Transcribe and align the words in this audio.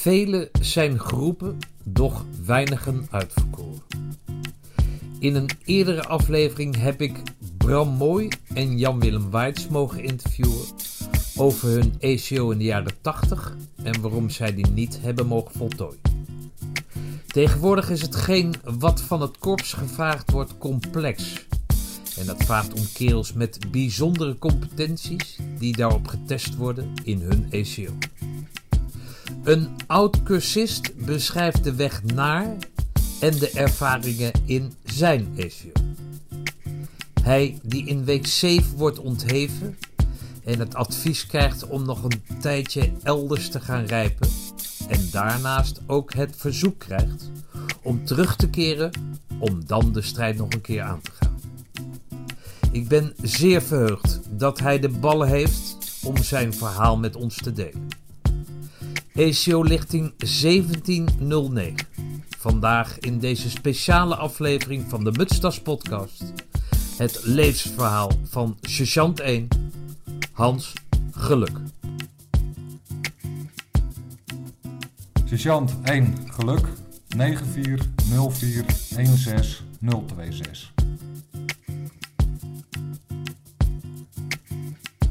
Vele 0.00 0.50
zijn 0.60 0.98
groepen, 0.98 1.58
doch 1.84 2.24
weinigen 2.44 3.06
uitverkoren. 3.10 3.82
In 5.18 5.34
een 5.34 5.50
eerdere 5.64 6.04
aflevering 6.04 6.76
heb 6.76 7.00
ik 7.00 7.22
Bram 7.56 7.88
Mooi 7.88 8.28
en 8.54 8.78
Jan-Willem 8.78 9.30
Weits 9.30 9.68
mogen 9.68 10.02
interviewen 10.02 10.64
over 11.36 11.68
hun 11.68 11.94
ACO 12.00 12.50
in 12.50 12.58
de 12.58 12.64
jaren 12.64 13.00
80 13.00 13.56
en 13.82 14.00
waarom 14.00 14.30
zij 14.30 14.54
die 14.54 14.66
niet 14.66 14.98
hebben 15.00 15.26
mogen 15.26 15.54
voltooien. 15.54 16.00
Tegenwoordig 17.26 17.90
is 17.90 18.02
hetgeen 18.02 18.54
wat 18.78 19.00
van 19.00 19.20
het 19.20 19.38
korps 19.38 19.72
gevraagd 19.72 20.30
wordt 20.30 20.58
complex. 20.58 21.46
En 22.18 22.26
dat 22.26 22.44
vraagt 22.44 22.72
om 22.72 22.86
kerels 22.94 23.32
met 23.32 23.58
bijzondere 23.70 24.38
competenties 24.38 25.38
die 25.58 25.76
daarop 25.76 26.06
getest 26.06 26.56
worden 26.56 26.92
in 27.04 27.20
hun 27.20 27.46
ACO. 27.52 27.92
Een 29.42 29.68
oud 29.86 30.22
cursist 30.22 31.04
beschrijft 31.04 31.64
de 31.64 31.74
weg 31.74 32.02
naar 32.02 32.56
en 33.20 33.38
de 33.38 33.50
ervaringen 33.50 34.32
in 34.44 34.72
zijn 34.84 35.28
ACO. 35.38 35.82
Hij 37.22 37.58
die 37.62 37.86
in 37.86 38.04
week 38.04 38.26
7 38.26 38.76
wordt 38.76 38.98
ontheven 38.98 39.78
en 40.44 40.58
het 40.58 40.74
advies 40.74 41.26
krijgt 41.26 41.66
om 41.66 41.84
nog 41.84 42.02
een 42.02 42.22
tijdje 42.40 42.92
elders 43.02 43.48
te 43.48 43.60
gaan 43.60 43.84
rijpen 43.84 44.28
en 44.88 45.08
daarnaast 45.10 45.80
ook 45.86 46.14
het 46.14 46.34
verzoek 46.36 46.78
krijgt 46.78 47.30
om 47.82 48.04
terug 48.04 48.36
te 48.36 48.50
keren 48.50 48.90
om 49.38 49.66
dan 49.66 49.92
de 49.92 50.02
strijd 50.02 50.36
nog 50.36 50.52
een 50.52 50.60
keer 50.60 50.82
aan 50.82 51.00
te 51.00 51.10
gaan. 51.10 51.40
Ik 52.72 52.88
ben 52.88 53.14
zeer 53.22 53.62
verheugd 53.62 54.20
dat 54.30 54.58
hij 54.58 54.78
de 54.78 54.88
ballen 54.88 55.28
heeft 55.28 55.76
om 56.02 56.16
zijn 56.16 56.54
verhaal 56.54 56.96
met 56.96 57.16
ons 57.16 57.36
te 57.36 57.52
delen. 57.52 57.88
ECO 59.18 59.62
lichting 59.62 60.14
1709. 60.16 61.74
Vandaag 62.38 62.98
in 62.98 63.18
deze 63.18 63.50
speciale 63.50 64.14
aflevering 64.16 64.84
van 64.88 65.04
de 65.04 65.12
Mutstas 65.12 65.60
podcast 65.60 66.32
het 66.96 67.20
levensverhaal 67.24 68.10
van 68.24 68.58
sergeant 68.60 69.20
1 69.20 69.48
Hans 70.32 70.72
Geluk. 71.10 71.60
Sergeant 75.24 75.74
1 75.82 76.14
Geluk 76.26 76.66
940416026. 77.16 77.18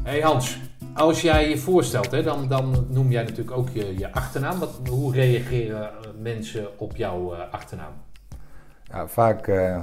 Hey 0.02 0.20
Hans, 0.20 0.56
als 0.98 1.20
jij 1.20 1.48
je 1.48 1.58
voorstelt, 1.58 2.10
hè, 2.10 2.22
dan, 2.22 2.48
dan 2.48 2.86
noem 2.88 3.10
jij 3.10 3.22
natuurlijk 3.22 3.56
ook 3.56 3.68
je, 3.68 3.98
je 3.98 4.12
achternaam. 4.12 4.58
Wat, 4.58 4.80
hoe 4.88 5.14
reageren 5.14 5.90
mensen 6.20 6.78
op 6.78 6.96
jouw 6.96 7.34
uh, 7.34 7.40
achternaam? 7.50 7.92
Ja, 8.82 9.06
vaak 9.06 9.46
uh, 9.46 9.78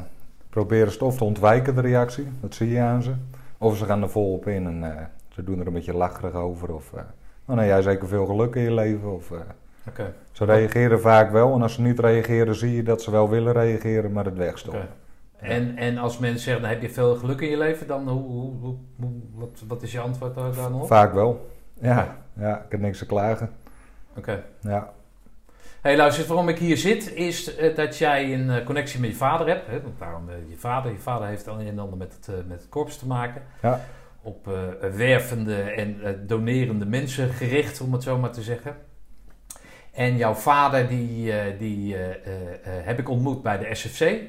proberen 0.50 0.88
ze 0.88 0.94
het 0.94 1.02
of 1.02 1.18
te 1.18 1.24
ontwijken, 1.24 1.76
de 1.76 1.82
reactie. 1.82 2.28
Dat 2.42 2.56
zie 2.56 2.70
je 2.70 2.80
aan 2.80 3.04
ze. 3.04 3.14
Of 3.58 3.78
ze 3.78 3.86
gaan 3.86 4.02
er 4.02 4.10
volop 4.10 4.48
in 4.48 4.66
en 4.66 4.84
uh, 4.84 5.02
ze 5.30 5.44
doen 5.44 5.60
er 5.60 5.68
een 5.68 5.74
beetje 5.74 5.94
lacherig 5.94 6.34
over. 6.34 6.74
Of, 6.74 6.92
oh 7.46 7.56
nee, 7.56 7.68
jij 7.68 7.82
zeker 7.82 8.08
veel 8.08 8.26
geluk 8.26 8.56
in 8.56 8.62
je 8.62 8.74
leven. 8.74 9.14
Of, 9.14 9.32
okay. 9.88 10.14
Ze 10.32 10.46
reageren 10.46 11.02
vaak 11.02 11.32
wel. 11.32 11.54
En 11.54 11.62
als 11.62 11.74
ze 11.74 11.82
niet 11.82 12.00
reageren, 12.00 12.56
zie 12.56 12.76
je 12.76 12.84
dat 12.84 13.02
ze 13.02 13.12
wel 13.12 13.30
willen 13.30 13.54
reageren, 13.54 14.12
maar 14.12 14.26
het 14.26 14.38
wegstoppen. 14.38 14.82
Okay. 14.82 14.94
En, 15.38 15.78
en 15.78 15.98
als 15.98 16.18
mensen 16.18 16.40
zeggen, 16.40 16.62
dan 16.62 16.72
heb 16.72 16.82
je 16.82 16.90
veel 16.90 17.16
geluk 17.16 17.42
in 17.42 17.50
je 17.50 17.58
leven, 17.58 17.88
dan 17.88 18.10
hoe, 18.10 18.24
hoe, 18.24 18.76
hoe, 19.00 19.12
wat, 19.34 19.64
wat 19.68 19.84
is 19.84 19.92
je 19.92 20.00
antwoord 20.00 20.36
daar 20.36 20.54
dan 20.54 20.74
op? 20.74 20.88
Vaak 20.88 21.14
wel. 21.14 21.50
Ja, 21.82 22.18
ja 22.34 22.58
ik 22.58 22.72
heb 22.72 22.80
niks 22.80 22.98
te 22.98 23.06
klagen. 23.06 23.50
Oké. 24.18 24.44
Ja. 24.62 24.94
Hey, 25.82 25.98
luister, 25.98 26.28
waarom 26.28 26.50
ik 26.50 26.58
hier 26.58 26.78
zit, 26.78 27.14
is 27.14 27.60
uh, 27.60 27.76
dat 27.76 27.98
jij 27.98 28.34
een 28.34 28.48
uh, 28.48 28.66
connectie 28.66 29.00
met 29.00 29.10
je 29.10 29.16
vader 29.16 29.48
hebt. 29.48 29.68
Hè? 29.68 29.82
Want 29.82 30.00
daarom 30.00 30.30
uh, 30.30 30.36
je 30.50 30.58
vader. 30.58 30.92
Je 30.92 30.98
vader 30.98 31.28
heeft 31.28 31.46
dan 31.46 31.60
een 31.60 31.68
en 31.68 31.80
ander 31.80 31.98
met 31.98 32.14
het, 32.14 32.48
met 32.48 32.60
het 32.60 32.70
korps 32.70 32.98
te 32.98 33.08
maken. 33.08 33.42
Ja. 33.62 33.82
Op 34.22 34.50
wervende 34.96 35.62
en 35.62 36.24
donerende 36.28 36.86
mensen 36.86 37.30
gericht, 37.30 37.82
om 37.82 37.94
het 37.94 38.04
zo 38.04 38.18
maar 38.18 38.32
te 38.32 38.42
zeggen. 38.42 38.76
En 39.92 40.18
jouw 40.18 40.34
vader, 40.34 40.88
die, 40.88 41.34
die 41.58 41.96
heb 42.64 43.00
ik 43.00 43.10
ontmoet 43.10 43.42
bij 43.44 43.58
de 43.58 43.76
SFC. 43.76 44.20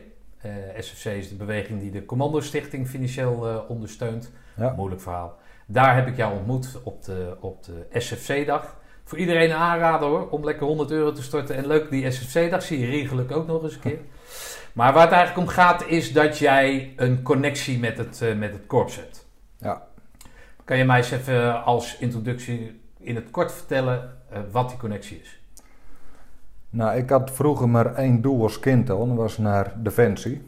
Uh, 0.47 0.81
SFC 0.83 1.05
is 1.05 1.29
de 1.29 1.34
beweging 1.34 1.81
die 1.81 1.91
de 1.91 2.05
Commando 2.05 2.41
Stichting 2.41 2.89
financieel 2.89 3.49
uh, 3.49 3.71
ondersteunt. 3.71 4.33
Ja. 4.57 4.73
Moeilijk 4.77 5.01
verhaal. 5.01 5.39
Daar 5.67 5.95
heb 5.95 6.07
ik 6.07 6.17
jou 6.17 6.37
ontmoet 6.37 6.81
op 6.83 7.05
de, 7.05 7.37
op 7.41 7.65
de 7.65 7.87
SFC-dag. 8.01 8.77
Voor 9.05 9.19
iedereen 9.19 9.51
een 9.51 9.56
aanrader 9.56 10.09
hoor, 10.09 10.29
om 10.29 10.45
lekker 10.45 10.67
100 10.67 10.91
euro 10.91 11.12
te 11.12 11.23
storten. 11.23 11.56
En 11.56 11.67
leuk, 11.67 11.91
die 11.91 12.11
SFC-dag 12.11 12.62
zie 12.62 12.79
je 12.79 12.87
regelijk 12.87 13.33
ook 13.33 13.47
nog 13.47 13.62
eens 13.62 13.75
een 13.75 13.81
keer. 13.81 13.99
Maar 14.73 14.93
waar 14.93 15.03
het 15.03 15.12
eigenlijk 15.12 15.49
om 15.49 15.55
gaat, 15.55 15.87
is 15.87 16.12
dat 16.12 16.39
jij 16.39 16.93
een 16.97 17.23
connectie 17.23 17.79
met 17.79 17.99
het, 17.99 18.21
uh, 18.23 18.37
met 18.37 18.53
het 18.53 18.67
korps 18.67 18.97
hebt. 18.97 19.27
Ja. 19.59 19.87
Kan 20.65 20.79
je 20.79 20.85
mij 20.85 20.97
eens 20.97 21.11
even 21.11 21.65
als 21.65 21.99
introductie 21.99 22.81
in 22.99 23.15
het 23.15 23.31
kort 23.31 23.53
vertellen 23.53 24.19
wat 24.51 24.69
die 24.69 24.79
connectie 24.79 25.21
is? 25.21 25.36
Nou, 26.76 26.97
ik 26.97 27.10
had 27.10 27.31
vroeger 27.31 27.69
maar 27.69 27.94
één 27.94 28.22
doel 28.22 28.42
als 28.42 28.59
kind 28.59 28.91
al, 28.91 29.06
dat 29.06 29.16
was 29.16 29.38
naar 29.38 29.72
Defensie. 29.76 30.42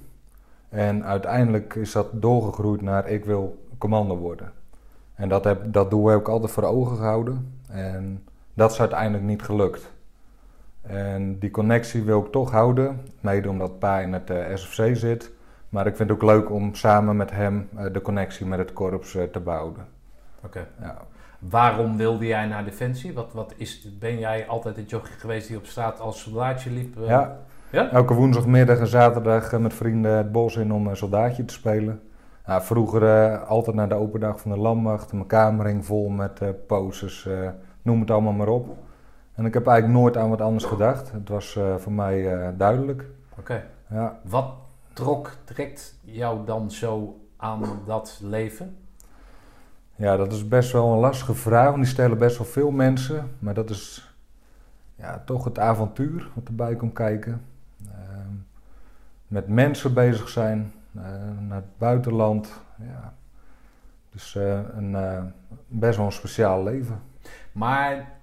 En 0.68 1.04
uiteindelijk 1.04 1.74
is 1.74 1.92
dat 1.92 2.06
doorgegroeid 2.12 2.82
naar 2.82 3.08
ik 3.08 3.24
wil 3.24 3.66
commando 3.78 4.16
worden. 4.16 4.52
En 5.14 5.28
dat, 5.28 5.44
heb, 5.44 5.72
dat 5.72 5.90
doel 5.90 6.06
heb 6.06 6.20
ik 6.20 6.28
altijd 6.28 6.52
voor 6.52 6.62
ogen 6.62 6.96
gehouden. 6.96 7.60
En 7.68 8.24
dat 8.54 8.72
is 8.72 8.80
uiteindelijk 8.80 9.24
niet 9.24 9.42
gelukt. 9.42 9.90
En 10.82 11.38
die 11.38 11.50
connectie 11.50 12.02
wil 12.02 12.20
ik 12.24 12.32
toch 12.32 12.50
houden, 12.50 13.00
mede 13.20 13.48
omdat 13.48 13.78
pa 13.78 14.00
in 14.00 14.12
het 14.12 14.30
uh, 14.30 14.54
SFC 14.54 14.96
zit. 14.96 15.30
Maar 15.68 15.86
ik 15.86 15.96
vind 15.96 16.08
het 16.08 16.18
ook 16.18 16.30
leuk 16.30 16.50
om 16.50 16.74
samen 16.74 17.16
met 17.16 17.30
hem 17.30 17.68
uh, 17.76 17.92
de 17.92 18.02
connectie 18.02 18.46
met 18.46 18.58
het 18.58 18.72
korps 18.72 19.14
uh, 19.14 19.22
te 19.22 19.40
bouwen. 19.40 19.74
Oké. 19.74 20.46
Okay. 20.46 20.66
Ja. 20.80 20.96
Waarom 21.38 21.96
wilde 21.96 22.26
jij 22.26 22.46
naar 22.46 22.64
Defensie? 22.64 23.14
Wat, 23.14 23.32
wat 23.32 23.54
is, 23.56 23.98
ben 23.98 24.18
jij 24.18 24.48
altijd 24.48 24.76
het 24.76 24.90
jochie 24.90 25.18
geweest 25.18 25.48
die 25.48 25.56
op 25.56 25.66
straat 25.66 26.00
als 26.00 26.20
soldaatje 26.20 26.70
liep? 26.70 26.98
Uh... 26.98 27.06
Ja. 27.06 27.38
ja, 27.70 27.90
elke 27.90 28.14
woensdagmiddag 28.14 28.78
en 28.78 28.86
zaterdag 28.86 29.58
met 29.58 29.74
vrienden 29.74 30.16
het 30.16 30.32
bos 30.32 30.56
in 30.56 30.72
om 30.72 30.86
een 30.86 30.96
soldaatje 30.96 31.44
te 31.44 31.54
spelen. 31.54 32.00
Nou, 32.46 32.62
vroeger 32.62 33.02
uh, 33.02 33.48
altijd 33.48 33.76
naar 33.76 33.88
de 33.88 33.94
open 33.94 34.20
dag 34.20 34.40
van 34.40 34.50
de 34.50 34.58
landmacht. 34.58 35.12
Mijn 35.12 35.26
kamer 35.26 35.66
hing 35.66 35.86
vol 35.86 36.08
met 36.08 36.40
uh, 36.42 36.48
posters, 36.66 37.28
noem 37.82 38.00
het 38.00 38.10
allemaal 38.10 38.32
maar 38.32 38.48
op. 38.48 38.76
En 39.34 39.44
ik 39.44 39.54
heb 39.54 39.66
eigenlijk 39.66 40.00
nooit 40.00 40.16
aan 40.16 40.30
wat 40.30 40.40
anders 40.40 40.64
gedacht. 40.64 41.12
Het 41.12 41.28
was 41.28 41.58
voor 41.76 41.92
mij 41.92 42.52
duidelijk. 42.56 43.04
Oké. 43.30 43.40
Okay. 43.40 43.64
Ja. 43.90 44.20
Wat 44.24 44.52
trok, 44.92 45.36
trekt 45.44 45.98
jou 46.04 46.44
dan 46.44 46.70
zo 46.70 47.20
aan 47.36 47.62
dat 47.86 48.20
leven? 48.22 48.76
Ja, 49.98 50.16
dat 50.16 50.32
is 50.32 50.48
best 50.48 50.72
wel 50.72 50.92
een 50.92 50.98
lastige 50.98 51.34
vraag, 51.34 51.64
want 51.64 51.82
die 51.82 51.92
stellen 51.92 52.18
best 52.18 52.38
wel 52.38 52.46
veel 52.46 52.70
mensen. 52.70 53.30
Maar 53.38 53.54
dat 53.54 53.70
is 53.70 54.14
ja, 54.94 55.22
toch 55.24 55.44
het 55.44 55.58
avontuur 55.58 56.28
wat 56.34 56.46
erbij 56.46 56.76
komt 56.76 56.92
kijken. 56.92 57.44
Uh, 57.86 57.92
met 59.26 59.48
mensen 59.48 59.94
bezig 59.94 60.28
zijn, 60.28 60.72
uh, 60.96 61.02
naar 61.40 61.56
het 61.56 61.78
buitenland. 61.78 62.60
Ja. 62.78 63.14
Dus 64.10 64.34
uh, 64.34 64.58
een 64.76 64.96
best 65.66 65.96
wel 65.96 66.06
een 66.06 66.12
speciaal 66.12 66.62
leven. 66.62 67.02
Maar 67.52 68.18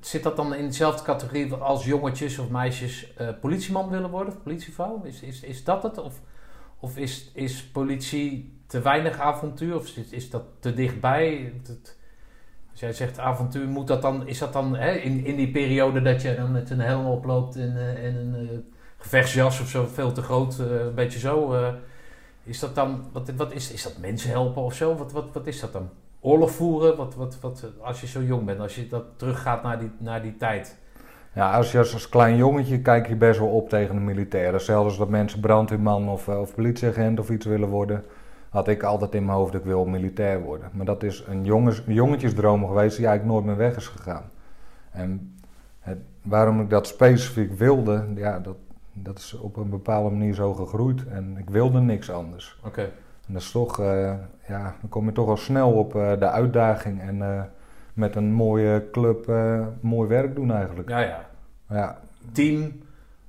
zit 0.00 0.22
dat 0.22 0.36
dan 0.36 0.54
in 0.54 0.66
dezelfde 0.66 1.04
categorie 1.04 1.54
als 1.54 1.84
jongetjes 1.84 2.38
of 2.38 2.50
meisjes 2.50 3.14
politieman 3.40 3.88
willen 3.88 4.10
worden 4.10 4.34
of 4.34 4.42
politievrouw? 4.42 5.02
Is, 5.02 5.20
is, 5.20 5.42
is 5.42 5.64
dat 5.64 5.82
het? 5.82 5.98
Of, 5.98 6.20
of 6.80 6.96
is, 6.96 7.30
is 7.34 7.64
politie 7.64 8.58
te 8.66 8.80
weinig 8.80 9.18
avontuur 9.18 9.74
of 9.76 9.96
is, 9.96 10.10
is 10.10 10.30
dat 10.30 10.42
te 10.60 10.74
dichtbij? 10.74 11.52
Als 12.70 12.80
jij 12.80 12.92
zegt 12.92 13.18
avontuur, 13.18 13.68
moet 13.68 13.86
dat 13.86 14.02
dan, 14.02 14.26
is 14.26 14.38
dat 14.38 14.52
dan 14.52 14.76
hè, 14.76 14.92
in, 14.92 15.24
in 15.24 15.36
die 15.36 15.50
periode 15.50 16.02
dat 16.02 16.22
je 16.22 16.34
dan 16.34 16.52
met 16.52 16.70
een 16.70 16.80
helm 16.80 17.06
oploopt 17.06 17.56
en, 17.56 17.96
en 17.96 18.16
een 18.16 18.42
uh, 18.42 18.58
gevechtsjas 18.98 19.60
of 19.60 19.68
zo, 19.68 19.86
veel 19.86 20.12
te 20.12 20.22
groot, 20.22 20.58
uh, 20.60 20.80
een 20.80 20.94
beetje 20.94 21.18
zo. 21.18 21.54
is 22.44 22.58
dat 22.58 22.74
dan, 22.74 23.04
wat, 23.12 23.30
wat 23.36 23.52
is, 23.52 23.72
is 23.72 23.82
dat 23.82 23.98
mensen 23.98 24.30
helpen 24.30 24.62
of 24.62 24.74
zo? 24.74 24.94
Wat, 24.96 25.12
wat, 25.12 25.32
wat 25.32 25.46
is 25.46 25.60
dat 25.60 25.72
dan? 25.72 25.90
Oorlog 26.20 26.50
voeren? 26.50 26.96
Wat, 26.96 27.14
wat, 27.14 27.40
wat, 27.40 27.64
als 27.80 28.00
je 28.00 28.06
zo 28.06 28.22
jong 28.22 28.44
bent, 28.44 28.60
als 28.60 28.74
je 28.74 28.88
dat 28.88 29.04
teruggaat 29.16 29.62
naar 29.62 29.78
die, 29.78 29.90
naar 29.98 30.22
die 30.22 30.36
tijd. 30.36 30.76
Ja, 31.38 31.50
als 31.52 31.72
je 31.72 31.78
als, 31.78 31.92
als 31.92 32.08
klein 32.08 32.36
jongetje 32.36 32.80
kijk 32.80 33.08
je 33.08 33.16
best 33.16 33.38
wel 33.38 33.48
op 33.48 33.68
tegen 33.68 33.94
de 33.94 34.00
militairen. 34.00 34.60
Zelfs 34.60 34.98
dat 34.98 35.08
mensen 35.08 35.40
brandweerman 35.40 36.08
of, 36.08 36.28
of 36.28 36.54
politieagent 36.54 37.20
of 37.20 37.30
iets 37.30 37.46
willen 37.46 37.68
worden 37.68 38.04
had 38.48 38.68
ik 38.68 38.82
altijd 38.82 39.14
in 39.14 39.24
mijn 39.24 39.38
hoofd 39.38 39.52
dat 39.52 39.60
ik 39.60 39.66
wil 39.66 39.84
militair 39.84 40.40
worden. 40.40 40.70
Maar 40.72 40.86
dat 40.86 41.02
is 41.02 41.24
een, 41.28 41.44
jongens, 41.44 41.82
een 41.86 41.94
jongetjesdroom 41.94 42.66
geweest 42.66 42.96
die 42.96 43.06
eigenlijk 43.06 43.36
nooit 43.36 43.46
meer 43.46 43.66
weg 43.66 43.76
is 43.76 43.86
gegaan. 43.86 44.30
En 44.90 45.36
het, 45.80 45.98
waarom 46.22 46.60
ik 46.60 46.70
dat 46.70 46.86
specifiek 46.86 47.52
wilde, 47.52 48.04
ja, 48.14 48.38
dat, 48.38 48.56
dat 48.92 49.18
is 49.18 49.34
op 49.34 49.56
een 49.56 49.70
bepaalde 49.70 50.10
manier 50.10 50.34
zo 50.34 50.54
gegroeid. 50.54 51.06
En 51.06 51.36
ik 51.38 51.50
wilde 51.50 51.80
niks 51.80 52.10
anders. 52.10 52.60
Oké. 52.64 52.82
En 53.26 53.32
dat 53.32 53.42
is 53.42 53.50
toch, 53.50 53.80
uh, 53.80 54.12
ja, 54.48 54.74
dan 54.80 54.88
kom 54.88 55.06
je 55.06 55.12
toch 55.12 55.28
al 55.28 55.36
snel 55.36 55.72
op 55.72 55.94
uh, 55.94 56.18
de 56.18 56.30
uitdaging 56.30 57.00
en 57.00 57.16
uh, 57.16 57.40
met 57.98 58.16
een 58.16 58.32
mooie 58.32 58.88
club 58.92 59.28
eh, 59.28 59.66
mooi 59.80 60.08
werk 60.08 60.34
doen 60.34 60.52
eigenlijk. 60.52 60.88
Ja, 60.88 60.98
ja. 60.98 61.27
Ja, 61.68 61.98
Team. 62.32 62.72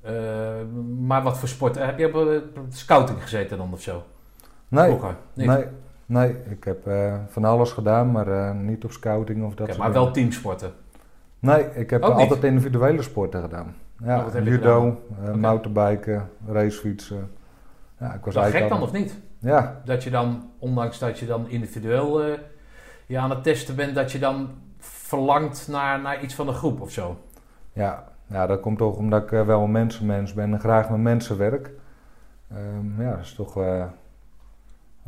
eh, 0.01 0.13
maar 0.99 1.23
wat 1.23 1.37
voor 1.37 1.47
sport? 1.47 1.75
Heb 1.75 1.99
je 1.99 2.07
op 2.07 2.27
eh, 2.29 2.37
scouting 2.69 3.21
gezeten 3.21 3.57
dan 3.57 3.73
of 3.73 3.81
zo? 3.81 4.03
nee, 4.67 4.97
nee, 5.33 5.65
nee, 6.05 6.35
ik 6.49 6.63
heb 6.63 6.87
eh, 6.87 7.15
van 7.27 7.45
alles 7.45 7.71
gedaan, 7.71 8.11
maar 8.11 8.55
niet 8.55 8.83
op 8.83 8.91
scouting 8.91 9.43
of 9.45 9.53
dat 9.55 9.67
soort 9.67 9.77
maar 9.79 9.87
dingen. 9.87 10.03
wel 10.03 10.13
teamsporten. 10.13 10.71
Nee, 11.39 11.63
ik 11.73 11.89
heb 11.89 12.03
altijd 12.03 12.43
individuele 12.43 13.01
sporten 13.01 13.41
gedaan. 13.41 13.75
Ja, 14.03 14.25
Oh, 14.25 14.43
judo, 14.45 15.01
Oké. 15.21 15.35
mountainbiken, 15.37 16.29
racefietsen. 16.47 17.31
Ja, 17.99 18.13
ik 18.13 18.25
was 18.25 18.33
Wel 18.33 18.43
gek 18.43 18.69
dan 18.69 18.81
of 18.81 18.91
niet? 18.91 19.19
Ja, 19.39 19.81
Dat 19.85 20.03
je 20.03 20.09
dan, 20.09 20.51
ondanks 20.59 20.99
dat 20.99 21.19
je 21.19 21.25
dan 21.25 21.49
individueel 21.49 22.21
je 23.05 23.17
aan 23.17 23.29
het 23.29 23.43
testen 23.43 23.75
bent, 23.75 23.95
dat 23.95 24.11
je 24.11 24.19
dan 24.19 24.49
verlangt 24.79 25.67
naar, 25.67 26.01
naar 26.01 26.21
iets 26.23 26.33
van 26.33 26.45
de 26.45 26.51
groep 26.53 26.81
of 26.81 26.91
zo. 26.91 27.17
ja, 27.73 28.07
ja, 28.29 28.47
dat 28.47 28.59
komt 28.59 28.77
toch 28.77 28.95
omdat 28.95 29.23
ik 29.23 29.31
eh, 29.31 29.45
wel 29.45 29.63
een 29.63 29.71
mensenmens 29.71 30.33
ben 30.33 30.53
en 30.53 30.59
graag 30.59 30.89
met 30.89 30.99
mensen 30.99 31.37
werk. 31.37 31.71
Ehm, 32.51 33.01
ja, 33.01 33.11
dat 33.11 33.19
is 33.19 33.33
toch, 33.33 33.57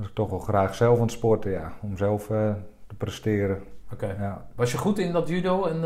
is 0.02 0.12
toch 0.14 0.30
wel 0.30 0.40
graag 0.40 0.76
zelf 0.76 0.96
aan 0.96 1.04
het 1.04 1.12
sporten, 1.12 1.52
ja. 1.52 1.72
Om 1.82 1.98
zelf 1.98 2.30
eh, 2.30 2.54
te 2.88 2.96
presteren. 2.96 3.64
Oké. 3.94 4.16
Ja. 4.20 4.46
Was 4.56 4.72
je 4.72 4.78
goed 4.78 5.00
in 5.00 5.12
dat 5.12 5.28
judo? 5.28 5.66
En, 5.66 5.80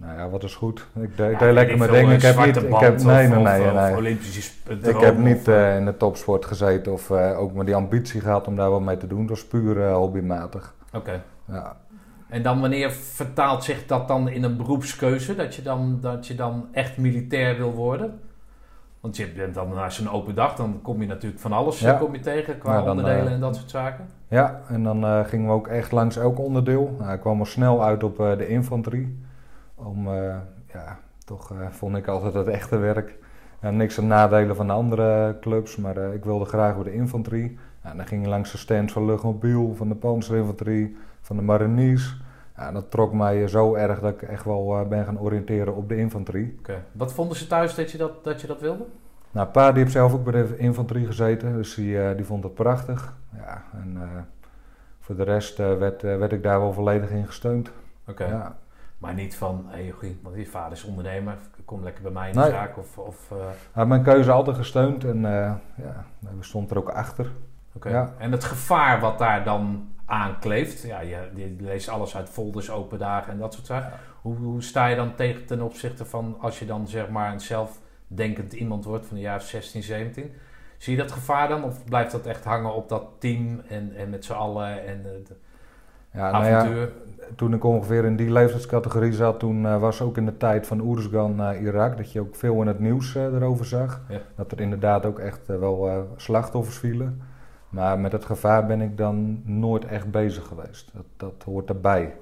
Nou 0.00 0.18
ja, 0.18 0.28
wat 0.28 0.42
is 0.42 0.54
goed. 0.54 0.86
Ik 1.00 1.16
deed, 1.16 1.40
ja, 1.40 1.52
lekker 1.52 1.78
mijn 1.78 1.94
een 1.94 2.10
Ik 2.10 2.22
heb 2.22 2.44
niet, 2.44 2.56
ik 2.56 2.74
heb, 2.74 3.02
nee, 3.02 3.28
nee, 3.28 3.42
nee, 3.42 3.72
nee. 3.72 3.96
Olympische 3.96 4.52
Ik 4.82 5.00
heb 5.00 5.18
niet 5.18 5.48
in 5.48 5.84
de 5.84 5.94
topsport 5.98 6.44
gezeten 6.44 6.92
of 6.92 7.10
ook 7.10 7.52
maar 7.52 7.64
die 7.64 7.74
ambitie 7.74 8.20
gehad 8.20 8.46
om 8.46 8.56
daar 8.56 8.70
wat 8.70 8.80
mee 8.80 8.96
te 8.96 9.06
doen. 9.06 9.20
Dat 9.20 9.28
was 9.28 9.46
puur 9.46 9.90
hobbymatig. 9.92 10.74
Oké. 10.92 11.22
Ja. 11.44 11.76
En 12.32 12.42
dan 12.42 12.60
wanneer 12.60 12.92
vertaalt 12.92 13.64
zich 13.64 13.86
dat 13.86 14.08
dan 14.08 14.28
in 14.28 14.42
een 14.42 14.56
beroepskeuze? 14.56 15.34
Dat 15.34 15.54
je 15.54 15.62
dan, 15.62 15.98
dat 16.00 16.26
je 16.26 16.34
dan 16.34 16.68
echt 16.72 16.96
militair 16.96 17.56
wil 17.56 17.72
worden? 17.72 18.20
Want 19.00 19.16
je 19.16 19.32
bent 19.32 19.54
dan 19.54 19.68
na 19.74 19.90
zo'n 19.90 20.10
open 20.10 20.34
dag, 20.34 20.54
dan 20.54 20.78
kom 20.82 21.00
je 21.00 21.06
natuurlijk 21.06 21.40
van 21.40 21.52
alles 21.52 21.80
Ja. 21.80 21.92
kom 21.92 22.14
je 22.14 22.20
tegen 22.20 22.58
qua 22.58 22.82
dan, 22.82 22.90
onderdelen 22.90 23.26
eh, 23.26 23.32
en 23.32 23.40
dat 23.40 23.56
soort 23.56 23.70
zaken. 23.70 24.06
Ja, 24.28 24.60
en 24.68 24.82
dan 24.82 25.04
eh, 25.04 25.24
gingen 25.24 25.46
we 25.46 25.52
ook 25.52 25.68
echt 25.68 25.92
langs 25.92 26.16
elk 26.16 26.38
onderdeel. 26.38 26.96
Nou, 26.98 27.12
ik 27.12 27.20
kwam 27.20 27.38
al 27.38 27.44
snel 27.44 27.84
uit 27.84 28.02
op 28.02 28.20
eh, 28.20 28.36
de 28.36 28.48
infanterie. 28.48 29.18
Om, 29.74 30.08
ja, 30.72 30.98
toch 31.24 31.52
vond 31.70 31.96
ik 31.96 32.06
altijd 32.06 32.34
het 32.34 32.48
echte 32.48 32.76
werk. 32.76 33.18
Niks 33.60 33.98
aan 33.98 34.06
nadelen 34.06 34.56
van 34.56 34.66
de 34.66 34.72
andere 34.72 35.36
clubs, 35.40 35.76
maar 35.76 35.96
ik 35.96 36.24
wilde 36.24 36.44
graag 36.44 36.74
voor 36.74 36.84
de 36.84 36.94
infanterie. 36.94 37.58
Dan 37.82 38.06
ging 38.06 38.22
je 38.22 38.28
langs 38.28 38.50
de 38.52 38.58
stands 38.58 38.92
van 38.92 39.04
luchtmobiel, 39.04 39.74
van 39.74 39.88
de 39.88 39.94
panzerinfanterie, 39.94 40.96
van 41.20 41.36
de 41.36 41.42
mariniers. 41.42 42.16
Ja, 42.56 42.72
dat 42.72 42.90
trok 42.90 43.12
mij 43.12 43.48
zo 43.48 43.74
erg 43.74 44.00
dat 44.00 44.12
ik 44.12 44.22
echt 44.22 44.44
wel 44.44 44.78
eh, 44.78 44.88
ben 44.88 45.04
gaan 45.04 45.20
oriënteren 45.20 45.74
op 45.74 45.88
de 45.88 45.96
infanterie. 45.96 46.54
Oké. 46.58 46.84
Wat 46.92 47.12
vonden 47.12 47.36
ze 47.36 47.46
thuis 47.46 47.74
dat 47.74 47.90
je 47.90 47.98
dat, 47.98 48.24
dat 48.24 48.40
je 48.40 48.46
dat 48.46 48.60
wilde? 48.60 48.84
Nou, 49.30 49.48
pa 49.48 49.72
die 49.72 49.80
heeft 49.82 49.92
zelf 49.94 50.12
ook 50.12 50.24
bij 50.24 50.32
de 50.32 50.56
infanterie 50.56 51.06
gezeten, 51.06 51.52
dus 51.52 51.74
die, 51.74 52.02
eh, 52.02 52.16
die 52.16 52.24
vond 52.24 52.44
het 52.44 52.54
prachtig. 52.54 53.16
Ja, 53.36 53.62
en 53.72 53.96
eh, 53.96 54.08
voor 55.00 55.16
de 55.16 55.22
rest 55.22 55.56
werd, 55.56 56.02
werd 56.02 56.32
ik 56.32 56.42
daar 56.42 56.60
wel 56.60 56.72
volledig 56.72 57.10
in 57.10 57.26
gesteund. 57.26 57.70
Oké. 58.06 58.24
Ja. 58.24 58.56
Maar 58.98 59.14
niet 59.14 59.36
van, 59.36 59.64
hé 59.68 59.92
hey, 60.00 60.16
want 60.22 60.36
je 60.36 60.46
vader 60.46 60.72
is 60.72 60.84
ondernemer, 60.84 61.36
kom 61.64 61.82
lekker 61.82 62.02
bij 62.02 62.12
mij 62.12 62.28
in 62.28 62.34
de 62.34 62.40
Nee. 62.40 62.50
zaak. 62.50 62.78
Of, 62.78 62.98
of, 62.98 63.28
Hij 63.28 63.38
heeft 63.72 63.88
mijn 63.88 64.02
keuze 64.02 64.30
altijd 64.30 64.56
gesteund 64.56 65.04
en 65.04 65.20
ja, 65.20 65.60
we 66.18 66.28
stonden 66.42 66.70
er 66.70 66.78
ook 66.82 66.88
achter. 66.88 67.32
Oké. 67.72 67.88
Ja. 67.88 68.12
En 68.18 68.32
het 68.32 68.44
gevaar 68.44 69.00
wat 69.00 69.18
daar 69.18 69.44
dan 69.44 69.92
aan 70.04 70.38
kleeft, 70.38 70.82
ja, 70.82 71.00
je, 71.00 71.16
je 71.34 71.56
leest 71.58 71.88
alles 71.88 72.16
uit 72.16 72.28
folders, 72.28 72.70
open 72.70 72.98
dagen 72.98 73.32
en 73.32 73.38
dat 73.38 73.54
soort 73.54 73.66
zaken. 73.66 73.92
Hoe, 74.22 74.36
hoe 74.36 74.62
sta 74.62 74.86
je 74.86 74.96
dan 74.96 75.14
tegen 75.14 75.46
ten 75.46 75.60
opzichte 75.60 76.04
van 76.04 76.36
als 76.40 76.58
je 76.58 76.66
dan 76.66 76.88
zeg 76.88 77.08
maar 77.08 77.32
een 77.32 77.40
zelfdenkend 77.40 78.52
iemand 78.52 78.84
wordt 78.84 79.06
van 79.06 79.16
de 79.16 79.22
jaar 79.22 79.40
16, 79.40 79.82
17? 79.82 80.32
Zie 80.78 80.96
je 80.96 81.02
dat 81.02 81.12
gevaar 81.12 81.48
dan 81.48 81.64
of 81.64 81.84
blijft 81.84 82.12
dat 82.12 82.26
echt 82.26 82.44
hangen 82.44 82.74
op 82.74 82.88
dat 82.88 83.04
team 83.18 83.60
en, 83.68 83.92
en 83.96 84.10
met 84.10 84.24
z'n 84.24 84.32
allen 84.32 84.86
en 84.86 85.04
het 85.04 85.32
Ja, 86.12 86.30
nou 86.30 86.44
ja, 86.44 86.58
avontuur? 86.58 86.92
toen 87.36 87.54
ik 87.54 87.64
ongeveer 87.64 88.04
in 88.04 88.16
die 88.16 88.30
leeftijdscategorie 88.30 89.12
zat, 89.12 89.38
toen 89.38 89.66
eh, 89.66 89.80
was 89.80 90.00
ook 90.00 90.16
in 90.16 90.24
de 90.24 90.36
tijd 90.36 90.66
van 90.66 90.80
Oeruzgan 90.80 91.34
naar 91.34 91.60
Irak, 91.60 91.96
dat 91.96 92.12
je 92.12 92.20
ook 92.20 92.36
veel 92.36 92.60
in 92.60 92.66
het 92.66 92.78
nieuws 92.78 93.14
eh, 93.14 93.24
erover 93.24 93.64
zag. 93.64 94.00
Ja. 94.08 94.18
Dat 94.36 94.52
er 94.52 94.60
inderdaad 94.60 95.06
ook 95.06 95.18
echt 95.18 95.46
wel 95.46 96.06
slachtoffers 96.16 96.78
vielen. 96.78 97.22
Maar 97.72 97.98
met 97.98 98.12
het 98.12 98.24
gevaar 98.24 98.66
ben 98.66 98.80
ik 98.80 98.96
dan 98.96 99.42
nooit 99.44 99.84
echt 99.84 100.10
bezig 100.10 100.46
geweest. 100.46 100.90
Dat, 100.94 101.04
dat 101.16 101.42
hoort 101.44 101.68
erbij. 101.68 102.14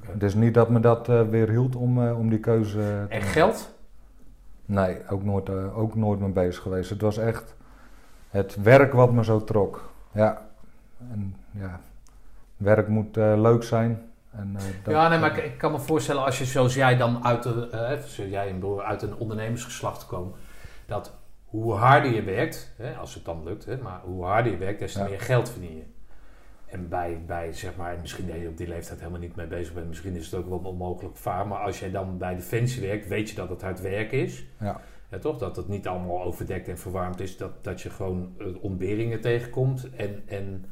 Het 0.00 0.22
is 0.22 0.34
niet 0.34 0.54
dat 0.54 0.68
me 0.68 0.80
dat 0.80 1.08
eh, 1.08 1.22
weer 1.22 1.48
hield 1.48 1.76
om, 1.76 2.06
eh, 2.06 2.18
om 2.18 2.28
die 2.30 2.38
keuze 2.38 2.76
te 2.78 3.06
En 3.08 3.22
geld? 3.22 3.74
Nee, 4.64 4.98
ook 5.08 5.24
nooit, 5.24 5.48
eh, 5.48 5.78
ook 5.78 5.94
nooit 5.94 6.20
mee 6.20 6.30
bezig 6.30 6.62
geweest. 6.62 6.90
Het 6.90 7.00
was 7.00 7.18
echt 7.18 7.54
het 8.30 8.62
werk 8.62 8.92
wat 8.92 9.12
me 9.12 9.24
zo 9.24 9.44
trok. 9.44 9.90
Ja, 10.12 10.46
en 11.10 11.36
ja, 11.50 11.80
werk 12.56 12.88
moet 12.88 13.16
eh, 13.16 13.32
leuk 13.36 13.62
zijn. 13.62 14.02
En, 14.30 14.52
eh, 14.56 14.62
dat- 14.84 14.94
ja, 14.94 15.08
nee, 15.08 15.18
maar 15.18 15.38
ik, 15.38 15.44
ik 15.44 15.58
kan 15.58 15.72
me 15.72 15.78
voorstellen 15.78 16.24
als 16.24 16.38
je 16.38 16.44
zoals 16.44 16.74
jij 16.74 16.96
dan 16.96 17.24
uit, 17.24 17.42
de, 17.42 17.68
eh, 17.70 17.88
zoals 17.88 18.16
jij 18.30 18.48
en 18.48 18.58
broer 18.58 18.82
uit 18.82 19.02
een 19.02 19.14
ondernemersgeslacht 19.14 20.06
komt, 20.06 20.34
dat 20.86 21.12
hoe 21.52 21.72
harder 21.72 22.14
je 22.14 22.22
werkt, 22.22 22.72
hè, 22.76 22.94
als 22.94 23.14
het 23.14 23.24
dan 23.24 23.44
lukt, 23.44 23.64
hè, 23.64 23.76
maar 23.76 24.00
hoe 24.04 24.24
harder 24.24 24.52
je 24.52 24.58
werkt, 24.58 24.78
des 24.78 24.92
te 24.92 24.98
Ja. 24.98 25.08
meer 25.08 25.20
geld 25.20 25.50
verdien 25.50 25.76
je. 25.76 25.82
En 26.66 26.88
bij, 26.88 27.20
bij, 27.26 27.52
zeg 27.52 27.76
maar, 27.76 27.96
misschien 28.00 28.26
dat 28.26 28.36
je 28.36 28.48
op 28.48 28.56
die 28.56 28.68
leeftijd 28.68 28.98
helemaal 28.98 29.20
niet 29.20 29.36
mee 29.36 29.46
bezig 29.46 29.74
bent, 29.74 29.88
misschien 29.88 30.16
is 30.16 30.24
het 30.30 30.34
ook 30.40 30.48
wel 30.48 30.58
een 30.58 30.64
onmogelijk 30.64 31.16
vaar, 31.16 31.46
maar 31.46 31.58
als 31.58 31.80
jij 31.80 31.90
dan 31.90 32.18
bij 32.18 32.34
Defensie 32.34 32.86
werkt, 32.86 33.08
weet 33.08 33.28
je 33.30 33.34
dat 33.36 33.48
het 33.48 33.62
hard 33.62 33.80
werk 33.80 34.12
is. 34.12 34.44
Ja. 34.60 34.80
Ja, 35.10 35.18
toch? 35.18 35.38
Dat 35.38 35.56
het 35.56 35.68
niet 35.68 35.88
allemaal 35.88 36.22
overdekt 36.22 36.68
en 36.68 36.78
verwarmd 36.78 37.20
is, 37.20 37.36
dat, 37.36 37.64
dat 37.64 37.80
je 37.80 37.90
gewoon 37.90 38.34
eh, 38.38 38.46
ontberingen 38.60 39.20
tegenkomt 39.20 39.90
en, 39.96 40.22
en 40.26 40.64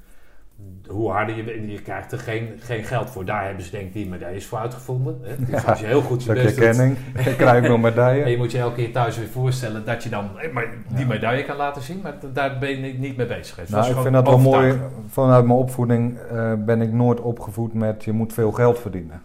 hoe 0.89 1.11
harder 1.11 1.37
je 1.37 1.53
en 1.53 1.71
je 1.71 1.83
krijgt 1.83 2.13
er 2.13 2.19
geen, 2.19 2.49
geen 2.59 2.83
geld 2.85 3.11
voor. 3.11 3.25
Daar 3.25 3.45
hebben 3.45 3.65
ze 3.65 3.71
denk 3.71 3.87
ik 3.87 3.93
die 3.93 4.09
medailles 4.09 4.47
voor 4.47 4.59
uitgevonden. 4.59 5.19
Hè? 5.23 5.37
Dus 5.45 5.63
Ja, 5.63 5.69
als 5.71 5.81
je 5.81 5.87
heel 5.87 6.01
goed 6.03 6.23
je 6.25 6.33
best 6.33 6.57
doet, 6.57 6.65
erkenning. 6.65 6.97
Ik 7.15 7.37
krijg 7.45 7.63
nog 7.63 7.75
en 7.75 7.81
medaille. 7.81 8.27
je 8.31 8.37
moet 8.37 8.53
je 8.53 8.59
elke 8.59 8.75
keer 8.75 8.93
thuis 8.93 9.19
weer 9.19 9.27
voorstellen 9.29 9.85
dat 9.85 10.03
je 10.03 10.09
dan 10.09 10.39
eh, 10.39 10.53
maar 10.53 10.67
die 10.89 10.99
Ja. 10.99 11.07
medaille 11.07 11.45
kan 11.45 11.57
laten 11.57 11.83
zien, 11.83 12.01
maar 12.03 12.15
daar 12.33 12.59
ben 12.59 12.71
je 12.71 12.77
niet- 12.99 13.17
mee 13.17 13.27
bezig. 13.27 13.57
Het 13.57 13.69
Nou, 13.71 13.91
ik 13.91 13.97
vind 13.97 14.15
dat 14.15 14.27
wel 14.29 14.39
mooi. 14.39 14.79
Vanuit 15.07 15.45
mijn 15.47 15.59
opvoeding 15.59 16.19
eh, 16.19 16.53
ben 16.59 16.81
ik 16.83 16.93
nooit 16.93 17.21
opgevoed 17.21 17.75
met 17.75 18.05
je 18.05 18.13
moet 18.13 18.33
veel 18.33 18.53
geld 18.53 18.79
verdienen. 18.79 19.23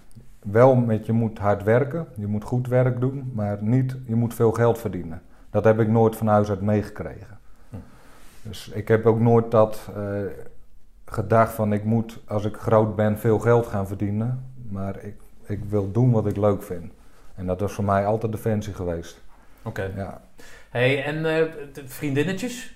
Wel 0.51 0.75
met 0.75 1.05
je 1.05 1.11
moet 1.11 1.37
hard 1.39 1.63
werken, 1.63 2.05
je 2.15 2.27
moet 2.27 2.43
goed 2.43 2.67
werk 2.67 2.99
doen, 2.99 3.31
maar 3.33 3.57
niet 3.61 3.95
je 4.07 4.15
moet 4.15 4.33
veel 4.33 4.51
geld 4.51 4.79
verdienen. 4.79 5.21
Dat 5.49 5.63
heb 5.63 5.79
ik 5.79 5.87
nooit 5.87 6.15
van 6.15 6.27
huis 6.27 6.49
uit 6.49 6.61
meegekregen. 6.61 7.37
Hm. 7.69 7.75
Dus 8.41 8.69
ik 8.73 8.87
heb 8.87 9.05
ook 9.05 9.19
nooit 9.19 9.51
dat 9.51 9.89
eh, 9.95 10.01
gedacht 11.05 11.53
van 11.53 11.73
ik 11.73 11.83
moet 11.83 12.19
als 12.27 12.45
ik 12.45 12.57
groot 12.57 12.95
ben 12.95 13.17
veel 13.19 13.39
geld 13.39 13.67
gaan 13.67 13.87
verdienen. 13.87 14.53
Maar 14.69 15.03
ik, 15.03 15.15
ik 15.45 15.63
wil 15.63 15.91
doen 15.91 16.11
wat 16.11 16.27
ik 16.27 16.37
leuk 16.37 16.63
vind. 16.63 16.93
En 17.35 17.45
dat 17.45 17.59
was 17.59 17.73
voor 17.73 17.83
mij 17.83 18.05
altijd 18.05 18.31
defensie 18.31 18.73
geweest. 18.73 19.21
Oké. 19.63 19.91
Ja. 19.95 20.21
Hey, 20.69 21.03
en 21.03 21.25
eh, 21.25 21.45
vriendinnetjes? 21.85 22.75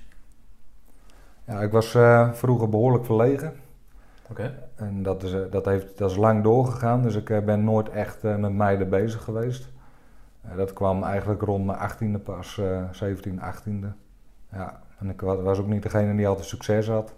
Ja, 1.45 1.61
ik 1.61 1.71
was 1.71 1.95
eh, 1.95 2.31
vroeger 2.33 2.69
behoorlijk 2.69 3.05
verlegen. 3.05 3.53
Oké. 4.29 4.69
En 4.75 5.03
dat 5.03 5.23
is, 5.23 5.33
eh, 5.33 5.39
dat, 5.51 5.65
heeft, 5.65 5.97
dat 5.97 6.11
is 6.11 6.17
lang 6.17 6.43
doorgegaan, 6.43 7.01
dus 7.01 7.15
ik 7.15 7.45
ben 7.45 7.63
nooit 7.63 7.89
echt 7.89 8.23
met 8.23 8.53
meiden 8.53 8.89
bezig 8.89 9.23
geweest. 9.23 9.67
Dat 10.55 10.73
kwam 10.73 11.03
eigenlijk 11.03 11.41
rond 11.41 11.65
mijn 11.65 11.77
18e 11.79 12.23
pas, 12.23 12.57
eh 12.57 12.83
17, 12.91 13.39
18e. 13.41 13.87
Ja, 14.51 14.81
en 14.99 15.09
ik 15.09 15.21
wa- 15.21 15.41
was 15.41 15.59
ook 15.59 15.67
niet 15.67 15.83
degene 15.83 16.15
die 16.15 16.27
altijd 16.27 16.47
succes 16.47 16.87
had. 16.87 17.13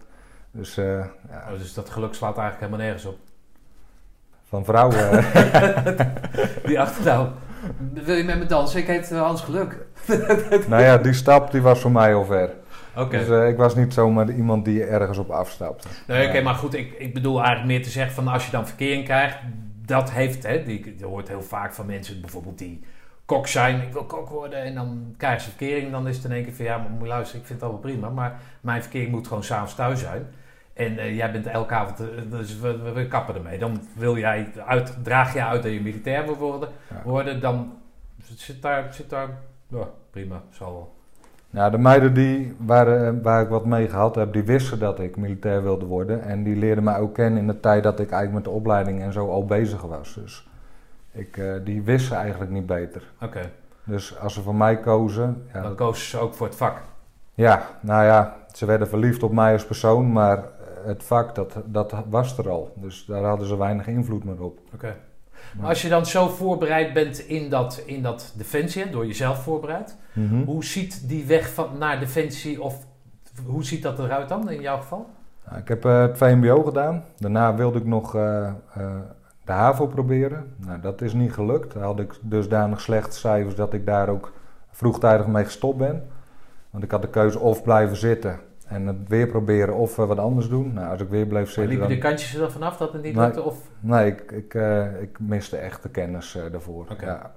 Dus 0.52 0.78
eh, 0.78 1.06
ja, 1.30 1.48
Oh, 1.52 1.58
dus 1.58 1.74
dat 1.74 1.90
geluk 1.90 2.14
slaat 2.14 2.38
eigenlijk 2.38 2.60
helemaal 2.60 2.86
nergens 2.86 3.06
op. 3.06 3.18
van 4.48 4.66
vrouwen. 4.66 5.26
Die 6.68 6.80
achternaam. 6.80 7.32
Wil 7.94 8.16
je 8.16 8.24
met 8.24 8.40
me 8.40 8.46
dansen? 8.46 8.80
Ik 8.80 8.88
heet 8.88 9.12
eh, 9.12 9.22
Hans 9.22 9.42
Geluk. 9.42 9.78
nou 10.68 10.82
ja, 10.84 10.98
die 10.98 11.14
stap 11.14 11.52
die 11.52 11.62
was 11.62 11.80
voor 11.80 11.92
mij 11.92 12.16
al 12.16 12.26
ver. 12.26 12.50
Oké. 12.96 13.18
Dus 13.18 13.30
eh, 13.30 13.48
ik 13.48 13.58
was 13.58 13.76
niet 13.76 13.94
zomaar 13.94 14.30
iemand 14.30 14.66
die 14.66 14.84
ergens 14.84 15.18
op 15.18 15.30
afstapte. 15.30 15.88
Nee, 16.08 16.28
oké, 16.28 16.42
maar 16.42 16.56
goed, 16.56 16.74
ik, 16.74 16.94
ik 16.94 17.14
bedoel 17.14 17.38
eigenlijk 17.38 17.68
meer 17.68 17.84
te 17.84 17.90
zeggen 17.90 18.14
van 18.14 18.28
als 18.28 18.46
je 18.46 18.52
dan 18.52 18.68
verkering 18.68 19.04
krijgt, 19.04 19.38
dat 19.86 20.12
heeft, 20.12 20.44
hè, 20.48 20.64
die, 20.64 20.96
je 20.98 21.06
hoort 21.06 21.28
heel 21.28 21.42
vaak 21.42 21.74
van 21.74 21.86
mensen 21.86 22.22
bijvoorbeeld 22.22 22.58
die 22.58 22.84
kok 23.26 23.48
zijn, 23.48 23.82
ik 23.82 23.94
wil 23.94 24.04
kok 24.06 24.30
worden 24.30 24.64
en 24.64 24.76
dan 24.76 25.14
krijgen 25.18 25.42
ze 25.42 25.50
verkering, 25.50 25.92
dan 25.92 26.08
is 26.08 26.16
het 26.16 26.26
in 26.26 26.32
één 26.32 26.44
keer 26.44 26.54
van 26.54 26.66
ja, 26.66 26.78
maar 26.78 26.90
moet 26.90 27.02
je 27.02 27.08
luisteren, 27.08 27.42
ik 27.42 27.48
vind 27.48 27.60
het 27.62 27.70
allemaal 27.70 27.92
prima, 27.92 28.10
maar 28.10 28.40
mijn 28.62 28.82
verkering 28.82 29.12
moet 29.12 29.28
gewoon 29.28 29.44
s'avonds 29.44 29.76
thuis 29.76 30.00
zijn. 30.00 30.28
En 30.86 30.98
eh, 30.98 31.16
jij 31.16 31.32
bent 31.32 31.48
elke 31.48 31.74
avond, 31.74 32.00
eh, 32.00 32.08
dus 32.30 32.60
we, 32.60 32.92
we, 32.94 33.08
kappen 33.08 33.36
ermee. 33.36 33.60
Dan 33.60 33.82
wil 33.96 34.18
jij 34.18 34.52
uit, 34.66 34.98
draag 35.04 35.34
je 35.34 35.44
uit 35.46 35.64
dat 35.64 35.72
je 35.72 35.82
militair 35.82 36.26
wil 36.26 36.38
worden, 36.38 36.70
Ja. 36.90 37.02
worden 37.04 37.42
dan 37.42 37.74
zit 38.24 38.62
daar, 38.62 38.94
zit 38.94 39.10
daar, 39.10 39.30
ja, 39.68 39.88
prima, 40.12 40.42
zal 40.50 40.72
wel. 40.72 40.94
Nou, 41.50 41.72
de 41.72 41.78
meiden 41.78 42.14
die, 42.14 42.56
waar, 42.58 43.22
waar 43.22 43.42
ik 43.42 43.50
wat 43.50 43.66
mee 43.66 43.88
gehad 43.88 44.16
heb, 44.16 44.34
die 44.34 44.44
wisten 44.44 44.80
dat 44.80 45.00
ik 45.00 45.18
militair 45.18 45.64
wilde 45.64 45.86
worden. 45.86 46.24
En 46.24 46.44
die 46.44 46.56
leerden 46.56 46.84
mij 46.84 47.00
ook 47.00 47.14
kennen 47.14 47.40
in 47.40 47.48
de 47.48 47.60
tijd 47.60 47.84
dat 47.84 48.00
ik 48.00 48.12
eigenlijk 48.12 48.34
met 48.34 48.44
de 48.44 48.60
opleiding 48.60 49.02
en 49.02 49.14
zo 49.14 49.30
al 49.30 49.46
bezig 49.46 49.82
was. 49.82 50.14
Dus 50.14 50.48
ik, 51.12 51.38
eh, 51.38 51.54
die 51.64 51.82
wisten 51.82 52.18
eigenlijk 52.18 52.52
niet 52.52 52.66
beter. 52.66 53.04
Oké, 53.22 53.42
Dus 53.84 54.20
als 54.20 54.34
ze 54.34 54.42
voor 54.42 54.56
mij 54.56 54.80
kozen, 54.80 55.46
ja, 55.54 55.62
dan 55.62 55.76
kozen 55.76 56.06
ze 56.08 56.18
ook 56.18 56.34
voor 56.34 56.48
het 56.48 56.56
vak. 56.56 56.78
ja, 57.34 57.68
nou 57.80 58.04
ja, 58.04 58.36
ze 58.54 58.66
werden 58.66 58.88
verliefd 58.88 59.24
op 59.24 59.32
mij 59.32 59.54
als 59.54 59.66
persoon, 59.66 60.12
maar 60.12 60.44
het 60.86 61.04
vak, 61.04 61.36
dat, 61.36 61.54
dat 61.66 61.94
was 62.10 62.38
er 62.38 62.50
al. 62.50 62.74
Dus 62.76 63.06
daar 63.06 63.24
hadden 63.24 63.48
ze 63.48 63.58
weinig 63.58 63.88
invloed 63.88 64.24
meer 64.24 64.44
op. 64.44 64.60
Oké. 64.74 64.96
Maar 65.60 65.70
als 65.70 65.82
je 65.82 65.90
dan 65.90 66.06
zo 66.06 66.28
voorbereid 66.28 66.94
bent 66.94 67.20
in 67.20 67.50
dat, 67.50 67.84
in 67.86 68.02
dat 68.02 68.34
defensie, 68.38 68.90
door 68.90 69.06
jezelf 69.08 69.44
voorbereid, 69.44 69.96
Mhm. 70.14 70.44
hoe 70.44 70.64
ziet 70.64 71.08
die 71.10 71.26
weg 71.26 71.54
van, 71.54 71.68
naar 71.80 72.00
defensie 72.00 72.62
of 72.62 72.86
hoe 73.46 73.64
ziet 73.64 73.84
dat 73.84 74.00
eruit 74.00 74.30
dan 74.30 74.50
in 74.50 74.62
jouw 74.62 74.78
geval? 74.78 75.10
Nou, 75.46 75.60
ik 75.62 75.68
heb 75.68 75.86
eh, 75.86 76.02
het 76.02 76.18
VMBO 76.18 76.64
gedaan. 76.64 77.04
Daarna 77.18 77.56
wilde 77.56 77.80
ik 77.80 77.86
nog 77.86 78.16
eh, 78.16 78.48
eh, 78.48 78.54
de 79.46 79.52
HAVO 79.52 79.88
proberen. 79.88 80.54
Nou, 80.58 80.82
dat 80.82 81.02
is 81.02 81.14
niet 81.14 81.34
gelukt. 81.34 81.74
Daar 81.74 81.84
had 81.84 82.00
ik 82.00 82.14
dusdanig 82.22 82.82
slechte 82.82 83.18
cijfers 83.18 83.56
dat 83.56 83.74
ik 83.74 83.86
daar 83.86 84.10
ook 84.10 84.32
vroegtijdig 84.72 85.28
mee 85.28 85.44
gestopt 85.44 85.78
ben. 85.78 86.08
Want 86.70 86.84
ik 86.84 86.92
had 86.92 87.02
de 87.02 87.08
keuze 87.10 87.40
of 87.40 87.64
blijven 87.64 87.98
zitten 87.98 88.40
en 88.72 88.88
het 88.88 89.08
weer 89.08 89.28
proberen 89.28 89.76
of 89.76 89.98
eh, 89.98 90.06
wat 90.06 90.18
anders 90.18 90.50
doen. 90.50 90.74
Nou, 90.74 90.92
als 90.92 91.02
ik 91.02 91.10
weer 91.10 91.26
bleef 91.26 91.44
Maar 91.44 91.52
zitten 91.52 91.68
liepen 91.68 91.88
dan... 91.88 91.98
de 91.98 92.04
kantjes 92.04 92.34
er 92.34 92.40
dan 92.40 92.52
vanaf 92.52 92.78
dat 92.78 92.94
het 92.94 93.04
niet 93.04 93.16
Nee. 93.16 93.26
lukte? 93.26 93.44
Of? 93.44 93.58
Nee, 93.80 94.08
ik, 94.08 94.32
ik, 94.32 94.54
eh, 94.54 95.02
ik 95.02 95.20
miste 95.20 95.58
echt 95.58 95.84
de 95.84 95.90
kennis 95.90 96.36
eh, 96.36 96.52
daarvoor. 96.52 96.86
Ja. 97.00 97.32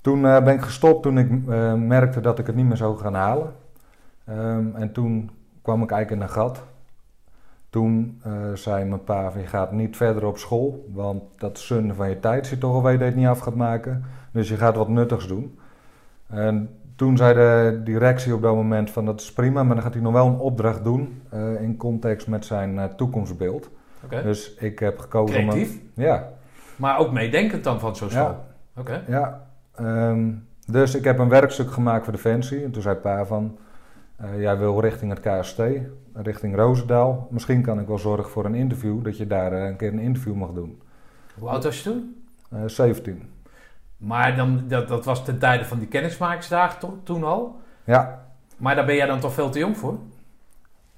Toen 0.00 0.22
ben 0.22 0.48
ik 0.48 0.60
gestopt 0.60 1.02
toen 1.02 1.18
ik 1.18 1.30
merkte 1.76 2.20
dat 2.20 2.38
ik 2.38 2.46
het 2.46 2.56
niet 2.56 2.66
meer 2.66 2.76
zou 2.76 2.98
gaan 2.98 3.14
halen. 3.14 3.52
Ehm, 4.24 4.74
en 4.74 4.92
toen 4.92 5.30
kwam 5.62 5.82
ik 5.82 5.90
eigenlijk 5.90 6.22
in 6.22 6.28
een 6.28 6.34
gat. 6.34 6.62
Toen 7.70 8.22
zei 8.54 8.84
mijn 8.84 9.04
pa 9.04 9.32
je 9.36 9.46
gaat 9.46 9.72
niet 9.72 9.96
verder 9.96 10.26
op 10.26 10.38
school, 10.38 10.88
want 10.92 11.22
dat 11.36 11.56
is 11.56 11.66
zonde 11.66 11.94
van 11.94 12.08
je 12.08 12.20
tijd. 12.20 12.48
Je 12.48 12.58
toch 12.58 12.74
al 12.74 12.82
weet 12.82 12.92
dat 12.92 13.00
je 13.00 13.04
het 13.04 13.16
niet 13.16 13.26
af 13.26 13.38
gaat 13.38 13.54
maken. 13.54 14.04
Dus 14.32 14.48
je 14.48 14.56
gaat 14.56 14.76
wat 14.76 14.88
nuttigs 14.88 15.28
doen. 15.28 15.58
En 16.26 16.79
toen 17.00 17.16
zei 17.16 17.34
de 17.34 17.80
directie 17.84 18.34
op 18.34 18.42
dat 18.42 18.54
moment 18.54 18.90
van 18.90 19.04
dat 19.04 19.20
is 19.20 19.32
prima, 19.32 19.62
maar 19.62 19.74
dan 19.74 19.84
gaat 19.84 19.94
hij 19.94 20.02
nog 20.02 20.12
wel 20.12 20.26
een 20.26 20.38
opdracht 20.38 20.84
doen 20.84 21.22
eh, 21.28 21.62
in 21.62 21.76
context 21.76 22.26
met 22.26 22.44
zijn 22.44 22.78
eh, 22.78 22.84
toekomstbeeld. 22.84 23.70
Dus 24.08 24.54
ik 24.54 24.78
heb 24.78 24.98
gekozen 24.98 25.40
om... 25.40 25.48
Creatief, 25.48 25.78
Ja, 25.94 26.28
maar 26.76 26.98
ook 26.98 27.12
meedenkend 27.12 27.64
dan 27.64 27.80
van 27.80 27.96
zo'n 27.96 28.10
school. 28.10 28.22
ja, 28.24 28.80
Oké. 28.80 29.04
ja. 29.08 29.46
Ehm, 29.74 30.30
dus 30.66 30.94
ik 30.94 31.04
heb 31.04 31.18
een 31.18 31.28
werkstuk 31.28 31.70
gemaakt 31.70 32.04
voor 32.04 32.12
Defensie. 32.12 32.64
En 32.64 32.70
toen 32.70 32.82
zei 32.82 32.96
pa 32.96 33.24
van, 33.24 33.58
eh, 34.16 34.40
jij 34.40 34.58
wil 34.58 34.80
richting 34.80 35.10
het 35.10 35.20
KST, 35.20 35.62
richting 36.14 36.56
Roosendaal. 36.56 37.28
Misschien 37.30 37.62
kan 37.62 37.80
ik 37.80 37.86
wel 37.86 37.98
zorgen 37.98 38.30
voor 38.30 38.44
een 38.44 38.54
interview, 38.54 39.04
dat 39.04 39.16
je 39.16 39.26
daar 39.26 39.52
een 39.52 39.76
keer 39.76 39.92
een 39.92 39.98
interview 39.98 40.34
mag 40.34 40.52
doen. 40.52 40.82
Hoe 41.38 41.48
oud 41.48 41.64
was 41.64 41.82
je 41.82 41.90
toen? 41.90 42.24
Eh 42.50 42.58
17. 42.66 43.22
Maar 44.00 44.36
dan, 44.36 44.64
dat, 44.68 44.88
dat 44.88 45.04
was 45.04 45.24
ten 45.24 45.38
tijde 45.38 45.64
van 45.64 45.78
die 45.78 45.88
kennismakingsdagen 45.88 46.78
to- 46.78 47.00
toen 47.02 47.24
al. 47.24 47.60
Ja. 47.84 48.24
Maar 48.56 48.74
daar 48.74 48.86
ben 48.86 48.94
jij 48.94 49.06
dan 49.06 49.20
toch 49.20 49.32
veel 49.32 49.50
te 49.50 49.58
jong 49.58 49.76
voor? 49.76 49.98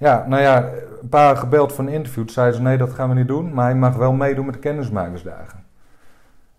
ja, 0.02 0.24
nou 0.28 0.42
ja, 0.42 0.68
een 1.00 1.08
paar 1.08 1.36
gebeld 1.36 1.72
voor 1.72 1.84
een 1.84 1.92
interview. 1.92 2.24
Toen 2.24 2.32
zeiden 2.34 2.56
ze, 2.56 2.62
nee, 2.62 2.76
dat 2.76 2.92
gaan 2.94 3.08
we 3.08 3.14
niet 3.14 3.28
doen. 3.28 3.54
Maar 3.54 3.64
hij 3.64 3.74
mag 3.74 3.96
wel 3.96 4.12
meedoen 4.12 4.44
met 4.44 4.54
de 4.54 4.60
kennismakersdagen. 4.60 5.64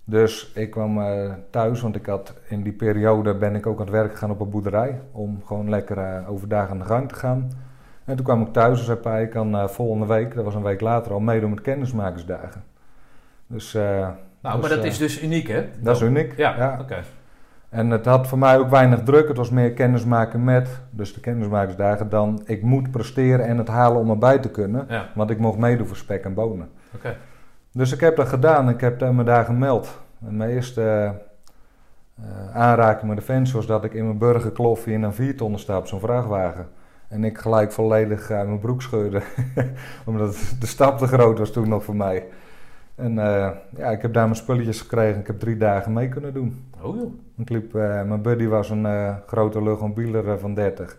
Dus 0.06 0.52
ik 0.56 0.72
kwam 0.72 1.02
eh, 1.02 1.32
thuis, 1.50 1.82
want 1.82 1.96
ik 1.96 2.06
had 2.06 2.34
in 2.48 2.64
die 2.64 2.74
periode 2.74 3.36
ben 3.36 3.56
ik 3.56 3.68
ook 3.68 3.78
aan 3.78 3.86
het 3.86 3.94
werk 3.94 4.12
gegaan 4.12 4.32
op 4.32 4.40
een 4.40 4.50
boerderij. 4.50 5.02
Om 5.12 5.42
gewoon 5.46 5.70
lekker 5.70 5.98
eh, 5.98 6.30
overdag 6.30 6.70
aan 6.70 6.80
de 6.80 6.86
gang 6.86 7.10
te 7.10 7.16
gaan. 7.16 7.52
En 8.06 8.16
toen 8.16 8.26
kwam 8.26 8.42
ik 8.42 8.54
thuis 8.54 8.80
en 8.80 8.86
zei 8.86 8.98
pa, 8.98 9.18
ik 9.18 9.30
kan 9.30 9.56
eh, 9.56 9.68
volgende 9.68 10.06
week, 10.06 10.36
dat 10.36 10.44
was 10.44 10.56
een 10.56 10.64
week 10.64 10.82
later 10.82 11.12
al, 11.14 11.20
meedoen 11.20 11.50
met 11.50 11.62
kennismakersdagen. 11.62 12.64
Dus 13.48 13.78
Nou, 14.44 14.60
Dus, 14.60 14.68
maar 14.68 14.76
dat 14.78 14.86
eh, 14.86 14.92
is 14.92 14.98
dus 14.98 15.22
uniek, 15.22 15.48
hè? 15.48 15.70
dat 15.80 15.96
is 15.96 16.02
uniek. 16.02 16.38
Ja, 16.38 16.78
oké. 16.82 17.04
En 17.70 17.90
het 17.90 18.06
had 18.06 18.28
voor 18.28 18.38
mij 18.38 18.58
ook 18.58 18.70
weinig 18.70 19.04
druk. 19.04 19.28
Het 19.28 19.38
was 19.38 19.50
meer 19.50 19.72
kennismaken 19.72 20.44
met, 20.44 20.70
dus 20.90 21.14
de 21.14 21.20
kennismakersdagen, 21.20 22.10
dan 22.10 22.42
ik 22.46 22.62
moet 22.62 22.92
presteren 22.92 23.46
en 23.46 23.58
het 23.58 23.68
halen 23.68 24.02
om 24.02 24.10
erbij 24.10 24.40
te 24.40 24.50
kunnen. 24.50 24.86
Ja, 24.90 25.10
Want 25.16 25.30
ik 25.30 25.38
mocht 25.40 25.58
meedoen 25.58 25.88
voor 25.88 25.98
spek 25.98 26.24
en 26.24 26.34
bonen. 26.34 26.70
oké. 26.96 27.16
Dus 27.72 27.94
ik 27.94 28.00
heb 28.00 28.16
dat 28.16 28.28
gedaan. 28.28 28.70
Ik 28.70 28.82
heb 28.82 29.12
me 29.12 29.24
daar 29.24 29.46
gemeld. 29.46 30.00
En 30.26 30.38
mijn 30.38 30.50
eerste 30.50 31.14
eh, 32.16 32.56
aanraking 32.56 33.08
met 33.08 33.18
de 33.18 33.24
fans 33.24 33.52
was 33.52 33.66
dat 33.66 33.84
ik 33.84 33.94
in 33.94 34.06
mijn 34.06 34.18
burgerkloffie 34.18 34.94
in 34.94 35.04
een 35.04 35.14
viertonnen 35.14 35.60
sta 35.60 35.78
op 35.78 35.88
zo'n 35.88 36.00
vrachtwagen. 36.00 36.68
En 37.08 37.24
ik 37.24 37.38
gelijk 37.38 37.72
volledig 37.72 38.32
uit 38.32 38.48
mijn 38.48 38.60
broek 38.60 38.82
scheurde. 38.82 39.22
Omdat 40.06 40.56
de 40.60 40.68
stap 40.68 40.98
te 40.98 41.08
groot 41.08 41.40
was 41.40 41.52
toen 41.52 41.70
nog 41.70 41.84
voor 41.84 41.96
mij. 41.96 42.26
En 42.96 43.20
eh, 43.20 43.50
ja, 43.78 43.90
ik 43.90 44.02
heb 44.02 44.14
daar 44.14 44.24
mijn 44.24 44.36
spulletjes 44.36 44.82
gekregen. 44.82 45.20
Ik 45.20 45.28
heb 45.28 45.40
drie 45.40 45.58
dagen 45.58 45.94
mee 45.94 46.10
kunnen 46.10 46.34
doen. 46.34 46.66
Oh 46.82 46.96
joh. 46.96 47.14
Ik 47.38 47.50
liep, 47.50 47.76
eh, 47.76 48.04
mijn 48.04 48.22
buddy 48.22 48.48
was 48.48 48.70
een 48.70 48.86
eh, 48.86 49.16
grote 49.28 49.64
luchtmobiler 49.64 50.30
eh, 50.30 50.38
van 50.38 50.54
30. 50.54 50.98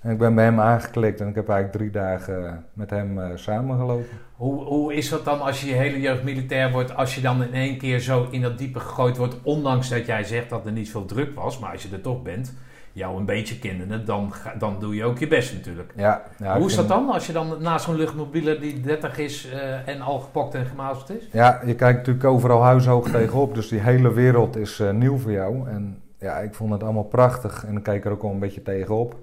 En 0.00 0.10
ik 0.10 0.18
ben 0.18 0.34
bij 0.34 0.44
hem 0.44 0.60
aangeklikt 0.60 1.20
en 1.20 1.28
ik 1.28 1.34
heb 1.34 1.48
eigenlijk 1.48 1.78
drie 1.78 2.02
dagen 2.02 2.64
met 2.72 2.90
hem 2.90 3.38
samengelopen. 3.38 4.06
Hoe, 4.36 4.64
hoe 4.64 4.94
is 4.94 5.08
dat 5.08 5.24
dan 5.24 5.40
als 5.40 5.60
je 5.60 5.66
je 5.66 5.74
hele 5.74 6.00
jeugd 6.00 6.22
militair 6.22 6.70
wordt, 6.70 6.96
als 6.96 7.14
je 7.14 7.20
dan 7.20 7.42
in 7.42 7.54
één 7.54 7.78
keer 7.78 8.00
zo 8.00 8.28
in 8.30 8.42
dat 8.42 8.58
diepe 8.58 8.80
gegooid 8.80 9.16
wordt, 9.16 9.36
ondanks 9.42 9.88
dat 9.88 10.06
jij 10.06 10.24
zegt 10.24 10.50
dat 10.50 10.66
er 10.66 10.72
niet 10.72 10.90
veel 10.90 11.04
druk 11.04 11.34
was, 11.34 11.58
maar 11.58 11.70
als 11.72 11.82
je 11.82 11.88
er 11.92 12.00
toch 12.00 12.22
bent, 12.22 12.54
jou 12.94 13.18
een 13.18 13.24
beetje 13.24 13.58
kennende, 13.58 14.04
dan, 14.04 14.32
dan 14.58 14.76
doe 14.80 14.94
je 14.94 15.04
ook 15.04 15.18
je 15.18 15.26
best 15.26 15.52
natuurlijk. 15.52 15.92
Ja, 15.96 16.22
ja, 16.38 16.58
Hoe 16.58 16.66
is 16.66 16.76
dat 16.76 16.88
dan 16.88 17.10
als 17.10 17.26
je 17.26 17.32
dan 17.32 17.56
naast 17.60 17.84
zo'n 17.84 17.96
luchtmobiele 17.96 18.58
die 18.58 18.80
30 18.80 19.18
is 19.18 19.48
eh, 19.48 19.88
en 19.88 20.00
al 20.00 20.18
gepokt 20.18 20.54
en 20.54 20.66
gemazeld 20.66 21.10
is? 21.10 21.28
Ja, 21.32 21.60
je 21.66 21.74
kijkt 21.74 21.98
natuurlijk 21.98 22.24
overal 22.24 22.62
huishoog 22.62 23.10
tegenop, 23.10 23.54
dus 23.54 23.68
die 23.68 23.80
hele 23.80 24.12
wereld 24.12 24.56
is 24.56 24.80
eh, 24.80 24.90
nieuw 24.90 25.18
voor 25.18 25.32
jou. 25.32 25.68
En 25.68 26.02
ja, 26.18 26.36
ik 26.36 26.54
vond 26.54 26.72
het 26.72 26.82
allemaal 26.82 27.04
prachtig 27.04 27.64
en 27.66 27.76
ik 27.76 27.82
keek 27.82 28.04
er 28.04 28.10
ook 28.10 28.22
wel 28.22 28.30
een 28.30 28.38
beetje 28.38 28.62
tegenop. 28.62 29.16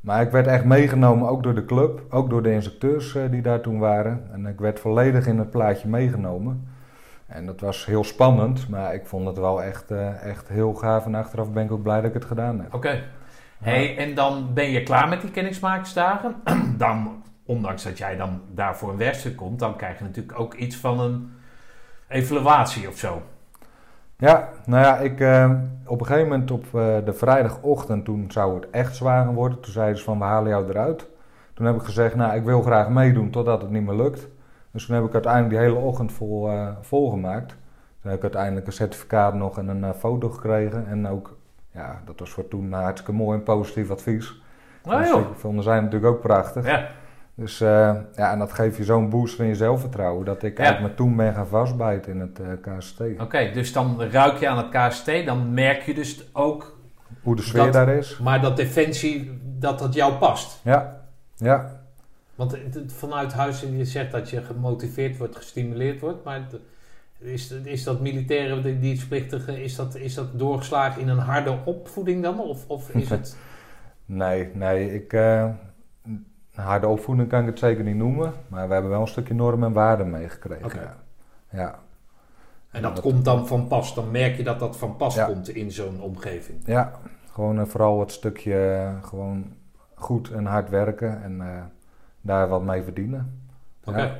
Maar 0.00 0.22
ik 0.22 0.30
werd 0.30 0.46
echt 0.46 0.64
meegenomen, 0.64 1.28
ook 1.28 1.42
door 1.42 1.54
de 1.54 1.64
club, 1.64 2.02
ook 2.10 2.30
door 2.30 2.42
de 2.42 2.52
instructeurs 2.52 3.14
eh, 3.14 3.22
die 3.30 3.42
daar 3.42 3.60
toen 3.60 3.78
waren. 3.78 4.22
En 4.32 4.46
ik 4.46 4.58
werd 4.60 4.80
volledig 4.80 5.26
in 5.26 5.38
het 5.38 5.50
plaatje 5.50 5.88
meegenomen. 5.88 6.68
En 7.30 7.46
dat 7.46 7.60
was 7.60 7.86
heel 7.86 8.04
spannend, 8.04 8.68
maar 8.68 8.94
ik 8.94 9.06
vond 9.06 9.26
het 9.26 9.38
wel 9.38 9.62
echt, 9.62 9.90
eh, 9.90 10.24
echt 10.24 10.48
heel 10.48 10.74
gaaf. 10.74 11.06
En 11.06 11.14
achteraf 11.14 11.52
ben 11.52 11.64
ik 11.64 11.72
ook 11.72 11.82
blij 11.82 11.96
dat 11.96 12.08
ik 12.08 12.14
het 12.14 12.24
gedaan 12.24 12.60
heb. 12.60 12.74
Oké. 12.74 13.02
Hey, 13.58 13.96
en 13.96 14.14
dan 14.14 14.54
ben 14.54 14.70
je 14.70 14.82
klaar 14.82 15.08
met 15.08 15.20
die 15.20 15.30
kennismakingsdagen. 15.30 16.34
dan, 16.76 17.22
ondanks 17.44 17.82
dat 17.82 17.98
jij 17.98 18.16
dan 18.16 18.40
daarvoor 18.54 18.90
een 18.90 18.96
werkstuk 18.96 19.36
komt, 19.36 19.58
dan 19.58 19.76
krijg 19.76 19.98
je 19.98 20.04
natuurlijk 20.04 20.38
ook 20.40 20.54
iets 20.54 20.76
van 20.76 21.00
een 21.00 21.32
evaluatie 22.08 22.88
of 22.88 22.96
zo. 22.96 23.22
Ja, 24.16 24.48
nou 24.66 24.84
ja, 24.84 24.98
ik, 24.98 25.20
eh, 25.20 25.50
op 25.86 26.00
een 26.00 26.06
gegeven 26.06 26.28
moment 26.28 26.50
op 26.50 26.64
eh, 26.64 26.96
de 27.04 27.12
vrijdagochtend, 27.12 28.04
toen 28.04 28.30
zou 28.30 28.54
het 28.54 28.70
echt 28.70 28.96
zwaar 28.96 29.34
worden. 29.34 29.60
Toen 29.60 29.72
zeiden 29.72 29.98
ze 29.98 30.04
van, 30.04 30.18
we 30.18 30.24
halen 30.24 30.50
jou 30.50 30.68
eruit. 30.68 31.08
Toen 31.54 31.66
heb 31.66 31.74
ik 31.74 31.82
gezegd, 31.82 32.14
nou, 32.14 32.36
ik 32.36 32.44
wil 32.44 32.62
graag 32.62 32.88
meedoen 32.88 33.30
totdat 33.30 33.62
het 33.62 33.70
niet 33.70 33.86
meer 33.86 33.94
lukt. 33.94 34.28
Dus 34.72 34.86
toen 34.86 34.94
heb 34.96 35.04
ik 35.04 35.12
uiteindelijk 35.12 35.52
die 35.54 35.62
hele 35.62 35.78
ochtend 35.78 36.12
vol, 36.12 36.48
eh, 36.50 36.68
volgemaakt. 36.80 37.48
Toen 38.00 38.10
heb 38.10 38.14
ik 38.16 38.22
uiteindelijk 38.22 38.66
een 38.66 38.72
certificaat 38.72 39.34
nog 39.34 39.58
en 39.58 39.68
een 39.68 39.84
eh, 39.84 39.90
foto 39.98 40.28
gekregen. 40.28 40.86
En 40.86 41.08
ook, 41.08 41.38
ja, 41.72 42.00
dat 42.04 42.18
was 42.20 42.30
voor 42.30 42.48
toen 42.48 42.72
hartstikke 42.72 43.12
mooi 43.12 43.38
en 43.38 43.44
positief 43.44 43.90
advies. 43.90 44.42
Nou 44.84 45.06
joh. 45.06 45.20
ik 45.20 45.26
vonden 45.38 45.64
zij 45.64 45.80
natuurlijk 45.80 46.12
ook 46.14 46.20
prachtig. 46.20 46.66
Ja, 46.66 46.88
Dus 47.34 47.60
eh, 47.60 47.94
ja, 48.14 48.32
en 48.32 48.38
dat 48.38 48.52
geeft 48.52 48.76
je 48.76 48.84
zo'n 48.84 49.08
boost 49.10 49.38
in 49.40 49.46
je 49.46 49.54
zelfvertrouwen. 49.54 50.24
Dat 50.24 50.42
ik 50.42 50.58
Ja. 50.58 50.64
eigenlijk 50.64 50.92
me 50.92 51.04
toen 51.04 51.16
ben 51.16 51.34
gaan 51.34 51.46
vastbijten 51.46 52.12
in 52.12 52.20
het 52.20 52.40
KST. 52.60 53.00
oké. 53.18 53.50
dus 53.52 53.72
dan 53.72 54.02
ruik 54.02 54.36
je 54.36 54.48
aan 54.48 54.58
het 54.58 54.68
KST, 54.68 55.26
dan 55.26 55.54
merk 55.54 55.82
je 55.82 55.94
dus 55.94 56.30
ook, 56.32 56.78
Hoe 57.22 57.36
de 57.36 57.42
sfeer 57.42 57.62
Dat- 57.64 57.72
daar 57.72 57.88
is. 57.88 58.18
maar 58.18 58.40
dat 58.40 58.56
defensie, 58.56 59.40
dat 59.58 59.78
dat 59.78 59.94
jou 59.94 60.12
past. 60.12 60.60
Ja, 60.64 61.00
ja. 61.36 61.79
Want 62.40 62.52
het- 62.52 62.74
het- 62.74 62.92
vanuit 62.92 63.32
huis, 63.32 63.60
je 63.60 63.84
zegt 63.84 64.10
dat 64.12 64.30
je 64.30 64.42
gemotiveerd 64.42 65.16
wordt, 65.18 65.36
gestimuleerd 65.36 66.00
wordt, 66.00 66.24
maar 66.24 66.34
het- 66.50 66.60
is, 67.18 67.50
is 67.50 67.84
dat 67.84 68.00
militaire 68.00 68.60
die- 68.60 68.78
dienstplichtige, 68.78 69.62
is 69.62 69.76
dat, 69.76 69.94
is 69.94 70.14
dat 70.14 70.38
doorgeslagen 70.38 71.00
in 71.02 71.08
een 71.08 71.18
harde 71.18 71.58
opvoeding 71.64 72.22
dan? 72.22 72.40
Of, 72.40 72.64
of 72.68 72.88
is 72.90 73.08
het... 73.16 73.36
Nee, 74.04 74.50
nee, 74.54 74.94
ik, 74.94 75.12
eh, 75.12 75.48
een 76.04 76.26
harde 76.54 76.86
opvoeding 76.86 77.28
kan 77.28 77.40
ik 77.40 77.46
het 77.46 77.58
zeker 77.58 77.84
niet 77.84 77.96
noemen. 77.96 78.32
Maar 78.48 78.66
we 78.66 78.72
hebben 78.72 78.90
wel 78.90 79.00
een 79.00 79.06
stukje 79.08 79.34
normen 79.34 79.68
en 79.68 79.74
waarden 79.74 80.10
meegekregen. 80.10 80.80
Ja. 80.82 80.96
ja. 81.50 81.78
En 82.70 82.82
dat 82.82 82.94
Dat- 82.94 83.04
komt 83.04 83.24
dan 83.24 83.46
van 83.46 83.66
pas, 83.66 83.94
dan 83.94 84.10
merk 84.10 84.36
je 84.36 84.42
dat 84.42 84.58
dat 84.58 84.76
van 84.76 84.96
pas 84.96 85.14
Ja. 85.14 85.24
komt 85.26 85.48
in 85.48 85.70
zo'n 85.72 86.00
omgeving. 86.00 86.58
Ja, 86.66 86.92
gewoon 87.32 87.58
eh, 87.60 87.66
vooral 87.66 88.00
het 88.00 88.12
stukje 88.12 88.54
eh, 88.72 89.04
gewoon 89.08 89.52
goed 89.94 90.30
en 90.30 90.46
hard 90.46 90.68
werken 90.68 91.22
en 91.22 91.40
daar 92.20 92.48
wat 92.48 92.62
mee 92.62 92.82
verdienen. 92.82 93.42
Oké. 93.84 94.02
Ja. 94.02 94.18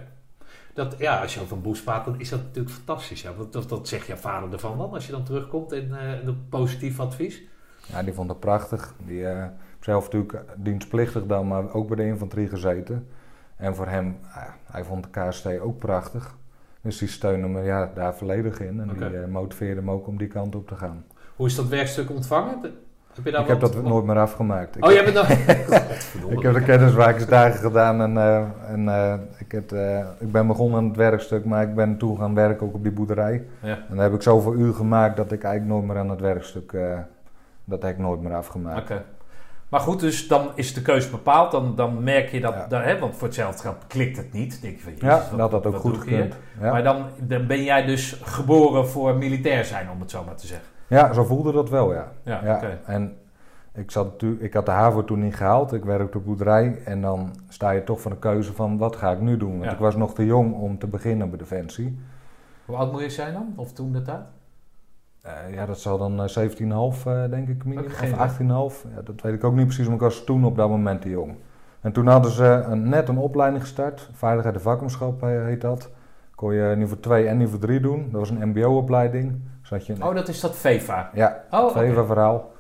Dat, 0.75 0.95
ja, 0.99 1.21
als 1.21 1.35
je 1.35 1.41
over 1.41 1.57
een 1.57 1.63
boost 1.63 1.85
praat, 1.85 2.05
dan 2.05 2.21
is 2.21 2.29
dat 2.29 2.43
natuurlijk 2.43 2.75
fantastisch. 2.75 3.23
Ja. 3.23 3.35
Wat, 3.35 3.69
wat 3.69 3.89
zegt 3.89 4.07
jouw 4.07 4.17
vader 4.17 4.53
ervan 4.53 4.79
dan, 4.79 4.91
als 4.93 5.07
je 5.07 5.13
dan 5.13 5.25
terugkomt 5.25 5.73
en 5.73 6.01
eh, 6.01 6.25
een 6.25 6.49
positief 6.49 7.01
advies? 7.01 7.43
Ja, 7.87 8.03
die 8.03 8.13
vond 8.13 8.29
het 8.29 8.41
prachtig. 8.41 8.95
Die, 9.07 9.27
eh, 9.27 9.47
zelf 9.81 10.05
natuurlijk 10.05 10.45
dienstplichtig 10.57 11.27
dan, 11.27 11.49
maar 11.49 11.73
ook 11.73 11.89
bij 11.89 11.97
de 11.97 12.07
infanterie 12.07 12.49
gezeten. 12.49 13.09
En 13.57 13.75
voor 13.75 13.87
hem, 13.87 14.19
hij 14.65 14.85
vond 14.85 15.05
de 15.05 15.11
KST 15.11 15.47
ook 15.47 15.79
prachtig. 15.79 16.37
Dus 16.81 16.99
die 16.99 17.09
steunde 17.09 17.49
me 17.49 17.63
ja, 17.63 17.91
daar 17.95 18.15
volledig 18.15 18.61
in. 18.61 18.81
En 18.81 18.89
die 18.89 19.19
eh, 19.19 19.29
motiveerde 19.29 19.83
me 19.83 19.93
ook 19.93 20.07
om 20.07 20.19
die 20.19 20.29
kant 20.29 20.55
op 20.55 20.69
te 20.69 20.77
gaan. 20.77 21.05
Hoe 21.37 21.47
is 21.47 21.55
dat 21.55 21.69
werkstuk 21.69 22.11
ontvangen? 22.11 22.61
De- 23.15 23.17
Heb 23.17 23.25
je 23.25 23.31
daar 23.31 23.41
ik 23.41 23.47
heb 23.49 23.61
dat 23.61 23.83
nooit 23.83 24.05
meer 24.05 24.19
afgemaakt. 24.19 24.77
Ik 24.77 24.85
Oh, 24.85 24.93
jij 24.93 25.03
bent 25.05 25.15
dan... 25.15 25.27
Ik 26.31 26.43
heb 26.43 26.55
de 26.55 26.63
kennismakersdagen 26.63 27.59
gedaan 27.61 28.01
en, 28.03 28.17
eh, 28.17 28.43
en 28.73 28.89
eh, 28.89 29.15
ik, 29.39 29.53
heb, 29.53 29.73
eh, 29.73 29.99
ik 30.19 30.33
ben 30.33 30.47
begonnen 30.47 30.79
aan 30.79 30.87
het 30.89 30.97
werkstuk, 30.97 31.45
maar 31.45 31.63
ik 31.63 31.75
ben 31.75 31.97
toe 31.97 32.19
gaan 32.19 32.35
werken 32.35 32.67
ook 32.67 32.75
op 32.75 32.83
die 32.83 32.93
boerderij. 32.93 33.45
Ja. 33.61 33.79
En 33.89 33.95
daar 33.95 34.05
heb 34.05 34.15
ik 34.15 34.23
zoveel 34.23 34.55
uur 34.55 34.75
gemaakt 34.75 35.17
dat 35.17 35.33
ik 35.33 35.43
eigenlijk 35.45 35.75
nooit 35.75 35.87
meer 35.93 35.99
aan 36.03 36.11
het 36.11 36.21
werkstuk, 36.21 36.73
dat 37.65 37.83
heb 37.83 37.91
ik 37.93 37.99
nooit 37.99 38.21
meer 38.21 38.35
afgemaakt. 38.35 38.81
Oké. 38.81 39.03
Maar 39.69 39.81
goed, 39.81 40.01
dus 40.01 40.29
dan 40.29 40.51
is 40.55 40.75
de 40.75 40.83
keuze 40.83 41.11
bepaald. 41.11 41.51
Dan, 41.51 41.77
dan 41.77 42.03
merk 42.03 42.29
je 42.29 42.41
dat, 42.41 42.55
Ja. 42.55 42.67
daar, 42.69 42.85
hè, 42.85 42.99
want 42.99 43.17
voor 43.17 43.27
hetzelfde 43.27 43.63
geld 43.63 43.77
klikt 43.87 44.17
het 44.17 44.33
niet. 44.33 44.63
Denk 44.63 44.77
je 44.77 44.83
van, 44.83 44.93
Ja, 44.99 45.09
wat- 45.31 45.39
dat 45.39 45.51
had 45.51 45.67
ook 45.67 45.73
wat 45.73 45.81
goed 45.83 45.97
gekund. 45.99 46.35
Ja. 46.61 46.71
Maar 46.73 46.83
dan, 46.83 47.05
dan 47.21 47.47
ben 47.47 47.63
jij 47.65 47.85
dus 47.85 48.21
geboren 48.23 48.89
voor 48.89 49.15
militair 49.17 49.65
zijn, 49.65 49.91
om 49.91 50.01
het 50.01 50.11
zo 50.11 50.25
maar 50.25 50.35
te 50.35 50.47
zeggen. 50.47 50.67
Ja, 50.91 51.13
zo 51.13 51.25
voelde 51.25 51.53
dat 51.53 51.69
wel, 51.71 51.93
ja. 51.93 52.13
Ja, 52.23 52.41
ja. 52.45 52.55
oké. 52.57 52.79
En 52.85 53.17
ik, 53.75 53.91
zat, 53.91 54.23
ik 54.39 54.55
had 54.55 54.67
de 54.67 54.73
HAVO 54.73 55.05
toen 55.05 55.21
niet 55.21 55.35
gehaald, 55.37 55.73
ik 55.73 55.85
werkte 55.85 56.05
op 56.07 56.13
de 56.13 56.19
boerderij 56.19 56.79
en 56.85 57.01
dan 57.01 57.31
sta 57.49 57.71
je 57.71 57.85
toch 57.85 58.01
voor 58.01 58.11
de 58.11 58.19
keuze 58.19 58.53
van 58.53 58.79
wat 58.79 58.97
ga 58.97 59.11
ik 59.13 59.21
nu 59.21 59.37
doen. 59.37 59.53
Want 59.53 59.65
Ja. 59.65 59.73
ik 59.73 59.79
was 59.79 59.97
nog 59.97 60.15
te 60.15 60.27
jong 60.27 60.55
om 60.55 60.79
te 60.79 60.87
beginnen 60.87 61.29
bij 61.29 61.39
Defensie. 61.39 61.99
Hoe 62.65 62.77
oud 62.77 62.93
moet 62.93 63.01
je 63.01 63.11
zijn 63.11 63.33
dan? 63.33 63.53
Of 63.57 63.73
toen 63.73 63.93
de 63.93 64.03
tijd? 64.03 64.21
Eh, 65.23 65.55
ja, 65.55 65.67
dat 65.67 65.81
zal 65.81 65.99
dan 65.99 66.23
eh, 66.23 66.29
17,5 66.29 67.07
eh, 67.07 67.31
denk 67.31 67.49
ik 67.49 67.65
minimum. 67.65 67.91
Of 67.91 68.73
18,5. 68.75 68.87
Ja, 68.95 69.03
dat 69.05 69.21
weet 69.23 69.35
ik 69.35 69.45
ook 69.45 69.55
niet 69.55 69.67
precies, 69.67 69.85
maar 69.87 69.95
ik 69.95 70.01
was 70.01 70.25
toen 70.25 70.45
op 70.45 70.57
dat 70.57 70.69
moment 70.69 71.03
te 71.03 71.09
jong. 71.09 71.35
En 71.81 71.93
toen 71.93 72.07
hadden 72.07 72.31
ze 72.31 72.45
een, 72.45 72.89
net 72.89 73.09
een 73.09 73.19
opleiding 73.19 73.63
gestart. 73.63 74.09
Veiligheid 74.13 74.55
en 74.55 74.61
vakmanschap 74.61 75.23
eh, 75.23 75.29
heet 75.45 75.61
dat. 75.61 75.91
Kon 76.35 76.55
je 76.55 76.75
niveau 76.77 77.01
2 77.01 77.27
en 77.27 77.37
niveau 77.37 77.61
3 77.61 77.81
doen. 77.81 78.09
Dat 78.11 78.21
was 78.21 78.31
een 78.31 78.49
mbo-opleiding. 78.49 79.41
Zat 79.71 79.87
je 79.87 79.93
in, 79.93 80.05
Oh, 80.05 80.15
dat 80.15 80.29
is 80.29 80.41
dat 80.41 80.57
VEVA. 80.57 81.11
ja, 81.15 81.45
Oh, 81.51 81.65
het. 81.65 81.73
VEVA-verhaal. 81.73 82.53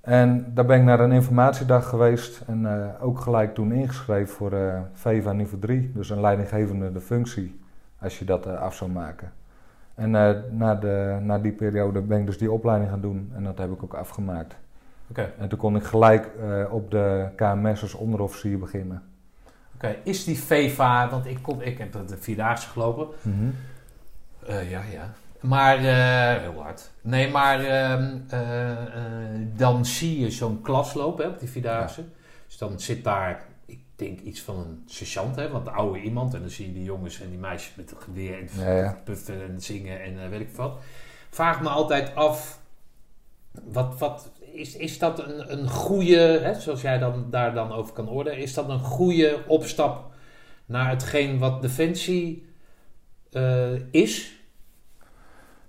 En 0.00 0.50
daar 0.54 0.64
ben 0.64 0.78
ik 0.78 0.84
naar 0.84 1.00
een 1.00 1.12
informatiedag 1.12 1.88
geweest. 1.88 2.42
En 2.46 2.66
eh, 2.66 3.04
ook 3.04 3.20
gelijk 3.20 3.54
toen 3.54 3.72
ingeschreven 3.72 4.34
voor 4.34 4.52
eh 4.52 4.80
VEVA 4.92 5.32
niveau 5.32 5.60
3. 5.60 5.90
Dus 5.94 6.10
een 6.10 6.20
leidinggevende 6.20 6.92
de 6.92 7.00
functie, 7.00 7.60
als 7.98 8.18
je 8.18 8.24
dat 8.24 8.46
eh, 8.46 8.60
af 8.60 8.74
zou 8.74 8.90
maken. 8.90 9.32
En 9.94 10.10
na, 10.50 10.74
de, 10.74 11.18
na 11.20 11.38
die 11.38 11.52
periode 11.52 12.00
ben 12.00 12.18
ik 12.20 12.26
dus 12.26 12.38
die 12.38 12.52
opleiding 12.52 12.90
gaan 12.90 13.00
doen. 13.00 13.32
En 13.34 13.44
dat 13.44 13.58
heb 13.58 13.72
ik 13.72 13.82
ook 13.82 13.94
afgemaakt. 13.94 14.56
Oké. 15.10 15.32
En 15.38 15.48
toen 15.48 15.58
kon 15.58 15.76
ik 15.76 15.84
gelijk 15.84 16.30
op 16.70 16.90
de 16.90 17.28
KMS 17.36 17.82
als 17.82 17.94
onderofficier 17.94 18.58
beginnen. 18.58 19.02
Oké, 19.74 19.96
is 20.02 20.24
die 20.24 20.38
VEVA, 20.38 21.08
want 21.10 21.26
ik, 21.26 21.38
kom, 21.42 21.60
ik 21.60 21.78
heb 21.78 21.92
de 21.92 22.16
Vierdaagse 22.16 22.68
gelopen. 22.68 23.06
Eh, 24.46 24.70
ja, 24.70 24.80
ja. 24.92 25.10
Maar, 25.46 25.76
eh, 25.78 26.42
heel 26.42 26.62
hard. 26.62 26.90
Nee, 27.00 27.30
maar 27.30 27.60
ehm, 27.60 28.18
eh, 28.28 28.72
eh, 28.72 29.40
dan 29.56 29.84
zie 29.84 30.20
je 30.20 30.30
zo'n 30.30 30.62
klas 30.62 30.94
lopen 30.94 31.24
hè, 31.24 31.30
op 31.30 31.38
die 31.38 31.48
Vierdaagse. 31.48 32.04
Dus 32.46 32.58
dan 32.58 32.80
zit 32.80 33.04
daar, 33.04 33.44
ik 33.66 33.80
denk 33.96 34.20
iets 34.20 34.40
van 34.40 34.56
een 34.58 34.82
sergeant, 34.86 35.36
hè, 35.36 35.50
want 35.50 35.68
oude 35.68 36.00
iemand. 36.00 36.34
En 36.34 36.40
dan 36.40 36.50
zie 36.50 36.66
je 36.66 36.72
die 36.72 36.84
jongens 36.84 37.20
en 37.20 37.30
die 37.30 37.38
meisjes 37.38 37.74
met 37.74 37.90
een 37.90 38.00
geweer 38.00 38.38
en 38.38 38.48
Ja, 38.64 38.76
ja. 38.76 39.00
puffen 39.04 39.42
en 39.42 39.60
zingen 39.60 40.02
en 40.02 40.30
weet 40.30 40.40
ik 40.40 40.50
wat. 40.56 40.78
Vraag 41.30 41.62
me 41.62 41.68
altijd 41.68 42.14
af, 42.14 42.60
wat, 43.64 43.98
wat, 43.98 44.30
is, 44.52 44.76
is 44.76 44.98
dat 44.98 45.18
een, 45.18 45.52
een 45.52 45.68
goede, 45.68 46.40
hè, 46.42 46.60
zoals 46.60 46.80
jij 46.80 46.98
dan, 46.98 47.26
daar 47.30 47.54
dan 47.54 47.72
over 47.72 47.92
kan 47.92 48.10
oordelen, 48.10 48.38
is 48.38 48.54
dat 48.54 48.68
een 48.68 48.80
goede 48.80 49.38
opstap 49.46 50.12
naar 50.66 50.90
hetgeen 50.90 51.38
wat 51.38 51.62
Defensie 51.62 52.46
is? 53.90 54.36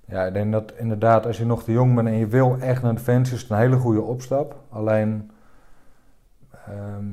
Ja, 0.07 0.25
ik 0.25 0.33
denk 0.33 0.51
dat 0.51 0.73
inderdaad 0.77 1.25
als 1.25 1.37
je 1.37 1.45
nog 1.45 1.63
te 1.63 1.71
jong 1.71 1.95
bent 1.95 2.07
en 2.07 2.17
je 2.17 2.27
wil 2.27 2.57
echt 2.59 2.81
naar 2.81 2.95
Defensie, 2.95 3.35
is 3.35 3.41
het 3.41 3.49
een 3.51 3.57
hele 3.57 3.75
goede 3.75 4.01
opstap. 4.01 4.55
Alleen, 4.69 5.31
ehm, 6.51 7.05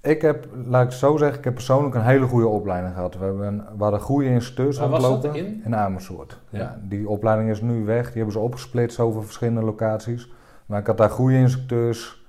ik 0.00 0.22
heb, 0.22 0.48
laat 0.66 0.82
ik 0.82 0.88
het 0.88 0.98
zo 0.98 1.16
zeggen, 1.16 1.38
ik 1.38 1.44
heb 1.44 1.54
persoonlijk 1.54 1.94
een 1.94 2.02
hele 2.02 2.26
goede 2.26 2.46
opleiding 2.46 2.94
gehad. 2.94 3.18
We, 3.18 3.24
hebben 3.24 3.46
een, 3.46 3.62
we 3.76 3.82
hadden 3.82 4.00
goede 4.00 4.28
instructeurs 4.28 4.78
dat 4.78 4.90
rondlopen 4.90 5.34
in? 5.34 5.76
Amersfoort. 5.76 6.40
Ja. 6.50 6.58
Ja. 6.58 6.78
die 6.82 7.08
opleiding 7.08 7.50
is 7.50 7.60
nu 7.60 7.84
weg, 7.84 8.06
die 8.06 8.16
hebben 8.16 8.32
ze 8.32 8.38
opgesplitst 8.38 8.98
over 8.98 9.24
verschillende 9.24 9.62
locaties. 9.62 10.32
Maar 10.66 10.80
ik 10.80 10.86
had 10.86 10.96
daar 10.96 11.10
goede 11.10 11.36
instructeurs. 11.36 12.26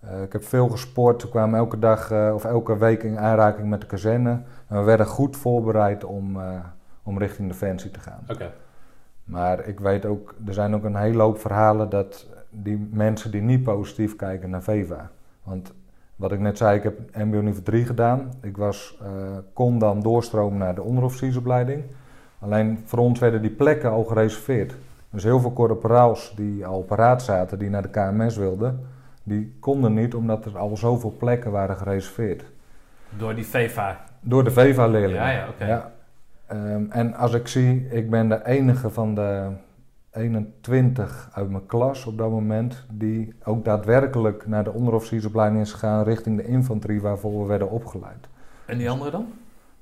Eh, 0.00 0.22
ik 0.22 0.32
heb 0.32 0.44
veel 0.44 0.68
gesport. 0.68 1.22
We 1.22 1.28
kwamen 1.28 1.58
elke 1.58 1.78
dag 1.78 2.10
eh, 2.10 2.30
of 2.34 2.44
elke 2.44 2.78
week 2.78 3.02
in 3.02 3.18
aanraking 3.18 3.68
met 3.68 3.80
de 3.80 3.86
kazerne. 3.86 4.40
En 4.68 4.78
we 4.78 4.82
werden 4.82 5.06
goed 5.06 5.36
voorbereid 5.36 6.04
om, 6.04 6.40
eh, 6.40 6.58
om 7.02 7.18
richting 7.18 7.48
Defensie 7.48 7.90
te 7.90 8.00
gaan. 8.00 8.24
Oké. 8.28 8.52
Maar 9.32 9.66
ik 9.66 9.80
weet 9.80 10.06
ook, 10.06 10.34
er 10.46 10.54
zijn 10.54 10.74
ook 10.74 10.84
een 10.84 10.96
hele 10.96 11.22
hoop 11.22 11.40
verhalen 11.40 11.88
dat 11.88 12.26
die 12.50 12.88
mensen 12.90 13.30
die 13.30 13.40
niet 13.40 13.62
positief 13.62 14.16
kijken 14.16 14.50
naar 14.50 14.62
VEVA. 14.62 15.10
Want 15.42 15.72
wat 16.16 16.32
ik 16.32 16.40
net 16.40 16.58
zei, 16.58 16.76
ik 16.76 16.82
heb 16.82 16.98
MBO 17.14 17.40
niveau 17.40 17.62
3 17.62 17.84
gedaan. 17.84 18.32
Ik 18.42 18.56
was, 18.56 18.98
eh, 19.02 19.08
kon 19.52 19.78
dan 19.78 20.00
doorstromen 20.00 20.58
naar 20.58 20.74
de 20.74 20.82
onderofficiersopleiding. 20.82 21.82
Alleen 22.38 22.82
voor 22.84 22.98
ons 22.98 23.18
werden 23.18 23.42
die 23.42 23.50
plekken 23.50 23.90
al 23.90 24.04
gereserveerd. 24.04 24.74
Dus 25.10 25.22
heel 25.22 25.40
veel 25.40 25.52
corporaals 25.52 26.32
die 26.36 26.66
al 26.66 26.82
paraat 26.82 27.22
zaten, 27.22 27.58
die 27.58 27.70
naar 27.70 27.82
de 27.82 27.90
KMS 27.90 28.36
wilden, 28.36 28.86
die 29.22 29.56
konden 29.60 29.94
niet 29.94 30.14
omdat 30.14 30.44
er 30.44 30.58
al 30.58 30.76
zoveel 30.76 31.14
plekken 31.18 31.50
waren 31.50 31.76
gereserveerd. 31.76 32.44
Door 33.16 33.34
die 33.34 33.46
VEVA. 33.46 34.04
Door 34.20 34.44
de 34.44 34.50
VEVA-leerlingen. 34.50 35.22
Ja, 35.22 35.30
ja, 35.30 35.48
oké. 35.48 35.91
Ehm, 36.52 36.84
en 36.90 37.14
als 37.14 37.34
ik 37.34 37.48
zie, 37.48 37.88
ik 37.90 38.10
ben 38.10 38.28
de 38.28 38.46
enige 38.46 38.90
van 38.90 39.14
de 39.14 39.50
21 40.10 41.30
uit 41.32 41.50
mijn 41.50 41.66
klas 41.66 42.06
op 42.06 42.18
dat 42.18 42.30
moment 42.30 42.86
die 42.90 43.34
ook 43.44 43.64
daadwerkelijk 43.64 44.46
naar 44.46 44.64
de 44.64 44.72
onderofficiersopleiding 44.72 45.62
is 45.62 45.72
gegaan 45.72 46.04
richting 46.04 46.36
de 46.36 46.46
infanterie 46.46 47.00
waarvoor 47.00 47.40
we 47.40 47.46
werden 47.46 47.70
opgeleid. 47.70 48.28
En 48.66 48.78
die 48.78 48.90
andere 48.90 49.10
dan? 49.10 49.26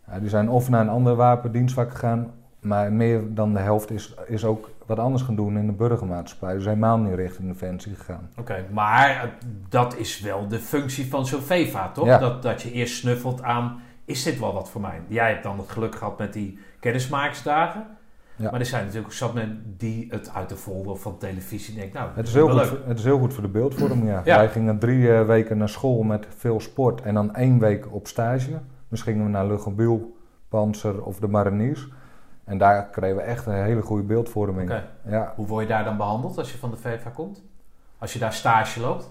Ja, 0.06 0.18
die 0.18 0.28
zijn 0.28 0.48
of 0.48 0.68
naar 0.68 0.80
een 0.80 0.88
ander 0.88 1.14
wapendienstvak 1.14 1.90
gegaan, 1.90 2.30
maar 2.60 2.92
meer 2.92 3.34
dan 3.34 3.52
de 3.52 3.60
helft 3.60 3.90
is, 3.90 4.14
is 4.26 4.44
ook 4.44 4.70
wat 4.86 4.98
anders 4.98 5.22
gaan 5.22 5.36
doen 5.36 5.58
in 5.58 5.66
de 5.66 5.72
burgermaatschappij. 5.72 6.54
Dus 6.54 6.64
helemaal 6.64 6.98
niet 6.98 7.14
richting 7.14 7.48
Defensie 7.48 7.94
gegaan. 7.94 8.30
Oké, 8.38 8.64
maar 8.72 9.34
dat 9.68 9.96
is 9.96 10.20
wel 10.20 10.48
de 10.48 10.58
functie 10.58 11.08
van 11.08 11.26
zo'n 11.26 11.40
VEVA, 11.40 11.90
toch? 11.92 12.06
Ja. 12.06 12.18
Dat, 12.18 12.42
dat 12.42 12.62
je 12.62 12.72
eerst 12.72 12.96
snuffelt 12.96 13.42
aan, 13.42 13.80
is 14.10 14.22
dit 14.22 14.38
wel 14.38 14.52
wat 14.52 14.70
voor 14.70 14.80
mij? 14.80 15.00
Jij 15.06 15.30
hebt 15.30 15.42
dan 15.42 15.58
het 15.58 15.70
geluk 15.70 15.94
gehad 15.94 16.18
met 16.18 16.32
die 16.32 16.58
kennismakersdagen. 16.80 17.86
Ja. 18.36 18.50
Maar 18.50 18.60
er 18.60 18.66
zijn 18.66 18.80
natuurlijk 18.84 19.12
ook 19.12 19.18
zat 19.18 19.34
mensen 19.34 19.74
die 19.76 20.06
het 20.10 20.30
uit 20.34 20.48
de 20.48 20.56
folder 20.56 20.96
van 20.96 21.18
televisie 21.18 21.74
denken, 21.74 22.00
nou, 22.00 22.10
Het 22.14 22.26
is, 22.26 22.34
heel 22.34 22.48
goed, 22.50 22.66
voor- 22.66 22.80
het 22.86 22.98
is 22.98 23.04
heel 23.04 23.18
goed 23.18 23.34
voor 23.34 23.42
de 23.42 23.48
beeldvorming, 23.48 24.08
ja. 24.08 24.20
Ja. 24.24 24.36
Wij 24.36 24.48
gingen 24.48 24.78
drie 24.78 25.12
eh, 25.14 25.26
weken 25.26 25.58
naar 25.58 25.68
school 25.68 26.02
met 26.02 26.26
veel 26.36 26.60
sport 26.60 27.02
en 27.02 27.14
dan 27.14 27.34
één 27.34 27.58
week 27.58 27.92
op 27.92 28.06
stage. 28.06 28.60
Dus 28.88 29.02
gingen 29.02 29.24
we 29.24 29.30
naar 29.30 29.46
Luchtmobiel, 29.46 30.16
Panzer 30.48 31.04
of 31.04 31.18
de 31.18 31.28
Mariniers. 31.28 31.88
En 32.44 32.58
daar 32.58 32.86
kregen 32.90 33.16
we 33.16 33.22
echt 33.22 33.46
een 33.46 33.52
hele 33.64 33.82
goede 33.82 34.02
beeldvorming. 34.02 34.72
Ja. 35.04 35.32
Hoe 35.36 35.46
word 35.46 35.62
je 35.62 35.68
daar 35.68 35.84
dan 35.84 35.96
behandeld 35.96 36.38
als 36.38 36.52
je 36.52 36.58
van 36.58 36.70
de 36.70 36.76
VEVA 36.76 37.10
komt? 37.10 37.42
Als 37.98 38.12
je 38.12 38.18
daar 38.18 38.32
stage 38.32 38.80
loopt? 38.80 39.10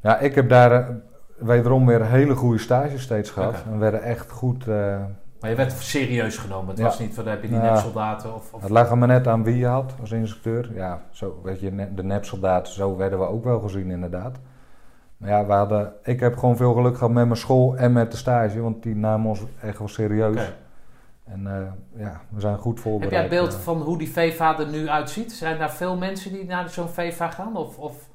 ja, 0.00 0.18
ik 0.18 0.34
heb 0.34 0.48
daar 0.48 0.72
eh, 0.72 0.94
wederom 1.40 1.86
weer 1.86 2.04
hele 2.06 2.34
goede 2.34 2.58
stages 2.58 3.02
steeds 3.02 3.30
gehad. 3.30 3.54
Oké. 3.60 3.70
We 3.72 3.76
werden 3.78 4.02
echt 4.02 4.30
goed... 4.30 4.68
eh, 4.68 5.00
Maar 5.40 5.50
je 5.50 5.56
werd 5.56 5.72
serieus 5.72 6.36
genomen. 6.36 6.68
Het 6.68 6.78
Ja. 6.78 6.84
was 6.84 6.98
niet 6.98 7.14
van, 7.14 7.26
heb 7.26 7.42
je 7.42 7.48
die 7.48 7.58
nepsoldaten 7.58 8.34
of... 8.34 8.52
of 8.52 8.62
het 8.62 8.70
lag 8.70 8.90
er 8.90 8.98
maar 8.98 9.08
net 9.08 9.26
aan 9.26 9.44
wie 9.44 9.56
je 9.58 9.66
had 9.66 9.92
als 10.00 10.10
instructeur. 10.10 10.70
Ja, 10.74 11.02
zo, 11.10 11.40
weet 11.42 11.60
je, 11.60 11.94
de 11.94 12.02
nepsoldaten, 12.04 12.72
zo 12.72 12.96
werden 12.96 13.18
we 13.18 13.24
ook 13.26 13.44
wel 13.44 13.60
gezien 13.60 13.90
inderdaad. 13.90 14.36
Maar 15.16 15.30
ja, 15.30 15.46
we 15.46 15.52
hadden, 15.52 15.92
ik 16.02 16.20
heb 16.20 16.36
gewoon 16.36 16.56
veel 16.56 16.72
geluk 16.74 16.94
gehad 16.96 17.12
met 17.12 17.24
mijn 17.26 17.36
school 17.38 17.76
en 17.76 17.92
met 17.92 18.10
de 18.10 18.16
stage. 18.16 18.60
Want 18.60 18.82
die 18.82 18.96
namen 18.96 19.28
ons 19.28 19.40
echt 19.62 19.78
wel 19.78 19.88
serieus. 19.88 20.52
En 21.24 21.46
eh, 21.46 22.02
ja, 22.02 22.20
we 22.28 22.40
zijn 22.40 22.56
goed 22.58 22.74
Heb 22.74 22.82
voorbereid. 22.82 23.12
jij 23.20 23.28
beeld 23.28 23.54
eh. 23.54 23.60
van 23.60 23.80
hoe 23.82 23.98
die 23.98 24.10
VEVA 24.10 24.58
er 24.58 24.68
nu 24.68 24.88
uitziet? 24.88 25.32
Zijn 25.32 25.58
daar 25.58 25.70
veel 25.70 25.96
mensen 25.96 26.32
die 26.32 26.44
naar 26.44 26.68
zo'n 26.68 26.88
VEVA 26.88 27.30
gaan? 27.30 27.56
Of, 27.56 27.78
of 27.78 28.08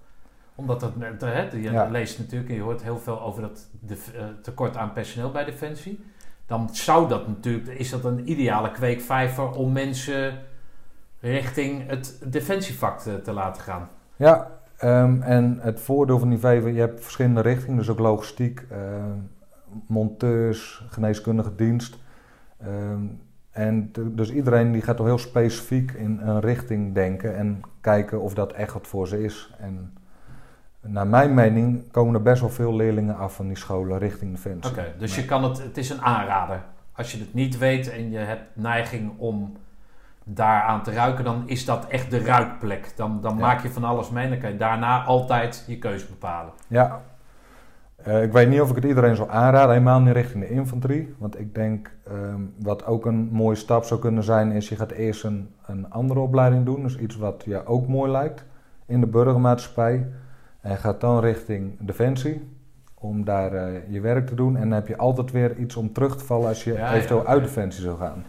omdat 0.56 0.84
eh, 0.84 0.90
hè, 1.20 1.42
je 1.52 1.60
Ja. 1.72 1.88
leest 1.90 2.20
natuurlijk 2.20 2.50
en 2.50 2.56
je 2.56 2.62
hoort 2.62 2.84
heel 2.84 3.00
veel 3.00 3.22
over 3.22 3.42
dat 3.42 3.70
de, 3.80 3.98
eh, 4.18 4.24
tekort 4.42 4.78
aan 4.78 4.94
personeel 4.94 5.32
bij 5.32 5.44
Defensie. 5.46 6.00
Dan 6.46 6.70
zou 6.72 7.08
dat 7.08 7.28
natuurlijk, 7.28 7.68
is 7.68 7.90
dat 7.90 8.06
een 8.06 8.32
ideale 8.32 8.72
kweekvijver 8.72 9.50
om 9.52 9.72
mensen 9.72 10.38
richting 11.20 11.88
het 11.90 12.22
defensievak 12.26 13.00
te, 13.00 13.22
te 13.22 13.32
laten 13.32 13.62
gaan. 13.64 13.90
Ja, 14.16 14.52
ehm, 14.78 15.22
en 15.22 15.58
het 15.62 15.80
voordeel 15.80 16.20
van 16.20 16.30
die 16.30 16.40
VV, 16.40 16.74
je 16.74 16.80
hebt 16.80 17.02
verschillende 17.04 17.42
richtingen, 17.42 17.78
dus 17.78 17.90
ook 17.90 18.00
logistiek, 18.00 18.66
eh, 18.70 18.78
monteurs, 19.88 20.84
geneeskundige 20.90 21.56
dienst. 21.56 21.98
Ehm, 22.58 23.04
en 23.52 23.92
te- 23.92 24.14
dus 24.16 24.32
iedereen 24.32 24.72
die 24.72 24.82
gaat 24.82 24.98
toch 24.98 25.06
heel 25.06 25.18
specifiek 25.18 25.92
in 25.92 26.20
een 26.24 26.40
richting 26.40 26.94
denken 26.94 27.36
en 27.36 27.62
kijken 27.82 28.22
of 28.22 28.34
dat 28.34 28.54
echt 28.54 28.74
wat 28.74 28.88
voor 28.88 29.08
ze 29.08 29.24
is. 29.24 29.54
En 29.60 29.95
naar 30.88 31.08
mijn 31.08 31.34
mening 31.34 31.92
komen 31.92 32.14
er 32.16 32.22
best 32.22 32.42
wel 32.42 32.50
veel 32.50 32.76
leerlingen 32.76 33.18
af 33.18 33.36
van 33.36 33.48
die 33.48 33.58
scholen 33.58 33.98
richting 33.98 34.32
Defensie. 34.32 34.72
Oké, 34.72 34.86
dus 34.98 35.16
Ja. 35.16 35.22
je 35.22 35.28
kan 35.28 35.44
het, 35.44 35.64
het 35.64 35.78
is 35.78 35.90
een 35.90 36.02
aanrader. 36.02 36.62
Als 36.92 37.12
je 37.12 37.20
het 37.20 37.34
niet 37.34 37.58
weet 37.58 37.90
en 37.92 38.12
je 38.12 38.18
hebt 38.18 38.44
neiging 38.54 39.12
om 39.18 39.54
daaraan 40.24 40.84
te 40.84 40.92
ruiken, 40.92 41.24
dan 41.24 41.44
is 41.46 41.66
dat 41.66 41.88
echt 41.88 42.12
de 42.12 42.20
ruikplek. 42.20 42.94
Dan, 42.96 43.22
dan 43.22 43.34
Ja. 43.38 43.40
maak 43.42 43.62
je 43.62 43.70
van 43.70 43.84
alles 43.84 44.10
mee 44.10 44.24
en 44.24 44.30
dan 44.30 44.40
kan 44.40 44.52
je 44.52 44.58
daarna 44.58 45.04
altijd 45.04 45.64
je 45.68 45.78
keus 45.78 46.08
bepalen. 46.08 46.52
Ja. 46.68 47.02
Eh, 47.96 48.24
ik 48.24 48.32
weet 48.32 48.50
niet 48.50 48.62
of 48.62 48.70
ik 48.70 48.76
het 48.76 48.84
iedereen 48.86 49.16
zou 49.16 49.30
aanraden, 49.30 49.70
helemaal 49.72 50.00
niet 50.02 50.14
richting 50.14 50.44
de 50.44 50.50
infanterie. 50.50 51.16
Want 51.18 51.40
ik 51.40 51.56
denk, 51.56 51.92
ehm, 52.08 52.40
wat 52.60 52.86
ook 52.86 53.06
een 53.06 53.30
mooie 53.32 53.56
stap 53.56 53.84
zou 53.84 54.00
kunnen 54.00 54.24
zijn, 54.24 54.52
is 54.52 54.70
je 54.70 54.76
gaat 54.76 54.92
eerst 54.92 55.24
een, 55.24 55.50
een 55.66 55.90
andere 55.92 56.20
opleiding 56.20 56.66
doen. 56.66 56.82
Dus 56.84 56.98
iets 56.98 57.16
wat 57.16 57.44
je 57.46 57.66
ook 57.66 57.88
mooi 57.88 58.12
lijkt 58.12 58.46
in 58.86 59.00
de 59.00 59.08
burgermaatschappij. 59.08 60.08
En 60.66 60.78
gaat 60.78 61.02
dan 61.02 61.20
richting 61.20 61.78
Defensie, 61.80 62.50
om 62.94 63.26
daar 63.26 63.54
eh, 63.54 63.74
je 63.88 64.00
werk 64.00 64.28
te 64.28 64.36
doen. 64.36 64.56
En 64.56 64.62
dan 64.62 64.72
heb 64.72 64.88
je 64.88 64.98
altijd 64.98 65.32
weer 65.32 65.56
iets 65.58 65.76
om 65.76 65.94
terug 65.94 66.18
te 66.18 66.26
vallen 66.26 66.48
als 66.48 66.64
je 66.64 66.74
Ja, 66.74 66.94
eventueel 66.94 67.22
ja, 67.22 67.28
uit. 67.28 67.44
Defensie 67.44 67.84
zou 67.84 67.98
gaan. 67.98 68.26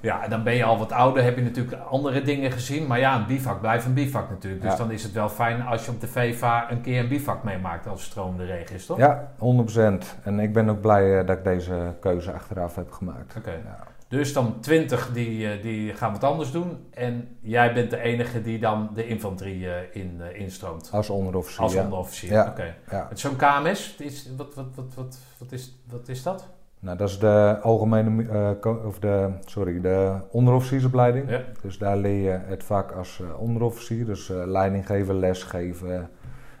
Ja, 0.00 0.22
en 0.24 0.30
dan 0.30 0.42
ben 0.42 0.54
je 0.54 0.64
al 0.64 0.78
wat 0.78 0.92
ouder, 0.92 1.22
heb 1.24 1.36
je 1.36 1.42
natuurlijk 1.42 1.76
andere 1.82 2.22
dingen 2.22 2.52
gezien. 2.52 2.86
Maar 2.86 2.98
ja, 2.98 3.16
een 3.16 3.26
bivak 3.26 3.60
blijft 3.60 3.86
een 3.86 3.94
bivak 3.94 4.30
natuurlijk. 4.30 4.62
Dus 4.62 4.70
Ja. 4.72 4.76
dan 4.78 4.90
is 4.90 5.02
het 5.02 5.12
wel 5.12 5.28
fijn 5.28 5.62
als 5.62 5.84
je 5.84 5.90
op 5.90 6.00
de 6.00 6.06
VVA 6.08 6.70
een 6.70 6.80
keer 6.80 7.00
een 7.00 7.08
bivak 7.08 7.42
meemaakt 7.44 7.86
als 7.86 8.04
stromende 8.04 8.44
regen 8.44 8.74
is, 8.74 8.86
toch? 8.86 8.98
Ja, 8.98 9.32
100%. 9.38 10.16
En 10.22 10.40
ik 10.40 10.52
ben 10.52 10.68
ook 10.68 10.80
blij 10.80 11.20
eh, 11.20 11.26
dat 11.26 11.38
ik 11.38 11.44
deze 11.44 11.94
keuze 12.00 12.32
achteraf 12.32 12.74
heb 12.74 12.92
gemaakt. 12.92 13.34
Oké. 13.36 13.50
Ja. 13.50 13.86
Dus 14.14 14.32
dan 14.32 14.60
20 14.60 15.12
die, 15.12 15.50
eh, 15.50 15.62
die 15.62 15.94
gaan 15.94 16.12
wat 16.12 16.24
anders 16.24 16.50
doen. 16.50 16.86
En 16.90 17.36
jij 17.40 17.74
bent 17.74 17.90
de 17.90 17.98
enige 17.98 18.42
die 18.42 18.58
dan 18.58 18.90
de 18.94 19.06
infanterie 19.06 19.68
eh, 19.68 20.02
in, 20.02 20.20
eh, 20.20 20.40
instroomt. 20.40 20.88
Als 20.92 21.10
onderofficier. 21.10 21.62
Als 21.62 21.74
onderofficier. 21.74 22.32
Ja. 22.32 22.46
Oké. 22.48 22.74
Ja. 22.90 23.06
Met 23.08 23.18
zo'n 23.20 23.36
KMS, 23.36 23.96
is, 23.98 24.30
wat, 24.36 24.54
wat, 24.54 24.66
wat, 24.74 24.94
wat, 24.94 25.18
wat, 25.38 25.52
is, 25.52 25.76
wat 25.90 26.08
is 26.08 26.22
dat? 26.22 26.48
Nou, 26.80 26.96
dat 26.96 27.08
is 27.08 27.18
de 27.18 27.58
algemene, 27.62 28.56
of 28.86 28.98
de, 28.98 29.30
sorry, 29.44 29.80
de 29.80 30.16
onderofficiersopleiding. 30.30 31.30
Ja. 31.30 31.40
Dus 31.62 31.78
daar 31.78 31.96
leer 31.96 32.22
je 32.22 32.40
het 32.44 32.64
vak 32.64 32.92
als 32.92 33.22
onderofficier. 33.38 34.06
Dus 34.06 34.30
eh, 34.30 34.46
leiding 34.46 34.86
geven, 34.86 35.18
lesgeven 35.18 36.10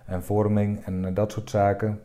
en 0.06 0.22
vorming 0.22 0.84
en 0.84 1.14
dat 1.14 1.32
soort 1.32 1.50
zaken. 1.50 2.00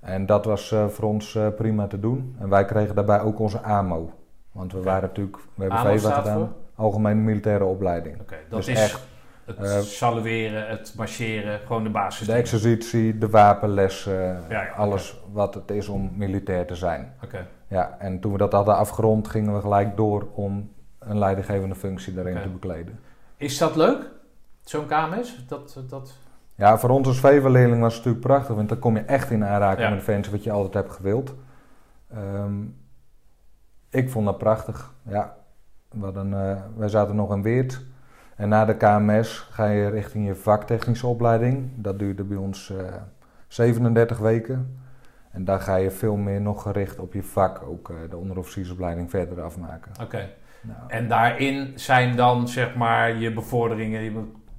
En 0.00 0.26
dat 0.26 0.44
was 0.44 0.74
voor 0.88 1.04
ons 1.04 1.38
prima 1.56 1.86
te 1.86 2.00
doen. 2.00 2.36
En 2.38 2.48
wij 2.48 2.64
kregen 2.64 2.94
daarbij 2.94 3.20
ook 3.20 3.38
onze 3.38 3.60
AMO. 3.60 4.10
Want 4.56 4.72
we 4.72 4.82
waren 4.82 5.08
natuurlijk, 5.08 5.36
we 5.54 5.62
hebben 5.62 5.78
AMO 5.78 5.90
VEVA 5.90 6.10
gedaan. 6.14 6.38
voor? 6.38 6.48
Algemene 6.84 7.20
militaire 7.20 7.64
opleiding. 7.64 8.20
Oké, 8.20 8.36
dat 8.48 8.58
Dus 8.58 8.68
is 8.68 8.80
echt, 8.80 9.06
het 9.44 9.58
eh, 9.58 9.78
salueren, 9.78 10.68
het 10.68 10.92
marcheren, 10.96 11.60
gewoon 11.66 11.82
de 11.84 11.90
basis. 11.90 12.26
De 12.26 12.32
exercitie, 12.32 13.18
de 13.18 13.28
wapenles, 13.28 14.04
Ja, 14.04 14.40
ja, 14.48 14.66
alles 14.76 15.20
wat 15.32 15.54
het 15.54 15.70
is 15.70 15.88
om 15.88 16.10
militair 16.14 16.66
te 16.66 16.74
zijn. 16.74 17.12
Oké, 17.24 17.46
Ja, 17.68 17.96
en 17.98 18.20
toen 18.20 18.32
we 18.32 18.38
dat 18.38 18.52
hadden 18.52 18.76
afgerond, 18.76 19.28
gingen 19.28 19.54
we 19.54 19.60
gelijk 19.60 19.96
door 19.96 20.26
om 20.34 20.70
een 20.98 21.18
leidinggevende 21.18 21.74
functie 21.74 22.14
daarin 22.14 22.40
te 22.42 22.48
bekleden. 22.48 22.98
is 23.36 23.58
dat 23.58 23.76
leuk? 23.76 24.10
Zo'n 24.64 24.86
KMS? 24.86 25.44
Dat, 25.48 25.80
dat... 25.88 26.14
Ja, 26.54 26.78
voor 26.78 26.90
ons 26.90 27.06
als 27.08 27.20
VEVA-leerling 27.20 27.80
was 27.80 27.94
het 27.94 28.04
natuurlijk 28.04 28.32
prachtig, 28.32 28.54
want 28.56 28.68
dan 28.68 28.78
kom 28.78 28.96
je 28.96 29.02
echt 29.02 29.30
in 29.30 29.44
aanraking 29.44 29.88
Ja. 29.88 29.94
met 29.94 30.02
fans 30.02 30.28
wat 30.28 30.44
je 30.44 30.50
altijd 30.50 30.74
hebt 30.74 30.92
gewild. 30.96 31.34
Ehm, 32.14 32.52
ik 33.96 34.10
vond 34.10 34.26
dat 34.26 34.38
prachtig, 34.38 34.92
ja. 35.02 35.36
Hadden, 36.00 36.50
eh, 36.50 36.62
wij 36.76 36.88
zaten 36.88 37.16
nog 37.16 37.32
in 37.32 37.42
Weert. 37.42 37.84
En 38.36 38.48
na 38.48 38.64
de 38.64 38.76
KMS 38.76 39.48
ga 39.50 39.66
je 39.66 39.88
richting 39.88 40.26
je 40.26 40.34
vaktechnische 40.34 41.06
opleiding. 41.06 41.70
Dat 41.74 41.98
duurde 41.98 42.24
bij 42.24 42.36
ons 42.36 42.70
eh 42.70 42.94
37 43.48 44.18
weken. 44.18 44.80
En 45.30 45.44
daar 45.44 45.60
ga 45.60 45.76
je 45.76 45.90
veel 45.90 46.16
meer 46.16 46.40
nog 46.40 46.62
gericht 46.62 46.98
op 46.98 47.12
je 47.12 47.22
vak, 47.22 47.62
ook 47.62 47.90
eh, 47.90 47.96
de 48.10 48.16
onderofficiersopleiding 48.16 49.10
verder 49.10 49.42
afmaken. 49.42 49.92
Oké. 50.02 50.28
Nou, 50.62 50.78
En 50.88 51.08
daarin 51.08 51.72
zijn 51.74 52.16
dan 52.16 52.48
zeg 52.48 52.74
maar 52.74 53.16
je 53.16 53.32
bevorderingen 53.32 54.02
je 54.02 54.12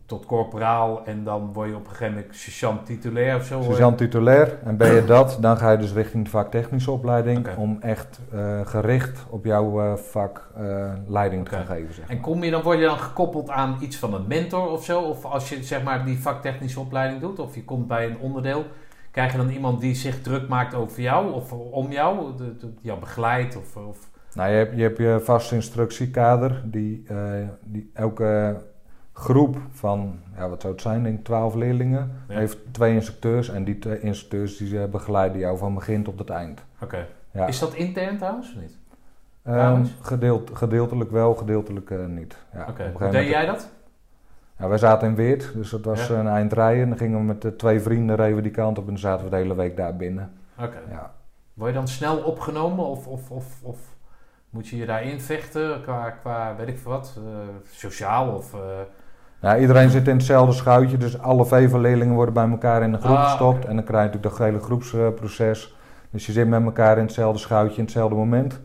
tot 0.08 0.26
corporaal 0.26 1.06
en 1.06 1.24
dan 1.24 1.54
word 1.54 1.70
je 1.70 1.76
op 1.76 1.86
een 1.86 1.91
gegeven 1.91 2.13
moment 2.13 2.36
sergeant 2.36 2.86
titulair 2.86 3.36
of 3.36 3.46
zo. 3.46 3.62
Sergeant 3.62 3.98
titulair. 3.98 4.60
En 4.63 4.78
ben 4.78 4.93
je 4.93 5.06
dat, 5.06 5.38
dan 5.41 5.58
ga 5.58 5.72
je 5.72 5.78
dus 5.78 5.93
richting 5.93 6.24
de 6.24 6.30
vaktechnische 6.30 6.91
opleiding. 6.91 7.48
Om 7.58 7.78
echt 7.82 8.20
eh, 8.32 8.60
gericht 8.65 9.26
op 9.30 9.46
jouw 9.46 9.82
eh, 9.82 9.96
vak 9.96 10.52
eh, 10.58 10.93
leiding 11.08 11.46
te 11.46 11.56
gaan 11.56 11.65
geven. 11.65 11.93
Zeg 11.93 12.10
En 12.10 12.20
kom 12.20 12.43
je 12.43 12.52
dan, 12.52 12.62
word 12.62 12.80
je 12.80 12.86
dan 12.86 12.98
gekoppeld 12.98 13.50
aan 13.50 13.78
iets 13.80 13.98
van 13.98 14.13
een 14.13 14.28
mentor 14.28 14.70
of 14.70 14.84
zo? 14.84 15.02
Of 15.02 15.26
als 15.26 15.50
je 15.50 15.63
zeg 15.63 15.84
maar 15.84 16.06
die 16.06 16.20
vaktechnische 16.20 16.80
opleiding 16.80 17.22
doet, 17.22 17.39
of 17.39 17.56
je 17.56 17.63
komt 17.63 17.88
bij 17.88 18.06
een 18.06 18.20
onderdeel, 18.20 18.65
krijg 19.12 19.32
je 19.32 19.38
dan 19.38 19.50
iemand 19.50 19.82
die 19.82 19.96
zich 19.96 20.22
druk 20.22 20.48
maakt 20.48 20.74
over 20.74 21.02
jou 21.02 21.32
of 21.32 21.54
om 21.54 21.91
jou, 21.91 22.34
jou 22.82 23.00
begeleidt? 23.00 23.58
Of, 23.58 23.76
of... 23.76 23.98
Nou, 24.34 24.50
je 24.50 24.56
hebt 24.56 24.76
je, 24.76 24.82
hebt 24.82 24.98
je 24.98 25.20
vaste 25.24 25.56
instructiekader. 25.56 26.62
Die, 26.65 27.06
die 27.63 27.91
elke 27.93 28.58
groep 29.19 29.58
van, 29.71 30.19
ja, 30.36 30.49
wat 30.49 30.62
zou 30.62 30.73
het 30.73 30.82
zijn, 30.82 31.03
denk 31.03 31.17
ik 31.17 31.23
12 31.25 31.53
leerlingen, 31.56 32.12
Ja. 32.27 32.38
heeft 32.38 32.58
twee 32.71 32.93
instructeurs. 32.93 33.49
En 33.49 33.63
die 33.63 33.80
twee 33.80 33.99
instructeurs 33.99 34.58
die 34.58 34.82
eh, 34.82 34.89
begeleiden 34.89 35.39
jou 35.39 35.58
van 35.58 35.73
begin 35.73 36.03
tot 36.03 36.19
het 36.19 36.30
eind. 36.30 36.63
Oké. 36.82 37.08
Ja. 37.32 37.47
Is 37.47 37.60
dat 37.60 37.73
intern 37.73 38.17
trouwens 38.17 38.53
of 38.56 38.62
niet? 38.62 38.77
Ehm, 39.43 39.86
gedeelt, 40.01 40.49
gedeeltelijk 40.53 41.12
wel, 41.12 41.36
gedeeltelijk 41.36 41.89
eh, 41.91 42.06
niet. 42.06 42.38
Ja, 42.53 42.65
Oké. 42.69 42.84
gegeven 42.84 43.12
deed 43.12 43.27
jij 43.30 43.45
dat? 43.45 43.69
Ja, 44.60 44.67
wij 44.67 44.77
zaten 44.77 45.08
in 45.08 45.15
Weert, 45.15 45.51
dus 45.53 45.69
dat 45.69 45.86
was 45.86 46.08
Ja. 46.08 46.15
een 46.15 46.27
eind 46.27 46.53
rijden. 46.53 46.84
En 46.84 46.89
dan 46.89 46.97
gingen 46.97 47.17
we 47.19 47.23
met 47.23 47.41
de 47.41 47.56
twee 47.56 47.80
vrienden 47.80 48.15
reden 48.15 48.43
die 48.43 48.51
kant 48.51 48.77
op 48.77 48.84
en 48.84 48.89
dan 48.89 48.99
zaten 48.99 49.23
we 49.23 49.30
de 49.30 49.36
hele 49.36 49.56
week 49.56 49.77
daar 49.77 49.95
binnen. 49.95 50.32
Oké. 50.60 50.80
Ja. 50.89 51.12
Word 51.53 51.69
je 51.69 51.77
dan 51.77 51.88
snel 51.88 52.17
opgenomen 52.17 52.86
of, 52.86 53.08
of, 53.08 53.32
of, 53.32 53.45
of 53.63 53.77
moet 54.49 54.67
je 54.67 54.77
je 54.77 54.86
daarin 54.86 55.21
vechten 55.21 55.82
qua, 55.82 56.10
qua 56.10 56.56
weet 56.56 56.67
ik 56.67 56.77
veel 56.77 56.91
wat, 56.91 57.17
eh, 57.17 57.23
sociaal 57.71 58.36
of... 58.36 58.53
eh, 58.53 58.60
Nou, 59.41 59.60
iedereen 59.60 59.89
zit 59.89 60.08
in 60.08 60.15
hetzelfde 60.15 60.54
schuitje, 60.56 60.97
dus 60.97 61.19
alle 61.19 61.45
VEVA-leerlingen 61.45 62.15
worden 62.15 62.34
bij 62.34 62.50
elkaar 62.50 62.82
in 62.82 62.93
een 62.93 63.02
groep 63.02 63.15
Ah, 63.15 63.30
gestopt. 63.30 63.65
En 63.65 63.76
dan 63.76 63.86
krijg 63.86 64.02
je 64.04 64.08
natuurlijk 64.10 64.38
dat 64.38 64.47
hele 64.47 64.60
groepsproces. 64.60 65.76
dus 66.10 66.26
je 66.26 66.32
zit 66.32 66.47
met 66.47 66.63
elkaar 66.63 66.97
in 66.97 67.04
hetzelfde 67.04 67.39
schuitje, 67.39 67.78
in 67.78 67.84
hetzelfde 67.84 68.15
moment. 68.15 68.60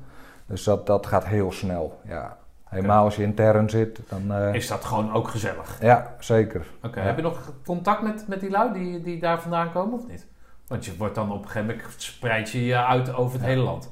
Dus 0.47 0.65
dat, 0.65 0.87
dat 0.87 1.07
gaat 1.07 1.25
heel 1.25 1.53
snel, 1.53 2.01
ja. 2.05 2.37
Helemaal 2.65 3.05
als 3.05 3.17
je 3.17 3.23
intern 3.23 3.71
zit, 3.71 4.01
dan... 4.09 4.37
eh, 4.37 4.55
is 4.55 4.69
dat 4.69 4.85
gewoon 4.85 5.13
ook 5.13 5.29
gezellig? 5.29 5.79
Ja, 5.81 6.15
zeker. 6.19 6.67
Oké, 6.83 7.01
Ja. 7.01 7.07
heb 7.07 7.17
je 7.17 7.23
nog 7.23 7.53
contact 7.65 8.03
met, 8.03 8.25
met 8.29 8.41
die 8.41 8.51
lui 8.51 8.73
die, 8.73 9.01
die 9.03 9.21
daar 9.21 9.41
vandaan 9.41 9.73
komen 9.73 9.95
of 9.99 10.09
niet? 10.09 10.27
Want 10.67 10.85
je 10.85 10.97
wordt 10.97 11.15
dan 11.15 11.33
op 11.33 11.43
een 11.43 11.49
gegeven 11.51 11.67
moment 11.77 11.95
spreid 11.97 12.51
je 12.51 12.65
je 12.65 12.85
uit 12.85 13.15
over 13.15 13.33
het 13.33 13.43
Ja. 13.43 13.49
hele 13.49 13.63
land. 13.63 13.91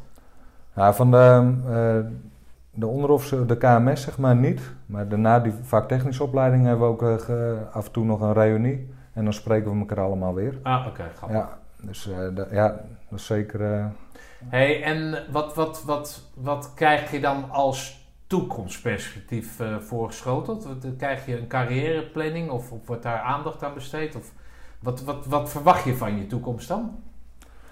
Nou, 0.75 0.95
van 0.95 1.11
de, 1.11 1.53
eh 1.69 2.11
de 2.71 2.87
onderofficier, 2.87 3.47
de 3.47 3.57
KMS 3.57 4.03
zeg 4.03 4.19
maar 4.19 4.37
niet. 4.37 4.61
Maar 4.87 5.09
daarna 5.09 5.41
die 5.41 5.53
vaktechnische 5.63 6.23
opleiding 6.23 6.65
hebben 6.65 6.87
we 6.87 6.93
ook 6.93 7.03
eh, 7.03 7.19
ge- 7.19 7.67
af 7.73 7.87
en 7.87 7.93
toe 7.93 8.05
nog 8.05 8.21
een 8.21 8.33
reunie. 8.33 8.89
En 9.13 9.25
dan 9.25 9.33
spreken 9.33 9.73
we 9.73 9.79
elkaar 9.79 10.05
allemaal 10.05 10.35
weer. 10.35 10.59
Ah, 10.63 10.87
oké, 10.87 11.11
grappig. 11.17 11.37
Ja, 11.39 11.59
dus 11.83 12.11
eh, 12.11 12.53
ja, 12.53 12.69
dat 13.09 13.19
is 13.19 13.27
zeker... 13.27 13.73
eh, 13.75 13.87
Hey, 14.49 14.83
en 14.83 15.25
wat, 15.31 15.55
wat, 15.55 15.85
wat, 15.85 16.31
wat 16.35 16.73
krijg 16.75 17.11
je 17.11 17.21
dan 17.21 17.51
als 17.51 18.09
toekomstperspectief 18.27 19.61
eh 19.61 19.77
voorgeschoteld? 19.79 20.65
Eh, 20.65 20.91
Krijg 20.99 21.27
je 21.27 21.39
een 21.39 21.47
carrièreplanning 21.47 22.51
of, 22.51 22.73
of 22.73 22.87
wordt 22.87 23.03
daar 23.03 23.21
aandacht 23.21 23.63
aan 23.63 23.75
besteed? 23.75 24.17
Of 24.17 24.33
wat, 24.81 25.03
wat, 25.03 25.27
wat 25.27 25.51
verwacht 25.51 25.85
je 25.85 25.97
van 25.97 26.17
je 26.17 26.27
toekomst 26.27 26.69
dan? 26.69 26.99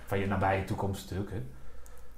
Van 0.07 0.19
je 0.19 0.27
nabije 0.27 0.65
toekomst 0.65 1.03
natuurlijk. 1.03 1.31
Hè? 1.37 1.43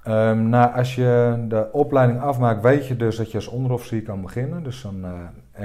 Ehm, 0.02 0.48
nou, 0.48 0.74
als 0.74 0.94
je 0.94 1.44
de 1.48 1.68
opleiding 1.72 2.20
afmaakt, 2.20 2.62
weet 2.62 2.86
je 2.86 2.96
dus 2.96 3.16
dat 3.16 3.30
je 3.30 3.36
als 3.36 3.48
onderofficier 3.48 4.02
kan 4.02 4.22
beginnen. 4.22 4.62
Dus 4.62 4.82
dan, 4.82 5.04
eh, 5.04 5.10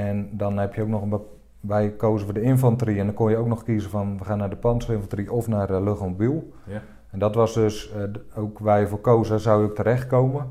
en 0.05 0.29
dan 0.31 0.57
heb 0.57 0.73
je 0.73 0.81
ook 0.81 0.87
nog 0.87 1.01
een... 1.01 1.19
Wij 1.59 1.89
kozen 1.89 2.25
voor 2.25 2.33
de 2.33 2.41
infanterie 2.41 2.99
en 2.99 3.05
dan 3.05 3.15
kon 3.15 3.29
je 3.29 3.37
ook 3.37 3.47
nog 3.47 3.63
kiezen 3.63 3.89
van... 3.89 4.17
we 4.17 4.23
gaan 4.23 4.37
naar 4.37 4.49
de 4.49 4.55
panzerinfanterie 4.55 5.31
of 5.31 5.47
naar 5.47 5.67
de 5.67 5.81
luchtmobiel. 5.81 6.51
Ja. 6.63 6.81
En 7.11 7.19
dat 7.19 7.35
was 7.35 7.53
dus 7.53 7.91
eh, 7.91 8.03
ook 8.35 8.59
waar 8.59 8.79
je 8.79 8.87
voor 8.87 8.99
kozen, 9.01 9.39
zou 9.39 9.61
je 9.61 9.69
ook 9.69 9.75
terechtkomen. 9.75 10.47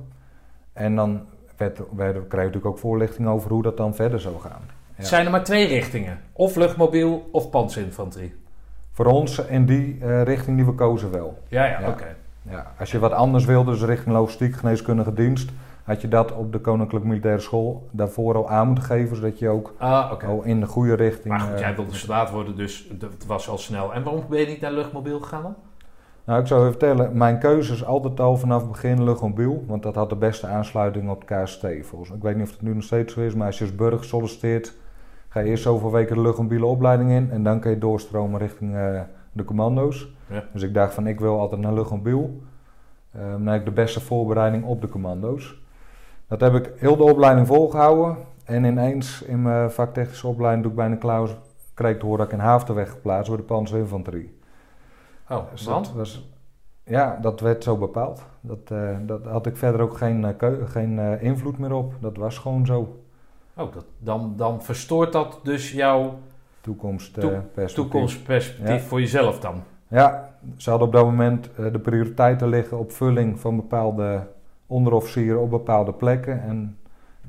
En 0.72 0.96
dan 0.96 1.20
werd, 1.56 1.80
werd, 1.96 2.12
kreeg 2.12 2.30
je 2.30 2.36
natuurlijk 2.36 2.66
ook 2.66 2.78
voorlichting 2.78 3.28
over 3.28 3.50
hoe 3.50 3.62
dat 3.62 3.76
dan 3.76 3.94
verder 3.94 4.20
zou 4.20 4.40
gaan. 4.40 4.60
Ja. 4.96 5.04
Zijn 5.04 5.24
er 5.24 5.30
maar 5.30 5.44
twee 5.44 5.66
richtingen. 5.66 6.20
Of 6.32 6.56
luchtmobiel 6.56 7.28
of 7.32 7.50
panzerinfanterie. 7.50 8.34
Voor 8.92 9.06
ons 9.06 9.38
in 9.38 9.66
die 9.66 9.98
eh, 10.00 10.22
richting 10.22 10.56
die 10.56 10.66
we 10.66 10.72
kozen 10.74 11.10
wel. 11.10 11.38
Ja, 11.48 11.64
ja, 11.64 11.80
Ja. 11.80 11.88
oké. 11.88 12.16
Ja, 12.50 12.72
als 12.78 12.90
je 12.90 12.98
wat 12.98 13.12
anders 13.12 13.44
wilde, 13.44 13.70
dus 13.70 13.82
richting 13.82 14.14
logistiek, 14.14 14.54
geneeskundige 14.54 15.12
dienst, 15.12 15.50
had 15.84 16.00
je 16.00 16.08
dat 16.08 16.32
op 16.32 16.52
de 16.52 16.58
Koninklijke 16.58 17.06
Militaire 17.06 17.40
School 17.40 17.88
daarvoor 17.90 18.34
al 18.34 18.48
aan 18.48 18.66
moeten 18.66 18.84
geven, 18.84 19.16
zodat 19.16 19.38
je 19.38 19.48
ook 19.48 19.74
Ah, 19.78 20.22
al 20.28 20.42
in 20.42 20.60
de 20.60 20.66
goede 20.66 20.94
richting. 20.94 21.28
Maar 21.28 21.40
goed, 21.40 21.52
eh, 21.54 21.58
jij 21.58 21.74
wilde 21.74 21.94
soldaat 21.94 22.30
worden, 22.30 22.56
dus 22.56 22.90
het 23.00 23.26
was 23.26 23.48
al 23.48 23.58
snel. 23.58 23.94
En 23.94 24.02
waarom 24.02 24.22
ben 24.28 24.40
je 24.40 24.46
niet 24.46 24.60
naar 24.60 24.72
luchtmobiel 24.72 25.20
gegaan 25.20 25.42
dan? 25.42 25.54
Nou, 26.24 26.40
ik 26.40 26.46
zou 26.46 26.64
je 26.64 26.70
vertellen, 26.70 27.16
mijn 27.16 27.38
keuze 27.38 27.72
is 27.72 27.84
altijd 27.84 28.20
al 28.20 28.36
vanaf 28.36 28.60
het 28.60 28.70
begin 28.70 29.04
luchtmobiel, 29.04 29.64
want 29.66 29.82
dat 29.82 29.94
had 29.94 30.08
de 30.08 30.16
beste 30.16 30.46
aansluiting 30.46 31.10
op 31.10 31.28
het 31.28 31.42
KST 31.42 31.66
volgens. 31.82 32.10
Ik 32.10 32.22
weet 32.22 32.36
niet 32.36 32.44
of 32.46 32.50
het 32.50 32.62
nu 32.62 32.74
nog 32.74 32.82
steeds 32.82 33.14
zo 33.14 33.20
is, 33.20 33.34
maar 33.34 33.46
als 33.46 33.58
je 33.58 33.64
als 33.64 33.74
burger 33.74 34.04
solliciteert, 34.04 34.74
Ga 35.34 35.40
je 35.40 35.48
eerst 35.48 35.62
zoveel 35.62 35.92
weken 35.92 36.16
de 36.16 36.22
luchtmobiele 36.22 36.66
opleiding 36.66 37.10
in 37.10 37.30
en 37.30 37.42
dan 37.42 37.60
kun 37.60 37.70
je 37.70 37.78
doorstromen 37.78 38.40
richting 38.40 38.74
eh, 38.76 39.00
de 39.32 39.44
commando's. 39.44 40.13
Ja. 40.26 40.44
Dus 40.52 40.62
ik 40.62 40.74
dacht 40.74 40.94
van 40.94 41.06
ik 41.06 41.20
wil 41.20 41.38
altijd 41.40 41.60
naar 41.60 41.72
luchtmobiel. 41.74 42.40
Uh, 43.16 43.22
dan 43.30 43.46
heb 43.46 43.58
ik 43.60 43.64
de 43.64 43.70
beste 43.72 44.00
voorbereiding 44.00 44.64
op 44.64 44.80
de 44.80 44.88
commando's. 44.88 45.62
Dat 46.28 46.40
heb 46.40 46.54
ik 46.54 46.72
heel 46.76 46.96
de 46.96 47.02
opleiding 47.02 47.46
volgehouden. 47.46 48.16
En 48.44 48.64
ineens 48.64 49.22
in 49.22 49.42
mijn 49.42 49.70
vaktechnische 49.70 50.26
opleiding, 50.26 50.62
doe 50.62 50.72
ik 50.72 50.78
bijna 50.78 50.96
klaar 50.96 51.20
was, 51.20 51.36
kreeg 51.74 51.92
ik 51.92 51.98
te 51.98 52.04
horen 52.06 52.18
dat 52.20 52.26
ik 52.26 52.32
in 52.38 52.44
Haafden 52.44 52.74
werd 52.74 52.88
geplaatst 52.88 53.28
door 53.28 53.36
de 53.36 53.42
panzerinfanterie. 53.42 54.38
Oh, 55.30 55.42
Dus 55.50 55.64
want? 55.64 55.86
dat 55.86 55.94
was, 55.94 56.28
ja, 56.84 57.18
dat 57.20 57.40
werd 57.40 57.62
zo 57.64 57.76
bepaald. 57.76 58.22
Dat, 58.40 58.58
eh, 58.70 58.96
dat 59.02 59.24
had 59.24 59.46
ik 59.46 59.56
verder 59.56 59.80
ook 59.80 59.96
geen, 59.96 60.24
eh, 60.38 60.48
geen 60.64 60.98
eh, 60.98 61.22
invloed 61.22 61.58
meer 61.58 61.72
op. 61.72 61.94
Dat 62.00 62.16
was 62.16 62.38
gewoon 62.38 62.66
zo. 62.66 63.00
Oh, 63.56 63.72
dat, 63.74 63.84
dan, 63.98 64.32
dan 64.36 64.62
verstoort 64.62 65.12
dat 65.12 65.40
dus 65.42 65.72
jouw 65.72 66.18
Toekomstperspectief. 66.60 67.74
toekomstperspectief 67.74 68.82
Ja. 68.82 68.88
voor 68.88 69.00
jezelf 69.00 69.40
dan. 69.40 69.62
Ja, 69.94 70.28
ze 70.56 70.70
hadden 70.70 70.88
op 70.88 70.94
dat 70.94 71.04
moment 71.04 71.48
eh, 71.54 71.72
de 71.72 71.78
prioriteiten 71.78 72.48
liggen 72.48 72.78
op 72.78 72.92
vulling 72.92 73.40
van 73.40 73.56
bepaalde 73.56 74.26
onderofficieren 74.66 75.40
op 75.40 75.50
bepaalde 75.50 75.92
plekken. 75.92 76.42
En 76.42 76.76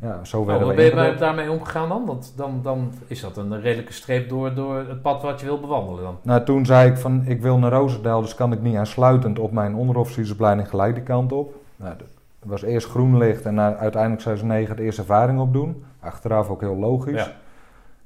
ja, 0.02 0.24
zo 0.24 0.40
Oh, 0.40 0.46
werden 0.46 0.68
hoe 0.68 0.76
we 0.76 0.92
ben 0.92 1.06
je 1.12 1.16
daarmee 1.16 1.52
omgegaan 1.52 1.90
dan? 1.90 2.06
Want 2.06 2.34
dan, 2.36 2.60
dan 2.64 2.92
is 3.08 3.22
dat 3.22 3.38
een 3.38 3.62
redelijke 3.62 3.94
streep 3.94 4.30
door, 4.30 4.54
door 4.54 4.78
het 4.78 5.02
pad 5.02 5.22
wat 5.22 5.40
je 5.40 5.46
wil 5.46 5.60
bewandelen 5.60 6.04
dan. 6.04 6.18
Nou, 6.22 6.44
toen 6.44 6.66
zei 6.66 6.90
ik 6.90 6.98
van 6.98 7.24
ik 7.26 7.42
wil 7.42 7.58
naar 7.58 7.72
Roosendaal, 7.72 8.22
dus 8.22 8.36
kan 8.36 8.52
ik 8.52 8.62
niet 8.62 8.76
aansluitend 8.76 9.40
op 9.40 9.52
mijn 9.52 9.76
onderofficiersopleiding 9.76 10.70
gelijk 10.70 10.96
die 10.96 11.04
kant 11.04 11.32
op. 11.32 11.56
Nou, 11.76 11.96
dat 11.98 12.08
was 12.40 12.62
eerst 12.62 12.88
groen 12.88 13.18
licht 13.18 13.46
en 13.46 13.54
na- 13.54 13.76
uiteindelijk 13.76 14.22
zei 14.22 14.36
ze 14.36 14.46
nee, 14.46 14.66
gaat 14.66 14.80
eerst 14.80 15.00
ervaring 15.00 15.40
opdoen. 15.40 15.84
Achteraf 16.00 16.50
ook 16.50 16.62
heel 16.62 16.76
logisch. 16.78 17.26
Ja. 17.26 17.32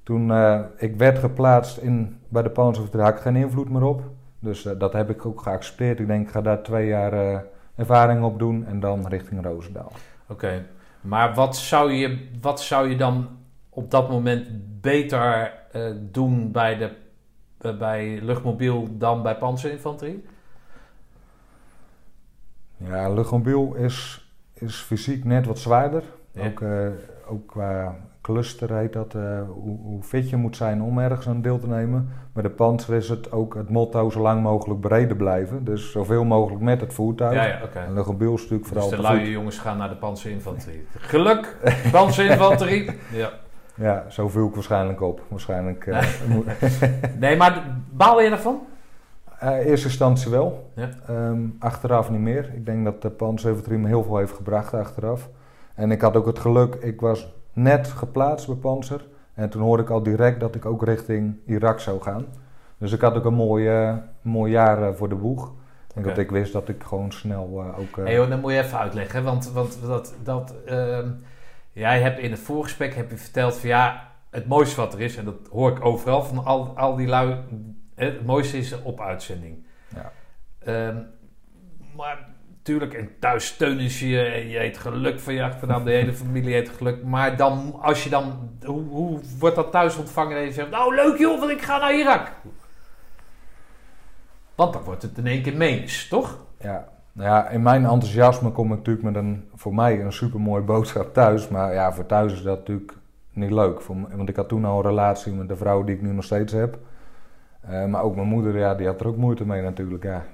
Toen 0.04 0.32
eh, 0.32 0.60
ik 0.78 0.96
werd 0.98 1.20
geplaatst 1.20 1.78
in, 1.78 2.18
bij 2.28 2.42
de 2.44 2.50
Panzerhoofd, 2.50 2.94
had 2.94 3.10
ik 3.10 3.20
geen 3.20 3.36
invloed 3.36 3.70
meer 3.70 3.84
op. 3.84 4.02
Dus 4.40 4.66
eh, 4.66 4.80
dat 4.80 4.94
heb 4.94 5.10
ik 5.10 5.26
ook 5.26 5.42
geaccepteerd. 5.42 6.00
Ik 6.00 6.08
denk, 6.08 6.26
ik 6.28 6.32
ga 6.32 6.42
daar 6.42 6.64
twee 6.64 6.88
jaar 6.88 7.14
eh, 7.14 7.40
ervaring 7.76 8.24
op 8.24 8.40
doen 8.40 8.66
en 8.66 8.80
dan 8.80 9.08
richting 9.08 9.44
Roosendaal. 9.44 9.92
Oké, 10.28 10.66
maar 11.02 11.34
wat 11.34 11.58
zou, 11.58 11.92
je, 11.92 12.28
wat 12.42 12.62
zou 12.62 12.90
je 12.90 12.96
dan 12.96 13.28
op 13.70 13.92
dat 13.92 14.10
moment 14.10 14.48
beter 14.82 15.54
eh, 15.72 15.92
doen 16.00 16.52
bij, 16.52 16.78
de, 17.58 17.74
bij 17.78 18.20
luchtmobiel 18.22 18.88
dan 18.98 19.24
bij 19.24 19.38
panzerinfanterie? 19.38 20.26
Ja, 22.78 23.14
luchtmobiel 23.14 23.74
is, 23.76 24.28
is 24.54 24.76
fysiek 24.76 25.24
net 25.24 25.46
wat 25.46 25.60
zwaarder. 25.60 26.04
Ja. 26.32 26.46
Ook, 26.46 26.64
ook 27.28 27.48
qua 27.48 27.96
cluster 28.32 28.74
heet 28.74 28.94
dat, 28.94 29.16
eh, 29.16 29.42
hoe, 29.48 29.78
hoe 29.84 30.04
fit 30.04 30.30
je 30.30 30.36
moet 30.36 30.56
zijn 30.56 30.82
om 30.82 31.00
ergens 31.00 31.28
aan 31.28 31.42
deel 31.42 31.60
te 31.60 31.68
nemen. 31.68 32.10
Bij 32.34 32.44
de 32.44 32.50
panzer 32.50 32.96
is 32.96 33.10
het 33.10 33.32
ook 33.32 33.56
het 33.56 33.70
motto 33.70 34.10
zo 34.10 34.20
lang 34.20 34.44
mogelijk 34.44 34.80
breder 34.80 35.16
blijven. 35.16 35.64
Dus 35.64 35.92
zoveel 35.92 36.24
mogelijk 36.24 36.62
met 36.62 36.82
het 36.82 36.94
voertuig. 36.94 37.34
Ja, 37.34 37.46
ja, 37.46 37.60
oké. 37.64 37.80
En 37.80 37.98
is 37.98 38.42
natuurlijk 38.42 38.66
vooral 38.66 38.90
Dus 38.90 38.98
de 38.98 39.04
luie 39.04 39.32
jongens 39.32 39.58
gaan 39.58 39.78
naar 39.78 39.90
de 39.90 39.96
panzerinfanterie. 39.96 40.88
Geluk, 40.98 41.58
panzerinfanterie. 41.92 42.90
Ja. 43.12 43.30
Ja, 43.76 44.06
zo 44.10 44.30
viel 44.30 44.48
ik 44.48 44.54
waarschijnlijk 44.54 45.02
op. 45.02 45.22
Waarschijnlijk, 45.28 45.88
eh, 45.88 46.04
Nee, 47.20 47.38
maar 47.42 47.64
baal 47.92 48.22
je 48.22 48.30
daarvan? 48.30 48.62
Eh, 49.40 49.66
eerste 49.66 49.88
instantie 49.88 50.32
wel. 50.32 50.72
Ja. 50.76 50.90
Ehm, 51.08 51.42
achteraf 51.60 52.10
niet 52.10 52.20
meer. 52.20 52.52
Ik 52.54 52.66
denk 52.66 52.86
dat 52.86 53.02
de 53.02 53.10
Panzer 53.10 53.56
me 53.80 53.88
heel 53.88 54.04
veel 54.04 54.18
heeft 54.18 54.34
gebracht 54.34 54.74
achteraf. 54.74 55.30
En 55.76 55.92
ik 55.92 56.02
had 56.02 56.16
ook 56.16 56.26
het 56.26 56.40
geluk, 56.40 56.76
ik 56.76 57.02
was 57.02 57.39
net 57.54 57.88
geplaatst 57.88 58.48
bij 58.48 58.56
Panzer. 58.56 59.06
En 59.34 59.50
toen 59.50 59.62
hoorde 59.62 59.84
ik 59.84 59.90
al 59.90 60.04
direct 60.04 60.40
dat 60.40 60.56
ik 60.56 60.66
ook 60.66 60.84
richting 60.84 61.36
Irak 61.46 61.80
zou 61.80 62.02
gaan. 62.02 62.26
Dus 62.78 62.92
ik 62.92 63.02
had 63.02 63.16
ook 63.16 63.26
een 63.26 63.34
mooi, 63.34 63.68
eh, 63.68 63.96
mooi 64.22 64.52
jaar 64.52 64.84
eh, 64.84 64.94
voor 64.94 65.10
de 65.10 65.16
boeg. 65.16 65.54
Oké. 65.96 66.08
dat 66.08 66.18
ik 66.18 66.32
wist 66.32 66.54
dat 66.54 66.70
ik 66.70 66.84
gewoon 66.84 67.12
snel 67.12 67.64
eh, 67.64 67.80
ook... 67.80 67.96
Hey, 67.96 68.14
joh, 68.14 68.30
dat 68.30 68.42
moet 68.42 68.52
je 68.52 68.58
even 68.58 68.80
uitleggen. 68.80 69.24
Want, 69.24 69.52
want 69.52 69.80
dat, 69.82 70.16
dat, 70.24 70.56
ehm, 70.66 71.12
jij 71.72 72.02
hebt 72.02 72.20
in 72.20 72.32
het 72.32 72.40
voorgesprek 72.40 72.96
heb 72.96 73.10
je 73.10 73.18
verteld 73.18 73.58
van 73.58 73.70
ja, 73.70 74.12
het 74.30 74.48
mooiste 74.48 74.76
wat 74.76 74.94
er 74.94 75.02
is, 75.02 75.18
en 75.18 75.26
dat 75.26 75.48
hoor 75.52 75.72
ik 75.72 75.86
overal 75.86 76.24
van 76.24 76.46
al, 76.46 76.78
al 76.78 76.96
die 76.96 77.08
lui, 77.08 77.36
het 77.96 78.26
mooiste 78.26 78.58
is 78.58 78.82
op 78.82 79.02
uitzending. 79.02 79.66
Ja. 79.96 80.12
Ehm, 80.60 80.98
maar 81.96 82.29
natuurlijk, 82.70 83.00
en 83.00 83.20
thuis 83.20 83.46
steunen 83.46 83.90
ze 83.90 84.10
je 84.10 84.22
en 84.22 84.48
je 84.48 84.58
heet 84.58 84.78
geluk 84.78 85.20
van 85.20 85.34
je 85.34 85.44
achternaam, 85.44 85.84
de 85.84 85.92
hele 85.92 86.14
familie 86.14 86.54
heet 86.54 86.70
geluk. 86.70 87.04
Maar 87.04 87.38
dan, 87.38 87.76
als 87.82 88.04
je 88.04 88.10
dan, 88.10 88.50
hoe, 88.66 88.84
hoe 88.84 89.20
wordt 89.40 89.56
dat 89.56 89.72
thuis 89.72 89.98
ontvangen 89.98 90.38
en 90.38 90.44
je 90.44 90.52
zegt, 90.52 90.70
nou 90.70 90.96
leuk 90.96 91.18
joh, 91.18 91.40
want 91.40 91.52
ik 91.52 91.62
ga 91.62 91.78
naar 91.78 91.96
Irak. 91.96 92.32
Want 94.56 94.74
dan 94.74 94.84
wordt 94.84 95.02
het 95.02 95.18
in 95.18 95.28
één 95.28 95.42
keer 95.42 95.58
menens, 95.58 96.08
toch? 96.08 96.38
Ja. 96.60 96.88
Nou 97.12 97.30
ja, 97.30 97.50
in 97.50 97.62
mijn 97.62 97.86
enthousiasme 97.86 98.52
kom 98.52 98.72
ik 98.72 98.78
natuurlijk 98.78 99.06
met 99.06 99.16
een, 99.16 99.50
voor 99.56 99.74
mij 99.74 100.02
een 100.02 100.14
supermooie 100.14 100.64
boodschap 100.64 101.14
thuis. 101.14 101.48
Maar 101.48 101.74
ja, 101.74 101.94
voor 101.94 102.06
thuis 102.06 102.34
is 102.34 102.42
dat 102.42 102.58
natuurlijk 102.58 102.94
niet 103.34 103.52
leuk. 103.52 103.82
Voor, 103.82 103.96
want 104.16 104.30
ik 104.30 104.36
had 104.36 104.48
toen 104.48 104.66
al 104.66 104.78
een 104.78 104.86
relatie 104.86 105.34
met 105.34 105.48
de 105.48 105.56
vrouw 105.56 105.84
die 105.84 105.96
ik 105.96 106.02
nu 106.02 106.12
nog 106.12 106.24
steeds 106.24 106.54
heb. 106.54 106.78
Eh, 107.62 107.86
maar 107.86 108.02
ook 108.02 108.16
mijn 108.16 108.28
moeder, 108.28 108.58
ja, 108.58 108.76
die 108.76 108.88
had 108.88 109.00
er 109.00 109.08
ook 109.08 109.18
moeite 109.18 109.46
mee 109.46 109.62
natuurlijk. 109.62 110.04
Ja, 110.04 110.26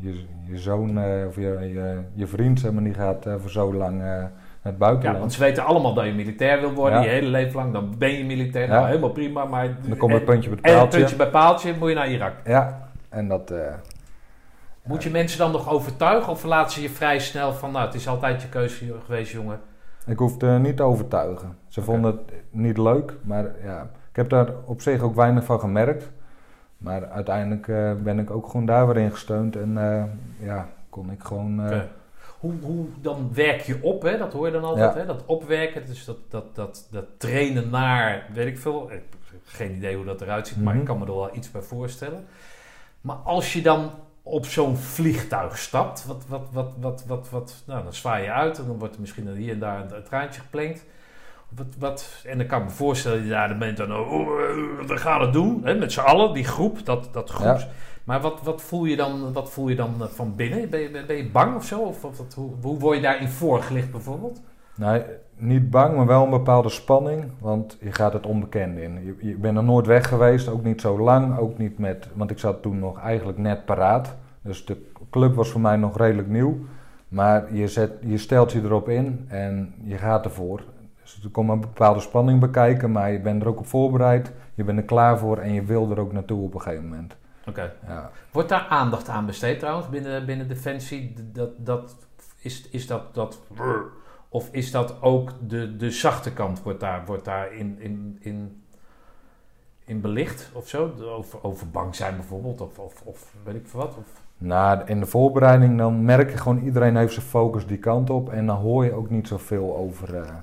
je, 0.00 0.24
je 0.44 0.58
zoon 0.58 0.98
eh, 0.98 1.26
of 1.26 1.34
je, 1.34 1.42
je, 1.42 1.98
je 2.14 2.26
vriend, 2.26 2.78
die 2.84 2.94
gaat 2.94 3.26
eh, 3.26 3.34
voor 3.38 3.50
zo 3.50 3.74
lang 3.74 4.02
eh, 4.02 4.22
het 4.62 4.72
Ja, 4.72 4.72
buitenland. 4.72 5.18
want 5.18 5.32
ze 5.32 5.40
weten 5.40 5.64
allemaal 5.64 5.94
dat 5.94 6.04
je 6.04 6.12
militair 6.12 6.60
wil 6.60 6.72
worden, 6.72 6.98
Ja. 6.98 7.04
je 7.04 7.10
hele 7.10 7.28
leven 7.28 7.56
lang. 7.56 7.72
Dan 7.72 7.94
ben 7.98 8.10
je 8.18 8.24
militair, 8.24 8.66
Ja. 8.66 8.72
nou 8.74 8.86
helemaal 8.86 9.10
prima. 9.10 9.44
Maar 9.44 9.76
dan 9.88 9.96
komt 9.96 10.12
het 10.12 10.24
puntje 10.24 10.50
op 10.50 10.56
het 10.56 10.64
en 10.64 10.70
het 10.70 10.80
paaltje. 10.80 10.98
puntje 10.98 11.16
bij 11.16 11.30
paaltje 11.30 11.74
moet 11.78 11.88
je 11.88 11.94
naar 11.94 12.10
Irak. 12.10 12.32
Ja, 12.44 12.88
en 13.08 13.28
dat... 13.28 13.52
Moet 14.82 15.02
je 15.02 15.10
mensen 15.10 15.38
dan 15.38 15.52
nog 15.52 15.70
overtuigen 15.70 16.32
of 16.32 16.44
laten 16.44 16.72
ze 16.72 16.82
je 16.82 16.90
vrij 16.90 17.18
snel 17.18 17.52
van... 17.52 17.72
Nou, 17.72 17.86
het 17.86 17.94
is 17.94 18.08
altijd 18.08 18.42
je 18.42 18.48
keuze 18.48 18.94
geweest, 19.04 19.32
jongen. 19.32 19.60
Ik 20.06 20.18
hoefde 20.18 20.58
niet 20.58 20.76
te 20.76 20.82
overtuigen. 20.82 21.56
Ze 21.68 21.82
vonden 21.82 22.10
het 22.12 22.32
niet 22.50 22.78
leuk, 22.78 23.14
maar 23.22 23.44
ja, 23.64 23.82
ik 24.10 24.16
heb 24.16 24.28
daar 24.28 24.48
op 24.64 24.80
zich 24.80 25.00
ook 25.02 25.14
weinig 25.14 25.44
van 25.44 25.60
gemerkt. 25.60 26.10
Maar 26.78 27.08
uiteindelijk 27.08 27.68
eh, 27.68 27.92
ben 27.94 28.18
ik 28.18 28.30
ook 28.30 28.46
gewoon 28.46 28.66
daar 28.66 28.86
weer 28.86 28.96
in 28.96 29.10
gesteund 29.10 29.56
en 29.56 29.78
eh, 29.78 30.04
ja, 30.46 30.68
kon 30.90 31.10
ik 31.10 31.22
gewoon... 31.22 31.60
eh, 31.60 31.66
Oké. 31.66 31.88
Hoe, 32.38 32.52
hoe 32.62 32.86
dan 33.00 33.30
werk 33.34 33.60
je 33.60 33.78
op, 33.82 34.02
hè? 34.02 34.18
dat 34.18 34.32
hoor 34.32 34.46
je 34.46 34.52
dan 34.52 34.64
altijd. 34.64 34.94
Ja. 34.94 35.00
Hè? 35.00 35.06
Dat 35.06 35.22
opwerken, 35.26 35.86
dus 35.86 36.04
dat, 36.04 36.16
dat, 36.28 36.54
dat, 36.54 36.88
dat 36.90 37.04
trainen 37.16 37.70
naar, 37.70 38.26
weet 38.34 38.46
ik 38.46 38.58
veel. 38.58 38.84
Ik 38.84 38.90
heb 39.30 39.40
geen 39.44 39.74
idee 39.76 39.96
hoe 39.96 40.04
dat 40.04 40.20
eruit 40.20 40.48
ziet, 40.48 40.62
maar 40.62 40.72
Mhm. 40.72 40.82
ik 40.82 40.88
kan 40.88 40.98
me 40.98 41.06
er 41.06 41.14
wel 41.14 41.36
iets 41.36 41.50
bij 41.50 41.60
voorstellen. 41.60 42.24
Maar 43.00 43.16
als 43.16 43.52
je 43.52 43.62
dan 43.62 43.90
op 44.22 44.46
zo'n 44.46 44.76
vliegtuig 44.76 45.58
stapt, 45.58 46.06
wat, 46.06 46.24
wat, 46.28 46.48
wat, 46.52 46.70
wat, 46.80 47.04
wat, 47.06 47.30
wat, 47.30 47.62
nou, 47.66 47.82
dan 47.82 47.92
zwaai 47.94 48.24
je 48.24 48.32
uit 48.32 48.58
en 48.58 48.66
dan 48.66 48.78
wordt 48.78 48.94
er 48.94 49.00
misschien 49.00 49.28
hier 49.28 49.52
en 49.52 49.58
daar 49.58 49.80
een, 49.80 49.96
een 49.96 50.02
traantje 50.02 50.40
geplenkt. 50.40 50.84
Wat, 51.56 51.66
wat, 51.78 52.22
en 52.26 52.38
dan 52.38 52.46
kan 52.46 52.58
ik 52.58 52.64
me 52.64 52.70
voorstellen 52.70 53.16
dat 53.18 53.26
je 53.26 53.32
daar 53.32 53.48
dan 53.48 53.58
bent 53.58 53.76
dan, 53.76 53.96
oh, 53.96 54.20
eh, 54.20 54.86
we 54.86 54.96
gaan 54.96 55.20
het 55.20 55.32
doen, 55.32 55.60
hè, 55.64 55.74
met 55.74 55.92
z'n 55.92 56.00
allen, 56.00 56.34
die 56.34 56.44
groep, 56.44 56.84
dat, 56.84 57.08
dat 57.12 57.30
groeps. 57.30 57.66
Maar 58.04 58.20
wat, 58.20 58.40
wat, 58.42 58.62
voel 58.62 58.84
je 58.84 58.96
dan, 58.96 59.32
wat 59.32 59.50
voel 59.50 59.68
je 59.68 59.76
dan 59.76 59.94
eh, 60.00 60.06
van 60.06 60.36
binnen? 60.36 60.70
Ben 60.70 60.80
je, 60.80 61.04
ben 61.06 61.16
je 61.16 61.30
bang 61.30 61.56
of 61.56 61.64
zo? 61.64 61.80
Of, 61.80 62.02
wat- 62.02 62.34
hoe, 62.36 62.50
hoe 62.62 62.78
word 62.78 62.96
je 62.96 63.02
daarin 63.02 63.28
voorgelicht 63.28 63.90
bijvoorbeeld? 63.90 64.40
Nee, 64.74 65.02
niet 65.36 65.70
bang, 65.70 65.96
maar 65.96 66.06
wel 66.06 66.24
een 66.24 66.30
bepaalde 66.30 66.68
spanning, 66.68 67.24
want 67.38 67.76
je 67.80 67.92
gaat 67.92 68.12
het 68.12 68.26
onbekende 68.26 68.82
in. 68.82 69.04
Je, 69.04 69.26
je 69.28 69.34
bent 69.36 69.56
er 69.56 69.64
nooit 69.64 69.86
weg 69.86 70.08
geweest, 70.08 70.48
ook 70.48 70.64
niet 70.64 70.80
zo 70.80 70.98
lang, 71.00 71.38
ook 71.38 71.58
niet 71.58 71.78
met, 71.78 72.08
want 72.14 72.30
ik 72.30 72.38
zat 72.38 72.62
toen 72.62 72.78
nog 72.78 73.00
eigenlijk 73.00 73.38
net 73.38 73.64
paraat. 73.64 74.14
Dus 74.42 74.64
de 74.64 74.90
club 75.10 75.34
was 75.34 75.50
voor 75.50 75.60
mij 75.60 75.76
nog 75.76 75.96
redelijk 75.96 76.28
nieuw, 76.28 76.58
maar 77.08 77.54
je, 77.54 77.68
zet, 77.68 77.90
je 78.00 78.18
stelt 78.18 78.52
je 78.52 78.60
erop 78.62 78.88
in 78.88 79.24
en 79.28 79.74
je 79.84 79.96
gaat 79.96 80.24
ervoor. 80.24 80.62
Dus 81.18 81.26
er 81.26 81.32
komt 81.32 81.50
een 81.50 81.60
bepaalde 81.60 82.00
spanning 82.00 82.40
bekijken, 82.40 82.92
maar 82.92 83.10
je 83.10 83.20
bent 83.20 83.42
er 83.42 83.48
ook 83.48 83.58
op 83.58 83.66
voorbereid, 83.66 84.32
je 84.54 84.64
bent 84.64 84.78
er 84.78 84.84
klaar 84.84 85.18
voor 85.18 85.38
en 85.38 85.52
je 85.52 85.64
wil 85.64 85.90
er 85.90 86.00
ook 86.00 86.12
naartoe 86.12 86.42
op 86.44 86.54
een 86.54 86.60
gegeven 86.60 86.88
moment. 86.88 87.16
Oké. 87.48 87.72
Ja. 87.86 88.10
Wordt 88.32 88.48
daar 88.48 88.66
aandacht 88.68 89.08
aan 89.08 89.26
besteed 89.26 89.58
trouwens 89.58 89.88
binnen, 89.88 90.26
binnen 90.26 90.48
Defensie? 90.48 91.14
Dat, 91.32 91.50
dat, 91.56 91.96
is, 92.38 92.68
is 92.70 92.86
dat, 92.86 93.14
dat 93.14 93.40
of 94.28 94.48
is 94.52 94.70
dat 94.70 95.02
ook 95.02 95.30
de, 95.48 95.76
de 95.76 95.90
zachte 95.90 96.32
kant 96.32 96.62
wordt 96.62 96.80
daar, 96.80 97.02
wordt 97.06 97.24
daar 97.24 97.52
in, 97.52 97.76
in, 97.80 98.16
in, 98.20 98.62
in 99.84 100.00
belicht 100.00 100.50
of 100.52 100.68
zo? 100.68 100.92
Over, 101.16 101.38
over 101.42 101.70
bang 101.70 101.94
zijn 101.94 102.16
bijvoorbeeld 102.16 102.60
of, 102.60 102.78
of, 102.78 103.02
of 103.04 103.34
weet 103.44 103.54
ik 103.54 103.66
veel 103.66 103.80
wat? 103.80 103.96
Of, 103.96 104.22
Na, 104.38 104.86
in 104.86 105.00
de 105.00 105.06
voorbereiding 105.06 105.78
dan 105.78 106.04
merk 106.04 106.30
je 106.30 106.36
gewoon 106.36 106.58
iedereen 106.62 106.96
heeft 106.96 107.12
zijn 107.12 107.26
focus 107.26 107.66
die 107.66 107.78
kant 107.78 108.10
op 108.10 108.30
en 108.32 108.46
dan 108.46 108.56
hoor 108.56 108.84
je 108.84 108.92
ook 108.92 109.10
niet 109.10 109.28
zoveel 109.28 109.76
over. 109.76 110.14
eh. 110.16 110.34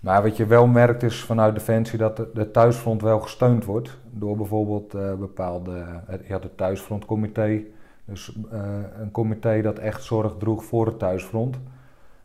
Maar 0.00 0.22
wat 0.22 0.36
je 0.36 0.46
wel 0.46 0.66
merkt 0.66 1.02
is 1.02 1.24
vanuit 1.24 1.54
Defensie 1.54 1.98
dat 1.98 2.16
de, 2.16 2.30
de 2.34 2.50
thuisfront 2.50 3.02
wel 3.02 3.20
gesteund 3.20 3.64
wordt 3.64 3.98
door 4.10 4.36
bijvoorbeeld 4.36 4.94
eh, 4.94 5.14
bepaalde, 5.14 5.84
het, 6.06 6.26
je 6.26 6.32
had 6.32 6.42
het 6.42 6.56
thuisfrontcomité, 6.56 7.60
dus 8.04 8.36
eh, 8.52 8.58
een 9.00 9.10
comité 9.10 9.60
dat 9.62 9.78
echt 9.78 10.02
zorg 10.02 10.34
droeg 10.38 10.64
voor 10.64 10.86
het 10.86 10.98
thuisfront. 10.98 11.58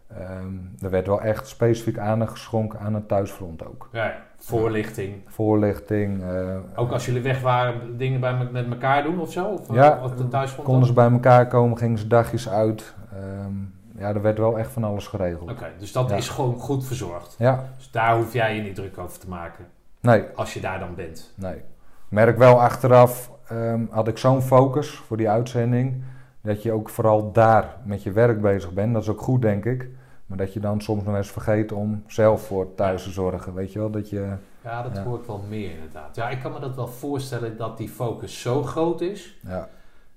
Ehm, 0.08 0.54
er 0.82 0.90
werd 0.90 1.08
wel 1.08 1.22
echt 1.22 1.48
specifiek 1.48 1.98
aandacht 1.98 2.32
geschonken 2.32 2.80
aan 2.80 2.94
het 2.94 3.08
thuisfront 3.08 3.66
ook. 3.68 3.90
Ja, 3.92 4.16
voorlichting. 4.38 5.14
Voorlichting. 5.28 6.24
eh, 6.24 6.58
Ook 6.76 6.92
als 6.92 7.06
jullie 7.06 7.22
weg 7.22 7.42
waren, 7.42 7.98
dingen 7.98 8.20
bij 8.20 8.34
me- 8.38 8.50
met 8.52 8.70
elkaar 8.70 9.04
doen 9.04 9.20
of 9.20 9.32
zo? 9.32 9.46
Of, 9.46 9.74
Ja, 9.74 10.00
of 10.04 10.64
konden 10.64 10.88
ze 10.88 10.94
bij 10.94 11.12
elkaar 11.12 11.48
komen, 11.48 11.78
gingen 11.78 11.98
ze 11.98 12.08
dagjes 12.08 12.50
uit. 12.50 12.94
Ehm, 13.14 13.54
ja, 13.98 14.08
er 14.08 14.22
werd 14.22 14.38
wel 14.38 14.58
echt 14.60 14.72
van 14.72 14.84
alles 14.84 15.08
geregeld. 15.08 15.52
Oké, 15.52 15.68
dus 15.80 15.92
dat 15.92 16.10
Ja. 16.10 16.16
is 16.16 16.30
gewoon 16.30 16.60
goed 16.60 16.86
verzorgd. 16.86 17.36
Ja, 17.38 17.64
Dus 17.78 17.92
daar 17.92 18.16
hoef 18.16 18.34
jij 18.34 18.56
je 18.56 18.62
niet 18.62 18.76
druk 18.76 18.98
over 18.98 19.20
te 19.20 19.30
maken. 19.30 19.66
nee, 20.00 20.24
Als 20.36 20.54
je 20.54 20.60
daar 20.62 20.80
dan 20.80 20.96
bent. 20.96 21.32
nee. 21.36 21.62
Merk 22.10 22.38
wel 22.38 22.62
achteraf, 22.62 23.32
ehm, 23.48 23.86
had 23.90 24.08
ik 24.08 24.18
zo'n 24.18 24.42
focus 24.42 24.90
voor 24.90 25.18
die 25.18 25.30
uitzending, 25.30 26.04
dat 26.42 26.64
je 26.64 26.72
ook 26.72 26.90
vooral 26.90 27.32
daar 27.32 27.76
met 27.84 28.04
je 28.04 28.12
werk 28.12 28.42
bezig 28.42 28.74
bent. 28.74 28.94
Dat 28.94 29.02
is 29.02 29.10
ook 29.10 29.22
goed, 29.22 29.42
denk 29.42 29.66
ik. 29.66 29.90
Maar 30.26 30.38
dat 30.38 30.54
je 30.54 30.60
dan 30.60 30.82
soms 30.82 31.04
nog 31.04 31.16
eens 31.16 31.32
vergeet 31.32 31.72
om 31.72 32.04
zelf 32.08 32.46
voor 32.48 32.76
thuis 32.76 33.04
te 33.04 33.10
zorgen. 33.10 33.54
Weet 33.54 33.74
je 33.74 33.80
wel, 33.80 33.90
dat 33.90 34.10
je... 34.10 34.34
Ja, 34.64 34.82
dat 34.84 34.96
Ja. 34.96 35.04
hoor 35.04 35.18
ik 35.20 35.26
wel 35.26 35.44
meer 35.50 35.72
inderdaad. 35.72 36.16
Ja, 36.16 36.30
ik 36.30 36.40
kan 36.40 36.52
me 36.52 36.60
dat 36.60 36.76
wel 36.76 36.88
voorstellen 36.88 37.58
dat 37.58 37.78
die 37.78 37.90
focus 37.90 38.42
zo 38.42 38.64
groot 38.64 39.02
is. 39.02 39.38
Ja, 39.48 39.68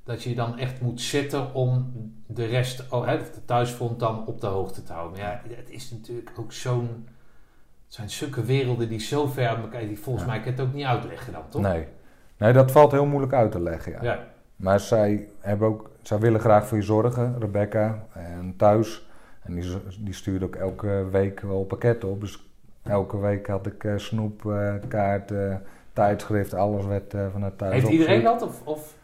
Dat 0.09 0.23
je 0.23 0.35
dan 0.35 0.59
echt 0.59 0.81
moet 0.81 1.01
zitten 1.01 1.55
om 1.55 1.92
de 2.27 2.44
rest, 2.44 2.92
oh, 2.92 3.07
hè, 3.07 3.16
de 3.18 3.44
thuisfront 3.44 4.01
dan 4.01 4.27
op 4.27 4.40
de 4.40 4.47
hoogte 4.47 4.83
te 4.83 4.92
houden. 4.92 5.21
Maar 5.21 5.40
ja, 5.49 5.57
het 5.57 5.71
is 5.71 5.90
natuurlijk 5.90 6.31
ook 6.38 6.53
zo'n... 6.53 7.07
Het 7.85 7.94
zijn 7.94 8.11
zulke 8.11 8.44
werelden 8.44 8.88
die 8.88 9.01
zo 9.01 9.27
ver 9.27 9.49
uit 9.49 9.59
elkaar... 9.59 9.81
Die 9.81 9.99
volgens 9.99 10.25
Ja. 10.25 10.31
mij 10.31 10.40
kan 10.40 10.53
het 10.53 10.61
ook 10.61 10.73
niet 10.73 10.85
uitleggen 10.85 11.33
dan, 11.33 11.42
toch? 11.49 11.62
nee. 11.62 11.87
Nee, 12.37 12.53
dat 12.53 12.71
valt 12.71 12.92
heel 12.92 13.07
moeilijk 13.07 13.33
uit 13.33 13.53
te 13.53 13.61
leggen, 13.61 13.92
ja. 13.92 14.03
Ja. 14.03 14.27
Maar 14.57 14.81
zij, 14.81 15.29
hebben 15.40 15.68
ook, 15.68 15.90
zij 16.03 16.18
willen 16.18 16.40
graag 16.40 16.66
voor 16.66 16.77
je 16.79 16.85
zorgen, 16.85 17.38
Rebecca. 17.38 18.07
En 18.12 18.55
thuis. 18.57 19.07
En 19.42 19.55
die, 19.55 19.77
die 19.99 20.14
stuurde 20.14 20.44
ook 20.44 20.57
elke 20.57 21.09
week 21.11 21.40
wel 21.40 21.64
pakketten 21.64 22.09
op. 22.09 22.21
Dus 22.21 22.42
elke 22.83 23.18
week 23.18 23.47
had 23.47 23.66
ik 23.66 23.85
eh, 23.85 23.92
snoep, 23.97 24.51
eh, 24.51 24.75
kaart, 24.88 25.31
eh, 25.31 25.55
tijdschrift, 25.92 26.55
alles 26.55 26.85
werd 26.85 27.14
eh, 27.14 27.27
vanuit 27.33 27.59
thuis 27.59 27.73
Heeft 27.73 27.88
iedereen 27.88 28.23
dat? 28.23 28.42
Of, 28.42 28.61
of? 28.64 28.97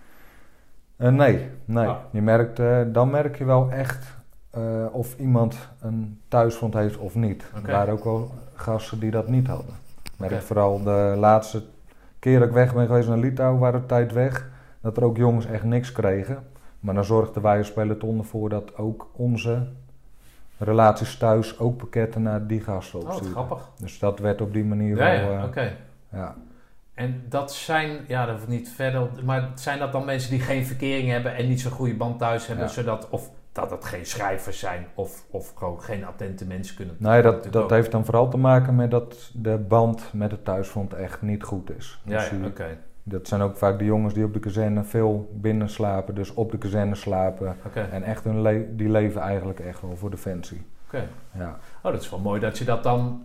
Eh, 1.05 1.11
nee, 1.13 1.49
nee. 1.65 1.89
Oh. 1.89 1.97
Je 2.11 2.23
merkt, 2.23 2.59
eh, 2.59 2.81
dan 2.87 3.11
merk 3.11 3.39
je 3.39 3.45
wel 3.45 3.71
echt 3.71 4.07
eh, 4.51 4.87
of 4.93 5.19
iemand 5.19 5.69
een 5.81 6.21
thuisfront 6.29 6.75
heeft 6.75 6.97
of 6.97 7.15
niet. 7.15 7.45
Oké. 7.57 7.67
Er 7.67 7.73
waren 7.73 7.93
ook 7.93 8.05
wel 8.05 8.31
gasten 8.55 8.99
die 8.99 9.11
dat 9.11 9.29
niet 9.29 9.47
hadden. 9.47 9.75
Ik 10.03 10.13
merk 10.17 10.43
vooral 10.43 10.83
de 10.83 11.15
laatste 11.19 11.63
keer 12.19 12.39
dat 12.39 12.49
ik 12.49 12.55
weg 12.55 12.75
ben 12.75 12.87
geweest 12.87 13.09
naar 13.09 13.19
Litouwen, 13.19 13.61
waren 13.61 13.81
we 13.81 13.87
tijd 13.87 14.13
weg. 14.13 14.49
Dat 14.81 14.97
er 14.97 15.05
ook 15.05 15.17
jongens 15.17 15.47
echt 15.47 15.65
niks 15.65 15.93
kregen. 15.93 16.39
Maar 16.81 16.95
dan 16.95 17.05
zorgden 17.05 17.43
wij 17.43 17.59
als 17.59 17.73
peloton 17.73 18.19
ervoor 18.19 18.49
dat 18.49 18.77
ook 18.77 19.09
onze 19.13 19.67
relaties 20.59 21.17
thuis 21.17 21.59
ook 21.59 21.77
pakketten 21.77 22.23
naar 22.23 22.47
die 22.47 22.61
gasten 22.61 23.01
Oh, 23.01 23.07
opsturen. 23.07 23.33
grappig. 23.33 23.69
dus 23.79 23.99
dat 23.99 24.19
werd 24.19 24.41
op 24.41 24.53
die 24.53 24.65
manier 24.65 24.97
Ja, 24.97 25.21
wel... 25.21 25.33
ja, 25.33 25.45
oké. 25.45 25.77
ja. 26.13 26.35
En 26.95 27.23
dat 27.29 27.53
zijn, 27.53 28.05
ja, 28.09 28.27
dat 28.27 28.35
hoeft 28.35 28.49
niet 28.49 28.69
verder, 28.69 29.09
maar 29.25 29.49
zijn 29.55 29.79
dat 29.79 29.93
dan 29.93 30.05
mensen 30.05 30.31
die 30.31 30.41
geen 30.41 30.67
verkering 30.67 31.09
hebben 31.09 31.35
en 31.37 31.49
niet 31.49 31.61
zo'n 31.61 31.73
goede 31.73 31.95
band 31.95 32.19
thuis 32.19 32.47
hebben, 32.47 32.67
Ja. 32.67 32.71
zodat, 32.73 33.09
of 33.11 33.31
dat 33.53 33.71
het 33.71 33.85
geen 33.85 34.07
schrijvers 34.07 34.59
zijn, 34.59 34.87
of, 34.95 35.25
of 35.31 35.53
gewoon 35.55 35.83
geen 35.83 36.05
attente 36.07 36.47
mensen 36.47 36.77
kunnen 36.77 36.97
Nee, 36.99 37.23
dat, 37.23 37.45
dat 37.53 37.63
ook. 37.63 37.71
heeft 37.71 37.91
dan 37.91 38.05
vooral 38.05 38.29
te 38.31 38.37
maken 38.37 38.75
met 38.75 38.91
dat 38.91 39.31
de 39.35 39.59
band 39.69 40.11
met 40.13 40.31
het 40.31 40.45
thuisfront 40.45 40.93
echt 40.95 41.23
niet 41.23 41.43
goed 41.43 41.77
is. 41.77 42.01
Ja, 42.05 42.19
Dus 42.19 42.29
ja, 42.31 42.47
oké. 42.47 42.79
Dat 43.03 43.29
zijn 43.29 43.41
ook 43.41 43.57
vaak 43.57 43.79
de 43.79 43.85
jongens 43.85 44.15
die 44.15 44.25
op 44.25 44.33
de 44.33 44.39
kazerne 44.39 44.85
veel 44.85 45.31
binnen 45.35 45.69
slapen, 45.71 46.15
dus 46.15 46.35
op 46.35 46.51
de 46.51 46.59
kazerne 46.59 46.95
slapen. 46.95 47.57
En 47.91 48.03
echt 48.03 48.25
hun 48.25 48.41
le- 48.43 48.67
die 48.71 48.89
leven 48.89 49.21
eigenlijk 49.21 49.61
echt 49.61 49.81
wel 49.81 49.97
voor 49.97 50.11
Defensie. 50.11 50.67
oké. 50.87 51.07
Ja. 51.39 51.59
Oh, 51.83 51.93
dat 51.93 52.01
is 52.03 52.11
wel 52.11 52.19
mooi 52.21 52.41
dat 52.41 52.59
je 52.59 52.65
dat 52.65 52.83
dan 52.83 53.23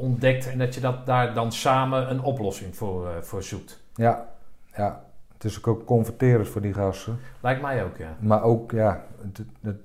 ontdekt 0.00 0.50
en 0.50 0.58
dat 0.58 0.74
je 0.74 0.80
dat 0.80 1.06
daar 1.06 1.34
dan 1.34 1.52
samen 1.52 2.10
een 2.10 2.22
oplossing 2.22 2.76
voor, 2.76 3.08
eh, 3.08 3.22
voor 3.22 3.42
zoekt. 3.42 3.82
ja, 3.94 4.28
ja. 4.76 5.08
Het 5.32 5.50
is 5.50 5.64
ook 5.64 5.84
confronterend 5.84 6.48
voor 6.48 6.60
die 6.60 6.74
gasten. 6.74 7.18
Lijkt 7.40 7.62
mij 7.62 7.84
ook, 7.84 7.96
ja. 7.96 8.16
Maar 8.18 8.42
ook, 8.42 8.70
ja, 8.70 9.04
het, 9.22 9.44
het, 9.60 9.76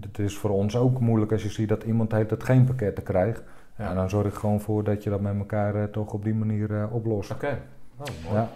het 0.00 0.18
is 0.18 0.36
voor 0.36 0.50
ons 0.50 0.76
ook 0.76 1.00
moeilijk 1.00 1.32
als 1.32 1.42
je 1.42 1.50
ziet 1.50 1.68
dat 1.68 1.82
iemand 1.82 2.12
heeft 2.12 2.28
dat 2.28 2.44
geen 2.44 2.64
pakketten 2.64 3.04
krijgt. 3.04 3.42
Ja. 3.78 3.88
En 3.88 3.94
dan 3.94 4.10
zorg 4.10 4.26
ik 4.26 4.34
gewoon 4.34 4.60
voor 4.60 4.84
dat 4.84 5.02
je 5.02 5.10
dat 5.10 5.20
met 5.20 5.36
elkaar 5.36 5.74
eh, 5.74 5.84
toch 5.84 6.12
op 6.12 6.24
die 6.24 6.34
manier 6.34 6.80
eh, 6.80 6.94
oplost. 6.94 7.30
Oké, 7.30 7.58
oh, 7.96 8.06
mooi. 8.24 8.36
Ja. 8.36 8.48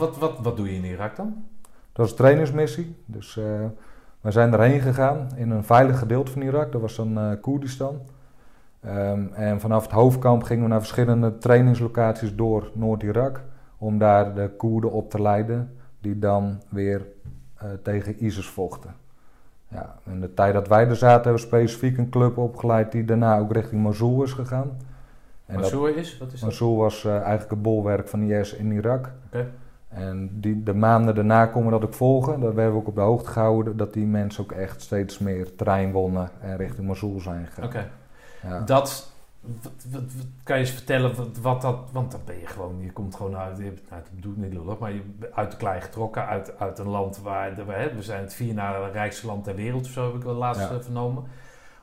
Wat, 0.00 0.18
wat, 0.18 0.38
wat 0.42 0.56
doe 0.56 0.70
je 0.70 0.76
in 0.76 0.84
Irak 0.84 1.16
dan? 1.16 1.44
Dat 1.62 1.96
was 2.08 2.10
een 2.10 2.16
trainingsmissie. 2.16 2.96
Dus 3.04 3.36
eh, 3.36 3.44
we 4.20 4.30
zijn 4.30 4.52
erheen 4.52 4.80
gegaan 4.80 5.28
in 5.36 5.50
een 5.50 5.64
veilig 5.64 5.98
gedeelte 5.98 6.30
van 6.30 6.42
Irak. 6.42 6.72
Dat 6.72 6.80
was 6.80 6.96
dan 6.96 7.18
eh 7.18 7.30
Koerdistan. 7.40 8.00
Ehm, 8.80 9.26
en 9.32 9.60
vanaf 9.60 9.82
het 9.82 9.92
hoofdkamp 9.92 10.42
gingen 10.42 10.62
we 10.62 10.68
naar 10.68 10.80
verschillende 10.80 11.38
trainingslocaties 11.38 12.34
door 12.34 12.70
Noord-Irak. 12.74 13.42
Om 13.78 13.98
daar 13.98 14.34
de 14.34 14.50
Koerden 14.56 14.92
op 14.92 15.10
te 15.10 15.22
leiden 15.22 15.76
die 16.00 16.18
dan 16.18 16.62
weer 16.68 17.06
eh, 17.54 17.68
tegen 17.82 18.24
ISIS 18.24 18.48
vochten. 18.48 18.94
Ja, 19.68 19.94
in 20.06 20.20
de 20.20 20.34
tijd 20.34 20.54
dat 20.54 20.68
wij 20.68 20.88
er 20.88 20.96
zaten 20.96 21.22
hebben 21.22 21.42
we 21.42 21.48
specifiek 21.48 21.98
een 21.98 22.10
club 22.10 22.38
opgeleid 22.38 22.92
die 22.92 23.04
daarna 23.04 23.38
ook 23.38 23.52
richting 23.52 23.82
Mosul 23.82 24.22
is 24.22 24.32
gegaan. 24.32 24.76
En 25.46 25.60
Mansour 25.60 25.96
is? 25.96 26.18
Wat 26.18 26.32
is 26.32 26.40
dat? 26.40 26.48
Mosul 26.48 26.76
was 26.76 27.04
eigenlijk 27.04 27.50
het 27.50 27.62
bolwerk 27.62 28.08
van 28.08 28.22
IS 28.22 28.54
in 28.54 28.72
Irak. 28.72 29.12
En 29.90 30.30
die, 30.40 30.62
de 30.62 30.74
maanden 30.74 31.14
daarna 31.14 31.46
komen 31.46 31.70
dat 31.70 31.84
ook 31.84 31.94
volgen. 31.94 32.40
Dat 32.40 32.54
werden 32.54 32.72
we 32.72 32.78
ook 32.80 32.86
op 32.86 32.94
de 32.94 33.00
hoogte 33.00 33.30
gehouden. 33.30 33.76
Dat 33.76 33.92
die 33.92 34.06
mensen 34.06 34.42
ook 34.44 34.52
echt 34.52 34.82
steeds 34.82 35.18
meer 35.18 35.54
terrein 35.56 35.92
wonnen 35.92 36.28
en 36.40 36.56
richting 36.56 36.86
Mosul 36.86 37.20
zijn 37.20 37.46
gegaan. 37.46 37.64
Oké. 37.64 37.90
Ja. 38.42 38.60
Dat, 38.60 39.12
wat, 39.40 39.72
wat, 39.90 40.02
wat- 40.02 40.26
kan 40.42 40.56
je 40.58 40.62
eens 40.62 40.72
vertellen 40.72 41.16
wat, 41.16 41.38
wat 41.42 41.62
dat, 41.62 41.78
want 41.92 42.10
dan 42.10 42.20
ben 42.24 42.38
je 42.38 42.46
gewoon, 42.46 42.80
je 42.80 42.92
komt 42.92 43.14
gewoon 43.14 43.36
uit, 43.36 43.56
je, 43.58 43.62
nou, 43.90 44.02
ik 44.02 44.14
bedoel 44.14 44.32
het 44.32 44.42
niet 44.42 44.52
lullig, 44.52 44.78
maar 44.78 44.92
je 44.92 45.02
bent 45.18 45.34
uit 45.34 45.50
de 45.50 45.56
klei 45.56 45.80
getrokken, 45.80 46.26
uit, 46.26 46.58
uit 46.58 46.78
een 46.78 46.88
land 46.88 47.20
waar, 47.22 47.54
de, 47.54 47.64
hè, 47.66 47.94
we 47.94 48.02
zijn 48.02 48.22
het 48.22 48.34
vier 48.34 48.54
na 48.54 48.86
rijkste 48.86 49.26
land 49.26 49.44
ter 49.44 49.54
wereld 49.54 49.84
of 49.84 49.90
zo 49.90 50.06
heb 50.06 50.14
ik 50.14 50.22
wel 50.22 50.34
laatst 50.34 50.68
Ja. 50.68 50.74
eh, 50.76 50.80
vernomen. 50.82 51.24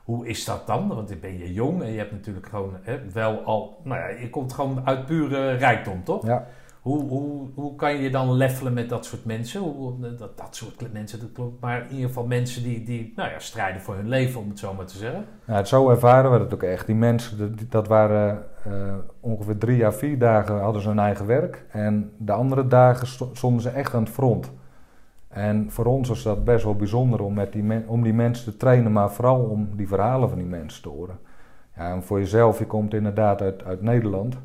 Hoe 0.04 0.26
is 0.26 0.44
dat 0.44 0.66
dan? 0.66 0.88
Want 0.88 1.08
dan 1.08 1.18
ben 1.20 1.38
je 1.38 1.52
jong 1.52 1.82
en 1.82 1.90
je 1.92 1.98
hebt 1.98 2.12
natuurlijk 2.12 2.46
gewoon 2.48 2.72
hè, 2.82 2.98
wel 3.12 3.42
al, 3.44 3.80
nou 3.84 4.00
ja, 4.00 4.06
je 4.20 4.30
komt 4.30 4.52
gewoon 4.52 4.86
uit 4.86 5.06
pure 5.06 5.52
rijkdom, 5.52 6.04
toch? 6.04 6.26
Ja. 6.26 6.46
Hoe, 6.88 7.08
hoe, 7.08 7.46
hoe 7.54 7.74
kan 7.76 7.96
je 7.96 8.10
dan 8.10 8.32
levelen 8.32 8.72
met 8.72 8.88
dat 8.88 9.04
soort 9.04 9.24
mensen? 9.24 9.60
Hoe, 9.60 9.92
dat, 10.00 10.18
dat 10.38 10.56
soort 10.56 10.92
mensen, 10.92 11.20
dat 11.20 11.32
klopt. 11.32 11.60
Maar 11.60 11.80
in 11.82 11.90
ieder 11.92 12.06
geval 12.08 12.26
mensen 12.26 12.62
die, 12.62 12.84
die 12.84 13.12
nou 13.16 13.30
ja, 13.30 13.38
strijden 13.38 13.80
voor 13.80 13.94
hun 13.94 14.08
leven, 14.08 14.40
om 14.40 14.48
het 14.48 14.58
zo 14.58 14.74
maar 14.74 14.86
te 14.86 14.96
zeggen. 14.96 15.24
Nou, 15.44 15.64
zo 15.64 15.90
ervaren 15.90 16.30
we 16.32 16.38
het 16.38 16.54
ook 16.54 16.62
echt. 16.62 16.86
Die 16.86 16.94
mensen, 16.94 17.56
dat- 17.68 17.86
waren 17.86 18.44
eh, 18.64 18.72
ongeveer 19.20 19.58
drie 19.58 19.86
à 19.86 19.90
vier 19.92 20.18
dagen 20.18 20.60
hadden 20.60 20.82
ze 20.82 20.88
hun 20.88 20.98
eigen 20.98 21.26
werk. 21.26 21.64
En 21.70 22.12
de 22.16 22.32
andere 22.32 22.66
dagen 22.66 23.06
sto- 23.06 23.30
stonden 23.32 23.62
ze 23.62 23.68
echt 23.68 23.94
aan 23.94 24.02
het 24.02 24.12
front. 24.12 24.50
En 25.28 25.70
voor 25.70 25.84
ons 25.84 26.08
was 26.08 26.22
dat 26.22 26.44
best 26.44 26.64
wel 26.64 26.74
bijzonder 26.76 27.22
om, 27.22 27.34
met 27.34 27.52
die 27.52 27.82
om 27.86 28.02
die 28.02 28.14
mensen 28.14 28.44
te 28.52 28.56
trainen, 28.56 28.92
maar 28.92 29.10
vooral 29.12 29.40
om 29.40 29.68
die 29.76 29.88
verhalen 29.88 30.28
van 30.28 30.38
die 30.38 30.46
mensen 30.46 30.82
te 30.82 30.88
horen. 30.88 31.18
Ja, 31.76 31.92
en 31.92 32.02
voor 32.02 32.18
jezelf, 32.18 32.58
je 32.58 32.66
komt 32.66 32.94
inderdaad 32.94 33.40
uit 33.64 33.82
Nederland. 33.82 34.36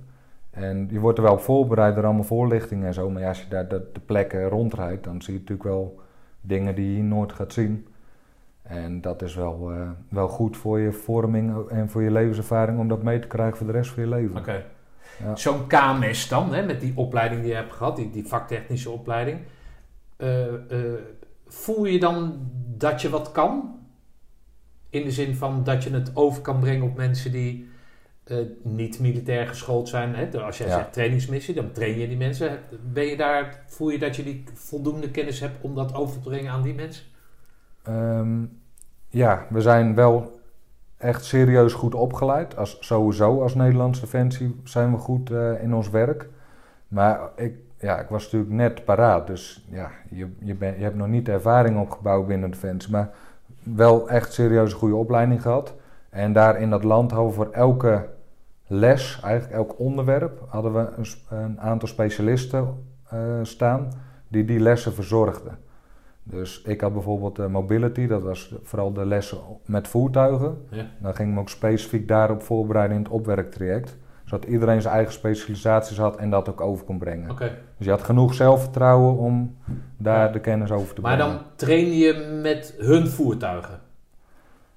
En 0.54 0.88
je 0.92 1.00
wordt 1.00 1.18
er 1.18 1.24
wel 1.24 1.34
op 1.34 1.42
voorbereid 1.42 1.96
door 1.96 2.04
allemaal 2.06 2.24
voorlichtingen 2.24 2.88
en 2.88 2.94
zo. 2.94 3.10
Maar 3.10 3.22
ja, 3.22 3.28
als 3.28 3.42
je 3.42 3.48
daar 3.48 3.68
de, 3.68 3.90
de 3.94 4.00
plekken 4.00 4.48
rondrijdt, 4.48 5.04
dan 5.04 5.22
zie 5.22 5.34
je 5.34 5.40
natuurlijk 5.40 5.70
wel 5.70 6.00
dingen 6.42 6.76
die 6.76 6.98
je 6.98 7.04
nooit 7.04 7.34
gaat 7.34 7.54
zien. 7.54 7.88
En 8.62 9.02
dat 9.02 9.22
is 9.22 9.36
wel, 9.36 9.72
eh, 9.72 9.90
wel 10.10 10.28
goed 10.28 10.58
voor 10.58 10.80
je 10.80 10.92
vorming 10.92 11.70
en 11.70 11.90
voor 11.90 12.04
je 12.04 12.12
levenservaring 12.12 12.80
om 12.80 12.88
dat 12.88 13.04
mee 13.04 13.20
te 13.20 13.28
krijgen 13.28 13.58
voor 13.58 13.66
de 13.68 13.72
rest 13.74 13.92
van 13.92 14.04
je 14.04 14.10
leven. 14.10 14.38
Oké. 14.38 14.64
Ja. 15.24 15.36
Zo'n 15.36 15.68
KMS 15.68 16.28
dan, 16.28 16.54
hè, 16.54 16.66
met 16.66 16.82
die 16.82 16.94
opleiding 16.96 17.42
die 17.42 17.50
je 17.50 17.56
hebt 17.56 17.74
gehad, 17.74 17.96
die, 17.96 18.10
die 18.10 18.28
vaktechnische 18.28 18.90
opleiding. 18.90 19.40
eh, 20.18 20.54
eh, 20.54 21.00
voel 21.48 21.86
je 21.86 22.00
dan 22.00 22.50
dat 22.78 23.02
je 23.02 23.10
wat 23.10 23.32
kan? 23.32 23.80
In 24.90 25.04
de 25.04 25.12
zin 25.12 25.36
van 25.36 25.64
dat 25.64 25.84
je 25.84 25.90
het 25.90 26.16
over 26.16 26.42
kan 26.42 26.60
brengen 26.60 26.86
op 26.86 26.96
mensen 26.96 27.32
die 27.32 27.70
eh, 28.24 28.38
niet 28.62 29.00
militair 29.00 29.48
geschoold 29.48 29.90
zijn. 29.90 30.16
Hè? 30.16 30.42
Als 30.42 30.58
jij 30.58 30.68
Ja. 30.68 30.78
zegt 30.78 30.94
trainingsmissie, 30.94 31.56
dan 31.56 31.72
train 31.72 32.00
je 32.00 32.08
die 32.08 32.18
mensen. 32.18 32.60
Ben 32.94 33.06
je 33.06 33.18
daar, 33.18 33.64
voel 33.68 33.90
je 33.90 34.00
dat 34.00 34.16
je 34.16 34.24
die 34.24 34.44
voldoende 34.54 35.12
kennis 35.12 35.40
hebt 35.40 35.62
om 35.62 35.76
dat 35.76 35.96
over 35.96 36.22
te 36.22 36.30
brengen 36.30 36.52
aan 36.52 36.62
die 36.62 36.74
mensen? 36.74 37.06
Ehm, 37.84 38.42
ja, 39.10 39.46
we 39.50 39.62
zijn 39.62 39.96
wel 39.96 40.40
echt 40.98 41.26
serieus 41.26 41.74
goed 41.74 41.96
opgeleid. 41.96 42.58
Als, 42.58 42.78
sowieso 42.80 43.42
als 43.42 43.56
Nederlandse 43.56 44.02
Defensie 44.02 44.62
zijn 44.64 44.92
we 44.92 44.98
goed 44.98 45.32
eh, 45.32 45.64
in 45.64 45.74
ons 45.74 45.90
werk. 45.90 46.30
Maar 46.88 47.20
ik, 47.36 47.54
ja, 47.80 48.00
ik 48.00 48.08
was 48.10 48.24
natuurlijk 48.24 48.52
net 48.52 48.86
paraat. 48.86 49.28
Dus 49.28 49.66
ja, 49.70 49.92
je, 50.10 50.28
je, 50.40 50.54
ben, 50.56 50.78
je 50.78 50.84
hebt 50.84 50.96
nog 50.96 51.08
niet 51.08 51.26
de 51.26 51.32
ervaring 51.32 51.80
opgebouwd 51.80 52.28
binnen 52.28 52.52
Defensie. 52.52 52.92
Maar 52.92 53.10
wel 53.64 54.10
echt 54.10 54.34
serieus 54.34 54.72
een 54.72 54.78
goede 54.78 54.96
opleiding 54.96 55.42
gehad. 55.42 55.74
En 56.10 56.34
daar 56.34 56.62
in 56.62 56.70
dat 56.70 56.84
land 56.84 57.14
voor 57.14 57.52
elke 57.52 58.06
les, 58.74 59.20
eigenlijk 59.24 59.54
elk 59.54 59.80
onderwerp, 59.80 60.44
hadden 60.48 60.74
we 60.74 60.90
een, 61.30 61.60
aantal 61.62 61.88
specialisten 61.88 62.84
eh, 63.10 63.20
staan 63.42 63.88
die 64.28 64.46
die 64.46 64.60
lessen 64.60 64.94
verzorgden. 64.94 65.58
Dus 66.24 66.62
ik 66.62 66.82
had 66.82 66.94
bijvoorbeeld 66.94 67.40
eh, 67.40 67.48
mobility, 67.48 68.08
dat 68.08 68.24
was 68.24 68.56
vooral 68.64 68.94
de 68.94 69.06
lessen 69.06 69.38
met 69.66 69.88
voertuigen. 69.88 70.66
Ja. 70.70 70.86
Dan 71.02 71.16
ging 71.16 71.28
ik 71.30 71.34
me 71.36 71.40
ook 71.42 71.50
specifiek 71.50 72.08
daarop 72.08 72.42
voorbereiden 72.44 72.98
in 72.98 73.04
het 73.04 73.12
opwerktraject. 73.12 73.98
Zodat 74.26 74.50
iedereen 74.50 74.82
zijn 74.82 74.94
eigen 74.94 75.14
specialisaties 75.14 75.98
had 75.98 76.16
en 76.16 76.30
dat 76.30 76.50
ook 76.50 76.62
over 76.62 76.86
kon 76.86 76.98
brengen. 76.98 77.32
Oké. 77.32 77.58
Dus 77.78 77.86
je 77.86 77.92
had 77.92 78.02
genoeg 78.04 78.34
zelfvertrouwen 78.34 79.18
om 79.18 79.58
daar 79.98 80.26
Ja. 80.26 80.32
de 80.32 80.40
kennis 80.40 80.72
over 80.72 80.96
te 80.96 81.02
Maar 81.02 81.16
brengen. 81.18 81.36
dan 81.36 81.46
train 81.56 81.92
je 81.98 82.40
met 82.42 82.76
hun 82.78 83.08
voertuigen. 83.08 83.80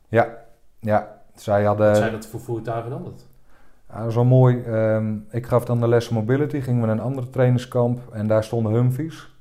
Ja, 0.09 0.29
ja. 0.81 1.21
Zij 1.35 1.65
hadden... 1.65 1.87
Wat 1.87 1.97
zijn 1.97 2.13
dat 2.13 2.27
voor 2.27 2.41
voertuigen 2.41 2.91
dan? 2.91 3.05
Dat? 3.05 3.27
Ja, 3.89 3.99
dat 3.99 4.09
is 4.09 4.15
wel 4.15 4.25
mooi. 4.25 4.63
Ehm, 4.63 5.15
ik 5.31 5.47
gaf 5.47 5.65
dan 5.65 5.81
de 5.81 5.89
lessen 5.89 6.15
mobility, 6.15 6.61
gingen 6.61 6.81
we 6.81 6.87
naar 6.87 6.97
een 6.97 7.03
andere 7.03 7.31
trainingskamp 7.31 8.01
en 8.13 8.27
daar 8.27 8.45
stonden 8.45 8.73
Humvees. 8.73 9.35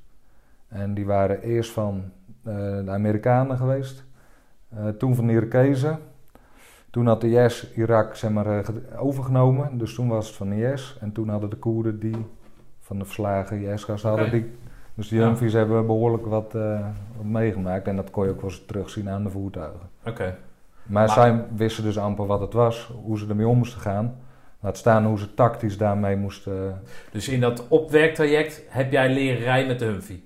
En 0.68 0.94
die 0.94 1.06
waren 1.06 1.42
eerst 1.42 1.72
van 1.72 2.04
eh, 2.44 2.54
de 2.86 2.92
Amerikanen 2.92 3.58
geweest, 3.58 4.04
eh, 4.76 4.88
toen 4.88 5.16
van 5.16 5.28
de 5.28 5.34
Irakezen. 5.34 6.00
Toen 6.90 7.08
had 7.08 7.22
de 7.22 7.30
IS 7.44 7.72
Irak 7.76 8.16
zeg 8.16 8.32
maar, 8.32 8.46
eh, 8.60 8.66
ge- 8.66 8.98
overgenomen, 8.98 9.78
dus 9.78 9.94
toen 9.96 10.08
was 10.08 10.28
het 10.28 10.36
van 10.36 10.50
de 10.50 10.72
IS. 10.72 10.98
En 11.02 11.12
toen 11.12 11.30
hadden 11.30 11.50
de 11.50 11.56
Koerden 11.56 12.00
die 12.00 12.26
van 12.80 12.98
de 13.00 13.06
verslagen 13.06 13.62
IS-gas 13.62 14.02
hadden 14.04 14.32
die. 14.32 14.52
Dus 14.94 15.08
die 15.08 15.20
Ja. 15.20 15.26
Humvees 15.26 15.54
hebben 15.54 15.86
behoorlijk 15.86 16.26
wat, 16.26 16.56
eh, 16.56 16.80
wat 17.16 17.26
meegemaakt 17.26 17.88
en 17.88 17.96
dat 17.96 18.10
kon 18.12 18.24
je 18.26 18.30
ook 18.32 18.42
wel 18.42 18.50
eens 18.50 18.66
terugzien 18.66 19.10
aan 19.10 19.24
de 19.24 19.30
voertuigen. 19.30 19.80
Oké. 20.08 20.24
Maar, 20.24 20.36
Maar- 21.06 21.10
zij 21.10 21.46
wisten 21.56 21.84
dus 21.84 21.98
amper 21.98 22.26
wat 22.26 22.40
het 22.40 22.54
was, 22.54 22.94
hoe 23.04 23.18
ze 23.18 23.28
ermee 23.30 23.48
om 23.48 23.58
moesten 23.58 23.82
gaan. 23.82 24.16
Laat 24.66 24.78
staan 24.78 25.06
hoe 25.06 25.20
ze 25.20 25.34
tactisch 25.34 25.78
daarmee 25.78 26.16
moesten. 26.16 26.82
Dus 27.12 27.28
in 27.30 27.40
dat 27.40 27.68
opwerktraject 27.68 28.62
heb 28.68 28.92
jij 28.92 29.14
leren 29.14 29.42
rijden 29.42 29.68
met 29.68 29.80
de 29.80 29.86
Humvee? 29.86 30.24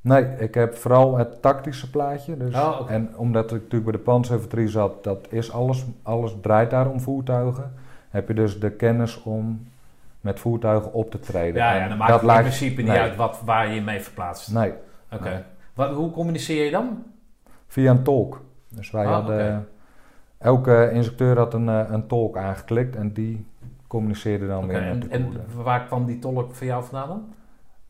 Nee, 0.00 0.24
ik 0.38 0.54
heb 0.54 0.76
vooral 0.76 1.16
het 1.16 1.42
tactische 1.42 1.90
plaatje. 1.90 2.36
Dus, 2.36 2.54
Oh. 2.54 2.90
En 2.90 3.16
omdat 3.16 3.44
ik 3.44 3.50
natuurlijk 3.50 3.84
bij 3.84 3.92
de 3.92 3.98
panzerinfanterie 3.98 4.68
zat, 4.68 5.04
dat 5.04 5.26
is 5.30 5.52
alles, 5.52 5.84
alles 6.02 6.34
draait 6.42 6.70
daar 6.70 6.90
om 6.90 7.00
voertuigen. 7.00 7.72
Heb 8.10 8.28
je 8.28 8.34
dus 8.34 8.60
de 8.60 8.70
kennis 8.70 9.22
om 9.22 9.68
met 10.20 10.40
voertuigen 10.40 10.92
op 10.92 11.10
te 11.10 11.18
treden. 11.20 11.54
Ja, 11.54 11.74
En 11.74 11.80
ja, 11.80 11.88
dan 11.88 11.96
maakt 11.98 12.20
het 12.20 12.30
in 12.30 12.40
principe 12.40 12.82
niet 12.82 12.90
uit 12.90 13.16
wat, 13.16 13.40
waar 13.44 13.72
je 13.72 13.80
mee 13.80 14.00
verplaatst. 14.00 14.52
Nee, 14.52 14.72
Oké. 15.12 15.44
nee. 15.76 15.88
Hoe 15.88 16.10
communiceer 16.10 16.64
je 16.64 16.70
dan? 16.70 17.02
via 17.66 17.90
een 17.90 18.02
tolk. 18.02 18.40
Dus 18.68 18.90
wij 18.90 19.06
Ah, 19.06 19.12
hadden. 19.12 19.68
Elke 20.40 20.90
instructeur 20.92 21.36
had 21.36 21.54
een, 21.54 21.68
eh, 21.68 21.82
een 21.88 22.06
tolk 22.06 22.36
aangeklikt 22.36 22.96
en 22.96 23.12
die 23.12 23.46
communiceerde 23.86 24.46
dan 24.46 24.66
weer 24.66 24.80
met 24.80 24.90
en, 24.90 25.00
de 25.00 25.08
en 25.08 25.62
waar 25.62 25.84
kwam 25.84 26.06
die 26.06 26.18
tolk 26.18 26.54
voor 26.54 26.66
jou 26.66 26.84
vandaan 26.84 27.08
dan? 27.08 27.24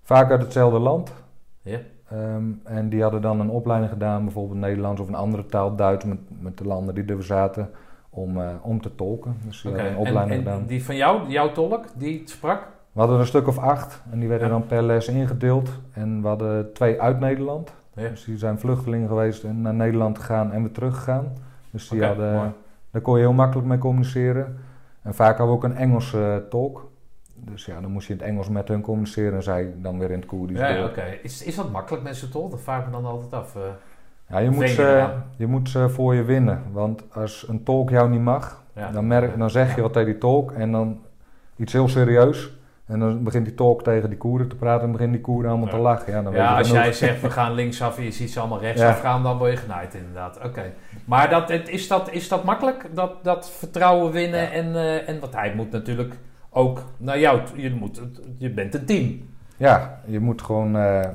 Vaak 0.03 0.31
uit 0.31 0.43
hetzelfde 0.43 0.79
land. 0.79 1.13
Ja. 1.63 1.79
Ehm, 2.09 2.45
en 2.65 2.89
die 2.89 3.03
hadden 3.03 3.23
dan 3.23 3.41
een 3.41 3.51
opleiding 3.51 3.93
gedaan, 3.93 4.25
bijvoorbeeld 4.25 4.59
Nederlands 4.59 5.01
of 5.01 5.09
een 5.09 5.15
andere 5.15 5.47
taal, 5.47 5.77
Duits, 5.77 6.05
met, 6.05 6.19
met 6.41 6.59
de 6.59 6.65
landen 6.65 6.95
die 6.95 7.05
er 7.05 7.23
zaten, 7.23 7.71
om, 8.11 8.41
eh, 8.41 8.49
om 8.63 8.81
te 8.81 8.95
tolken. 8.95 9.37
Dus 9.47 9.63
hadden 9.63 9.81
een 9.81 9.87
en, 9.87 9.97
opleiding 9.97 10.31
en 10.31 10.37
gedaan. 10.53 10.67
die 10.67 10.85
van 10.85 10.97
jou, 10.97 11.29
jouw 11.29 11.53
tolk, 11.53 11.85
die 11.97 12.23
sprak? 12.25 12.69
We 12.93 13.01
hadden 13.01 13.19
een 13.19 13.27
stuk 13.27 13.47
of 13.47 13.59
acht 13.59 14.03
en 14.11 14.19
die 14.19 14.29
werden 14.29 14.47
Ja. 14.49 14.53
dan 14.53 14.67
per 14.67 14.83
les 14.83 15.09
ingedeeld. 15.09 15.71
En 15.93 16.23
we 16.23 16.29
hadden 16.29 16.73
twee 16.73 17.01
uit 17.01 17.21
Nederland. 17.21 17.73
Ja. 17.95 18.09
Dus 18.09 18.25
die 18.25 18.39
zijn 18.39 18.59
vluchtelingen 18.59 19.09
geweest 19.09 19.45
en 19.45 19.61
naar 19.61 19.75
Nederland 19.75 20.19
gegaan 20.19 20.53
en 20.53 20.63
weer 20.63 20.73
teruggegaan. 20.73 21.33
Dus 21.71 21.89
die 21.89 22.05
hadden, 22.05 22.35
mooi. 22.35 22.51
daar 22.91 23.03
kon 23.03 23.15
je 23.15 23.21
heel 23.21 23.33
makkelijk 23.33 23.69
mee 23.69 23.79
communiceren. 23.79 24.59
En 25.03 25.15
vaak 25.15 25.39
hadden 25.39 25.47
we 25.47 25.53
ook 25.65 25.71
een 25.71 25.77
Engelse 25.77 26.19
eh, 26.43 26.49
tolk. 26.51 26.91
Dus 27.35 27.65
ja, 27.67 27.81
dan 27.81 27.91
moest 27.91 28.07
je 28.07 28.13
in 28.13 28.19
het 28.19 28.29
Engels 28.29 28.49
met 28.49 28.69
hun 28.69 28.81
communiceren 28.81 29.35
en 29.35 29.43
zij 29.43 29.75
dan 29.77 29.99
weer 29.99 30.11
in 30.11 30.19
het 30.19 30.27
Koerdisch 30.29 30.59
Ja, 30.59 30.85
oké. 30.85 31.03
Is, 31.23 31.43
is 31.45 31.55
dat 31.55 31.71
makkelijk 31.71 32.03
met 32.03 32.17
z'n 32.17 32.31
tolk? 32.31 32.51
Dat 32.51 32.61
vraag 32.61 32.81
ik 32.81 32.87
me 32.87 32.93
dan 32.93 33.05
altijd 33.07 33.33
af. 33.33 33.57
eh. 33.57 33.63
Ja, 34.29 34.39
je 34.39 34.51
moet, 34.51 34.69
ze, 34.69 35.09
je 35.37 35.47
moet 35.47 35.69
ze 35.69 35.89
voor 35.89 36.15
je 36.15 36.23
winnen. 36.23 36.63
Want 36.73 37.15
als 37.15 37.49
een 37.49 37.63
tolk 37.63 37.91
jou 37.91 38.11
niet 38.11 38.21
mag, 38.21 38.63
ja. 38.73 38.91
dan, 38.91 39.07
merk, 39.07 39.39
dan 39.39 39.51
zeg 39.51 39.75
je 39.75 39.83
wat 39.83 39.93
tegen 39.93 40.09
die 40.09 40.19
tolk 40.19 40.53
en 40.53 40.73
dan 40.73 41.01
iets 41.57 41.73
heel 41.73 41.89
serieus. 41.89 42.53
En 42.91 42.99
dan 42.99 43.23
begint 43.23 43.45
die 43.45 43.55
tolk 43.55 43.83
tegen 43.83 44.09
die 44.09 44.19
koeren 44.19 44.49
te 44.49 44.57
praten 44.57 44.85
en 44.87 44.93
beginnen 44.93 45.17
die 45.17 45.25
koeren 45.27 45.51
allemaal 45.51 45.69
Ja. 45.69 45.73
te 45.75 45.79
lachen. 45.81 46.13
Ja, 46.13 46.23
dan 46.23 46.33
weet 46.33 46.41
Ja, 46.41 46.51
je 46.53 46.57
als 46.59 46.69
genoeg. 46.69 46.83
jij 46.83 46.93
zegt 46.93 47.21
we 47.21 47.31
gaan 47.31 47.53
linksaf 47.53 47.99
en 47.99 48.05
je 48.05 48.11
ziet 48.11 48.31
ze 48.31 48.41
allemaal 48.41 48.61
rechtsaf 48.61 49.03
Ja. 49.03 49.09
gaan, 49.09 49.23
dan 49.23 49.39
word 49.39 49.51
je 49.51 49.57
genaaid 49.57 49.95
inderdaad. 49.95 50.39
Oké. 50.45 50.63
Maar 51.05 51.31
dat, 51.31 51.49
het- 51.49 51.69
is, 51.69 51.89
dat, 51.89 52.11
is 52.13 52.29
dat 52.29 52.45
makkelijk? 52.45 52.87
Dat, 52.95 53.25
dat 53.25 53.51
vertrouwen 53.51 54.13
winnen 54.13 54.53
en, 54.53 54.75
eh, 54.75 55.09
en 55.09 55.21
wat 55.21 55.35
hij 55.35 55.53
moet 55.57 55.71
natuurlijk 55.71 56.15
ook 56.51 56.83
naar 56.97 57.19
jou. 57.19 57.41
Je, 57.55 57.75
moet, 57.75 58.01
je 58.39 58.51
bent 58.51 58.75
een 58.75 58.85
team. 58.85 59.21
Ja, 59.57 60.01
je 60.07 60.21
moet 60.21 60.43
gewoon, 60.43 60.77
eh, 60.77 61.09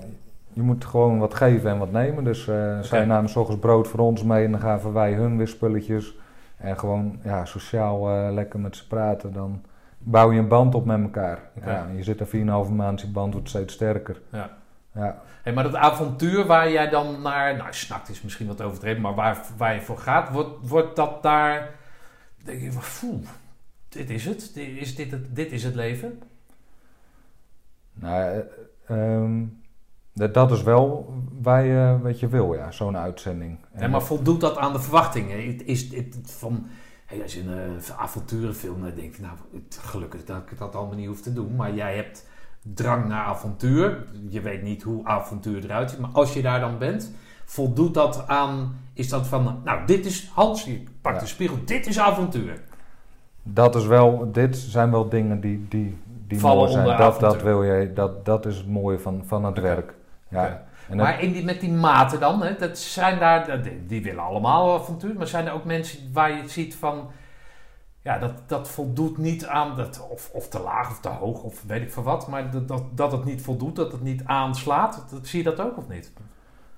je 0.53 0.61
moet 0.61 0.85
gewoon 0.85 1.19
wat 1.19 1.33
geven 1.33 1.69
en 1.69 1.77
wat 1.77 1.91
nemen. 1.91 2.23
Dus 2.23 2.47
eh 2.47 2.79
zij 2.79 3.05
namen 3.05 3.29
's 3.29 3.35
ochtends 3.35 3.61
brood 3.61 3.87
voor 3.87 3.99
ons 3.99 4.23
mee 4.23 4.45
en 4.45 4.51
dan 4.51 4.59
gaven 4.59 4.93
wij 4.93 5.13
hun 5.13 5.37
weer 5.37 5.47
spulletjes. 5.47 6.15
En 6.57 6.79
gewoon 6.79 7.19
ja, 7.23 7.45
sociaal 7.45 8.31
lekker 8.33 8.59
met 8.59 8.75
ze 8.75 8.87
praten. 8.87 9.33
Dan 9.33 9.61
bouw 10.05 10.31
je 10.31 10.39
een 10.39 10.47
band 10.47 10.75
op 10.75 10.85
met 10.85 11.01
elkaar. 11.01 11.39
Ja, 11.65 11.87
je 11.95 12.03
zit 12.03 12.19
er 12.19 12.27
4,5 12.67 12.71
maand, 12.71 12.99
die 12.99 13.09
band 13.09 13.33
wordt 13.33 13.49
steeds 13.49 13.73
sterker. 13.73 14.21
Ja. 14.31 14.57
Ja. 14.93 15.21
Hey, 15.43 15.53
maar 15.53 15.63
dat 15.63 15.75
avontuur 15.75 16.45
waar 16.45 16.71
jij 16.71 16.89
dan 16.89 17.21
naar, 17.21 17.57
nou 17.57 17.73
snakt 17.73 18.09
is 18.09 18.21
misschien 18.21 18.47
wat 18.47 18.61
overdreven, 18.61 19.01
maar 19.01 19.15
waar, 19.15 19.45
waar 19.57 19.73
je 19.73 19.81
voor 19.81 19.97
gaat, 19.97 20.31
wordt, 20.31 20.67
wordt 20.67 20.95
dat 20.95 21.23
daar, 21.23 21.75
denk 22.43 22.61
je 22.61 22.71
van, 22.71 23.23
dit 23.89 24.09
is 24.09 24.25
het, 24.25 24.51
dit 24.53 24.77
is, 24.77 24.95
dit, 24.95 25.11
het, 25.11 25.35
dit 25.35 25.51
is 25.51 25.63
het 25.63 25.75
leven? 25.75 26.21
Nou, 27.93 28.43
eh, 28.87 29.15
ehm, 29.15 29.43
dat, 30.13 30.33
dat 30.33 30.51
is 30.51 30.63
wel 30.63 31.13
waar 31.41 31.65
je, 31.65 31.99
wat 32.01 32.19
je 32.19 32.27
wil, 32.27 32.53
ja, 32.53 32.71
zo'n 32.71 32.97
uitzending. 32.97 33.57
En 33.71 33.89
maar 33.89 34.03
voldoet 34.03 34.41
dat 34.41 34.57
aan 34.57 34.73
de 34.73 34.79
verwachtingen? 34.79 35.47
Het 35.47 35.63
Is 35.63 35.93
het 35.93 36.17
van, 36.23 36.67
hey, 37.05 37.21
als 37.21 37.33
je 37.33 37.41
een 37.41 37.77
eh, 37.87 37.99
avonturenfilm 37.99 38.81
dan 38.81 38.91
denk 38.95 39.15
je, 39.15 39.21
nou, 39.21 39.35
gelukkig 39.79 40.25
dat 40.25 40.37
ik 40.37 40.57
dat 40.57 40.75
allemaal 40.75 40.95
niet 40.95 41.07
hoef 41.07 41.21
te 41.21 41.33
doen. 41.33 41.55
Maar 41.55 41.73
jij 41.73 41.95
hebt 41.95 42.27
drang 42.73 43.07
naar 43.07 43.25
avontuur. 43.25 44.05
Je 44.29 44.41
weet 44.41 44.61
niet 44.61 44.83
hoe 44.83 45.05
avontuur 45.05 45.63
eruit 45.63 45.89
ziet. 45.89 45.99
Maar 45.99 46.09
als 46.13 46.33
je 46.33 46.41
daar 46.41 46.59
dan 46.59 46.77
bent, 46.77 47.11
voldoet 47.45 47.93
dat 47.93 48.27
aan, 48.27 48.75
is 48.93 49.09
dat 49.09 49.27
van, 49.27 49.61
nou, 49.63 49.85
dit 49.85 50.05
is, 50.05 50.31
Hans, 50.33 50.63
je 50.63 50.83
pakt 51.01 51.15
Ja. 51.15 51.21
de 51.21 51.27
spiegel, 51.27 51.57
dit 51.65 51.87
is 51.87 51.99
avontuur. 51.99 52.61
Dat 53.43 53.75
is 53.75 53.85
wel, 53.85 54.31
dit 54.31 54.57
zijn 54.57 54.91
wel 54.91 55.09
dingen 55.09 55.39
die, 55.41 55.65
die, 55.69 55.97
die 56.27 56.39
Vallen 56.39 56.57
mooi 56.57 56.71
zijn. 56.71 56.97
Dat, 56.97 57.19
dat 57.19 57.41
wil 57.41 57.63
je, 57.63 57.93
dat, 57.93 58.25
dat 58.25 58.45
is 58.45 58.57
het 58.57 58.67
mooie 58.67 58.99
van, 58.99 59.23
van 59.25 59.45
het 59.45 59.59
werk. 59.59 59.93
Ja. 60.29 60.65
En 60.89 60.97
Maar 60.97 61.21
in 61.21 61.31
die, 61.31 61.43
met 61.43 61.59
die 61.59 61.71
maten 61.71 62.19
dan, 62.19 62.43
hè, 62.43 62.55
dat 62.55 62.77
zijn 62.77 63.19
daar, 63.19 63.61
die, 63.87 64.03
willen 64.03 64.23
allemaal 64.23 64.79
avontuur, 64.79 65.15
maar 65.17 65.27
zijn 65.27 65.47
er 65.47 65.53
ook 65.53 65.65
mensen 65.65 65.99
waar 66.13 66.31
je 66.31 66.49
ziet 66.49 66.75
van, 66.75 67.07
ja, 68.01 68.17
dat, 68.17 68.31
dat 68.45 68.69
voldoet 68.69 69.17
niet 69.17 69.45
aan, 69.45 69.75
dat, 69.75 70.07
of, 70.09 70.29
of 70.33 70.47
te 70.47 70.59
laag 70.59 70.89
of 70.89 70.99
te 70.99 71.09
hoog 71.09 71.43
of 71.43 71.63
weet 71.67 71.81
ik 71.81 71.93
veel 71.93 72.03
wat, 72.03 72.27
maar 72.27 72.51
dat, 72.51 72.67
dat, 72.67 72.83
dat 72.91 73.11
het 73.11 73.25
niet 73.25 73.41
voldoet, 73.41 73.75
dat 73.75 73.91
het 73.91 74.01
niet 74.01 74.21
aanslaat, 74.25 75.05
dat, 75.09 75.27
zie 75.27 75.43
je 75.43 75.49
dat 75.49 75.59
ook 75.59 75.77
of 75.77 75.87
niet? 75.87 76.11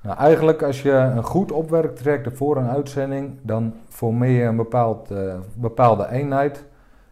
Nou, 0.02 0.18
eigenlijk 0.18 0.64
als 0.64 0.82
je 0.82 0.92
een 0.92 1.24
goed 1.24 1.52
opwerktraject 1.52 2.26
hebt 2.26 2.38
voor 2.38 2.58
een 2.58 2.70
uitzending, 2.70 3.40
dan 3.42 3.74
formeer 3.90 4.42
je 4.42 4.44
een 4.44 4.56
bepaald, 4.56 5.12
eh, 5.12 5.36
bepaalde 5.54 6.10
eenheid. 6.10 6.66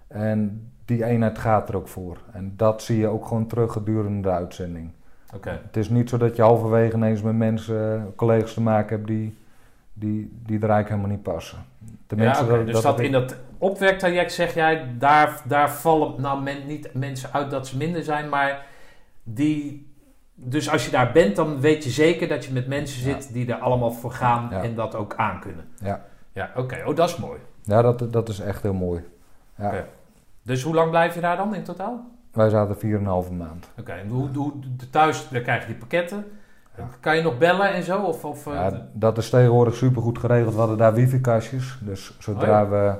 En 0.08 0.72
die 0.86 1.06
eenheid 1.06 1.38
gaat 1.38 1.70
er 1.70 1.76
ook 1.76 1.88
voor. 1.88 2.18
En 2.32 2.54
dat 2.56 2.82
zie 2.82 2.98
je 2.98 3.08
ook 3.08 3.26
gewoon 3.26 3.48
terug 3.48 3.72
gedurende 3.72 4.22
de 4.22 4.36
uitzending. 4.36 4.92
Het 5.42 5.78
is 5.78 5.90
niet 5.90 6.10
zo 6.10 6.18
dat 6.18 6.36
je 6.36 6.42
halverwege 6.42 6.96
ineens 6.96 7.22
met 7.22 7.36
mensen, 7.36 8.14
collega's 8.16 8.54
te 8.54 8.62
maken 8.62 8.96
hebt 8.96 9.08
die, 9.08 9.38
die, 9.94 10.32
die 10.46 10.60
er 10.60 10.70
eigenlijk 10.70 10.90
helemaal 10.90 11.10
niet 11.10 11.24
passen. 11.24 11.58
Ja, 12.08 12.44
dat, 12.44 12.66
dus 12.66 12.82
dat 12.82 13.00
in 13.00 13.12
dat 13.12 13.36
opwerktraject 13.58 14.32
zeg 14.34 14.54
jij, 14.54 14.88
daar, 14.98 15.42
daar 15.48 15.72
vallen 15.72 16.22
nou 16.22 16.42
men, 16.42 16.68
niet 16.68 16.90
mensen 16.94 17.34
uit 17.34 17.52
dat 17.52 17.68
ze 17.68 17.78
minder 17.78 18.04
zijn, 18.04 18.30
maar 18.30 18.66
die... 19.24 19.94
Dus 20.38 20.70
als 20.70 20.86
je 20.86 20.92
daar 20.92 21.12
bent, 21.12 21.36
dan 21.36 21.60
weet 21.60 21.84
je 21.84 21.90
zeker 21.90 22.28
dat 22.28 22.46
je 22.46 22.54
met 22.54 22.68
mensen 22.68 23.10
Ja. 23.10 23.22
zit 23.22 23.34
die 23.34 23.54
er 23.54 23.60
allemaal 23.60 23.92
voor 23.92 24.12
gaan 24.12 24.48
Ja. 24.52 24.64
en 24.64 24.76
dat 24.76 24.96
ook 24.96 25.14
aankunnen. 25.16 25.66
Ja. 25.84 26.06
Ja, 26.34 26.52
oké. 26.56 26.84
Oh, 26.86 26.96
dat 26.96 27.10
is 27.10 27.18
mooi. 27.18 27.40
Ja, 27.64 27.82
dat, 27.82 28.14
dat 28.14 28.30
is 28.30 28.40
echt 28.40 28.62
heel 28.62 28.74
mooi. 28.74 29.04
Ja. 29.58 29.68
Oké. 29.68 29.86
Dus 30.42 30.64
hoe 30.64 30.74
lang 30.74 30.90
blijf 30.90 31.16
je 31.16 31.22
daar 31.22 31.38
dan 31.38 31.56
in 31.56 31.64
totaal? 31.64 32.06
Wij 32.36 32.50
zaten 32.50 32.76
4,5 32.76 33.32
maand. 33.32 33.70
Oké, 33.80 33.92
en 33.92 34.08
hoe, 34.08 34.30
hoe, 34.36 34.52
thuis 34.92 35.30
dan 35.30 35.42
krijg 35.42 35.62
je 35.62 35.68
die 35.68 35.76
pakketten. 35.76 36.26
Ja. 36.78 36.88
Kan 37.00 37.16
je 37.16 37.22
nog 37.24 37.38
bellen 37.38 37.74
en 37.74 37.84
zo? 37.84 38.02
Of, 38.02 38.26
of, 38.26 38.48
eh, 38.48 38.54
Ja, 38.54 38.88
dat 38.94 39.18
is 39.18 39.30
tegenwoordig 39.30 39.76
supergoed 39.76 40.20
geregeld. 40.20 40.54
We 40.54 40.60
hadden 40.60 40.78
daar 40.78 40.94
wifi-kastjes. 40.94 41.78
Dus 41.82 42.16
zodra 42.20 42.64
Oh 42.64 42.70
we 42.70 42.94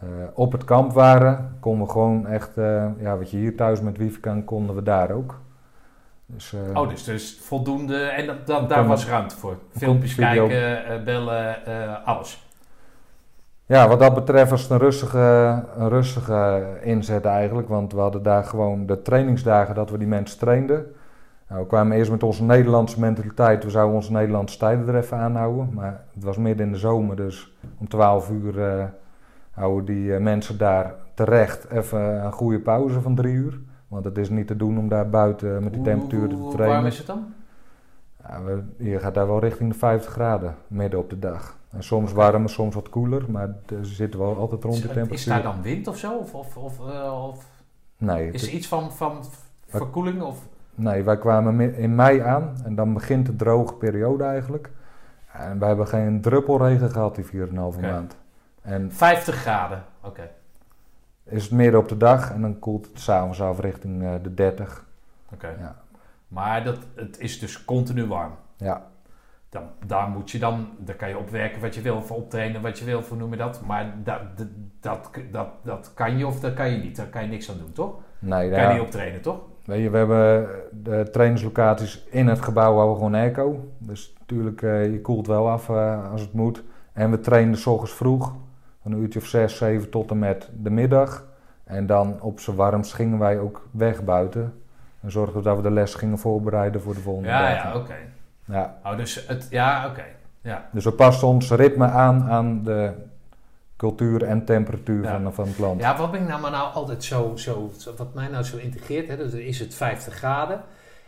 eh, 0.00 0.06
op 0.34 0.52
het 0.52 0.64
kamp 0.64 0.92
waren, 0.92 1.56
konden 1.60 1.86
we 1.86 1.92
gewoon 1.92 2.26
echt... 2.26 2.56
eh, 2.56 2.86
ja, 2.98 3.16
wat 3.16 3.30
je 3.30 3.36
hier 3.36 3.56
thuis 3.56 3.80
met 3.80 3.96
wifi 3.96 4.20
kan, 4.20 4.44
konden 4.44 4.76
we 4.76 4.82
daar 4.82 5.10
ook. 5.10 5.40
Dus, 6.26 6.52
eh, 6.52 6.80
Oh, 6.80 6.88
dus, 6.88 7.04
dus 7.04 7.38
voldoende. 7.42 7.96
En 8.04 8.26
dat, 8.26 8.46
Dan 8.46 8.68
daar 8.68 8.86
was 8.86 9.06
ruimte 9.08 9.36
voor. 9.36 9.56
Filmpjes 9.76 10.14
kijken, 10.14 10.86
eh, 10.86 11.02
bellen, 11.04 11.66
eh, 11.66 12.06
alles. 12.06 12.45
Ja, 13.66 13.88
wat 13.88 13.98
dat 13.98 14.14
betreft 14.14 14.50
was 14.50 14.62
het 14.62 14.70
een 14.70 14.78
rustige, 14.78 15.18
een 15.76 15.88
rustige 15.88 16.62
inzet 16.82 17.24
eigenlijk. 17.24 17.68
Want 17.68 17.92
we 17.92 18.00
hadden 18.00 18.22
daar 18.22 18.44
gewoon 18.44 18.86
de 18.86 19.02
trainingsdagen 19.02 19.74
dat 19.74 19.90
we 19.90 19.98
die 19.98 20.08
mensen 20.08 20.38
trainden. 20.38 20.86
Nou, 21.48 21.60
we 21.60 21.66
kwamen 21.66 21.96
eerst 21.96 22.10
met 22.10 22.22
onze 22.22 22.44
Nederlandse 22.44 23.00
mentaliteit. 23.00 23.64
We 23.64 23.70
zouden 23.70 23.94
onze 23.96 24.12
Nederlandse 24.12 24.58
tijden 24.58 24.88
er 24.88 24.96
even 24.96 25.16
aanhouden. 25.16 25.70
Maar 25.74 26.04
het 26.14 26.24
was 26.24 26.36
midden 26.36 26.66
in 26.66 26.72
de 26.72 26.78
zomer, 26.78 27.16
dus 27.16 27.56
om 27.78 27.88
12 27.88 28.30
uur 28.30 28.62
eh, 28.68 28.84
houden 29.50 29.84
die 29.84 30.14
eh, 30.14 30.20
mensen 30.22 30.58
daar 30.58 30.94
terecht 31.14 31.70
even 31.70 32.24
een 32.24 32.32
goede 32.32 32.60
pauze 32.60 33.00
van 33.00 33.14
drie 33.14 33.34
uur. 33.34 33.60
Want 33.88 34.04
het 34.04 34.18
is 34.18 34.30
niet 34.30 34.46
te 34.46 34.56
doen 34.56 34.78
om 34.78 34.88
daar 34.88 35.08
buiten 35.10 35.52
met 35.62 35.72
die 35.72 35.80
Hoe- 35.82 35.90
temperaturen 35.90 36.28
te 36.28 36.34
hoe 36.34 36.50
trainen. 36.52 36.74
warm 36.76 36.86
is 36.88 36.98
het 36.98 37.06
dan? 37.06 37.24
Ja, 38.28 38.42
we, 38.44 38.62
je 38.84 38.98
gaat 38.98 39.14
daar 39.14 39.26
wel 39.26 39.40
richting 39.40 39.72
de 39.72 39.78
50 39.78 40.12
graden 40.12 40.54
midden 40.66 40.98
op 41.00 41.10
de 41.10 41.18
dag. 41.18 41.55
En 41.76 41.82
soms 41.82 42.12
warmer, 42.12 42.50
soms 42.50 42.74
wat 42.74 42.88
koeler, 42.88 43.30
maar 43.30 43.48
er 43.66 43.86
zitten 43.86 44.20
wel 44.20 44.36
altijd 44.36 44.64
rond 44.64 44.76
de 44.76 44.82
temperatuur. 44.82 45.14
is 45.14 45.24
daar 45.24 45.42
dan 45.42 45.62
wind 45.62 45.86
of 45.86 45.98
zo? 45.98 46.16
Of, 46.16 46.34
of, 46.34 46.56
of, 46.56 46.88
eh, 46.88 47.24
of 47.28 47.44
Nee, 47.96 48.30
is 48.30 48.42
er 48.42 48.52
iets 48.52 48.66
van, 48.66 48.92
van 48.92 49.24
verkoeling? 49.66 50.22
Of? 50.22 50.38
nee, 50.74 51.02
wij 51.02 51.18
kwamen 51.18 51.74
in 51.76 51.94
mei 51.94 52.20
aan 52.20 52.56
en 52.64 52.74
dan 52.74 52.94
begint 52.94 53.26
de 53.26 53.36
droge 53.36 53.74
periode 53.74 54.24
eigenlijk. 54.24 54.70
En 55.32 55.58
wij 55.58 55.68
hebben 55.68 55.88
geen 55.88 56.20
druppel 56.20 56.58
regen 56.58 56.90
gehad 56.90 57.14
die 57.14 57.24
4,5 57.24 57.76
Oké. 57.76 57.80
maand. 57.80 58.16
En 58.62 58.92
50 58.92 59.34
graden. 59.34 59.84
Oké. 60.02 60.30
is 61.24 61.42
het 61.42 61.52
midden 61.52 61.80
op 61.80 61.88
de 61.88 61.96
dag 61.96 62.30
en 62.30 62.40
dan 62.40 62.58
koelt 62.58 62.86
het 62.86 63.00
s'avonds 63.00 63.42
af 63.42 63.60
richting 63.60 64.02
eh, 64.02 64.12
de 64.22 64.34
30. 64.34 64.84
oké. 65.32 65.54
Ja. 65.58 65.76
Maar 66.28 66.64
dat, 66.64 66.78
het 66.94 67.18
is 67.20 67.38
dus 67.38 67.64
continu 67.64 68.06
warm. 68.06 68.32
Ja, 68.56 68.86
Dan, 69.48 69.62
daar 69.86 70.08
moet 70.08 70.30
je 70.30 70.38
dan, 70.38 70.68
daar 70.78 70.94
kan 70.96 71.08
je 71.08 71.18
opwerken 71.18 71.60
wat 71.60 71.74
je 71.74 71.80
wil, 71.80 71.96
of 71.96 72.10
optrainen 72.10 72.62
wat 72.62 72.78
je 72.78 72.84
wil, 72.84 73.02
hoe 73.08 73.16
noem 73.18 73.30
je 73.30 73.36
dat. 73.36 73.60
Maar 73.66 73.94
dat, 74.04 74.20
dat, 74.80 75.10
dat, 75.30 75.48
dat, 75.62 75.90
kan 75.94 76.18
je 76.18 76.26
of 76.26 76.40
dat 76.40 76.54
kan 76.54 76.70
je 76.70 76.76
niet. 76.76 76.96
Daar 76.96 77.06
kan 77.06 77.22
je 77.22 77.28
niks 77.28 77.50
aan 77.50 77.58
doen, 77.58 77.72
toch? 77.72 77.94
nee, 78.18 78.50
Kan 78.50 78.58
je 78.60 78.66
ja, 78.66 78.72
niet 78.72 78.80
optrainen, 78.82 79.20
toch? 79.22 79.40
weet 79.64 79.82
je, 79.82 79.90
we 79.90 79.96
hebben 79.96 80.48
de 80.82 81.08
trainingslocaties 81.12 82.06
in 82.10 82.26
het 82.28 82.40
gebouw 82.40 82.72
houden 82.74 82.88
we 82.90 82.96
gewoon 82.96 83.14
airco. 83.14 83.68
Dus 83.78 84.14
natuurlijk, 84.18 84.62
eh, 84.62 84.92
je 84.92 85.00
koelt 85.00 85.26
wel 85.26 85.48
af 85.48 85.68
eh, 85.68 86.10
als 86.10 86.20
het 86.20 86.32
moet. 86.32 86.62
En 86.92 87.10
we 87.10 87.20
trainen 87.20 87.56
s 87.58 87.66
ochtends 87.66 87.92
vroeg, 87.94 88.34
van 88.82 88.92
een 88.92 88.98
uurtje 89.00 89.18
of 89.18 89.26
zes, 89.26 89.56
zeven 89.56 89.90
tot 89.90 90.10
en 90.10 90.18
met 90.18 90.50
de 90.62 90.70
middag. 90.70 91.24
En 91.64 91.86
dan 91.86 92.20
op 92.20 92.40
z'n 92.40 92.54
warmst 92.54 92.92
gingen 92.94 93.18
wij 93.18 93.38
ook 93.38 93.68
weg 93.70 94.04
buiten. 94.04 94.60
En 95.00 95.10
zorgden 95.10 95.36
we 95.36 95.42
dat 95.42 95.56
we 95.56 95.62
de 95.62 95.70
les 95.70 95.94
gingen 95.94 96.18
voorbereiden 96.18 96.80
voor 96.80 96.94
de 96.94 97.00
volgende 97.00 97.28
Ja, 97.28 97.40
dag. 97.54 97.62
ja, 97.62 97.76
oké. 97.76 97.94
Ja, 98.46 98.78
Oh, 98.84 98.96
dus 98.96 99.26
het, 99.26 99.46
ja, 99.50 99.86
oké. 99.88 100.04
Ja. 100.40 100.68
dus 100.72 100.84
we 100.84 100.92
pasten 100.92 101.28
ons 101.28 101.50
ritme 101.50 101.86
aan 101.86 102.22
aan 102.30 102.64
de 102.64 102.92
cultuur 103.76 104.22
en 104.24 104.44
temperatuur 104.44 105.02
Ja. 105.02 105.20
van, 105.20 105.34
van 105.34 105.48
het 105.48 105.58
land. 105.58 105.80
Ja, 105.80 105.96
wat 105.96 106.14
ik 106.14 106.20
nou 106.20 106.40
maar 106.40 106.50
nou 106.50 106.72
altijd 106.74 107.04
zo, 107.04 107.36
zo, 107.36 107.72
wat 107.96 108.14
mij 108.14 108.28
nou 108.28 108.44
zo 108.44 108.56
integreert, 108.56 109.08
hè, 109.08 109.16
dat 109.16 109.32
is 109.32 109.58
het 109.60 109.74
50 109.74 110.14
graden. 110.14 110.62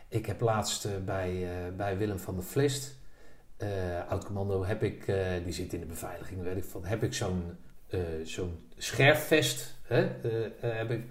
Ik 0.08 0.26
heb 0.26 0.40
laatst 0.40 0.84
eh, 0.84 0.90
bij, 1.04 1.42
eh, 1.42 1.50
bij 1.76 1.96
Willem 1.98 2.18
van 2.18 2.34
der 2.34 2.44
Vlist, 2.44 2.96
eh 3.56 3.68
oud-commando, 4.08 4.64
heb 4.64 4.82
ik, 4.82 5.12
die 5.44 5.52
zit 5.52 5.72
in 5.72 5.80
de 5.80 5.86
beveiliging, 5.86 6.42
weet 6.42 6.56
ik 6.56 6.64
van, 6.64 6.84
heb 6.84 7.02
ik 7.02 7.14
zo'n 7.14 7.56
zo'n 8.24 8.68
scherfvest 8.76 9.74
hè, 9.82 10.08
heb 10.60 10.90
ik, 10.90 11.04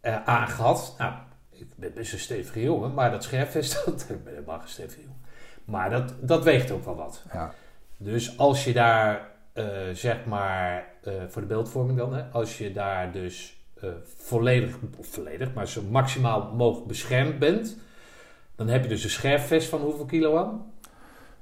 eh, 0.00 0.24
aangehad. 0.24 0.94
Nou, 0.98 1.12
ik 1.50 1.66
ben 1.76 1.92
best 1.94 2.12
een 2.12 2.18
stevige 2.18 2.62
jongen, 2.62 2.94
maar 2.94 3.10
dat 3.10 3.22
scherfvest, 3.24 3.72
dat, 3.84 4.06
ik 4.08 4.24
ben 4.24 4.32
helemaal 4.32 4.58
geen 4.58 4.68
stevige 4.68 5.00
jongen. 5.00 5.20
Maar 5.66 5.90
dat, 5.90 6.14
dat 6.20 6.44
weegt 6.44 6.70
ook 6.70 6.84
wel 6.84 6.96
wat. 6.96 7.22
Ja. 7.32 7.54
Dus 7.96 8.38
als 8.38 8.64
je 8.64 8.72
daar, 8.72 9.30
eh, 9.52 9.66
zeg 9.92 10.24
maar, 10.24 10.86
eh, 11.02 11.12
voor 11.28 11.42
de 11.42 11.48
beeldvorming 11.48 11.98
dan, 11.98 12.14
hè, 12.14 12.22
als 12.22 12.58
je 12.58 12.72
daar 12.72 13.12
dus 13.12 13.54
eh, 13.80 13.90
volledig, 14.16 14.76
of 14.98 15.06
volledig, 15.06 15.54
maar 15.54 15.68
zo 15.68 15.82
maximaal 15.82 16.52
mogelijk 16.54 16.86
beschermd 16.86 17.38
bent, 17.38 17.78
dan 18.54 18.68
heb 18.68 18.82
je 18.82 18.88
dus 18.88 19.04
een 19.04 19.10
scherfvest 19.10 19.68
van 19.68 19.80
hoeveel 19.80 20.04
kilo 20.04 20.36
aan? 20.36 20.72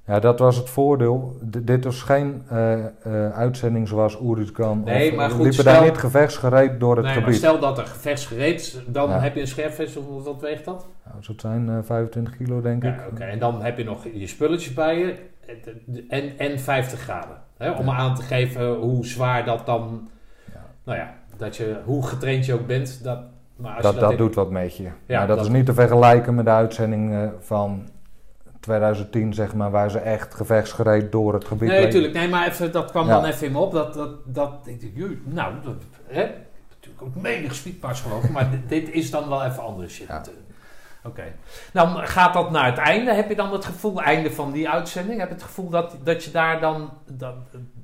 Ja, 0.06 0.18
dat 0.20 0.38
was 0.38 0.56
het 0.56 0.70
voordeel. 0.70 1.36
D- 1.50 1.66
dit 1.66 1.84
was 1.84 2.02
geen 2.02 2.42
eh, 2.48 2.72
eh, 2.84 2.88
uitzending 3.32 3.88
zoals 3.88 4.20
Oeruzkan. 4.20 4.82
Nee, 4.84 5.10
of, 5.10 5.16
maar 5.16 5.28
we 5.28 5.34
goed, 5.34 5.42
liepen 5.42 5.60
stel- 5.60 5.72
daar 5.74 5.84
niet 5.84 5.98
gevechtsgereed 5.98 6.80
door 6.80 6.96
het 6.96 7.04
nee, 7.04 7.14
maar 7.14 7.22
gebied. 7.22 7.38
stel 7.38 7.58
dat 7.58 7.78
er 7.78 7.86
gevechtsgereed, 7.86 8.80
dan 8.86 9.08
Ja. 9.10 9.18
heb 9.20 9.34
je 9.34 9.40
een 9.40 9.46
scherfvest, 9.46 9.96
of 9.96 10.24
wat 10.24 10.40
weegt 10.40 10.64
dat? 10.64 10.86
Nou, 11.04 11.16
zou 11.22 11.32
het 11.32 11.40
zijn 11.40 11.68
eh, 11.68 11.78
25 11.82 12.36
kilo, 12.36 12.60
denk 12.60 12.84
ik. 12.84 12.94
Ja, 12.96 13.04
oké. 13.12 13.22
En 13.24 13.38
dan 13.38 13.62
heb 13.62 13.78
je 13.78 13.84
nog 13.84 14.04
je 14.14 14.26
spulletjes 14.26 14.74
bij 14.74 14.98
je 14.98 15.14
en, 16.08 16.38
en 16.38 16.58
50 16.60 16.98
graden. 17.00 17.36
Hè, 17.56 17.70
om 17.70 17.86
Ja. 17.86 17.92
aan 17.96 18.14
te 18.14 18.22
geven 18.22 18.74
hoe 18.74 19.06
zwaar 19.06 19.44
dat 19.44 19.66
dan, 19.66 20.08
nou 20.84 20.98
ja, 20.98 21.14
dat 21.36 21.56
je, 21.56 21.76
hoe 21.84 22.06
getraind 22.06 22.46
je 22.46 22.54
ook 22.54 22.66
bent, 22.66 23.00
dat, 23.04 23.18
maar 23.56 23.74
als 23.74 23.82
Dat, 23.82 23.94
je 23.94 24.00
dat 24.00 24.10
in- 24.10 24.16
doet 24.16 24.34
wat 24.34 24.50
met 24.50 24.76
je. 24.76 24.82
Ja, 24.82 25.18
maar 25.18 25.26
dat, 25.26 25.36
dat- 25.36 25.46
is 25.46 25.52
niet 25.52 25.66
te 25.66 25.74
vergelijken 25.74 26.34
met 26.34 26.44
de 26.44 26.50
uitzending 26.50 27.12
eh, 27.12 27.18
van 27.40 27.82
2010, 28.64 29.34
zeg 29.34 29.54
maar, 29.54 29.70
waar 29.70 29.90
ze 29.90 29.98
echt 29.98 30.34
gevechtsgereed 30.34 31.12
door 31.12 31.34
het 31.34 31.44
gebied 31.44 31.68
Nee, 31.68 31.84
natuurlijk. 31.84 32.14
Nee, 32.14 32.28
maar 32.28 32.48
even, 32.48 32.72
dat 32.72 32.90
kwam 32.90 33.06
Ja. 33.06 33.12
dan 33.20 33.24
even 33.24 33.46
in 33.46 33.52
me 33.52 33.58
op. 33.58 33.72
Dat, 33.72 33.94
dat, 33.94 34.10
dat, 34.24 34.52
ik 34.64 34.98
dacht, 34.98 35.16
nou, 35.24 35.54
dat, 35.62 35.74
hè? 36.06 36.30
Natuurlijk 36.68 37.02
ook 37.02 37.14
menig 37.22 37.54
speedpass 37.54 38.00
geloof 38.00 38.24
ik, 38.24 38.30
maar 38.30 38.50
dit, 38.68 38.68
dit 38.68 38.90
is 38.94 39.10
dan 39.10 39.28
wel 39.28 39.44
even 39.44 39.62
andere 39.62 39.88
shit 39.88 40.08
Ja. 40.08 40.22
Oké. 41.06 41.22
Nou, 41.72 42.06
gaat 42.06 42.34
dat 42.34 42.50
naar 42.50 42.66
het 42.66 42.78
einde? 42.78 43.14
Heb 43.14 43.28
je 43.28 43.34
dan 43.34 43.52
het 43.52 43.64
gevoel, 43.64 44.02
einde 44.02 44.30
van 44.30 44.52
die 44.52 44.68
uitzending, 44.68 45.18
heb 45.20 45.28
je 45.28 45.34
het 45.34 45.42
gevoel 45.42 45.68
dat, 45.68 45.96
dat 46.02 46.24
je 46.24 46.30
daar 46.30 46.60
dan 46.60 46.90
dat, 47.06 47.34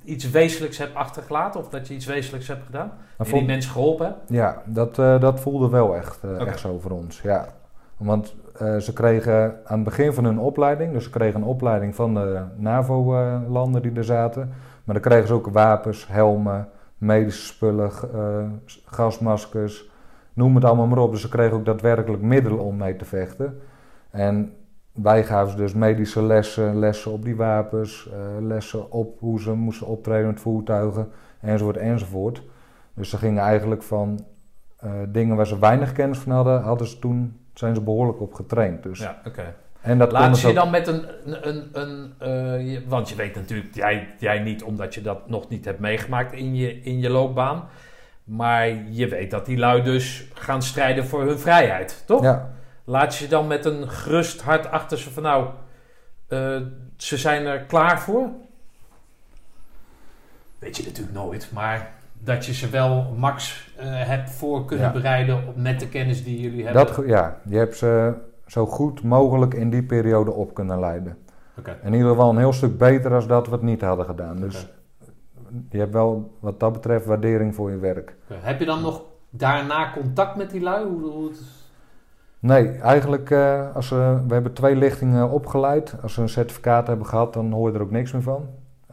iets 0.05 0.31
wezenlijks 0.31 0.79
hebt 0.79 0.95
achtergelaten? 0.95 1.61
Of 1.61 1.69
dat 1.69 1.89
je 1.89 1.95
iets 1.95 2.07
wezenlijks 2.07 2.49
hebt 2.49 2.65
gedaan? 2.67 2.93
En 3.19 3.25
die 3.25 3.45
mensen 3.45 3.71
geholpen 3.73 4.07
hebt? 4.07 4.19
Ja, 4.27 4.63
dat, 4.65 4.99
eh, 4.99 5.21
dat 5.21 5.41
voelde 5.41 5.69
wel 5.69 5.97
echt, 5.97 6.25
eh, 6.25 6.47
echt 6.47 6.61
zo 6.61 6.79
voor 6.79 6.91
ons. 6.91 7.21
Ja. 7.23 7.49
Want 7.97 8.35
eh, 8.61 8.77
ze 8.77 8.93
kregen 8.93 9.61
aan 9.65 9.79
het 9.79 9.85
begin 9.85 10.13
van 10.13 10.25
hun 10.25 10.39
opleiding, 10.39 10.93
dus 10.93 11.05
ze 11.05 11.11
kregen 11.11 11.41
een 11.41 11.47
opleiding 11.47 11.95
van 11.95 12.15
de 12.15 12.43
NAVO-landen 12.57 13.83
die 13.83 13.93
er 13.93 14.05
zaten. 14.05 14.49
Maar 14.85 14.95
dan 14.95 15.11
kregen 15.11 15.27
ze 15.27 15.35
ook 15.35 15.47
wapens, 15.47 16.09
helmen, 16.09 16.69
medische 16.99 17.47
spullen, 17.47 17.91
eh, 18.15 18.45
gasmaskers, 18.85 19.91
noem 20.33 20.55
het 20.55 20.65
allemaal 20.65 20.87
maar 20.87 20.99
op. 20.99 21.11
Dus 21.11 21.21
ze 21.21 21.29
kregen 21.29 21.57
ook 21.57 21.65
daadwerkelijk 21.65 22.23
middelen 22.23 22.61
om 22.61 22.77
mee 22.77 22.97
te 22.97 23.05
vechten. 23.05 23.61
En 24.11 24.53
wij 24.93 25.25
gaven 25.25 25.51
ze 25.51 25.57
dus 25.57 25.75
medische 25.75 26.23
lessen, 26.23 26.79
lessen 26.79 27.13
op 27.13 27.25
die 27.25 27.37
wapens, 27.37 28.11
eh, 28.13 28.47
lessen 28.47 28.93
op 28.93 29.19
hoe 29.19 29.41
ze 29.41 29.53
moesten 29.53 29.87
optreden 29.87 30.27
met 30.27 30.41
voertuigen, 30.41 31.09
enzovoort, 31.41 31.77
enzovoort. 31.77 32.43
Dus 32.95 33.11
ze 33.11 33.17
gingen 33.17 33.43
eigenlijk 33.43 33.83
van 33.83 34.25
dingen 35.09 35.37
waar 35.37 35.47
ze 35.47 35.59
weinig 35.59 35.93
kennis 35.93 36.19
van 36.19 36.33
hadden, 36.33 36.63
hadden 36.63 36.87
ze 36.87 36.99
toen, 36.99 37.40
zijn 37.61 37.75
ze 37.75 37.81
behoorlijk 37.81 38.21
op 38.21 38.35
getraind. 38.35 38.83
Dus, 38.83 38.99
Ja, 38.99 39.21
oké. 39.27 39.55
En 39.81 39.99
dat 39.99 40.13
Laat 40.13 40.39
ze 40.39 40.47
je 40.47 40.53
ook- 40.53 40.59
dan 40.59 40.71
met 40.71 40.87
een, 40.87 41.05
een, 41.25 41.49
een, 41.49 42.13
een 42.19 42.75
eh, 42.79 42.89
want 42.89 43.09
je 43.09 43.15
weet 43.15 43.35
natuurlijk, 43.35 43.75
jij, 43.75 44.15
jij 44.19 44.39
niet 44.39 44.63
omdat 44.63 44.95
je 44.95 45.03
dat 45.03 45.29
nog 45.29 45.49
niet 45.49 45.65
hebt 45.65 45.79
meegemaakt 45.81 46.33
in 46.33 46.55
je, 46.55 46.83
in 46.83 47.01
je 47.01 47.11
loopbaan. 47.11 47.69
Maar 48.25 48.69
je 48.91 49.09
weet 49.09 49.31
dat 49.31 49.47
die 49.47 49.59
lui 49.59 49.83
dus 49.83 50.25
gaan 50.35 50.63
strijden 50.63 51.07
voor 51.07 51.23
hun 51.27 51.39
vrijheid, 51.39 52.03
toch? 52.07 52.23
Ja, 52.23 52.51
Laat 52.85 53.17
je 53.17 53.29
dan 53.29 53.47
met 53.47 53.65
een 53.65 53.89
gerust 53.91 54.41
hart 54.43 54.71
achter 54.71 54.99
ze 54.99 55.11
van 55.11 55.23
nou, 55.23 55.49
eh, 56.29 56.61
ze 56.97 57.17
zijn 57.17 57.47
er 57.47 57.61
klaar 57.61 58.01
voor? 58.01 58.29
Weet 60.59 60.77
je 60.77 60.83
natuurlijk 60.85 61.15
nooit, 61.17 61.51
maar 61.53 61.93
dat 62.25 62.47
je 62.47 62.53
ze 62.55 62.69
wel 62.69 63.15
max 63.17 63.73
eh, 63.79 63.87
hebt 63.89 64.31
voor 64.31 64.65
kunnen 64.65 64.87
Ja. 64.87 64.93
bereiden 64.93 65.37
op- 65.49 65.57
met 65.57 65.81
de 65.81 65.89
kennis 65.89 66.25
die 66.25 66.41
jullie 66.41 66.65
hebben. 66.65 66.87
dat, 66.87 67.03
ja, 67.07 67.41
je 67.49 67.57
hebt 67.57 67.77
ze 67.77 68.13
zo 68.47 68.67
goed 68.67 69.03
mogelijk 69.03 69.55
in 69.55 69.71
die 69.71 69.83
periode 69.83 70.31
op 70.33 70.55
kunnen 70.55 70.81
leiden. 70.81 71.17
Oké. 71.59 71.77
In 71.83 71.93
ieder 71.93 72.09
geval 72.09 72.31
een 72.31 72.39
heel 72.39 72.53
stuk 72.53 72.79
beter 72.79 73.11
dan 73.11 73.27
dat 73.27 73.47
we 73.47 73.53
het 73.53 73.63
niet 73.63 73.81
hadden 73.81 74.05
gedaan. 74.07 74.37
Dus 74.37 74.69
je 75.71 75.79
hebt 75.79 75.93
wel 75.93 76.37
wat 76.41 76.61
dat 76.61 76.73
betreft 76.73 77.07
waardering 77.07 77.55
voor 77.55 77.71
je 77.71 77.79
werk. 77.79 78.17
Heb 78.33 78.59
je 78.59 78.65
dan 78.67 78.81
nog 78.83 79.03
daarna 79.31 79.93
contact 79.93 80.37
met 80.37 80.51
die 80.51 80.61
lui? 80.61 80.87
Hoe, 80.87 81.01
hoe 81.11 81.29
het... 81.29 81.41
Nee, 82.39 82.69
eigenlijk, 82.69 83.31
eh, 83.31 83.75
als 83.75 83.89
we, 83.89 84.21
we 84.27 84.33
hebben 84.33 84.53
twee 84.53 84.77
lichtingen 84.77 85.31
opgeleid. 85.31 85.95
Als 86.03 86.15
ze 86.15 86.21
een 86.23 86.29
certificaat 86.29 86.87
hebben 86.87 87.07
gehad, 87.07 87.33
dan 87.33 87.53
hoor 87.53 87.69
je 87.71 87.75
er 87.77 87.83
ook 87.83 87.91
niks 87.91 88.13
meer 88.13 88.23
van. 88.23 88.47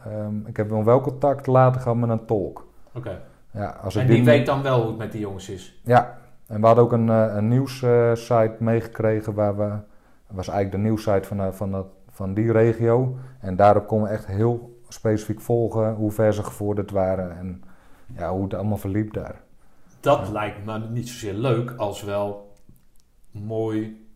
Ehm, 0.04 0.46
ik 0.46 0.56
heb 0.56 0.68
wel 0.70 0.84
wel 0.84 1.00
contact 1.00 1.46
later 1.46 1.80
gehad 1.80 1.96
met 1.96 2.08
een 2.10 2.24
tolk. 2.24 2.66
Ja, 3.50 3.68
als 3.82 3.94
ik 3.96 4.00
En 4.02 4.06
die 4.08 4.24
weet 4.24 4.46
dan 4.46 4.62
wel 4.62 4.78
hoe 4.80 4.88
het 4.88 4.98
met 4.98 5.12
die 5.12 5.20
jongens 5.20 5.48
is. 5.48 5.80
Ja, 5.84 6.18
en 6.46 6.60
we 6.60 6.66
hadden 6.66 6.84
ook 6.84 6.92
een, 6.92 7.08
eh, 7.08 7.34
een 7.34 7.48
nieuwssite 7.48 8.56
meegekregen 8.58 9.34
waar 9.34 9.56
we... 9.56 9.68
Dat 10.26 10.36
was 10.36 10.48
eigenlijk 10.48 10.82
de 10.82 10.88
nieuwssite 10.88 11.28
van, 11.28 11.40
eh, 11.40 11.52
van, 11.52 11.70
dat, 11.72 11.86
van 12.10 12.34
die 12.34 12.52
regio. 12.52 13.16
En 13.40 13.56
daarop 13.56 13.86
konden 13.86 14.08
we 14.08 14.14
echt 14.14 14.26
heel 14.26 14.80
specifiek 14.88 15.40
volgen 15.40 15.94
hoe 15.94 16.10
ver 16.10 16.34
ze 16.34 16.42
gevorderd 16.42 16.90
waren 16.90 17.36
en 17.38 17.62
ja, 18.16 18.30
hoe 18.32 18.42
het 18.42 18.54
allemaal 18.54 18.76
verliep 18.76 19.12
daar. 19.12 19.40
Dat 20.00 20.26
Ja. 20.26 20.32
lijkt 20.32 20.64
me 20.64 20.78
niet 20.78 21.08
zozeer 21.08 21.34
leuk 21.34 21.74
als 21.76 22.02
wel 22.02 22.52
mooi 23.30 24.06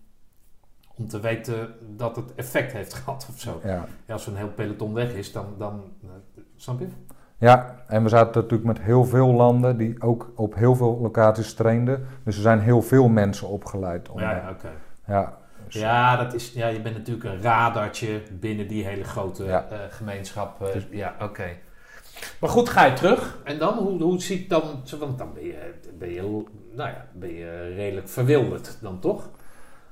om 0.96 1.08
te 1.08 1.20
weten 1.20 1.74
dat 1.96 2.16
het 2.16 2.34
effect 2.34 2.72
heeft 2.72 2.94
gehad 3.04 3.26
of 3.30 3.40
zo. 3.40 3.60
Ja. 3.64 3.86
Ja, 4.06 4.12
als 4.12 4.26
een 4.26 4.36
heel 4.36 4.50
peloton 4.50 4.94
weg 4.94 5.12
is, 5.14 5.32
dan, 5.32 5.46
dan 5.58 5.82
eh, 6.02 6.08
snap 6.56 6.80
je? 6.80 6.86
Ja, 7.42 7.74
en 7.86 8.02
we 8.02 8.08
zaten 8.08 8.42
natuurlijk 8.42 8.64
met 8.68 8.80
heel 8.80 9.04
veel 9.04 9.32
landen 9.32 9.76
die 9.76 10.02
ook 10.02 10.32
op 10.36 10.54
heel 10.54 10.74
veel 10.74 10.98
locaties 11.02 11.54
trainden. 11.54 12.06
Dus 12.24 12.36
er 12.36 12.42
zijn 12.42 12.60
heel 12.60 12.82
veel 12.82 13.08
mensen 13.08 13.48
opgeleid. 13.48 14.08
Om, 14.08 14.20
Ja, 14.20 14.30
ja 14.30 14.50
oké. 14.50 14.68
ja, 15.06 15.36
dus- 15.66 15.74
Ja, 15.80 16.16
dat 16.16 16.34
is, 16.34 16.52
ja, 16.52 16.66
je 16.66 16.80
bent 16.80 16.96
natuurlijk 16.96 17.24
een 17.24 17.42
radartje 17.42 18.22
binnen 18.40 18.68
die 18.68 18.84
hele 18.84 19.04
grote 19.04 19.44
Ja. 19.44 19.66
eh, 19.70 19.78
gemeenschap. 19.90 20.62
eh, 20.66 20.72
Dus- 20.72 20.86
ja, 20.90 21.14
oké. 21.22 21.44
Maar 22.40 22.50
goed, 22.50 22.68
ga 22.68 22.84
je 22.84 22.92
terug. 22.92 23.38
En 23.44 23.58
dan, 23.58 23.74
hoe, 23.78 24.02
hoe 24.02 24.20
ziet 24.20 24.50
dan... 24.50 24.62
Want 24.98 25.18
dan 25.18 25.32
ben 25.34 25.42
je, 25.44 25.72
ben, 25.98 26.10
je, 26.10 26.20
nou 26.74 26.88
ja, 26.90 27.06
ben 27.12 27.34
je 27.34 27.72
redelijk 27.76 28.08
verwilderd 28.08 28.78
dan 28.80 28.98
toch? 28.98 29.30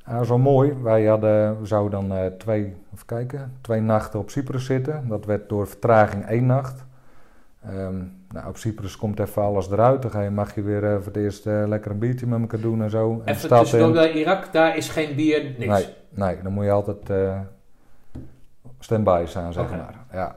Ja, 0.06 0.24
wel 0.24 0.38
mooi. 0.38 0.72
Wij 0.82 1.04
hadden, 1.04 1.60
we 1.60 1.66
zouden 1.66 2.08
dan 2.08 2.18
eh, 2.18 2.26
twee, 2.26 2.76
even 2.94 3.06
kijken, 3.06 3.56
twee 3.60 3.80
nachten 3.80 4.18
op 4.20 4.30
Cyprus 4.30 4.64
zitten. 4.64 5.08
Dat 5.08 5.24
werd 5.24 5.48
door 5.48 5.66
vertraging 5.68 6.26
één 6.26 6.46
nacht. 6.46 6.84
Ehm, 7.62 8.02
nou, 8.32 8.48
op 8.48 8.56
Cyprus 8.56 8.96
komt 8.96 9.18
even 9.20 9.42
alles 9.42 9.70
eruit. 9.70 10.12
Dan 10.12 10.34
mag 10.34 10.54
je 10.54 10.62
weer 10.62 10.84
eh, 10.84 10.94
voor 10.94 11.04
het 11.04 11.16
eerst 11.16 11.46
eh, 11.46 11.62
lekker 11.66 11.90
een 11.90 11.98
biertje 11.98 12.26
met 12.26 12.40
elkaar 12.40 12.60
doen 12.60 12.82
en 12.82 12.90
zo. 12.90 13.22
En 13.24 13.34
Even 13.34 13.48
tussendoor 13.48 13.88
in. 13.88 13.92
bij 13.94 14.12
Irak, 14.12 14.52
daar 14.52 14.76
is 14.76 14.88
geen 14.88 15.14
bier, 15.16 15.42
niks. 15.58 15.66
Nee, 15.72 15.86
nee, 16.10 16.42
dan 16.42 16.52
moet 16.52 16.64
je 16.64 16.70
altijd 16.70 17.10
eh 17.10 17.38
stand-by 18.78 19.24
staan, 19.26 19.52
zeg 19.52 19.70
maar. 19.70 19.94
Ja. 20.12 20.36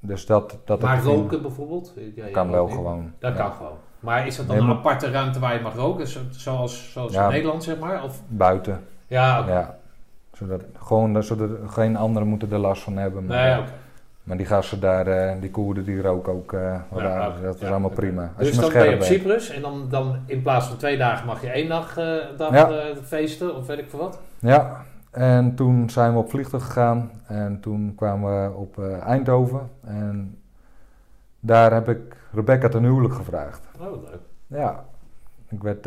Dus 0.00 0.26
dat, 0.26 0.58
dat 0.64 0.80
maar 0.80 1.02
roken 1.02 1.42
bijvoorbeeld? 1.42 1.94
Ja, 2.14 2.24
kan 2.32 2.50
wel 2.50 2.64
niet. 2.66 2.74
gewoon. 2.74 3.12
Dat 3.18 3.36
ja. 3.36 3.42
kan 3.42 3.52
gewoon. 3.52 3.76
Maar 4.00 4.26
is 4.26 4.36
dat 4.36 4.46
dan 4.46 4.56
Nee, 4.56 4.64
een 4.64 4.70
aparte 4.76 5.10
ruimte 5.10 5.38
waar 5.38 5.54
je 5.54 5.60
mag 5.60 5.74
roken? 5.74 6.06
Zo- 6.08 6.20
Zoals, 6.30 6.92
zoals 6.92 7.12
Ja. 7.12 7.24
in 7.24 7.30
Nederland, 7.30 7.64
zeg 7.64 7.78
maar? 7.78 8.04
Of, 8.04 8.22
Buiten, 8.28 8.80
ja, 9.06 9.40
oké. 9.40 9.52
ja. 9.52 9.78
Zodat, 10.32 10.62
gewoon, 10.78 11.22
zodat 11.22 11.50
geen 11.66 11.96
anderen 11.96 12.28
moeten 12.28 12.52
er 12.52 12.58
last 12.58 12.82
van 12.82 12.96
hebben. 12.96 13.26
Maar, 13.26 13.56
Nee. 13.58 13.66
Maar 14.22 14.36
die 14.36 14.46
gasten 14.46 14.80
daar, 14.80 15.06
eh, 15.06 15.40
die 15.40 15.50
Koerden, 15.50 15.84
die 15.84 16.02
roken 16.02 16.32
ook. 16.32 16.52
eh, 16.52 16.80
wat 16.88 17.00
Ja, 17.00 17.18
daar. 17.18 17.28
oké. 17.28 17.40
dat 17.42 17.54
is 17.54 17.60
Ja, 17.60 17.68
allemaal 17.68 17.90
prima. 17.90 18.22
Als 18.22 18.46
Dus 18.46 18.54
je 18.54 18.60
dan 18.60 18.72
ben 18.72 18.82
je 18.84 18.92
op 18.92 18.98
bent. 18.98 19.04
Cyprus 19.04 19.50
en 19.50 19.62
dan, 19.62 19.86
dan 19.88 20.16
in 20.26 20.42
plaats 20.42 20.66
van 20.66 20.76
twee 20.76 20.96
dagen 20.96 21.26
mag 21.26 21.40
je 21.42 21.48
één 21.50 21.68
dag, 21.68 21.96
eh, 21.96 22.14
dag 22.36 22.70
feesten 23.04 23.56
of 23.56 23.66
weet 23.66 23.78
ik 23.78 23.90
veel 23.90 23.98
wat. 23.98 24.18
Ja, 24.38 24.84
en 25.10 25.54
toen 25.54 25.90
zijn 25.90 26.12
we 26.12 26.18
op 26.18 26.30
vliegtuig 26.30 26.64
gegaan 26.64 27.10
en 27.26 27.60
toen 27.60 27.94
kwamen 27.96 28.42
we 28.50 28.56
op 28.56 28.78
Eindhoven. 29.06 29.70
En 29.84 30.38
daar 31.40 31.72
heb 31.72 31.88
ik 31.88 32.16
Rebecca 32.32 32.68
ten 32.68 32.82
huwelijk 32.84 33.14
gevraagd. 33.14 33.60
Oh, 33.80 33.86
leuk. 33.90 34.20
Ja, 34.46 34.84
ik 35.48 35.62
werd. 35.62 35.86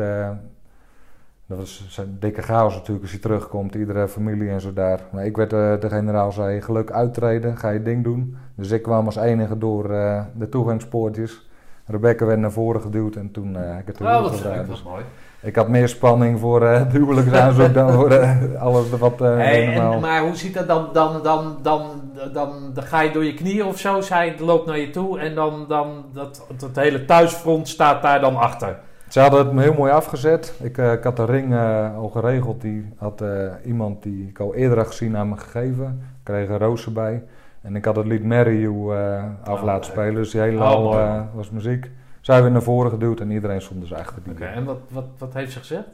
Dat 1.47 1.57
was 1.57 1.97
een 1.97 2.17
dikke 2.19 2.41
chaos 2.41 2.73
natuurlijk 2.73 3.01
als 3.01 3.11
je 3.11 3.19
terugkomt, 3.19 3.75
iedere 3.75 4.07
familie 4.07 4.49
en 4.49 4.61
zo 4.61 4.73
daar. 4.73 4.99
Maar 5.11 5.25
ik 5.25 5.35
werd, 5.37 5.53
eh, 5.53 5.79
de 5.79 5.89
generaal 5.89 6.31
zei: 6.31 6.61
geluk 6.61 6.91
uittreden, 6.91 7.57
ga 7.57 7.69
je 7.69 7.81
ding 7.81 8.03
doen. 8.03 8.37
Dus 8.55 8.71
ik 8.71 8.81
kwam 8.81 9.05
als 9.05 9.15
enige 9.15 9.57
door 9.57 9.91
eh, 9.91 10.21
de 10.33 10.49
toegangspoortjes. 10.49 11.49
Rebecca 11.87 12.25
werd 12.25 12.39
naar 12.39 12.51
voren 12.51 12.81
geduwd 12.81 13.15
en 13.15 13.31
toen 13.31 13.53
heb 13.55 13.79
ik 13.79 13.87
het 13.87 14.01
Oh, 14.01 14.07
huwelijk 14.07 14.23
wat 14.23 14.31
leuk, 14.31 14.41
gevraagd. 14.41 14.67
wat 14.67 14.75
Dus 14.75 14.83
mooi. 14.83 15.03
ik 15.41 15.55
had 15.55 15.67
meer 15.67 15.87
spanning 15.87 16.39
voor 16.39 16.61
het 16.67 16.91
huwelijksaanzoek 16.91 17.73
dan 17.73 17.91
voor 17.93 18.19
alles 18.57 18.89
wat 18.89 19.19
Hey, 19.19 19.73
en, 19.73 19.99
maar 19.99 20.21
hoe 20.21 20.35
ziet 20.35 20.53
dat 20.53 20.67
dan? 20.67 20.89
Dan, 20.93 21.23
dan, 21.23 21.57
dan, 21.61 22.01
dan, 22.33 22.51
dan 22.73 22.83
ga 22.83 23.01
je 23.01 23.11
door 23.11 23.25
je 23.25 23.33
knieën 23.33 23.65
of 23.65 23.79
zo, 23.79 24.01
zij 24.01 24.35
loopt 24.39 24.65
naar 24.65 24.79
je 24.79 24.89
toe 24.89 25.19
en 25.19 25.35
dan, 25.35 25.65
dan 25.67 26.05
dat, 26.13 26.45
dat 26.57 26.75
hele 26.75 27.05
thuisfront 27.05 27.67
staat 27.67 28.01
daar 28.01 28.19
dan 28.21 28.35
achter. 28.35 28.77
Ze 29.15 29.21
hadden 29.21 29.45
het 29.45 29.53
me 29.53 29.61
heel 29.61 29.73
mooi 29.73 29.91
afgezet. 29.91 30.53
Ik, 30.61 30.77
eh, 30.77 30.93
ik 30.93 31.03
had 31.03 31.15
de 31.15 31.25
ring 31.25 31.53
eh, 31.53 31.95
al 31.97 32.09
geregeld. 32.09 32.61
Die 32.61 32.93
had 32.97 33.21
eh, 33.21 33.51
iemand 33.65 34.03
die 34.03 34.27
ik 34.27 34.39
al 34.39 34.55
eerder 34.55 34.77
had 34.77 34.87
gezien 34.87 35.17
aan 35.17 35.29
me 35.29 35.37
gegeven. 35.37 35.85
Ik 35.85 36.23
kreeg 36.23 36.49
een 36.49 36.57
roos 36.57 36.85
erbij. 36.85 37.23
En 37.61 37.75
ik 37.75 37.85
had 37.85 37.95
het 37.95 38.05
lied 38.05 38.23
Marry 38.23 38.61
You 38.61 38.95
af 39.43 39.59
Oh, 39.59 39.65
laten 39.65 39.91
spelen. 39.91 40.15
Dus 40.15 40.31
die 40.31 40.41
hele 40.41 40.57
Oh, 40.57 41.21
was 41.33 41.49
muziek. 41.49 41.89
Zij 42.21 42.35
werden 42.35 42.53
naar 42.53 42.61
voren 42.61 42.91
geduwd 42.91 43.19
en 43.19 43.31
iedereen 43.31 43.61
stond 43.61 43.81
dus 43.81 43.93
achter 43.93 44.23
die. 44.23 44.33
Oké, 44.33 44.45
en 44.45 44.65
wat, 44.65 44.79
wat, 44.89 45.05
wat 45.17 45.33
heeft 45.33 45.51
ze 45.51 45.59
gezegd? 45.59 45.87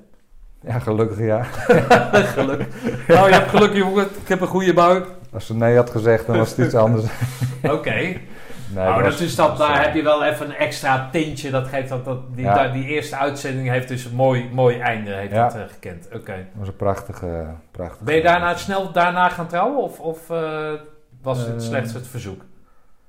Ja, 0.62 0.80
gelukkig 0.80 1.20
ja. 1.20 1.44
geluk. 2.38 2.68
Nou, 3.08 3.28
je 3.28 3.34
hebt 3.34 3.50
geluk, 3.50 3.74
jongen. 3.74 4.06
Ik 4.22 4.28
heb 4.28 4.42
een 4.42 4.48
goede 4.48 4.74
bui. 4.74 5.04
Als 5.34 5.46
ze 5.46 5.56
nee 5.56 5.76
had 5.76 5.90
gezegd, 5.90 6.26
dan 6.26 6.38
was 6.38 6.50
het 6.50 6.66
iets 6.66 6.76
anders. 6.86 7.06
Oké. 7.64 8.18
Nee, 8.76 8.84
nou, 8.86 9.02
was- 9.04 9.12
dat 9.12 9.20
is 9.28 9.36
dat, 9.36 9.58
daar 9.58 9.84
heb 9.84 9.94
je 9.96 10.04
wel 10.04 10.24
even 10.24 10.46
een 10.46 10.56
extra 10.56 11.10
tintje. 11.12 11.50
Dat 11.50 11.68
geeft 11.68 11.90
dat, 11.90 12.06
dat 12.06 12.36
die, 12.36 12.46
Ja. 12.46 12.68
die 12.68 12.86
eerste 12.86 13.16
uitzending 13.18 13.70
heeft 13.70 13.88
dus 13.88 14.06
een 14.06 14.16
mooi, 14.16 14.50
mooi 14.54 14.80
einde 14.80 15.12
heeft 15.12 15.34
Ja. 15.34 15.44
het, 15.44 15.56
eh, 15.56 15.62
gekend. 15.68 16.08
Oké. 16.16 16.32
Het 16.32 16.46
was 16.56 16.68
een 16.68 16.76
prachtige, 16.76 17.46
prachtige... 17.72 18.04
Ben 18.04 18.16
je 18.16 18.22
daarna 18.22 18.56
snel 18.56 18.92
daarna 18.92 19.30
gaan 19.30 19.48
trouwen 19.48 19.78
of, 19.84 20.00
of 20.00 20.30
eh, 20.30 20.70
was 21.22 21.38
het 21.40 21.48
Eh, 21.56 21.60
slechts 21.60 21.94
het 21.94 22.08
verzoek? 22.08 22.42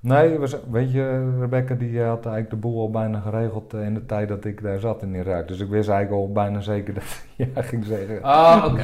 Nee, 0.00 0.38
was, 0.38 0.56
weet 0.70 0.92
je, 0.92 1.34
Rebecca 1.40 1.74
die 1.74 2.00
had 2.00 2.26
eigenlijk 2.26 2.50
de 2.50 2.56
boel 2.56 2.80
al 2.80 2.90
bijna 2.90 3.20
geregeld 3.20 3.74
in 3.74 3.94
de 3.94 4.06
tijd 4.06 4.28
dat 4.28 4.44
ik 4.44 4.62
daar 4.62 4.78
zat 4.78 5.02
in 5.02 5.14
Irak. 5.14 5.48
Dus 5.48 5.60
ik 5.60 5.68
wist 5.68 5.88
eigenlijk 5.88 6.22
al 6.22 6.32
bijna 6.32 6.60
zeker 6.60 6.94
dat 6.98 7.02
ik 7.36 7.48
ja 7.54 7.62
ging 7.62 7.84
zeggen. 7.84 8.22
Ah, 8.22 8.64
oké. 8.66 8.82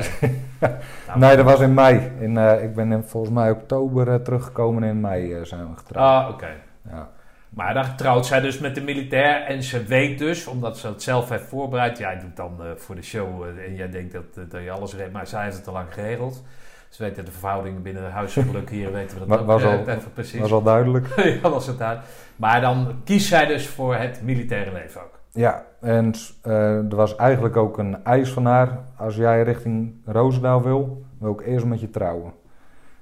Nou, 1.07 1.19
Nee, 1.19 1.37
dat 1.37 1.45
was 1.45 1.61
in 1.61 1.75
mei. 1.75 2.11
In, 2.21 2.37
ik 2.63 2.75
ben 2.75 2.93
in, 2.93 3.03
volgens 3.03 3.33
mij 3.33 3.51
oktober 3.51 4.23
teruggekomen 4.23 4.83
en 4.83 4.89
in 4.89 5.01
mei 5.01 5.39
zijn 5.45 5.61
we 5.71 5.77
getrouwd. 5.77 6.25
Ah, 6.25 6.31
oké. 6.31 6.47
Ja. 6.91 7.09
Maar 7.49 7.75
dan 7.75 7.97
trouwt 7.97 8.27
zij 8.27 8.41
dus 8.41 8.59
met 8.59 8.75
de 8.75 8.81
militair 8.81 9.43
en 9.45 9.63
ze 9.63 9.83
weet 9.85 10.19
dus, 10.19 10.47
omdat 10.47 10.79
ze 10.79 10.87
het 10.87 11.03
zelf 11.03 11.29
heeft 11.29 11.45
voorbereid. 11.45 11.99
Jij 11.99 12.19
doet 12.19 12.37
dan 12.37 12.57
eh, 12.61 12.67
voor 12.77 12.95
de 12.95 13.03
show 13.03 13.43
eh, 13.43 13.65
en 13.65 13.75
jij 13.75 13.91
denkt 13.91 14.13
dat, 14.13 14.25
eh, 14.35 14.43
dat 14.49 14.63
je 14.63 14.71
alles 14.71 14.95
regelt, 14.95 15.13
maar 15.13 15.27
zij 15.27 15.45
heeft 15.45 15.57
het 15.57 15.67
al 15.67 15.73
lang 15.73 15.95
geregeld. 15.95 16.45
Ze 16.89 17.03
weten 17.03 17.25
de 17.25 17.31
verhoudingen 17.31 17.83
binnen 17.83 18.03
het 18.05 18.13
huisgeluk 18.13 18.71
hier, 18.77 18.93
weten 18.93 19.19
we 19.19 19.27
dat 19.27 19.29
Wa- 19.29 19.37
ook, 19.43 19.47
was 19.47 19.63
eh, 19.63 19.69
al- 19.69 19.79
even 19.89 20.13
precies. 20.13 20.41
was 20.41 20.53
al 20.53 20.63
duidelijk. 20.63 21.07
ja, 21.43 21.51
was 21.51 21.67
het 21.67 21.79
daar. 21.79 22.03
Maar 22.37 22.61
dan 22.61 23.01
kiest 23.05 23.27
zij 23.29 23.47
dus 23.47 23.67
voor 23.69 23.95
het 23.95 24.23
militaire 24.23 24.73
leven 24.73 25.01
ook. 25.01 25.19
Ja, 25.33 25.65
en 25.81 26.13
eh, 26.43 26.77
er 26.77 26.97
was 26.97 27.17
eigenlijk 27.17 27.57
ook 27.57 27.79
een 27.79 28.05
eis 28.05 28.31
van 28.31 28.45
haar. 28.45 28.79
Als 28.97 29.17
jij 29.17 29.43
richting 29.43 29.95
Roosendaal 30.05 30.63
wil, 30.63 31.05
wil 31.19 31.33
ik 31.33 31.47
eerst 31.47 31.65
met 31.67 31.81
je 31.81 31.91
trouwen. 31.91 32.33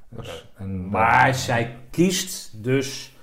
Dus, 0.08 0.52
en, 0.56 0.88
Maar 0.88 1.34
zij 1.34 1.74
kiest 1.90 2.64
dus, 2.64 3.15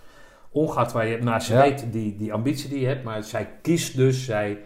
ongeacht 0.53 0.91
waar 0.91 1.05
je, 1.05 1.21
maar 1.23 1.41
ze 1.41 1.53
Ja. 1.53 1.61
weet 1.61 1.85
die, 1.91 2.15
die 2.15 2.33
ambitie 2.33 2.69
die 2.69 2.79
je 2.79 2.87
hebt, 2.87 3.03
maar 3.03 3.23
zij 3.23 3.49
kiest 3.61 3.95
dus, 3.95 4.25
zij, 4.25 4.59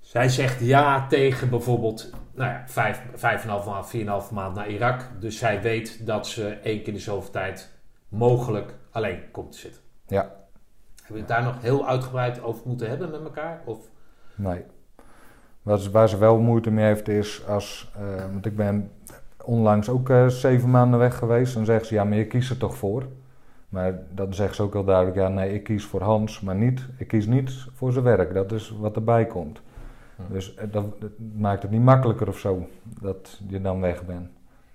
zij 0.00 0.28
zegt 0.28 0.60
ja 0.60 1.06
tegen 1.06 1.50
bijvoorbeeld, 1.50 2.10
nou 2.34 2.50
ja, 2.50 2.62
vijf, 2.66 3.02
vijf 3.14 3.42
en 3.42 3.48
half 3.48 3.66
maand, 3.66 3.88
vier 3.88 4.00
en 4.00 4.06
half 4.08 4.30
maand 4.30 4.54
naar 4.54 4.68
Irak. 4.68 5.10
Dus 5.20 5.38
zij 5.38 5.62
weet 5.62 6.06
dat 6.06 6.26
ze 6.26 6.48
één 6.48 6.78
keer 6.78 6.88
in 6.88 6.94
de 6.94 7.00
zoveel 7.00 7.30
tijd 7.30 7.70
mogelijk 8.08 8.74
alleen 8.90 9.20
komt 9.30 9.52
te 9.52 9.58
zitten. 9.58 9.80
Ja. 10.06 10.20
Hebben 10.96 11.12
we 11.12 11.18
het 11.18 11.28
daar 11.28 11.42
nog 11.42 11.62
heel 11.62 11.86
uitgebreid 11.88 12.42
over 12.42 12.62
moeten 12.66 12.88
hebben 12.88 13.10
met 13.10 13.22
elkaar? 13.22 13.60
Of, 13.64 13.78
Nee. 14.34 14.62
Wat, 15.62 15.80
ze- 15.80 15.90
waar 15.90 16.08
ze 16.08 16.18
wel 16.18 16.38
moeite 16.38 16.70
mee 16.70 16.84
heeft 16.84 17.08
is 17.08 17.46
als... 17.46 17.90
eh, 17.96 18.22
want 18.32 18.46
ik 18.46 18.56
ben 18.56 18.90
onlangs 19.44 19.88
ook 19.88 20.10
eh, 20.10 20.26
zeven 20.26 20.70
maanden 20.70 20.98
weg 20.98 21.16
geweest. 21.18 21.54
Dan 21.54 21.64
zegt 21.64 21.86
ze, 21.86 21.94
ja, 21.94 22.04
maar 22.04 22.18
je 22.18 22.26
kiest 22.26 22.50
er 22.50 22.56
toch 22.56 22.76
voor? 22.76 23.06
Maar 23.68 23.98
dan 24.10 24.34
zegt 24.34 24.54
ze 24.54 24.62
ook 24.62 24.72
heel 24.72 24.84
duidelijk, 24.84 25.16
ja, 25.16 25.28
nee, 25.28 25.54
ik 25.54 25.62
kies 25.62 25.84
voor 25.84 26.02
Hans, 26.02 26.40
maar 26.40 26.54
niet, 26.54 26.86
ik 26.96 27.08
kies 27.08 27.26
niet 27.26 27.66
voor 27.74 27.92
zijn 27.92 28.04
werk. 28.04 28.34
Dat 28.34 28.52
is 28.52 28.74
wat 28.78 28.96
erbij 28.96 29.26
komt. 29.26 29.60
Hm. 30.16 30.32
Dus 30.32 30.54
eh, 30.54 30.64
dat, 30.70 31.00
dat 31.00 31.10
maakt 31.36 31.62
het 31.62 31.70
niet 31.70 31.82
makkelijker 31.82 32.28
of 32.28 32.38
zo, 32.38 32.68
dat 33.00 33.40
je 33.48 33.60
dan 33.60 33.80
weg 33.80 34.04
bent. 34.04 34.28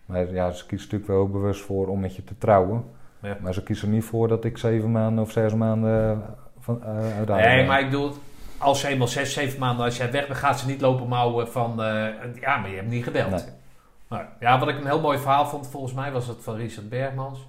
Maar 0.05 0.33
ja, 0.33 0.51
ze 0.51 0.65
kiest 0.65 0.83
natuurlijk 0.83 1.11
wel 1.11 1.29
bewust 1.29 1.61
voor 1.61 1.87
om 1.87 1.99
met 1.99 2.15
je 2.15 2.23
te 2.23 2.37
trouwen. 2.37 2.85
Ja. 3.19 3.37
Maar 3.41 3.53
ze 3.53 3.63
kiest 3.63 3.81
er 3.81 3.87
niet 3.87 4.03
voor 4.03 4.27
dat 4.27 4.45
ik 4.45 4.57
zeven 4.57 4.91
maanden 4.91 5.23
of 5.23 5.31
zes 5.31 5.53
maanden 5.53 6.21
van, 6.59 6.79
uh, 6.81 7.17
uit 7.17 7.29
Aden 7.29 7.35
nee, 7.35 7.57
ben. 7.57 7.65
maar 7.65 7.79
ik 7.79 7.85
bedoel, 7.85 8.13
als 8.57 8.79
ze 8.79 8.87
eenmaal 8.87 9.07
zes, 9.07 9.33
zeven 9.33 9.59
maanden, 9.59 9.85
als 9.85 9.97
jij 9.97 10.11
weg 10.11 10.27
bent, 10.27 10.39
gaat 10.39 10.59
ze 10.59 10.67
niet 10.67 10.81
lopen 10.81 11.07
mouwen 11.07 11.47
van, 11.47 11.83
eh, 11.83 12.07
ja, 12.41 12.57
maar 12.57 12.69
je 12.69 12.75
hebt 12.75 12.89
niet 12.89 13.03
gebeld. 13.03 13.29
Nee. 13.29 13.43
Maar, 14.07 14.29
ja, 14.39 14.59
wat 14.59 14.67
ik 14.67 14.77
een 14.77 14.85
heel 14.85 15.01
mooi 15.01 15.17
verhaal 15.17 15.45
vond, 15.45 15.67
volgens 15.67 15.93
mij 15.93 16.11
was 16.11 16.27
het 16.27 16.37
van 16.43 16.55
Richard 16.55 16.89
Bergmans. 16.89 17.47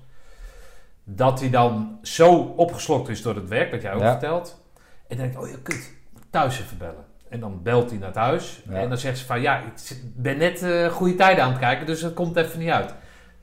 Dat 1.05 1.41
hij 1.41 1.51
dan 1.51 1.99
zo 2.03 2.35
opgeslokt 2.35 3.09
is 3.09 3.23
door 3.23 3.35
het 3.35 3.49
werk, 3.49 3.71
dat 3.71 3.83
jij 3.83 3.93
ook 3.93 4.01
Ja. 4.01 4.11
vertelt. 4.11 4.63
En 5.09 5.17
dan 5.17 5.27
denkt, 5.27 5.37
oh 5.43 5.49
ja, 5.49 5.57
kut, 5.63 5.93
thuis 6.31 6.61
even 6.61 6.79
bellen. 6.79 7.05
En 7.29 7.41
dan 7.41 7.63
belt 7.63 7.91
hij 7.91 7.99
naar 7.99 8.13
thuis. 8.13 8.63
Ja. 8.69 8.75
En 8.75 8.89
dan 8.89 8.99
zegt 8.99 9.19
ze 9.19 9.25
van, 9.25 9.41
ja, 9.41 9.59
ik 9.59 9.97
ben 10.17 10.39
net 10.39 10.63
eh, 10.63 10.87
goede 10.87 11.15
tijden 11.15 11.45
aan 11.45 11.51
het 11.51 11.59
kijken, 11.59 11.87
dus 11.87 12.01
dat 12.01 12.15
komt 12.15 12.37
even 12.37 12.59
niet 12.59 12.71
uit. 12.71 12.95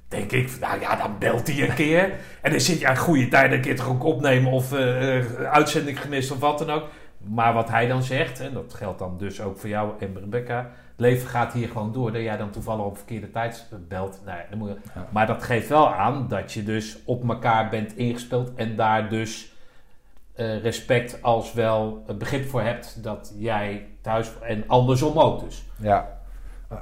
Denk 0.07 0.31
ik, 0.31 0.59
nou 0.59 0.79
ja, 0.79 0.95
dan 0.95 1.15
belt 1.19 1.47
hij 1.47 1.69
een 1.69 1.75
keer. 1.75 2.11
En 2.41 2.51
dan 2.51 2.59
zit 2.59 2.79
je 2.79 2.87
aan 2.87 2.97
goede 2.97 3.27
tijden 3.27 3.57
een 3.57 3.61
keer 3.63 3.75
toch 3.75 3.89
ook 3.89 4.03
opnemen 4.03 4.51
of 4.51 4.73
eh, 4.73 5.17
eh, 5.17 5.25
uitzending 5.51 6.01
gemist 6.01 6.31
of 6.31 6.39
wat 6.39 6.59
dan 6.59 6.69
ook. 6.69 6.87
Maar 7.17 7.53
wat 7.53 7.69
hij 7.69 7.87
dan 7.87 8.03
zegt, 8.03 8.39
en 8.39 8.53
dat 8.53 8.73
geldt 8.73 8.99
dan 8.99 9.17
dus 9.17 9.41
ook 9.41 9.57
voor 9.59 9.69
jou 9.69 9.91
en 9.99 10.17
Rebecca. 10.19 10.69
Leven 11.01 11.27
gaat 11.29 11.53
hier 11.53 11.67
gewoon 11.67 11.91
door. 11.93 12.11
Dat 12.11 12.21
jij 12.21 12.37
dan 12.37 12.49
toevallig 12.49 12.85
op 12.85 12.97
verkeerde 12.97 13.31
tijd 13.31 13.67
belt. 13.87 14.19
Nou 14.25 14.37
ja, 14.37 14.43
dan 14.49 14.57
moet 14.57 14.69
je, 14.69 14.75
Ja. 14.95 15.05
Maar 15.09 15.27
dat 15.27 15.43
geeft 15.43 15.69
wel 15.69 15.93
aan 15.93 16.25
dat 16.27 16.53
je 16.53 16.63
dus 16.63 16.97
op 17.05 17.29
elkaar 17.29 17.69
bent 17.69 17.95
ingespeeld. 17.95 18.51
En 18.55 18.75
daar 18.75 19.09
dus 19.09 19.53
eh, 20.33 20.61
respect 20.61 21.17
als 21.21 21.53
wel 21.53 22.03
begrip 22.17 22.49
voor 22.49 22.61
hebt 22.61 23.03
dat 23.03 23.33
jij 23.37 23.85
thuis... 24.01 24.31
En 24.41 24.63
andersom 24.67 25.19
ook 25.19 25.39
dus. 25.39 25.65
Ja, 25.75 26.07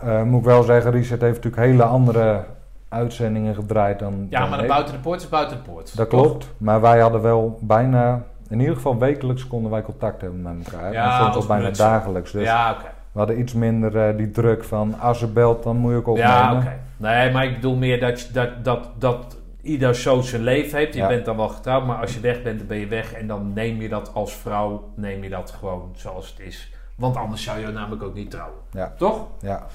Eh, 0.03 0.23
moet 0.23 0.39
ik 0.39 0.45
wel 0.45 0.63
zeggen, 0.63 0.91
Richard 0.91 1.21
heeft 1.21 1.35
natuurlijk 1.43 1.63
hele 1.71 1.83
andere 1.83 2.45
uitzendingen 2.89 3.55
gedraaid 3.55 3.99
dan. 3.99 4.27
Ja, 4.29 4.39
dan 4.39 4.49
maar 4.49 4.61
de 4.61 4.67
buiten 4.67 4.93
de 4.93 4.99
poort 4.99 5.21
is 5.21 5.29
buiten 5.29 5.57
de 5.57 5.63
poort. 5.63 5.97
Dat 5.97 6.09
Toch? 6.09 6.21
klopt, 6.21 6.47
maar 6.57 6.81
wij 6.81 6.99
hadden 6.99 7.21
wel 7.21 7.59
bijna, 7.61 8.23
in 8.49 8.59
ieder 8.59 8.75
geval 8.75 8.97
wekelijks 8.97 9.47
konden 9.47 9.71
wij 9.71 9.81
contact 9.81 10.21
hebben 10.21 10.41
met 10.41 10.71
elkaar. 10.71 10.93
Ja, 10.93 11.11
en 11.11 11.21
soms 11.21 11.33
dat 11.33 11.41
is 11.41 11.47
bijna 11.47 11.63
mensen. 11.63 11.85
dagelijks. 11.85 12.31
Dus 12.31 12.43
Ja, 12.43 12.71
oké. 12.71 12.97
We 13.11 13.17
hadden 13.19 13.39
iets 13.39 13.53
minder 13.53 13.97
eh, 14.07 14.17
die 14.17 14.31
druk 14.31 14.63
van 14.63 14.99
als 14.99 15.19
ze 15.19 15.27
belt, 15.27 15.63
dan 15.63 15.77
moet 15.77 15.91
je 15.91 15.97
ook 15.97 16.07
opnemen. 16.07 16.29
Ja, 16.31 16.53
oké. 16.57 16.79
Nee, 16.97 17.31
maar 17.31 17.45
ik 17.45 17.53
bedoel 17.55 17.75
meer 17.75 17.99
dat, 17.99 18.21
je- 18.21 18.31
dat, 18.33 18.63
dat, 18.63 18.89
dat 18.97 19.37
ieder 19.61 19.95
zo 19.95 20.21
zijn 20.21 20.41
leven 20.41 20.77
heeft. 20.77 20.93
Je 20.93 20.99
Ja. 20.99 21.07
bent 21.07 21.25
dan 21.25 21.37
wel 21.37 21.49
getrouwd, 21.49 21.85
maar 21.85 21.97
als 21.97 22.13
je 22.13 22.19
weg 22.19 22.41
bent, 22.41 22.57
dan 22.57 22.67
ben 22.67 22.77
je 22.77 22.87
weg. 22.87 23.13
En 23.13 23.27
dan 23.27 23.53
neem 23.53 23.81
je 23.81 23.89
dat 23.89 24.13
als 24.13 24.33
vrouw, 24.33 24.91
neem 24.95 25.23
je 25.23 25.29
dat 25.29 25.51
gewoon 25.59 25.91
zoals 25.95 26.29
het 26.29 26.39
is. 26.47 26.71
Want 26.95 27.17
anders 27.17 27.43
zou 27.43 27.59
je 27.59 27.67
namelijk 27.67 28.03
ook 28.03 28.13
niet 28.13 28.31
trouwen. 28.31 28.57
Ja. 28.71 28.93
Toch? 28.97 29.27
Ja, 29.41 29.65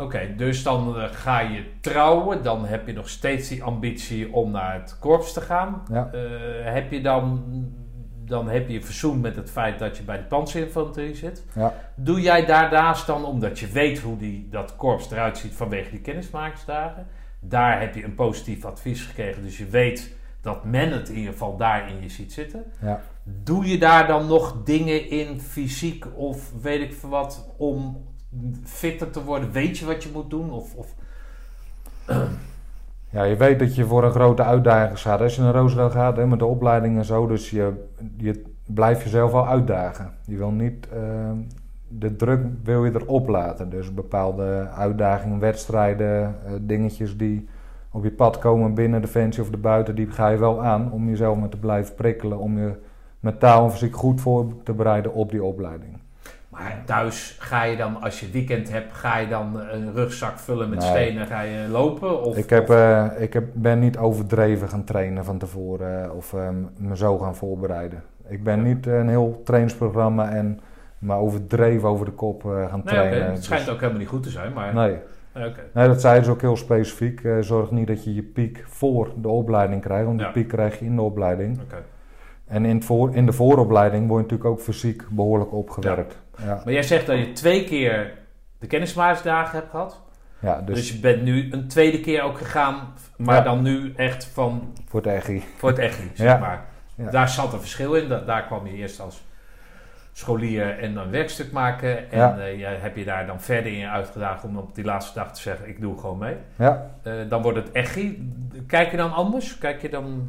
Oké, 0.00 0.20
dus 0.36 0.62
dan 0.62 0.96
eh, 0.96 1.04
ga 1.12 1.40
je 1.40 1.64
trouwen. 1.80 2.42
Dan 2.42 2.66
heb 2.66 2.86
je 2.86 2.92
nog 2.92 3.08
steeds 3.08 3.48
die 3.48 3.62
ambitie 3.62 4.32
om 4.32 4.50
naar 4.50 4.72
het 4.74 4.96
korps 5.00 5.32
te 5.32 5.40
gaan. 5.40 5.82
ja. 5.92 6.10
Eh, 6.12 6.20
heb 6.72 6.92
je 6.92 7.00
dan, 7.00 7.42
dan 8.28 8.48
heb 8.48 8.68
je 8.68 8.82
verzoend 8.82 9.22
met 9.22 9.36
het 9.36 9.50
feit 9.50 9.78
dat 9.78 9.96
je 9.96 10.02
bij 10.02 10.16
de 10.16 10.22
panzerinfanterie 10.22 11.14
zit. 11.14 11.44
Ja. 11.54 11.74
Doe 11.94 12.20
jij 12.20 12.46
daarnaast 12.46 13.06
dan, 13.06 13.24
omdat 13.24 13.58
je 13.58 13.66
weet 13.66 13.98
hoe 13.98 14.16
die, 14.16 14.48
dat 14.50 14.76
korps 14.76 15.10
eruit 15.10 15.38
ziet 15.38 15.54
vanwege 15.54 15.90
die 15.90 16.00
kennismakingsdagen, 16.00 17.06
daar 17.40 17.80
heb 17.80 17.94
je 17.94 18.04
een 18.04 18.14
positief 18.14 18.64
advies 18.64 19.02
gekregen, 19.02 19.42
dus 19.42 19.58
je 19.58 19.66
weet 19.66 20.16
dat 20.40 20.64
men 20.64 20.92
het 20.92 21.08
in 21.08 21.16
ieder 21.16 21.32
geval 21.32 21.56
daar 21.56 21.90
in 21.90 22.02
je 22.02 22.08
ziet 22.08 22.32
zitten. 22.32 22.64
Ja. 22.80 23.00
Doe 23.22 23.66
je 23.66 23.78
daar 23.78 24.06
dan 24.06 24.26
nog 24.26 24.62
dingen 24.64 25.10
in 25.10 25.40
fysiek 25.40 26.06
of 26.14 26.52
weet 26.62 26.80
ik 26.80 26.94
veel 26.94 27.08
wat 27.08 27.54
om 27.56 28.06
fitter 28.64 29.10
te 29.10 29.24
worden? 29.24 29.52
Weet 29.52 29.78
je 29.78 29.86
wat 29.86 30.02
je 30.02 30.10
moet 30.12 30.30
doen? 30.30 30.50
Of, 30.50 30.74
of 30.74 30.94
Ja, 33.10 33.24
je 33.24 33.36
weet 33.36 33.58
dat 33.58 33.74
je 33.74 33.84
voor 33.84 34.04
een 34.04 34.10
grote 34.10 34.42
uitdaging 34.42 34.98
staat. 34.98 35.20
Als 35.20 35.36
je 35.36 35.42
naar 35.42 35.54
Roosendaal 35.54 35.90
gaat 35.90 36.16
hè, 36.16 36.26
met 36.26 36.38
de 36.38 36.44
opleiding 36.44 36.96
en 36.96 37.04
zo, 37.04 37.26
dus 37.26 37.50
je, 37.50 37.72
je 38.16 38.42
blijft 38.66 39.02
jezelf 39.02 39.32
wel 39.32 39.46
uitdagen. 39.46 40.10
Je 40.24 40.36
wil 40.36 40.50
niet, 40.50 40.88
eh, 40.88 41.30
de 41.88 42.16
druk 42.16 42.40
wil 42.64 42.84
je 42.84 42.92
erop 42.94 43.28
laten. 43.28 43.70
Dus 43.70 43.94
bepaalde 43.94 44.68
uitdagingen, 44.74 45.38
wedstrijden, 45.38 46.22
eh, 46.24 46.52
dingetjes 46.60 47.16
die 47.16 47.48
op 47.90 48.04
je 48.04 48.10
pad 48.10 48.38
komen 48.38 48.74
binnen 48.74 49.00
Defensie 49.00 49.42
of 49.42 49.50
erbuiten, 49.50 49.94
die 49.94 50.10
ga 50.10 50.28
je 50.28 50.38
wel 50.38 50.64
aan 50.64 50.92
om 50.92 51.08
jezelf 51.08 51.38
met 51.38 51.50
te 51.50 51.58
blijven 51.58 51.94
prikkelen, 51.94 52.38
om 52.38 52.58
je 52.58 52.72
mentaal 53.20 53.64
en 53.64 53.70
fysiek 53.70 53.96
goed 53.96 54.20
voor 54.20 54.62
te 54.62 54.72
bereiden 54.72 55.14
op 55.14 55.30
die 55.30 55.44
opleiding. 55.44 55.97
Maar 56.58 56.82
thuis 56.84 57.36
ga 57.38 57.62
je 57.64 57.76
dan, 57.76 58.00
als 58.02 58.20
je 58.20 58.30
weekend 58.30 58.70
hebt, 58.70 58.94
ga 58.94 59.18
je 59.18 59.28
dan 59.28 59.60
een 59.60 59.92
rugzak 59.94 60.38
vullen 60.38 60.68
met 60.68 60.78
Nee. 60.78 60.88
stenen, 60.88 61.26
ga 61.26 61.40
je 61.40 61.68
lopen? 61.68 62.22
Of, 62.24 62.36
Ik, 62.36 62.50
heb, 62.50 62.70
eh, 62.70 63.06
ik 63.18 63.32
heb, 63.32 63.44
ben 63.52 63.78
niet 63.78 63.98
overdreven 63.98 64.68
gaan 64.68 64.84
trainen 64.84 65.24
van 65.24 65.38
tevoren 65.38 66.04
eh, 66.04 66.14
of 66.14 66.32
eh, 66.34 66.48
me 66.76 66.96
zo 66.96 67.18
gaan 67.18 67.36
voorbereiden. 67.36 68.02
Ik 68.28 68.44
ben 68.44 68.62
niet 68.62 68.86
eh, 68.86 68.98
een 68.98 69.08
heel 69.08 69.40
trainingsprogramma 69.44 70.30
en 70.30 70.60
me 70.98 71.14
overdreven 71.14 71.88
over 71.88 72.04
de 72.04 72.12
kop 72.12 72.44
eh, 72.44 72.50
gaan 72.50 72.82
nee, 72.84 72.94
trainen. 72.94 73.30
het 73.32 73.44
schijnt 73.44 73.64
Dus- 73.64 73.74
ook 73.74 73.80
helemaal 73.80 74.00
niet 74.00 74.08
goed 74.10 74.22
te 74.22 74.30
zijn, 74.30 74.52
maar... 74.52 74.74
nee. 74.74 74.96
Nee, 75.74 75.88
dat 75.88 76.00
zeiden 76.00 76.24
ze 76.24 76.30
ook 76.30 76.40
heel 76.40 76.56
specifiek. 76.56 77.24
Eh, 77.24 77.36
zorg 77.40 77.70
niet 77.70 77.86
dat 77.86 78.04
je 78.04 78.14
je 78.14 78.22
piek 78.22 78.64
voor 78.68 79.10
de 79.16 79.28
opleiding 79.28 79.82
krijgt, 79.82 80.04
want 80.06 80.20
Ja. 80.20 80.24
die 80.24 80.34
piek 80.42 80.48
krijg 80.52 80.78
je 80.78 80.84
in 80.84 80.96
de 80.96 81.02
opleiding. 81.02 81.58
En 82.46 82.64
in, 82.64 82.82
voor, 82.82 83.14
in 83.14 83.26
de 83.26 83.32
vooropleiding 83.32 84.08
word 84.08 84.20
je 84.24 84.30
natuurlijk 84.30 84.50
ook 84.58 84.64
fysiek 84.64 85.02
behoorlijk 85.10 85.52
opgewerkt. 85.52 86.12
Ja. 86.12 86.27
Maar 86.46 86.72
jij 86.72 86.82
zegt 86.82 87.06
dat 87.06 87.18
je 87.18 87.32
twee 87.32 87.64
keer 87.64 88.12
de 88.58 88.66
kennismakingsdagen 88.66 89.58
hebt 89.58 89.70
gehad. 89.70 90.00
Ja, 90.40 90.60
Dus, 90.60 90.74
dus, 90.76 90.92
je 90.92 90.98
bent 90.98 91.22
nu 91.22 91.52
een 91.52 91.68
tweede 91.68 92.00
keer 92.00 92.22
ook 92.22 92.38
gegaan, 92.38 92.92
maar 93.16 93.36
Ja. 93.36 93.42
dan 93.42 93.62
nu 93.62 93.92
echt 93.96 94.24
van 94.24 94.72
voor 94.88 95.00
het 95.02 95.10
EGI. 95.12 95.44
voor 95.56 95.68
het 95.70 95.78
niet, 96.02 96.16
zeg 96.18 96.26
Ja. 96.26 96.38
maar. 96.38 96.64
Ja. 96.94 97.10
Daar 97.10 97.28
zat 97.28 97.52
een 97.52 97.60
verschil 97.60 97.94
in. 97.94 98.08
Da- 98.08 98.20
daar 98.20 98.44
kwam 98.44 98.66
je 98.66 98.72
eerst 98.72 99.00
als 99.00 99.22
scholier 100.12 100.78
en 100.78 100.94
dan 100.94 101.10
werkstuk 101.10 101.52
maken. 101.52 102.10
En 102.10 102.18
Ja. 102.18 102.38
eh, 102.38 102.58
jij 102.58 102.76
heb 102.76 102.96
je 102.96 103.04
daar 103.04 103.26
dan 103.26 103.40
verder 103.40 103.72
in 103.72 103.86
uitgedaagd 103.86 104.44
om 104.44 104.56
op 104.56 104.74
die 104.74 104.84
laatste 104.84 105.18
dag 105.18 105.32
te 105.34 105.40
zeggen, 105.40 105.68
ik 105.68 105.80
doe 105.80 105.98
gewoon 105.98 106.18
mee. 106.18 106.36
Ja. 106.56 106.90
Eh, 107.02 107.12
dan 107.28 107.42
wordt 107.42 107.58
het 107.58 107.70
echi. 107.72 108.32
Kijk 108.66 108.90
je 108.90 108.96
dan 108.96 109.12
anders? 109.12 109.58
Kijk 109.58 109.82
je 109.82 109.88
dan... 109.88 110.28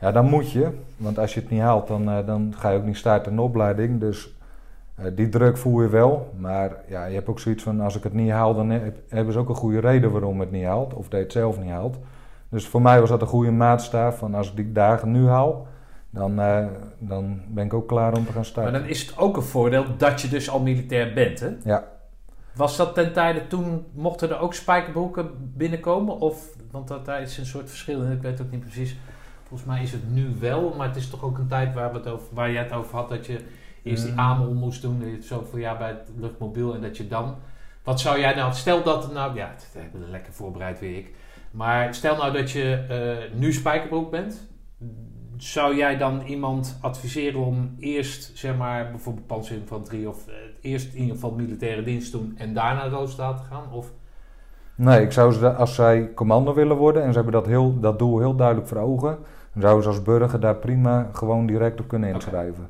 Ja, 0.00 0.12
dan 0.12 0.24
moet 0.26 0.52
je. 0.52 0.78
Want 0.96 1.18
als 1.18 1.34
je 1.34 1.40
het 1.40 1.50
niet 1.50 1.60
haalt, 1.60 1.88
dan, 1.88 2.08
eh, 2.10 2.26
dan 2.26 2.54
ga 2.58 2.70
je 2.70 2.76
ook 2.78 2.84
niet 2.84 2.96
starten 2.96 3.30
in 3.30 3.36
de 3.36 3.42
opleiding. 3.42 4.00
Dus 4.00 4.28
die 5.14 5.28
druk 5.28 5.56
voel 5.56 5.82
je 5.82 5.88
wel. 5.88 6.32
Maar 6.38 6.76
ja, 6.88 7.04
je 7.04 7.14
hebt 7.14 7.28
ook 7.28 7.40
zoiets 7.40 7.62
van, 7.62 7.80
als 7.80 7.96
ik 7.96 8.02
het 8.02 8.12
niet 8.12 8.30
haal, 8.30 8.54
dan 8.54 8.70
heb- 8.70 8.96
hebben 9.08 9.32
ze 9.32 9.38
ook 9.38 9.48
een 9.48 9.54
goede 9.54 9.80
reden 9.80 10.10
waarom 10.10 10.40
het 10.40 10.50
niet 10.50 10.64
haalt. 10.64 10.94
Of 10.94 11.02
dat 11.08 11.12
je 11.18 11.24
het 11.24 11.32
zelf 11.32 11.58
niet 11.60 11.70
haalt. 11.70 11.96
Dus 12.48 12.66
voor 12.66 12.82
mij 12.82 13.00
was 13.00 13.08
dat 13.08 13.20
een 13.20 13.26
goede 13.26 13.50
maatstaaf. 13.50 14.18
Van 14.18 14.34
als 14.34 14.50
ik 14.50 14.56
die 14.56 14.72
dagen 14.72 15.10
nu 15.10 15.26
haal, 15.28 15.66
dan, 16.10 16.40
eh, 16.40 16.66
dan 16.98 17.40
ben 17.48 17.64
ik 17.64 17.74
ook 17.74 17.88
klaar 17.88 18.08
om 18.16 18.20
te 18.20 18.24
gaan 18.26 18.34
Maar 18.34 18.44
starten. 18.44 18.72
dan 18.72 18.84
is 18.84 19.00
het 19.06 19.18
ook 19.18 19.36
een 19.36 19.42
voordeel 19.42 19.84
dat 19.96 20.20
je 20.20 20.28
dus 20.28 20.50
al 20.50 20.60
militair 20.60 21.12
bent, 21.14 21.40
hè? 21.40 21.48
Ja. 21.64 21.84
Was 22.54 22.76
dat 22.76 22.94
ten 22.94 23.12
tijde 23.12 23.46
toen, 23.46 23.84
mochten 23.92 24.30
er 24.30 24.38
ook 24.40 24.54
spijkerbroeken 24.54 25.30
binnenkomen? 25.56 26.18
Of, 26.18 26.48
want 26.70 26.88
dat, 26.88 27.04
daar 27.04 27.22
is 27.22 27.38
een 27.38 27.46
soort 27.46 27.68
verschil 27.68 28.02
in, 28.02 28.12
ik 28.12 28.22
weet 28.22 28.40
ook 28.40 28.50
niet 28.50 28.60
precies. 28.60 28.98
Volgens 29.48 29.68
mij 29.68 29.82
is 29.82 29.92
het 29.92 30.10
nu 30.12 30.26
wel, 30.40 30.74
maar 30.76 30.86
het 30.86 30.96
is 30.96 31.10
toch 31.10 31.24
ook 31.24 31.38
een 31.38 31.48
tijd 31.48 31.74
waar, 31.74 31.90
we 31.92 31.96
het 31.98 32.06
over, 32.08 32.26
waar 32.32 32.50
jij 32.52 32.62
het 32.62 32.72
over 32.72 32.96
had, 32.96 33.08
dat 33.08 33.26
je 33.26 33.40
eerst 33.82 34.02
die 34.02 34.12
Mm. 34.12 34.18
AMOL 34.18 34.54
moest 34.54 34.82
doen, 34.82 35.00
het 35.00 35.24
zoveel 35.24 35.58
jaar 35.58 35.78
bij 35.78 35.88
het 35.88 36.10
luchtmobiel 36.16 36.74
en 36.74 36.80
dat 36.80 36.96
je 36.96 37.08
dan... 37.08 37.34
Wat 37.84 38.00
zou 38.00 38.18
jij 38.18 38.34
nou, 38.34 38.54
stel 38.54 38.82
dat, 38.82 39.12
nou 39.12 39.34
ja, 39.34 39.54
dat 39.54 39.82
hebben 39.82 40.00
we 40.00 40.10
lekker 40.10 40.32
voorbereid 40.32 40.80
weer 40.80 40.96
ik. 40.96 41.14
Maar 41.50 41.94
stel 41.94 42.16
nou 42.16 42.32
dat 42.32 42.50
je 42.50 42.84
eh, 42.88 43.38
nu 43.38 43.52
spijkerbroek 43.52 44.10
bent, 44.10 44.48
zou 45.36 45.76
jij 45.76 45.96
dan 45.96 46.22
iemand 46.26 46.78
adviseren 46.80 47.40
om 47.40 47.74
eerst, 47.78 48.30
zeg 48.34 48.56
maar, 48.56 48.90
bijvoorbeeld 48.90 49.26
panzerinfanterie 49.26 50.08
of 50.08 50.28
eh, 50.28 50.34
eerst 50.60 50.92
in 50.92 51.00
ieder 51.00 51.14
geval 51.14 51.30
militaire 51.30 51.82
dienst 51.82 52.12
doen 52.12 52.34
en 52.38 52.54
daarna 52.54 52.88
Roosendaal 52.88 53.36
te 53.36 53.42
gaan? 53.42 53.72
Of, 53.72 53.92
Nee, 54.78 55.02
ik 55.02 55.12
zou 55.12 55.32
ze, 55.32 55.54
als 55.54 55.74
zij 55.74 56.10
commando 56.14 56.54
willen 56.54 56.76
worden 56.76 57.02
en 57.02 57.08
ze 57.08 57.14
hebben 57.14 57.32
dat, 57.32 57.46
heel, 57.46 57.80
dat 57.80 57.98
doel 57.98 58.18
heel 58.18 58.34
duidelijk 58.34 58.68
voor 58.68 58.78
ogen, 58.78 59.18
dan 59.52 59.62
zouden 59.62 59.82
ze 59.82 59.88
als 59.88 60.02
burger 60.02 60.40
daar 60.40 60.56
prima 60.56 61.08
gewoon 61.12 61.46
direct 61.46 61.80
op 61.80 61.88
kunnen 61.88 62.12
inschrijven. 62.14 62.68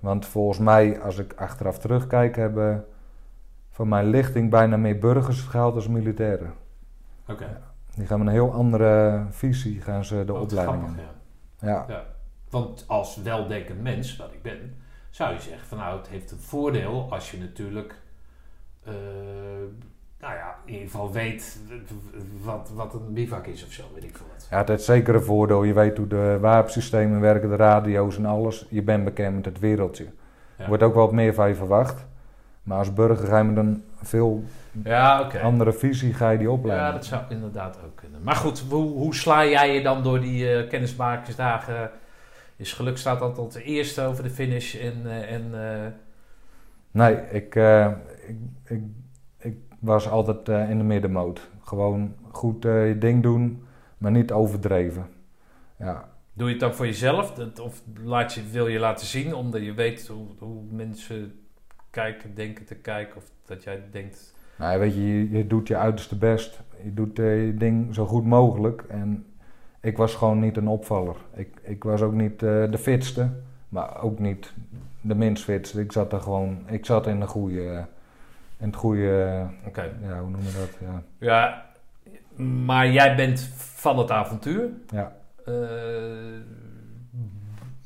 Want 0.00 0.26
volgens 0.26 0.58
mij, 0.58 1.00
als 1.00 1.18
ik 1.18 1.32
achteraf 1.32 1.78
terugkijk, 1.78 2.36
hebben 2.36 2.84
van 3.70 3.88
mijn 3.88 4.06
lichting 4.06 4.50
bijna 4.50 4.76
meer 4.76 4.98
burgers 4.98 5.40
gehaald 5.40 5.74
als 5.74 5.88
militairen. 5.88 6.54
Oké. 7.28 7.60
Die 7.94 8.06
gaan 8.06 8.18
met 8.18 8.26
een 8.26 8.32
heel 8.32 8.52
andere 8.52 9.24
visie 9.30 9.80
gaan 9.80 10.04
ze 10.04 10.24
de 10.24 10.34
opleiding 10.34 10.82
grappig, 10.82 11.04
in. 11.60 11.68
ja. 11.68 11.84
Ja. 11.88 12.04
Want 12.50 12.84
als 12.86 13.16
weldenkend 13.16 13.82
mens, 13.82 14.16
wat 14.16 14.32
ik 14.32 14.42
ben, 14.42 14.76
zou 15.10 15.32
je 15.32 15.40
zeggen 15.40 15.68
van 15.68 15.78
nou, 15.78 15.98
het 15.98 16.08
heeft 16.08 16.30
een 16.30 16.38
voordeel 16.38 17.06
als 17.10 17.30
je 17.30 17.38
natuurlijk, 17.38 17.94
eh, 18.84 18.92
nou 20.22 20.34
ja, 20.34 20.56
in 20.64 20.72
ieder 20.72 20.88
geval 20.90 21.12
weet 21.12 21.58
wat, 22.42 22.70
wat 22.74 22.94
een 22.94 23.12
bivak 23.12 23.46
is 23.46 23.64
of 23.64 23.72
zo, 23.72 23.82
weet 23.94 24.04
ik 24.04 24.16
veel 24.16 24.26
wat. 24.32 24.46
ja, 24.50 24.58
het 24.58 24.68
heeft 24.68 24.82
zeker 24.84 25.14
een 25.14 25.22
voordeel. 25.22 25.62
Je 25.62 25.72
weet 25.72 25.96
hoe 25.96 26.06
de 26.06 26.38
wapensystemen 26.40 27.20
werken, 27.20 27.48
de 27.48 27.56
radio's 27.56 28.16
en 28.16 28.26
alles. 28.26 28.66
Je 28.68 28.82
bent 28.82 29.04
bekend 29.04 29.34
met 29.34 29.44
het 29.44 29.58
wereldje. 29.58 30.04
Ja. 30.04 30.62
Er 30.62 30.68
wordt 30.68 30.82
ook 30.82 30.94
wel 30.94 31.04
wat 31.04 31.12
meer 31.14 31.34
van 31.34 31.48
je 31.48 31.54
verwacht. 31.54 32.06
Maar 32.62 32.78
als 32.78 32.92
burger 32.92 33.26
ga 33.26 33.38
je 33.38 33.44
met 33.44 33.56
een 33.56 33.84
veel 34.02 34.44
Ja, 34.84 35.20
oké. 35.20 35.40
andere 35.40 35.72
visie 35.72 36.14
ga 36.14 36.30
je 36.30 36.38
die 36.38 36.50
opleiding. 36.50 36.88
Ja, 36.88 36.94
dat 36.94 37.04
zou 37.04 37.22
inderdaad 37.28 37.78
ook 37.84 37.96
kunnen. 37.96 38.22
Maar 38.22 38.36
goed, 38.36 38.64
hoe, 38.70 38.90
hoe 38.92 39.14
sla 39.14 39.46
jij 39.46 39.74
je 39.74 39.82
dan 39.82 40.02
door 40.02 40.20
die 40.20 40.52
eh, 40.52 40.68
kennismakersdagen? 40.68 41.90
Is 42.56 42.72
geluk 42.72 42.98
staat 42.98 43.20
altijd 43.20 43.46
als 43.46 43.54
eerste 43.54 44.02
over 44.02 44.22
de 44.22 44.30
finish 44.30 44.74
en, 44.74 45.02
eh, 45.04 45.32
en 45.32 45.44
eh, 45.54 45.86
Nee, 46.90 47.16
ik, 47.30 47.54
eh, 47.54 47.86
ik, 48.26 48.36
ik, 48.64 48.78
ik 48.78 48.82
was 49.82 50.08
altijd 50.08 50.48
eh, 50.48 50.70
in 50.70 50.78
de 50.78 50.84
middenmoot. 50.84 51.50
Gewoon 51.64 52.14
goed 52.30 52.64
eh, 52.64 52.88
je 52.88 52.98
ding 52.98 53.22
doen, 53.22 53.62
maar 53.98 54.10
niet 54.10 54.32
overdreven. 54.32 55.06
Ja, 55.78 56.08
Doe 56.32 56.46
je 56.46 56.52
het 56.52 56.60
dan 56.62 56.74
voor 56.74 56.86
jezelf? 56.86 57.34
Dat- 57.34 57.60
Of 57.60 57.82
laat 58.04 58.32
je, 58.34 58.42
wil 58.50 58.66
je 58.68 58.78
laten 58.78 59.06
zien 59.06 59.34
omdat 59.34 59.62
je 59.64 59.72
weet 59.74 60.06
hoe, 60.06 60.26
hoe 60.38 60.62
mensen 60.70 61.32
kijken, 61.90 62.34
denken 62.34 62.64
te 62.64 62.74
kijken? 62.74 63.16
Of 63.16 63.30
dat 63.46 63.62
jij 63.62 63.82
denkt... 63.90 64.34
nou, 64.58 64.78
weet 64.78 64.94
je, 64.94 65.00
je, 65.18 65.30
je 65.30 65.46
doet 65.46 65.68
je 65.68 65.76
uiterste 65.76 66.16
best. 66.18 66.60
Je 66.84 66.94
doet 66.94 67.18
eh, 67.18 67.46
je 67.46 67.54
ding 67.54 67.94
zo 67.94 68.06
goed 68.06 68.24
mogelijk. 68.24 68.84
En 68.88 69.26
ik 69.80 69.96
was 69.96 70.14
gewoon 70.14 70.38
niet 70.40 70.56
een 70.56 70.68
opvaller. 70.68 71.16
Ik, 71.34 71.60
ik 71.62 71.84
was 71.84 72.02
ook 72.02 72.12
niet 72.14 72.38
de 72.40 72.78
fitste, 72.78 73.30
maar 73.68 74.02
ook 74.02 74.18
niet 74.18 74.52
de 75.00 75.14
minst 75.14 75.44
fitste. 75.44 75.80
Ik 75.80 75.92
zat 75.92 76.12
er 76.12 76.20
gewoon, 76.20 76.58
ik 76.66 76.86
zat 76.86 77.06
in 77.06 77.20
de 77.20 77.26
goede, 77.26 77.86
het 78.70 78.76
goede, 78.76 79.46
Oké. 79.66 79.82
ja, 80.02 80.20
hoe 80.20 80.30
noem 80.30 80.40
je 80.40 80.52
dat? 80.58 80.78
Ja. 80.80 81.02
Ja, 81.18 81.64
maar 82.44 82.88
jij 82.90 83.16
bent 83.16 83.40
van 83.56 83.98
het 83.98 84.10
avontuur. 84.10 84.68
Ja. 84.88 85.12
Eh, 85.44 85.52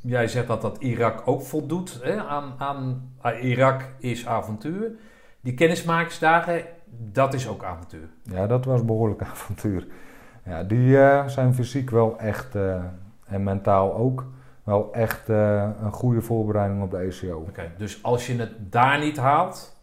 jij 0.00 0.28
zegt 0.28 0.46
dat 0.46 0.62
dat 0.62 0.78
Irak 0.78 1.22
ook 1.24 1.42
voldoet 1.42 2.00
hè, 2.02 2.22
aan, 2.22 2.54
aan 2.58 3.12
ah, 3.20 3.42
Irak 3.42 3.82
is 3.98 4.26
avontuur. 4.26 4.90
Die 5.40 5.54
kennismakingsdagen, 5.54 6.64
dat 7.12 7.34
is 7.34 7.48
ook 7.48 7.64
avontuur. 7.64 8.08
Ja, 8.22 8.46
dat 8.46 8.64
was 8.64 8.84
behoorlijk 8.84 9.22
avontuur. 9.32 9.86
Ja, 10.44 10.62
die 10.62 10.98
eh, 10.98 11.26
zijn 11.26 11.54
fysiek 11.54 11.90
wel 11.90 12.18
echt, 12.18 12.54
eh, 12.54 12.84
en 13.26 13.42
mentaal 13.42 13.94
ook, 13.94 14.26
wel 14.64 14.92
echt 14.92 15.28
een 15.28 15.92
goede 15.92 16.20
voorbereiding 16.20 16.82
op 16.82 16.90
de 16.90 16.96
ECO. 16.96 17.44
Oké, 17.48 17.70
dus 17.76 18.02
als 18.02 18.26
je 18.26 18.36
het 18.36 18.72
daar 18.72 18.98
niet 18.98 19.16
haalt, 19.16 19.75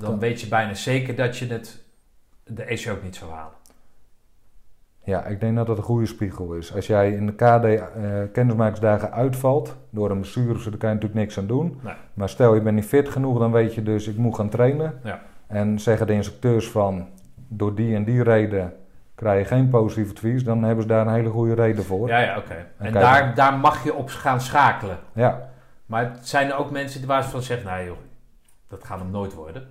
dan 0.00 0.18
weet 0.18 0.40
je 0.40 0.48
bijna 0.48 0.74
zeker 0.74 1.14
dat 1.14 1.36
je 1.36 1.46
het 1.46 1.84
de 2.44 2.62
ECO 2.62 2.92
ook 2.92 3.02
niet 3.02 3.16
zou 3.16 3.30
halen. 3.30 3.56
Ja, 5.04 5.24
ik 5.24 5.40
denk 5.40 5.56
dat 5.56 5.66
dat 5.66 5.76
een 5.76 5.82
goede 5.82 6.06
spiegel 6.06 6.52
is. 6.52 6.74
Als 6.74 6.86
jij 6.86 7.12
in 7.12 7.26
de 7.26 7.34
KD 7.34 7.64
eh, 7.64 7.82
kennismakingsdagen 8.32 9.12
uitvalt 9.12 9.76
door 9.90 10.10
een 10.10 10.20
blessure, 10.20 10.70
dan 10.70 10.78
kan 10.78 10.88
je 10.88 10.94
natuurlijk 10.94 11.14
niks 11.14 11.38
aan 11.38 11.46
doen. 11.46 11.80
Nee. 11.82 11.94
Maar 12.14 12.28
stel 12.28 12.54
je 12.54 12.60
bent 12.60 12.76
niet 12.76 12.84
fit 12.84 13.08
genoeg, 13.08 13.38
dan 13.38 13.52
weet 13.52 13.74
je 13.74 13.82
dus 13.82 14.08
ik 14.08 14.16
moet 14.16 14.34
gaan 14.34 14.48
trainen. 14.48 15.00
Ja. 15.04 15.20
En 15.46 15.78
zeggen 15.78 16.06
de 16.06 16.12
instructeurs 16.12 16.68
van 16.70 17.08
door 17.34 17.74
die 17.74 17.94
en 17.94 18.04
die 18.04 18.22
reden 18.22 18.74
krijg 19.14 19.38
je 19.38 19.54
geen 19.54 19.68
positief 19.68 20.10
advies, 20.10 20.44
dan 20.44 20.62
hebben 20.62 20.82
ze 20.82 20.88
daar 20.88 21.06
een 21.06 21.12
hele 21.12 21.30
goede 21.30 21.54
reden 21.54 21.84
voor. 21.84 22.08
Ja, 22.08 22.18
ja, 22.18 22.36
oké. 22.36 22.66
En 22.78 22.92
daar, 22.92 23.34
daar 23.34 23.58
mag 23.58 23.84
je 23.84 23.94
op 23.94 24.08
gaan 24.08 24.40
schakelen. 24.40 24.98
ja. 25.12 25.46
Maar 25.86 26.16
zijn 26.20 26.48
er 26.48 26.56
ook 26.56 26.70
mensen 26.70 26.98
die 26.98 27.08
waar 27.08 27.22
ze 27.22 27.28
van 27.28 27.42
zeggen, 27.42 27.66
nou 27.66 27.84
joh, 27.84 27.96
dat 28.68 28.84
gaat 28.84 28.98
hem 28.98 29.10
nooit 29.10 29.34
worden. 29.34 29.66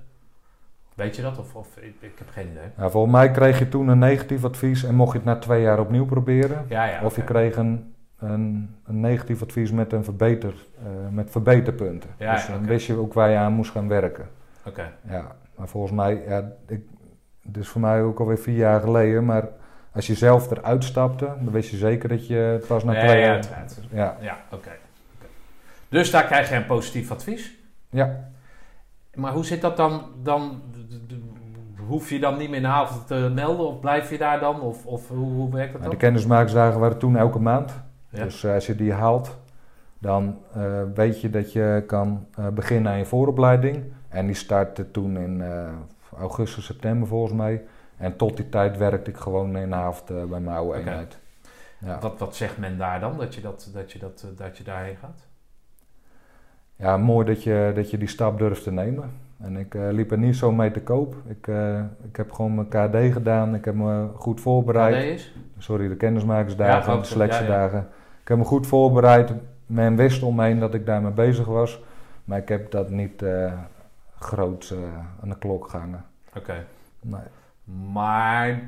Weet 0.98 1.16
je 1.16 1.22
dat? 1.22 1.38
Of, 1.40 1.56
of 1.56 1.78
ik, 1.78 1.96
ik 2.00 2.12
heb 2.18 2.28
geen 2.32 2.48
idee. 2.48 2.68
Nou, 2.76 2.92
volgens 2.92 3.14
mij 3.14 3.32
kreeg 3.32 3.60
je 3.60 3.70
toen 3.70 3.88
een 3.88 4.00
negatief 4.00 4.44
advies 4.44 4.84
en 4.84 4.96
mocht 4.96 5.12
je 5.12 5.18
het 5.18 5.28
na 5.28 5.36
twee 5.36 5.62
jaar 5.62 5.80
opnieuw 5.80 6.06
proberen. 6.06 6.66
Ja, 6.70 6.86
ja. 6.86 7.04
Of 7.04 7.16
je 7.16 7.24
kreeg 7.24 7.56
een, 7.56 7.94
een, 8.20 8.76
een 8.86 9.00
negatief 9.00 9.42
advies 9.42 9.72
met, 9.72 9.94
een 9.94 10.04
verbeter, 10.04 10.54
eh, 10.80 10.90
met 11.10 11.32
verbeterpunten. 11.32 12.10
Ja, 12.18 12.34
dus 12.34 12.48
dan 12.48 12.66
wist 12.66 12.88
je 12.88 12.96
ook 12.96 13.14
waar 13.14 13.30
je 13.30 13.38
aan 13.38 13.54
moest 13.54 13.72
gaan 13.72 13.88
werken. 13.88 14.30
Oké. 14.66 14.92
Ja, 15.10 15.36
maar 15.56 15.68
volgens 15.68 15.94
mij, 15.94 16.24
ja, 16.28 16.52
ik, 16.68 16.82
het 17.46 17.58
is 17.58 17.68
voor 17.68 17.82
mij 17.82 18.02
ook 18.02 18.20
alweer 18.20 18.40
vier 18.40 18.58
jaar 18.58 18.82
geleden, 18.82 19.26
maar 19.26 19.48
als 19.92 20.08
je 20.08 20.16
zelf 20.16 20.52
eruit 20.52 20.84
stapte, 20.84 21.26
dan 21.26 21.52
wist 21.52 21.70
je 21.70 21.78
zeker 21.78 22.10
dat 22.10 22.28
je 22.28 22.36
het 22.36 22.68
pas 22.68 22.84
na 22.84 22.92
twee 22.92 23.20
ja, 23.20 23.26
jaar... 23.26 23.46
Ja, 23.92 24.18
Ja, 24.22 24.38
oké. 24.52 24.56
Oké. 24.56 24.72
Dus 25.90 26.12
daar 26.12 26.26
krijg 26.26 26.50
je 26.50 26.56
een 26.56 26.66
positief 26.66 27.12
advies. 27.12 27.56
ja. 27.90 28.36
Maar 29.18 29.34
hoe 29.34 29.46
zit 29.46 29.62
dat 29.62 29.78
dan? 29.78 30.02
dan 30.24 30.62
hoef 31.88 32.10
je 32.10 32.20
dan 32.20 32.38
niet 32.38 32.48
meer 32.48 32.58
in 32.58 32.62
de 32.62 32.68
avond 32.68 33.08
te 33.08 33.32
melden? 33.34 33.68
Of 33.68 33.80
blijf 33.80 34.10
je 34.10 34.18
daar 34.18 34.40
dan? 34.40 34.62
Of, 34.62 34.86
of 34.86 35.08
hoe, 35.08 35.18
hoe 35.34 35.52
werkt 35.52 35.72
dat 35.72 35.82
Nou, 35.82 35.84
dan? 35.84 35.90
de 36.00 36.06
kennismakingsdagen 36.06 36.80
waren 36.80 36.98
toen 36.98 37.16
elke 37.18 37.40
maand. 37.40 37.74
Ja. 38.10 38.24
Dus 38.24 38.44
eh, 38.44 38.54
als 38.54 38.66
je 38.68 38.76
die 38.76 38.94
haalt, 38.94 39.38
dan 40.00 40.38
eh, 40.54 40.82
weet 40.94 41.22
je 41.22 41.30
dat 41.30 41.52
je 41.54 41.84
kan 41.88 42.26
eh, 42.36 42.48
beginnen 42.48 42.92
aan 42.92 42.98
je 42.98 43.06
vooropleiding. 43.06 43.84
En 44.10 44.26
die 44.26 44.36
startte 44.36 44.92
toen 44.92 45.18
in 45.18 45.42
eh, 45.42 45.70
augustus, 46.20 46.66
september 46.66 47.08
volgens 47.08 47.34
mij. 47.34 47.64
En 47.98 48.16
tot 48.16 48.38
die 48.38 48.50
tijd 48.50 48.78
werkte 48.78 49.10
ik 49.12 49.18
gewoon 49.18 49.58
in 49.58 49.70
de 49.70 49.76
avond 49.76 50.10
eh, 50.10 50.16
bij 50.24 50.40
mijn 50.40 50.58
oude 50.58 50.70
Oké. 50.80 50.80
eenheid. 50.90 51.18
Ja. 51.86 52.00
Wat, 52.00 52.20
wat 52.20 52.36
zegt 52.36 52.58
men 52.58 52.78
daar 52.78 53.00
dan? 53.00 53.18
Dat 53.18 53.36
je, 53.36 53.42
dat, 53.42 53.70
dat, 53.74 53.92
je, 53.92 54.00
dat, 54.00 54.26
dat 54.38 54.58
je 54.58 54.64
daarheen 54.64 54.96
gaat? 54.96 55.27
Ja, 56.78 56.98
mooi 56.98 57.26
dat 57.26 57.44
je, 57.44 57.72
dat 57.76 57.92
je 57.92 57.98
die 57.98 58.08
stap 58.08 58.38
durft 58.38 58.64
te 58.64 58.72
nemen. 58.72 59.12
En 59.38 59.58
ik 59.58 59.76
eh, 59.76 59.88
liep 59.92 60.12
er 60.12 60.18
niet 60.18 60.36
zo 60.36 60.52
mee 60.52 60.72
te 60.72 60.82
koop. 60.82 61.16
Ik, 61.28 61.48
eh, 61.48 61.80
ik 61.80 62.16
heb 62.16 62.32
gewoon 62.32 62.56
mijn 62.56 62.68
KD 62.68 63.14
gedaan. 63.14 63.56
Ik 63.56 63.66
heb 63.66 63.76
me 63.76 64.08
goed 64.16 64.42
voorbereid. 64.42 64.96
KD 64.96 65.04
is? 65.04 65.36
Sorry, 65.58 65.88
de 65.88 65.96
kennismakersdagen, 65.96 66.94
Ja, 66.94 67.00
de 67.00 67.06
selectiedagen. 67.06 67.88
Ik 68.22 68.28
heb 68.28 68.38
me 68.38 68.44
goed 68.44 68.68
voorbereid. 68.68 69.34
Men 69.66 69.96
wist 69.96 70.24
om 70.24 70.36
me 70.36 70.44
heen 70.44 70.60
dat 70.60 70.74
ik 70.74 70.86
daarmee 70.86 71.12
bezig 71.12 71.46
was. 71.46 71.82
Maar 72.24 72.38
ik 72.38 72.50
heb 72.50 72.72
dat 72.72 72.90
niet 72.90 73.22
eh 73.22 73.54
groot 74.20 74.76
aan 75.22 75.30
de 75.30 75.38
klok 75.38 75.70
gehangen. 75.70 76.06
Oké. 76.36 76.66
Nee. 77.02 77.22
Maar 77.92 78.62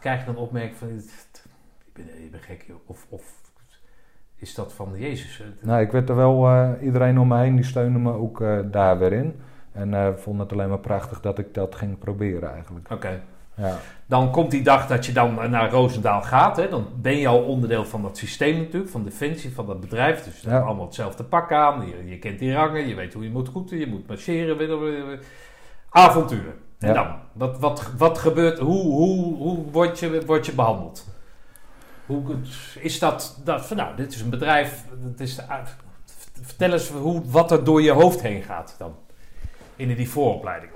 krijg 0.00 0.20
je 0.20 0.26
dan 0.26 0.36
opmerking 0.36 0.76
van, 0.76 0.88
ik 0.88 1.92
ben, 1.92 2.24
ik 2.24 2.30
ben 2.30 2.40
gek 2.40 2.64
joh. 2.66 2.76
Of, 2.86 3.06
of 3.08 3.43
is 4.44 4.54
dat 4.54 4.72
van 4.72 4.88
Jezus? 4.98 5.42
Nou, 5.60 5.80
ik 5.80 5.92
werd 5.92 6.08
er 6.08 6.16
wel, 6.16 6.46
eh, 6.48 6.70
iedereen 6.82 7.18
om 7.18 7.28
me 7.28 7.38
heen 7.38 7.54
die 7.56 7.64
steunde 7.64 7.98
me 7.98 8.12
ook 8.12 8.40
eh, 8.40 8.58
daar 8.64 8.98
weer 8.98 9.12
in. 9.12 9.40
En 9.72 9.94
eh 9.94 10.08
vond 10.16 10.38
het 10.40 10.52
alleen 10.52 10.68
maar 10.68 10.78
prachtig 10.78 11.20
dat 11.20 11.38
ik 11.38 11.54
dat 11.54 11.74
ging 11.74 11.98
proberen 11.98 12.52
eigenlijk. 12.52 12.90
Oké. 12.92 13.20
Ja, 13.56 13.76
Dan 14.06 14.30
komt 14.30 14.50
die 14.50 14.62
dag 14.62 14.86
dat 14.86 15.06
je 15.06 15.12
dan 15.12 15.50
naar 15.50 15.70
Roosendaal 15.70 16.22
gaat. 16.22 16.56
Hè? 16.56 16.68
Dan 16.68 16.86
ben 17.00 17.16
je 17.16 17.28
al 17.28 17.42
onderdeel 17.42 17.84
van 17.84 18.02
dat 18.02 18.16
systeem 18.16 18.56
natuurlijk, 18.58 18.90
van 18.90 19.04
Defensie, 19.04 19.54
van 19.54 19.66
dat 19.66 19.80
bedrijf. 19.80 20.24
Dus 20.24 20.40
je 20.40 20.48
Ja. 20.48 20.54
hebt 20.54 20.66
allemaal 20.66 20.84
hetzelfde 20.84 21.24
pak 21.24 21.52
aan. 21.52 21.86
Je, 21.86 22.08
je 22.10 22.18
kent 22.18 22.38
die 22.38 22.54
rangen, 22.54 22.88
je 22.88 22.94
weet 22.94 23.14
hoe 23.14 23.22
je 23.24 23.30
moet 23.30 23.48
roeten, 23.48 23.78
je 23.78 23.86
moet 23.86 24.06
marcheren. 24.08 25.18
Avonturen. 25.90 26.54
En 26.78 26.88
Ja. 26.88 26.94
dan? 26.94 27.06
Wat, 27.32 27.58
wat, 27.58 27.90
wat 27.98 28.18
gebeurt, 28.18 28.58
hoe, 28.58 28.82
hoe, 28.82 29.34
hoe 29.36 29.58
word, 29.72 29.98
je, 29.98 30.22
word 30.26 30.46
je 30.46 30.52
behandeld? 30.52 31.06
Hoe 32.06 32.36
is 32.78 32.98
dat, 32.98 33.40
dat 33.44 33.66
van, 33.66 33.76
nou, 33.76 33.96
dit 33.96 34.14
is 34.14 34.20
een 34.20 34.30
bedrijf, 34.30 34.84
het 35.10 35.20
is, 35.20 35.38
vertel 36.42 36.72
eens 36.72 36.88
hoe, 36.88 37.22
wat 37.30 37.50
er 37.50 37.64
door 37.64 37.82
je 37.82 37.92
hoofd 37.92 38.20
heen 38.20 38.42
gaat 38.42 38.74
dan. 38.78 38.96
In 39.76 39.94
die 39.94 40.10
vooropleiding. 40.10 40.72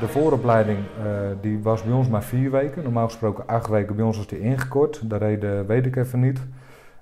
De 0.00 0.08
vooropleiding, 0.08 0.78
eh, 0.78 1.04
die 1.40 1.62
was 1.62 1.82
bij 1.82 1.92
ons 1.92 2.08
maar 2.08 2.22
vier 2.22 2.50
weken. 2.50 2.82
Normaal 2.82 3.06
gesproken 3.06 3.46
acht 3.46 3.68
weken, 3.68 3.96
bij 3.96 4.04
ons 4.04 4.16
was 4.16 4.26
die 4.26 4.40
ingekort. 4.40 5.10
De 5.10 5.16
reden 5.16 5.66
weet 5.66 5.86
ik 5.86 5.96
even 5.96 6.20
niet. 6.20 6.40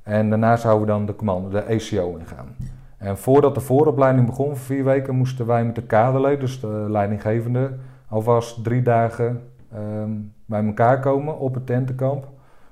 En 0.03 0.29
daarna 0.31 0.57
zouden 0.57 0.87
we 0.87 0.93
dan 0.93 1.07
de 1.07 1.17
commando, 1.17 1.49
de 1.49 1.59
ECO 1.61 2.17
ingaan. 2.17 2.57
En 2.97 3.19
voordat 3.19 3.55
de 3.55 3.61
vooropleiding 3.61 4.27
begon 4.27 4.47
voor 4.47 4.57
vier 4.57 4.85
weken, 4.85 5.15
moesten 5.15 5.47
wij 5.47 5.65
met 5.65 5.75
de 5.75 5.83
kaderleden, 5.83 6.41
dus 6.41 6.61
de 6.61 6.87
leidinggevende, 6.89 7.73
alvast 8.09 8.65
drie 8.65 8.83
dagen 8.83 9.43
ehm, 9.73 10.11
bij 10.47 10.65
elkaar 10.65 11.01
komen 11.01 11.39
op 11.39 11.55
het 11.55 11.67
tentenkamp 11.67 12.29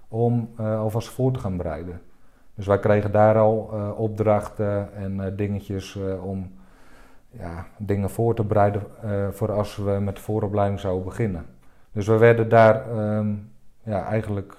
om 0.09 0.49
eh, 0.57 0.79
alvast 0.79 1.09
voor 1.09 1.33
te 1.33 1.39
gaan 1.39 1.57
bereiden. 1.57 2.01
Dus 2.55 2.67
wij 2.67 2.79
kregen 2.79 3.13
daar 3.13 3.39
al 3.39 3.71
eh, 3.73 3.99
opdrachten 3.99 4.95
en 4.95 5.37
dingetjes 5.37 5.99
om 6.23 6.51
ja, 7.39 7.67
dingen 7.79 8.11
voor 8.11 8.35
te 8.35 8.45
bereiden 8.45 8.83
eh, 9.03 9.29
voor 9.31 9.53
als 9.53 9.77
we 9.77 9.91
met 9.91 10.17
de 10.17 10.23
vooropleiding 10.23 10.81
zouden 10.81 11.05
beginnen. 11.05 11.47
Dus 11.93 12.07
we 12.07 12.17
werden 12.17 12.49
daar 12.49 12.91
ehm, 12.91 13.35
ja, 13.85 14.05
eigenlijk 14.05 14.57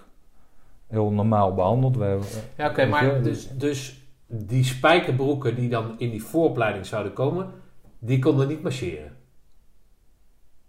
heel 0.88 1.12
normaal 1.12 1.54
behandeld. 1.54 1.98
We, 1.98 2.04
hebben- 2.04 2.28
Ja, 2.58 2.70
oké, 2.70 2.86
maar 2.86 3.22
dus, 3.22 3.50
dus 3.58 4.08
die 4.28 4.64
spijkerbroeken 4.64 5.56
die 5.56 5.70
dan 5.70 5.96
in 5.98 6.10
die 6.10 6.24
vooropleiding 6.24 6.86
zouden 6.86 7.14
komen, 7.14 7.48
die 8.00 8.20
konden 8.20 8.48
niet 8.48 8.64
marcheren. 8.64 9.12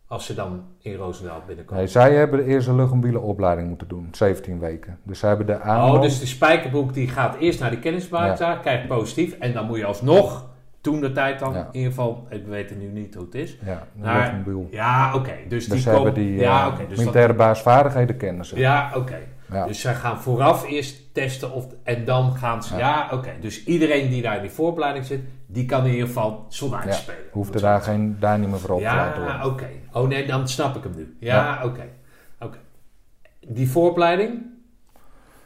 Als 0.07 0.27
ze 0.27 0.35
dan 0.35 0.63
in 0.79 0.95
Roosendaal 0.95 1.43
binnenkomen. 1.47 1.83
Nee, 1.83 1.93
zij 1.93 2.15
hebben 2.15 2.39
de 2.39 2.45
eerste 2.45 2.75
luchtmobiele 2.75 3.21
opleiding 3.21 3.69
moeten 3.69 3.89
doen, 3.89 4.09
17 4.13 4.59
weken. 4.59 4.99
Dus 5.03 5.19
zij 5.19 5.29
hebben 5.29 5.47
de 5.47 5.61
aanloop... 5.61 5.97
Oh, 5.97 6.03
dus 6.03 6.21
de 6.21 6.27
spijkerbroek 6.27 6.95
die 6.95 7.09
gaat 7.09 7.37
eerst 7.37 7.61
naar 7.61 7.71
die 7.71 7.79
kennismaker, 7.79 8.59
krijgt 8.59 8.89
positief. 8.89 9.33
En 9.39 9.53
dan 9.53 9.67
moet 9.67 9.79
je 9.79 9.85
alsnog, 9.85 10.47
toen 10.85 11.01
de 11.01 11.13
tijd 11.13 11.39
dan, 11.39 11.53
Ja. 11.53 11.59
in 11.59 11.67
ieder 11.73 11.89
geval, 11.91 12.27
ik 12.31 12.47
weet 12.47 12.69
het 12.71 12.79
nu 12.79 12.87
niet 12.87 13.15
hoe 13.15 13.25
het 13.25 13.35
is. 13.35 13.57
Ja, 13.65 13.87
luchtmobiel. 14.01 14.69
Ja, 14.71 15.15
oké. 15.15 15.33
Dus, 15.49 15.67
Dus 15.67 15.85
die 15.85 15.93
komen... 15.93 16.15
die 16.15 16.35
ja, 16.37 16.61
eh, 16.67 16.67
oké. 16.73 16.79
dus 16.79 16.89
dat- 16.89 16.99
militaire 16.99 17.35
basisvaardigheden 17.35 18.17
kennen 18.17 18.45
ze. 18.45 18.59
ja, 18.59 18.91
oké. 18.95 19.19
Ja. 19.53 19.67
Dus 19.67 19.81
zij 19.81 19.95
gaan 19.95 20.21
vooraf 20.21 20.67
eerst 20.69 21.15
testen 21.15 21.53
of, 21.53 21.67
en 21.83 22.05
dan 22.05 22.37
gaan 22.37 22.63
ze... 22.63 22.77
Ja, 22.77 22.79
Ja. 23.11 23.17
oké. 23.17 23.31
Dus 23.41 23.65
iedereen 23.65 24.09
die 24.09 24.23
daar 24.23 24.37
in 24.37 24.43
die 24.43 24.51
vooropleiding 24.51 25.05
zit, 25.05 25.21
die 25.47 25.67
kan 25.67 25.85
in 25.87 25.91
ieder 25.93 26.07
geval 26.07 26.45
soldaatje 26.49 26.89
Ja, 26.89 26.95
spelen. 26.95 27.21
Hoeft 27.31 27.55
er 27.55 27.61
daar, 27.61 27.81
geen, 27.81 28.17
daar 28.21 28.39
niet 28.39 28.49
meer 28.49 28.59
voor 28.59 28.71
op 28.71 28.79
te 28.79 28.85
laten 28.85 29.23
Ja, 29.23 29.47
oké. 29.47 29.69
Oh 29.93 30.09
nee, 30.09 30.27
dan 30.27 30.49
snap 30.49 30.77
ik 30.77 30.83
hem 30.83 30.93
nu. 30.97 31.17
Ja, 31.21 31.61
oké. 31.65 31.85
Oké. 32.41 32.59
Die 33.49 33.71
vooropleiding? 33.71 34.43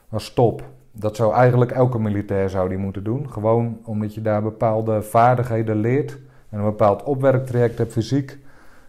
was 0.09 0.33
top. 0.35 0.63
Dat 1.01 1.17
zou 1.17 1.35
eigenlijk 1.35 1.71
elke 1.71 1.99
militair 1.99 2.51
zou 2.51 2.69
die 2.69 2.79
moeten 2.79 3.05
doen. 3.05 3.31
Gewoon 3.33 3.79
omdat 3.85 4.15
je 4.15 4.23
daar 4.23 4.43
bepaalde 4.43 5.03
vaardigheden 5.03 5.77
leert. 5.77 6.19
En 6.51 6.59
een 6.59 6.65
bepaald 6.65 7.03
opwerktraject 7.03 7.79
hebt 7.79 7.93
fysiek. 7.93 8.39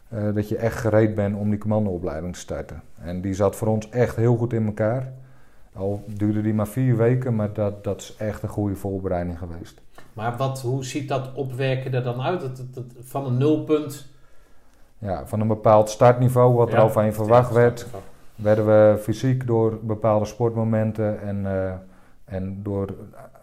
eh, 0.10 0.20
dat 0.34 0.50
je 0.50 0.58
echt 0.58 0.78
gereed 0.78 1.16
bent 1.16 1.36
om 1.36 1.50
die 1.50 1.60
commandoopleiding 1.60 2.34
te 2.34 2.40
starten. 2.40 2.82
En 3.02 3.22
die 3.22 3.34
zat 3.34 3.56
voor 3.56 3.68
ons 3.68 3.90
echt 3.90 4.16
heel 4.16 4.36
goed 4.36 4.54
in 4.54 4.66
elkaar. 4.66 5.12
Al 5.76 6.04
duurde 6.08 6.42
die 6.42 6.54
maar 6.54 6.68
vier 6.68 6.98
weken, 6.98 7.36
maar 7.36 7.54
dat, 7.54 7.84
dat 7.84 8.00
is 8.02 8.16
echt 8.18 8.44
een 8.44 8.50
goede 8.50 8.76
voorbereiding 8.76 9.38
geweest. 9.38 9.82
Maar 10.14 10.38
wat, 10.38 10.62
hoe 10.62 10.86
ziet 10.86 11.08
dat 11.10 11.34
opwerken 11.34 11.94
er 11.94 12.04
dan 12.04 12.22
uit? 12.22 12.42
Dat, 12.42 12.58
dat, 12.58 12.74
dat- 12.74 12.86
van 13.02 13.26
een 13.26 13.38
nulpunt... 13.38 14.08
Ja, 14.98 15.26
van 15.26 15.40
een 15.40 15.48
bepaald 15.48 15.90
startniveau, 15.90 16.54
wat 16.56 16.74
er 16.74 16.80
al 16.80 16.90
van 16.90 17.06
je 17.06 17.12
verwacht 17.12 17.54
werd, 17.54 17.88
werden 18.36 18.66
we 18.66 18.98
fysiek 19.02 19.48
door 19.48 19.80
bepaalde 19.82 20.26
sportmomenten 20.26 21.22
en, 21.22 21.46
eh, 21.46 21.74
en 22.30 22.64
door 22.64 22.96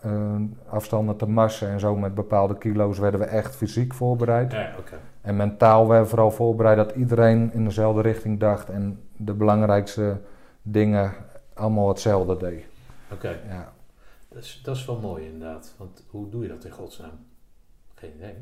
eh, 0.02 0.34
afstanden 0.68 1.16
te 1.16 1.26
marsen 1.26 1.68
en 1.68 1.80
zo 1.80 1.96
met 1.96 2.14
bepaalde 2.14 2.58
kilo's 2.58 2.98
werden 2.98 3.20
we 3.20 3.26
echt 3.26 3.56
fysiek 3.56 3.94
voorbereid. 3.94 4.52
Ja. 4.52 4.74
En 5.20 5.36
mentaal 5.36 5.88
werden 5.88 6.04
we 6.04 6.10
vooral 6.10 6.30
voorbereid 6.30 6.76
dat 6.76 6.92
iedereen 6.92 7.52
in 7.52 7.64
dezelfde 7.64 8.00
richting 8.00 8.40
dacht 8.40 8.70
en 8.70 9.00
de 9.16 9.32
belangrijkste 9.32 10.20
dingen 10.62 11.12
allemaal 11.54 11.88
hetzelfde 11.88 12.36
deed. 12.36 12.64
Oké. 13.12 13.40
Ja. 13.48 13.72
Dat, 14.28 14.42
is, 14.42 14.60
dat 14.62 14.76
is 14.76 14.86
wel 14.86 14.98
mooi 15.00 15.24
inderdaad. 15.24 15.74
Want 15.78 16.04
hoe 16.10 16.28
doe 16.28 16.42
je 16.42 16.48
dat 16.48 16.64
in 16.64 16.70
godsnaam? 16.70 17.18
Geen 17.94 18.12
idee. 18.16 18.34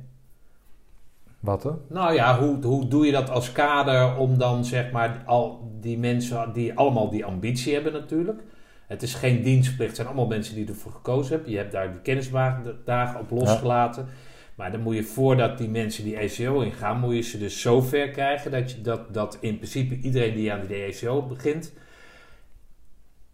Wat 1.41 1.63
hè? 1.63 1.71
Nou 1.89 2.15
ja, 2.15 2.39
hoe, 2.39 2.65
hoe 2.65 2.89
doe 2.89 3.07
je 3.07 3.13
dat 3.13 3.31
als 3.31 3.53
kader 3.53 4.17
om 4.17 4.39
dan 4.39 4.65
zeg 4.65 4.93
maar 4.93 5.23
al 5.27 5.71
die 5.81 5.99
mensen 5.99 6.53
die 6.53 6.75
allemaal 6.75 7.11
die 7.11 7.25
ambitie 7.25 7.75
hebben 7.75 7.93
natuurlijk. 7.93 8.43
Het 8.87 9.03
is 9.03 9.15
geen 9.15 9.43
dienstplicht, 9.43 9.87
het 9.87 9.97
zijn 9.97 10.09
allemaal 10.09 10.27
mensen 10.27 10.55
die 10.55 10.69
ervoor 10.69 10.93
gekozen 10.93 11.35
hebben. 11.35 11.51
Je 11.53 11.57
hebt 11.59 11.73
daar 11.73 11.91
die 11.91 12.01
kennisdagen 12.01 13.21
op 13.21 13.31
losgelaten. 13.31 14.07
Maar 14.55 14.73
dan 14.73 14.81
moet 14.81 14.95
je 14.95 15.05
voordat 15.05 15.59
die 15.59 15.69
mensen 15.69 16.05
die 16.05 16.17
ECO 16.17 16.61
ingaan, 16.61 17.01
moet 17.01 17.15
je 17.15 17.21
ze 17.21 17.39
dus 17.39 17.61
zo 17.61 17.81
ver 17.81 18.09
krijgen 18.11 18.51
dat, 18.51 18.71
je, 18.71 18.81
dat, 18.81 19.15
dat 19.15 19.39
in 19.41 19.57
principe 19.57 19.99
iedereen 19.99 20.35
die 20.35 20.53
aan 20.53 20.67
die 20.67 20.77
ECO 20.77 21.23
begint, 21.23 21.73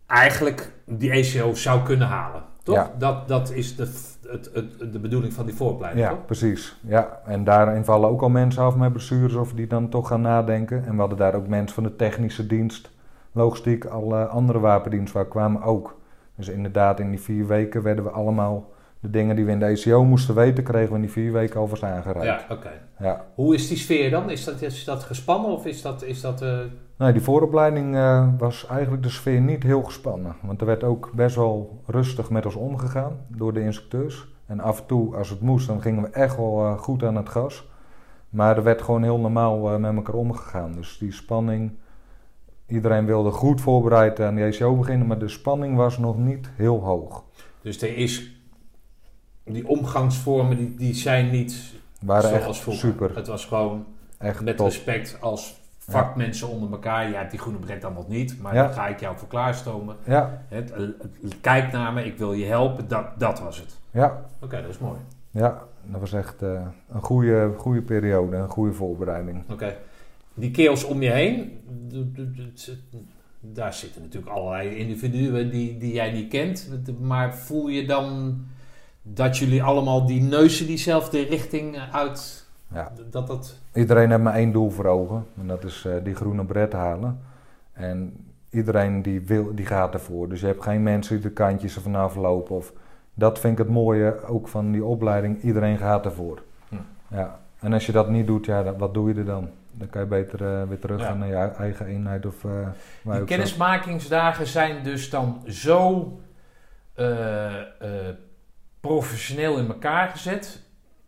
eigenlijk 0.06 0.72
die 0.86 1.10
ECO 1.10 1.54
zou 1.54 1.82
kunnen 1.82 2.06
halen. 2.06 2.42
Toch? 2.62 2.74
Ja. 2.74 2.94
Dat, 2.98 3.28
dat 3.28 3.52
is 3.52 3.76
de, 3.76 3.82
het, 4.28 4.50
het, 4.52 4.92
de 4.92 4.98
bedoeling 4.98 5.32
van 5.32 5.46
die 5.46 5.54
vooropleiding, 5.54 6.06
Ja, 6.06 6.10
toch? 6.10 6.24
precies. 6.24 6.76
Ja, 6.80 7.20
en 7.26 7.44
daarin 7.44 7.84
vallen 7.84 8.08
ook 8.08 8.22
al 8.22 8.28
mensen 8.28 8.62
af 8.62 8.76
met 8.76 8.92
blessures 8.92 9.34
of 9.34 9.52
die 9.52 9.66
dan 9.66 9.88
toch 9.88 10.08
gaan 10.08 10.20
nadenken. 10.20 10.84
En 10.84 10.92
we 10.92 11.00
hadden 11.00 11.18
daar 11.18 11.34
ook 11.34 11.46
mensen 11.48 11.74
van 11.74 11.82
de 11.82 11.96
technische 11.96 12.46
dienst, 12.46 12.90
logistiek, 13.32 13.84
alle 13.84 14.26
andere 14.26 14.58
wapendiensten 14.58 15.16
waar 15.16 15.28
kwamen 15.28 15.62
ook. 15.62 15.98
Dus 16.36 16.48
inderdaad, 16.48 17.00
in 17.00 17.10
die 17.10 17.20
vier 17.20 17.46
weken 17.46 17.82
werden 17.82 18.04
we 18.04 18.10
allemaal 18.10 18.70
de 19.00 19.10
dingen 19.10 19.36
die 19.36 19.44
we 19.44 19.50
in 19.50 19.58
de 19.58 19.64
ECO 19.64 20.04
moesten 20.04 20.34
weten, 20.34 20.64
kregen 20.64 20.88
we 20.88 20.94
in 20.94 21.00
die 21.00 21.10
vier 21.10 21.32
weken 21.32 21.60
alvast 21.60 21.82
aangereikt. 21.82 22.44
Ja, 22.48 22.54
oké. 22.54 22.70
Ja. 22.98 23.24
Hoe 23.34 23.54
is 23.54 23.68
die 23.68 23.76
sfeer 23.76 24.10
dan? 24.10 24.30
Is 24.30 24.44
dat, 24.44 24.62
is 24.62 24.84
dat 24.84 25.02
gespannen 25.02 25.50
of 25.50 25.66
is 25.66 25.82
dat... 25.82 26.02
Is 26.02 26.20
dat 26.20 26.42
eh, 26.42 26.58
Nee, 26.96 27.12
die 27.12 27.22
vooropleiding 27.22 27.94
eh, 27.96 28.28
was 28.38 28.66
eigenlijk 28.66 29.02
de 29.02 29.08
sfeer 29.08 29.40
niet 29.40 29.62
heel 29.62 29.82
gespannen. 29.82 30.36
Want 30.42 30.60
er 30.60 30.66
werd 30.66 30.84
ook 30.84 31.10
best 31.14 31.36
wel 31.36 31.82
rustig 31.86 32.30
met 32.30 32.44
ons 32.44 32.54
omgegaan 32.54 33.16
door 33.28 33.52
de 33.52 33.60
instructeurs. 33.60 34.28
En 34.46 34.60
af 34.60 34.80
en 34.80 34.86
toe, 34.86 35.16
als 35.16 35.30
het 35.30 35.40
moest, 35.40 35.66
dan 35.66 35.82
gingen 35.82 36.02
we 36.02 36.08
echt 36.08 36.36
wel 36.36 36.60
eh, 36.60 36.78
goed 36.78 37.02
aan 37.02 37.16
het 37.16 37.28
gas. 37.28 37.68
Maar 38.28 38.56
er 38.56 38.62
werd 38.62 38.82
gewoon 38.82 39.02
heel 39.02 39.18
normaal 39.18 39.78
met 39.78 39.94
elkaar 39.94 40.14
omgegaan. 40.14 40.72
Dus 40.72 40.98
die 40.98 41.12
spanning, 41.12 41.72
iedereen 42.70 43.06
wilde 43.06 43.30
goed 43.30 43.60
voorbereid 43.60 44.20
aan 44.20 44.34
de 44.34 44.42
ECO 44.42 44.76
beginnen, 44.76 45.06
maar 45.06 45.18
de 45.18 45.28
spanning 45.28 45.76
was 45.76 45.98
nog 45.98 46.18
niet 46.18 46.50
heel 46.56 46.80
hoog. 46.84 47.24
dus 47.62 47.82
er 47.82 47.96
is... 47.96 48.34
Die 49.44 49.68
omgangsvormen 49.68 50.56
die, 50.56 50.74
die 50.74 50.94
zijn 50.94 51.30
niet 51.30 51.74
Waren 52.02 52.28
zoals 52.28 52.44
echt 52.46 52.58
vroeger. 52.58 52.88
super, 52.88 53.14
Het 53.16 53.26
was 53.26 53.44
gewoon 53.44 53.84
echt 54.18 54.40
met 54.42 54.56
top. 54.56 54.66
respect 54.66 55.16
als 55.20 55.60
vakmensen 55.78 56.48
onder 56.48 56.70
elkaar. 56.70 57.12
Hebt 57.12 57.30
die 57.30 57.40
groene 57.40 57.58
bret 57.58 57.84
allemaal 57.84 58.04
niet, 58.08 58.40
maar 58.42 58.54
Ja. 58.54 58.62
dan 58.64 58.72
ga 58.72 58.86
ik 58.88 59.00
jou 59.00 59.18
voor 59.18 59.28
klaarstomen. 59.28 59.96
Ja, 60.04 60.42
Het, 60.48 60.70
eh, 60.72 60.82
kijk 61.40 61.72
naar 61.72 61.92
me, 61.92 62.04
ik 62.04 62.18
wil 62.18 62.32
je 62.32 62.44
helpen. 62.44 62.88
Dat, 62.88 63.04
dat 63.18 63.40
was 63.40 63.58
het. 63.58 63.78
ja, 63.90 64.22
Oké, 64.40 64.60
dat 64.62 64.70
is 64.70 64.78
mooi. 64.78 64.98
ja, 65.30 65.62
dat 65.84 66.00
was 66.00 66.12
echt 66.12 66.42
eh, 66.42 66.62
een 66.92 67.02
goede, 67.02 67.52
goede 67.56 67.82
periode, 67.82 68.36
een 68.36 68.48
goede 68.48 68.72
voorbereiding. 68.72 69.42
Oké. 69.50 69.76
Die 70.34 70.50
keels 70.50 70.84
om 70.84 71.02
je 71.02 71.10
heen, 71.10 71.58
daar 73.40 73.74
zitten 73.74 74.02
natuurlijk 74.02 74.32
allerlei 74.32 74.76
individuen 74.76 75.50
die, 75.50 75.78
die 75.78 75.92
jij 75.92 76.12
niet 76.12 76.28
kent. 76.28 76.68
Maar 77.00 77.34
voel 77.36 77.68
je 77.68 77.86
dan 77.86 78.36
dat 79.02 79.36
jullie 79.36 79.62
allemaal 79.62 80.06
die 80.06 80.22
neuzen 80.22 80.66
diezelfde 80.66 81.22
richting 81.22 81.78
uit... 81.92 82.48
Ja. 82.74 82.92
Dat 83.10 83.26
dat... 83.26 83.58
Iedereen 83.74 84.10
heeft 84.10 84.22
maar 84.22 84.34
één 84.34 84.52
doel 84.52 84.70
voor 84.70 84.84
ogen. 84.84 85.26
En 85.40 85.46
dat 85.46 85.64
is 85.64 85.84
eh, 85.84 85.92
die 86.04 86.14
groene 86.14 86.44
bret 86.44 86.72
halen. 86.72 87.20
En 87.72 88.12
iedereen 88.50 89.02
die, 89.02 89.20
wil, 89.20 89.54
die 89.54 89.66
gaat 89.66 89.94
ervoor. 89.94 90.28
Dus 90.28 90.40
je 90.40 90.46
hebt 90.46 90.62
geen 90.62 90.82
mensen 90.82 91.14
die 91.14 91.24
de 91.24 91.32
kantjes 91.32 91.76
er 91.76 91.82
vanaf 91.82 92.16
lopen. 92.16 92.56
Of, 92.56 92.72
dat 93.14 93.38
vind 93.38 93.52
ik 93.52 93.58
het 93.58 93.74
mooie 93.74 94.24
ook 94.26 94.48
van 94.48 94.72
die 94.72 94.84
opleiding. 94.84 95.42
Iedereen 95.42 95.78
gaat 95.78 96.04
ervoor. 96.04 96.42
Hm. 96.68 96.76
Ja. 97.10 97.40
En 97.60 97.72
als 97.72 97.86
je 97.86 97.92
dat 97.92 98.10
niet 98.10 98.26
doet, 98.26 98.46
ja, 98.46 98.62
dan- 98.62 98.78
wat 98.78 98.94
doe 98.94 99.08
je 99.08 99.14
er 99.18 99.24
dan? 99.24 99.48
Dan 99.80 99.88
kan 99.88 100.00
je 100.00 100.06
beter 100.06 100.60
eh, 100.60 100.68
weer 100.68 100.78
terug 100.78 101.02
gaan 101.02 101.18
naar 101.18 101.28
je 101.28 101.34
eigen 101.34 101.86
eenheid. 101.86 102.26
Of, 102.26 102.42
je 102.42 102.72
Die 103.04 103.24
kennismakingsdagen 103.24 104.46
zijn 104.46 104.82
dus 104.82 105.10
dan 105.10 105.42
zo 105.46 106.20
eh, 106.94 107.54
professioneel 108.80 109.58
in 109.58 109.68
elkaar 109.68 110.08
gezet 110.08 110.62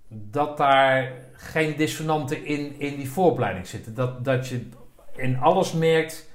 dat 0.09 0.57
daar 0.57 1.13
geen 1.33 1.77
dissonanten 1.77 2.45
in, 2.45 2.81
in 2.81 2.97
die 2.97 3.11
vooropleiding 3.11 3.67
zitten. 3.67 3.95
Dat, 3.95 4.25
dat 4.25 4.49
je 4.49 4.69
in 5.17 5.39
alles 5.39 5.73
merkt 5.73 6.31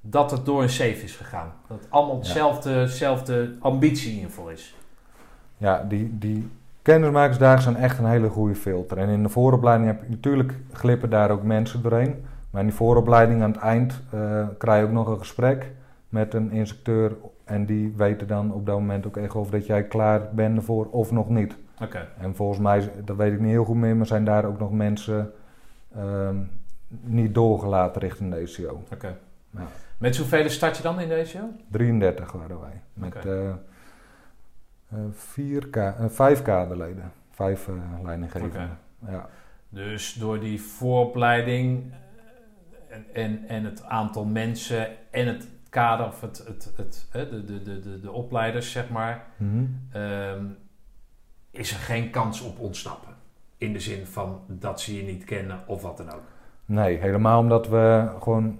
dat 0.00 0.30
het 0.30 0.44
door 0.46 0.62
een 0.62 0.70
safe 0.70 1.02
is 1.02 1.16
gegaan. 1.16 1.52
Dat 1.68 1.86
allemaal 1.88 2.18
hetzelfde, 2.18 3.56
ambitie 3.60 4.08
in 4.08 4.14
ieder 4.14 4.30
geval 4.30 4.50
is. 4.50 4.74
Ja, 5.56 5.84
die, 5.88 6.18
die 6.18 6.50
kennismakersdagen 6.82 7.62
zijn 7.62 7.76
echt 7.76 7.98
een 7.98 8.06
hele 8.06 8.28
goede 8.28 8.54
filter. 8.54 8.98
En 8.98 9.08
in 9.08 9.22
de 9.22 9.28
vooropleiding 9.28 9.90
heb 9.90 10.02
je 10.02 10.10
natuurlijk 10.10 10.54
glippen 10.72 11.10
daar 11.10 11.30
ook 11.30 11.42
mensen 11.42 11.82
doorheen. 11.82 12.24
Maar 12.50 12.60
in 12.60 12.66
die 12.66 12.76
vooropleiding 12.76 13.42
aan 13.42 13.50
het 13.50 13.60
eind 13.60 14.00
eh, 14.10 14.48
krijg 14.58 14.80
je 14.80 14.86
ook 14.86 14.92
nog 14.92 15.08
een 15.08 15.18
gesprek 15.18 15.72
met 16.08 16.34
een 16.34 16.50
instructeur. 16.50 17.16
En 17.44 17.66
die 17.66 17.94
weten 17.96 18.26
dan 18.26 18.52
op 18.52 18.66
dat 18.66 18.78
moment 18.78 19.06
ook 19.06 19.16
echt 19.16 19.34
of 19.34 19.50
dat 19.50 19.66
jij 19.66 19.84
klaar 19.84 20.20
bent 20.32 20.56
ervoor 20.56 20.86
of 20.86 21.10
nog 21.10 21.28
niet. 21.28 21.54
Oké. 21.82 22.08
En 22.18 22.34
volgens 22.34 22.58
mij, 22.58 22.90
dat 23.04 23.16
weet 23.16 23.32
ik 23.32 23.40
niet 23.40 23.50
heel 23.50 23.64
goed 23.64 23.76
meer, 23.76 23.96
maar 23.96 24.06
zijn 24.06 24.24
daar 24.24 24.44
ook 24.44 24.58
nog 24.58 24.72
mensen 24.72 25.32
ehm, 25.94 26.36
niet 27.00 27.34
doorgelaten 27.34 28.00
richting 28.00 28.30
de 28.30 28.36
ECO. 28.36 28.82
oké. 28.92 29.16
Ja. 29.50 29.66
Met 29.98 30.14
zoveel 30.14 30.48
start 30.48 30.76
je 30.76 30.82
dan 30.82 31.00
in 31.00 31.08
deze 31.08 31.30
show? 31.36 31.50
33 31.70 32.32
waren 32.32 32.60
wij. 32.60 32.82
Met 32.92 33.26
eh, 33.26 33.52
vier 35.12 35.66
ka- 35.68 35.96
eh, 35.98 36.04
vijf 36.08 36.42
kaderleden. 36.42 37.12
Vijf 37.30 37.68
eh 37.68 37.74
leidinggevenden. 38.04 38.78
Ja. 39.08 39.28
Dus 39.68 40.12
door 40.12 40.40
die 40.40 40.62
vooropleiding 40.62 41.92
eh, 42.88 42.96
en, 42.96 43.04
en, 43.14 43.48
en 43.48 43.64
het 43.64 43.84
aantal 43.84 44.24
mensen 44.24 44.88
en 45.10 45.26
het 45.26 45.48
kader 45.68 46.06
of 46.06 46.20
het, 46.20 46.44
het, 46.46 46.72
het, 46.76 47.06
de, 47.12 47.44
de, 47.44 47.62
de, 47.62 47.80
de, 47.80 48.00
de 48.00 48.12
opleiders, 48.12 48.72
zeg 48.72 48.88
maar, 48.90 49.24
Mhm. 49.36 49.64
ehm, 49.92 50.44
is 51.50 51.70
er 51.72 51.78
geen 51.78 52.10
kans 52.10 52.40
op 52.40 52.58
ontsnappen. 52.58 53.14
In 53.56 53.72
de 53.72 53.80
zin 53.80 54.06
van 54.06 54.40
dat 54.46 54.80
ze 54.80 54.96
je 54.96 55.02
niet 55.02 55.24
kennen 55.24 55.60
of 55.66 55.82
wat 55.82 55.96
dan 55.96 56.10
ook. 56.12 56.22
Nee, 56.64 56.96
helemaal 56.98 57.40
omdat 57.40 57.68
we 57.68 58.10
gewoon... 58.20 58.58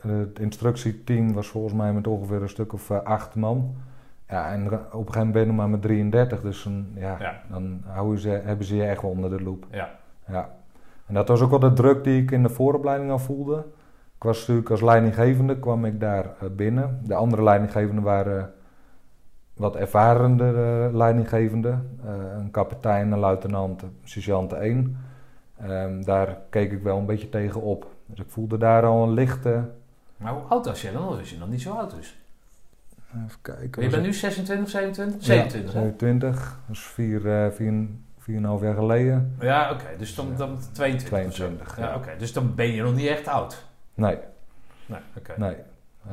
Het 0.00 0.38
instructieteam 0.38 1.32
was 1.32 1.46
volgens 1.48 1.74
mij 1.74 1.92
met 1.92 2.06
ongeveer 2.06 2.42
een 2.42 2.48
stuk 2.48 2.72
of 2.72 2.90
acht 2.90 3.34
man. 3.34 3.76
Ja, 4.28 4.52
en 4.52 4.66
op 4.66 4.72
een 4.72 4.78
gegeven 4.80 5.12
moment 5.12 5.32
ben 5.32 5.40
je 5.42 5.46
nog 5.48 5.56
maar 5.56 5.68
met 5.68 5.82
33. 5.82 6.40
Dus 6.40 6.62
dan, 6.62 6.86
ja, 6.94 7.16
Ja. 7.20 7.40
dan 7.50 7.82
houden 7.86 8.18
ze, 8.18 8.28
hebben 8.28 8.66
ze 8.66 8.76
je 8.76 8.84
echt 8.84 9.02
wel 9.02 9.10
onder 9.10 9.30
de 9.30 9.42
loep. 9.42 9.66
Ja, 9.70 9.90
Ja. 10.28 10.50
En 11.06 11.14
dat 11.14 11.28
was 11.28 11.40
ook 11.40 11.50
wel 11.50 11.58
de 11.58 11.72
druk 11.72 12.04
die 12.04 12.22
ik 12.22 12.30
in 12.30 12.42
de 12.42 12.48
vooropleiding 12.48 13.10
al 13.10 13.18
voelde. 13.18 13.64
Ik 14.16 14.22
was 14.24 14.38
natuurlijk 14.38 14.70
als 14.70 14.80
leidinggevende, 14.80 15.58
kwam 15.58 15.84
ik 15.84 16.00
daar 16.00 16.24
eh, 16.24 16.48
binnen. 16.56 17.00
De 17.04 17.14
andere 17.14 17.42
leidinggevenden 17.42 18.04
waren 18.04 18.52
wat 19.54 19.76
ervarender 19.76 20.54
leidinggevenden. 20.96 21.98
Eh, 22.04 22.12
een 22.38 22.50
kapitein, 22.50 23.12
een 23.12 23.18
luitenant, 23.18 23.82
een 23.82 23.96
sergeant 24.04 24.52
1. 24.52 24.96
Ehm, 25.56 26.02
daar 26.02 26.38
keek 26.50 26.72
ik 26.72 26.82
wel 26.82 26.98
een 26.98 27.06
beetje 27.06 27.28
tegen 27.28 27.62
op. 27.62 27.86
Dus 28.06 28.18
ik 28.20 28.30
voelde 28.30 28.58
daar 28.58 28.84
al 28.84 29.02
een 29.02 29.12
lichte... 29.12 29.64
maar 30.16 30.32
hoe 30.32 30.42
oud 30.42 30.66
was 30.66 30.82
je 30.82 30.92
dan? 30.92 31.06
Als 31.18 31.30
je 31.30 31.38
nog 31.38 31.48
niet 31.48 31.62
zo 31.62 31.72
oud 31.74 31.94
is. 32.00 32.18
Even 33.14 33.38
kijken. 33.42 33.82
Je 33.82 33.88
bent 33.88 34.02
nu 34.02 34.12
26, 34.12 34.68
27? 34.70 35.18
Ja, 35.20 35.24
27, 35.24 35.72
hè? 35.74 35.80
27. 35.80 36.58
Dat 36.66 36.76
is 36.76 36.82
vier, 36.82 37.28
eh, 37.44 37.50
vier, 37.50 37.72
vier 38.18 38.36
en 38.36 38.42
een 38.42 38.48
half 38.48 38.60
jaar 38.62 38.74
geleden. 38.74 39.36
Ja, 39.40 39.70
oké. 39.72 39.84
Dus 39.98 40.14
dan, 40.14 40.26
dan 40.36 40.58
22 40.72 41.26
of 41.26 41.34
zo. 41.34 41.44
22, 41.44 41.76
Ja, 41.78 41.88
ja. 41.88 41.94
oké. 41.94 42.10
Dus 42.18 42.32
dan 42.32 42.54
ben 42.54 42.66
je 42.66 42.82
nog 42.82 42.94
niet 42.94 43.06
echt 43.06 43.28
oud. 43.28 43.64
Nee, 43.94 44.18
Nee, 44.86 44.98
oké. 45.16 45.32
nee. 45.36 45.56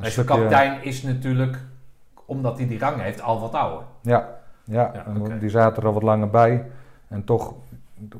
Een 0.00 0.10
stukje- 0.10 0.34
kapitein 0.34 0.82
is 0.84 1.02
natuurlijk, 1.02 1.58
omdat 2.26 2.58
hij 2.58 2.68
die 2.68 2.78
rang 2.78 3.00
heeft, 3.00 3.20
al 3.22 3.40
wat 3.40 3.52
ouder. 3.54 3.86
Ja, 4.02 4.28
ja, 4.64 4.92
Ja, 5.28 5.36
die 5.38 5.48
zaten 5.50 5.82
er 5.82 5.88
al 5.88 5.94
wat 5.94 6.02
langer 6.02 6.30
bij. 6.30 6.64
En 7.08 7.24
toch 7.24 7.54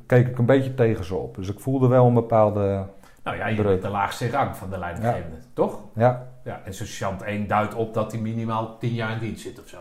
keek 0.07 0.27
ik 0.29 0.39
een 0.39 0.47
beetje 0.47 0.75
tegen 0.75 1.05
ze 1.05 1.15
op. 1.15 1.35
Dus 1.35 1.49
ik 1.49 1.61
voelde 1.61 1.89
wel 1.89 2.07
een 2.07 2.15
bepaalde... 2.15 2.85
Nou 3.23 3.37
ja, 3.37 3.47
je 3.47 3.55
Druk. 3.57 3.67
bent 3.67 3.83
de 3.83 3.89
laagste 3.89 4.31
rang 4.31 4.57
van 4.57 4.71
de 4.71 4.79
leidinggevende, 4.79 5.37
toch? 5.53 5.81
Ja, 5.95 6.27
Ja, 6.47 6.61
en 6.65 6.75
sergeant 6.75 7.23
1 7.23 7.47
duidt 7.47 7.75
op 7.75 7.95
dat 7.95 8.13
hij 8.13 8.21
minimaal 8.21 8.79
10 8.79 8.93
jaar 8.95 9.13
in 9.13 9.19
dienst 9.19 9.43
zit 9.43 9.61
of 9.61 9.69
zo. 9.69 9.79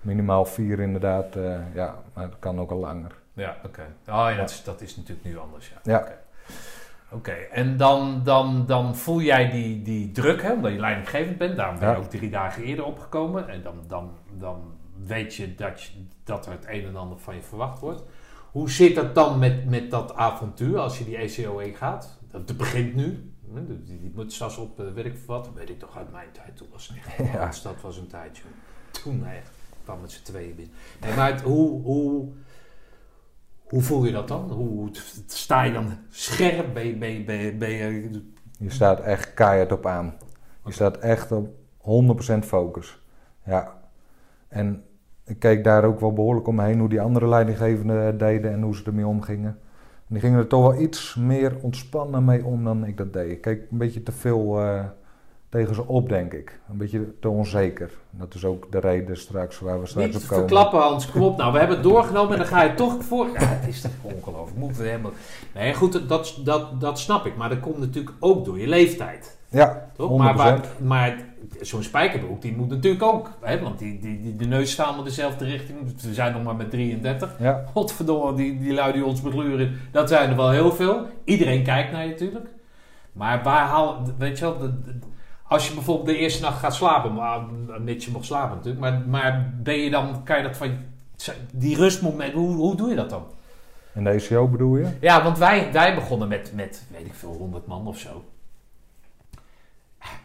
minimaal 0.00 0.44
vier 0.44 0.80
inderdaad. 0.80 1.36
eh, 1.36 1.74
ja, 1.74 1.94
maar 2.14 2.24
het 2.24 2.38
kan 2.38 2.60
ook 2.60 2.70
al 2.70 2.78
langer. 2.78 3.12
Ja, 3.32 3.56
oké. 3.64 3.82
Oh 4.08 4.26
ja, 4.30 4.34
dat 4.36 4.50
is, 4.50 4.64
dat 4.64 4.80
is 4.80 4.96
natuurlijk 4.96 5.26
nu 5.26 5.38
anders, 5.38 5.68
ja. 5.68 5.76
Ja. 5.92 5.98
Oké, 5.98 6.12
Oké, 7.10 7.30
en 7.32 7.76
dan, 7.76 8.20
dan, 8.24 8.66
dan 8.66 8.96
voel 8.96 9.20
jij 9.20 9.50
die, 9.50 9.82
die 9.82 10.10
druk, 10.12 10.42
hè, 10.42 10.52
omdat 10.52 10.72
je 10.72 10.78
leidinggevend 10.78 11.38
bent. 11.38 11.56
Daarom 11.56 11.78
ben 11.78 11.88
je 11.88 11.94
Ja. 11.94 12.00
ook 12.00 12.10
drie 12.10 12.30
dagen 12.30 12.62
eerder 12.62 12.84
opgekomen. 12.84 13.48
En 13.48 13.62
dan, 13.62 13.74
dan, 13.88 14.10
dan 14.32 14.62
weet 15.04 15.34
je 15.34 15.54
dat, 15.54 15.82
je 15.82 15.90
dat 16.24 16.46
er 16.46 16.52
het 16.52 16.64
een 16.68 16.84
en 16.84 16.96
ander 16.96 17.18
van 17.18 17.34
je 17.34 17.42
verwacht 17.42 17.80
wordt. 17.80 18.02
Hoe 18.50 18.70
zit 18.70 18.94
dat 18.94 19.14
dan 19.14 19.38
met, 19.38 19.70
met 19.70 19.90
dat 19.90 20.14
avontuur 20.14 20.78
als 20.78 20.98
je 20.98 21.04
die 21.04 21.16
ECOE 21.16 21.74
gaat? 21.74 22.18
Dat 22.30 22.48
dat 22.48 22.56
begint 22.56 22.94
nu. 22.94 23.33
Hè, 23.54 23.66
Die, 23.84 24.00
die 24.00 24.12
moet 24.14 24.32
straks 24.32 24.56
op, 24.56 24.80
eh, 24.80 24.86
veel 24.94 25.12
wat. 25.26 25.50
Weet 25.54 25.68
ik 25.70 25.78
toch 25.78 25.96
uit 25.98 26.12
mijn 26.12 26.28
tijd. 26.32 26.56
Toen 26.56 26.68
was 26.72 26.88
het 26.88 26.96
echt, 26.96 27.32
Ja. 27.32 27.46
dus 27.46 27.62
dat 27.62 27.80
was 27.80 27.96
een 27.98 28.06
tijdje. 28.06 28.42
Toen 28.90 29.26
echt. 29.26 29.50
Kwam 29.84 30.00
met 30.00 30.10
z'n 30.12 30.22
tweeën 30.22 30.54
binnen. 30.54 30.74
Nee, 31.00 31.14
maar 31.16 31.32
het- 31.32 31.40
hoe, 31.42 31.82
hoe, 31.82 32.28
hoe 33.68 33.82
voel 33.82 34.04
je 34.04 34.12
dat 34.12 34.28
dan? 34.28 34.50
Hoe 34.50 34.88
sta 35.26 35.62
je 35.62 35.72
dan 35.72 35.92
scherp? 36.10 36.74
Ben 36.74 36.86
je, 36.86 36.96
ben 36.96 37.08
je, 37.10 37.24
ben 37.24 37.36
je, 37.36 37.52
ben 37.52 37.70
je- 37.70 38.32
Je 38.58 38.70
staat 38.70 39.00
echt 39.00 39.34
keihard 39.34 39.72
op 39.72 39.86
aan. 39.86 40.14
Je 40.64 40.72
staat 40.72 40.96
echt 40.98 41.32
op 41.32 41.48
100% 41.78 42.38
focus. 42.44 43.02
Ja. 43.44 43.80
En 44.48 44.84
ik 45.24 45.38
keek 45.38 45.64
daar 45.64 45.84
ook 45.84 46.00
wel 46.00 46.12
behoorlijk 46.12 46.46
omheen 46.46 46.78
hoe 46.78 46.88
die 46.88 47.00
andere 47.00 47.28
leidinggevenden 47.28 47.96
het 48.04 48.18
deden 48.18 48.52
en 48.52 48.62
hoe 48.62 48.76
ze 48.76 48.84
ermee 48.84 49.06
omgingen. 49.06 49.58
En 50.14 50.20
die 50.20 50.28
gingen 50.28 50.42
er 50.44 50.48
toch 50.50 50.62
wel 50.62 50.80
iets 50.80 51.14
meer 51.14 51.52
ontspannen 51.60 52.24
mee 52.24 52.44
om 52.44 52.64
dan 52.64 52.84
ik 52.84 52.96
dat 52.96 53.12
deed. 53.12 53.30
Ik 53.30 53.40
keek 53.40 53.60
een 53.70 53.78
beetje 53.78 54.02
te 54.02 54.12
veel 54.12 54.60
eh, 54.60 54.84
tegen 55.48 55.74
ze 55.74 55.86
op, 55.86 56.08
denk 56.08 56.32
ik. 56.32 56.58
Een 56.70 56.76
beetje 56.76 57.12
te 57.20 57.28
onzeker. 57.28 57.90
Dat 58.10 58.34
is 58.34 58.44
ook 58.44 58.72
de 58.72 58.78
reden 58.78 59.16
straks 59.16 59.58
waar 59.60 59.80
we 59.80 59.86
straks 59.86 60.06
niet 60.06 60.16
op 60.16 60.22
komen. 60.28 60.36
verklappen, 60.48 60.80
Hans. 60.80 61.10
Kom 61.10 61.22
op 61.22 61.36
nou. 61.36 61.52
We 61.52 61.58
hebben 61.58 61.76
het 61.76 61.86
doorgenomen 61.92 62.32
en 62.32 62.38
dan 62.38 62.46
ga 62.46 62.62
je 62.62 62.74
toch 62.74 63.04
voor... 63.04 63.26
Ja, 63.26 63.32
het 63.38 63.68
is 63.68 63.80
toch 63.80 63.90
ongelooflijk. 64.02 64.58
Moeten 64.58 64.82
we 64.82 64.88
helemaal... 64.88 65.12
Nee, 65.54 65.74
goed, 65.74 66.08
dat, 66.08 66.40
dat, 66.44 66.80
dat 66.80 66.98
snap 66.98 67.26
ik. 67.26 67.36
Maar 67.36 67.48
dat 67.48 67.60
komt 67.60 67.78
natuurlijk 67.78 68.16
ook 68.20 68.44
door 68.44 68.58
je 68.58 68.68
leeftijd. 68.68 69.38
Ja, 69.48 69.88
100%. 69.92 69.96
Toch? 69.96 70.18
Maar, 70.18 70.36
waar- 70.36 70.64
maar 70.82 71.24
zo'n 71.66 71.82
spijkerbroek, 71.82 72.42
die 72.42 72.56
moet 72.56 72.68
natuurlijk 72.68 73.02
ook... 73.02 73.30
Hè, 73.40 73.60
want 73.60 73.78
die, 73.78 73.98
die, 74.00 74.22
die, 74.22 74.36
de 74.36 74.44
neus 74.46 74.70
staan 74.72 74.98
in 74.98 75.04
dezelfde 75.04 75.44
richting. 75.44 75.78
We 76.02 76.14
zijn 76.14 76.32
nog 76.32 76.42
maar 76.42 76.56
met 76.56 76.70
33. 76.70 77.34
ja, 77.38 77.64
Godverdomme, 77.72 78.34
die, 78.34 78.58
die 78.58 78.72
lui 78.72 78.92
die 78.92 79.04
ons 79.04 79.20
begluren, 79.22 79.80
dat 79.92 80.08
zijn 80.08 80.30
er 80.30 80.36
wel 80.36 80.50
heel 80.50 80.72
veel. 80.72 81.06
Iedereen 81.24 81.64
kijkt 81.64 81.92
naar 81.92 82.04
je 82.04 82.10
natuurlijk. 82.10 82.48
Maar 83.12 83.42
waar 83.42 83.66
haal, 83.66 84.02
weet 84.18 84.38
je 84.38 84.44
wel, 84.44 84.58
de- 84.58 84.82
de- 84.82 84.98
als 85.48 85.68
je 85.68 85.74
bijvoorbeeld 85.74 86.06
de 86.06 86.16
eerste 86.16 86.42
nacht 86.42 86.58
gaat 86.58 86.74
slapen, 86.74 87.14
maar 87.14 87.40
mits 87.80 88.04
je 88.04 88.10
mag 88.10 88.24
slapen 88.24 88.56
natuurlijk, 88.56 88.80
maar, 88.80 89.00
maar 89.08 89.52
ben 89.62 89.74
je 89.78 89.90
dan, 89.90 90.22
kan 90.24 90.36
je 90.36 90.42
dat 90.42 90.56
van, 90.56 90.70
die 91.52 91.76
rustmoment, 91.76 92.32
hoe, 92.32 92.54
hoe 92.54 92.76
doe 92.76 92.88
je 92.88 92.94
dat 92.96 93.10
dan? 93.10 93.24
in 93.94 94.04
de 94.04 94.10
ECO 94.10 94.48
bedoel 94.48 94.76
je? 94.76 94.88
Ja, 95.00 95.22
want 95.22 95.38
wij, 95.38 95.72
wij 95.72 95.94
begonnen 95.94 96.28
met, 96.28 96.52
met, 96.54 96.84
weet 96.90 97.06
ik 97.06 97.14
veel, 97.14 97.32
100 97.32 97.66
man 97.66 97.86
of 97.86 97.98
zo. 97.98 98.24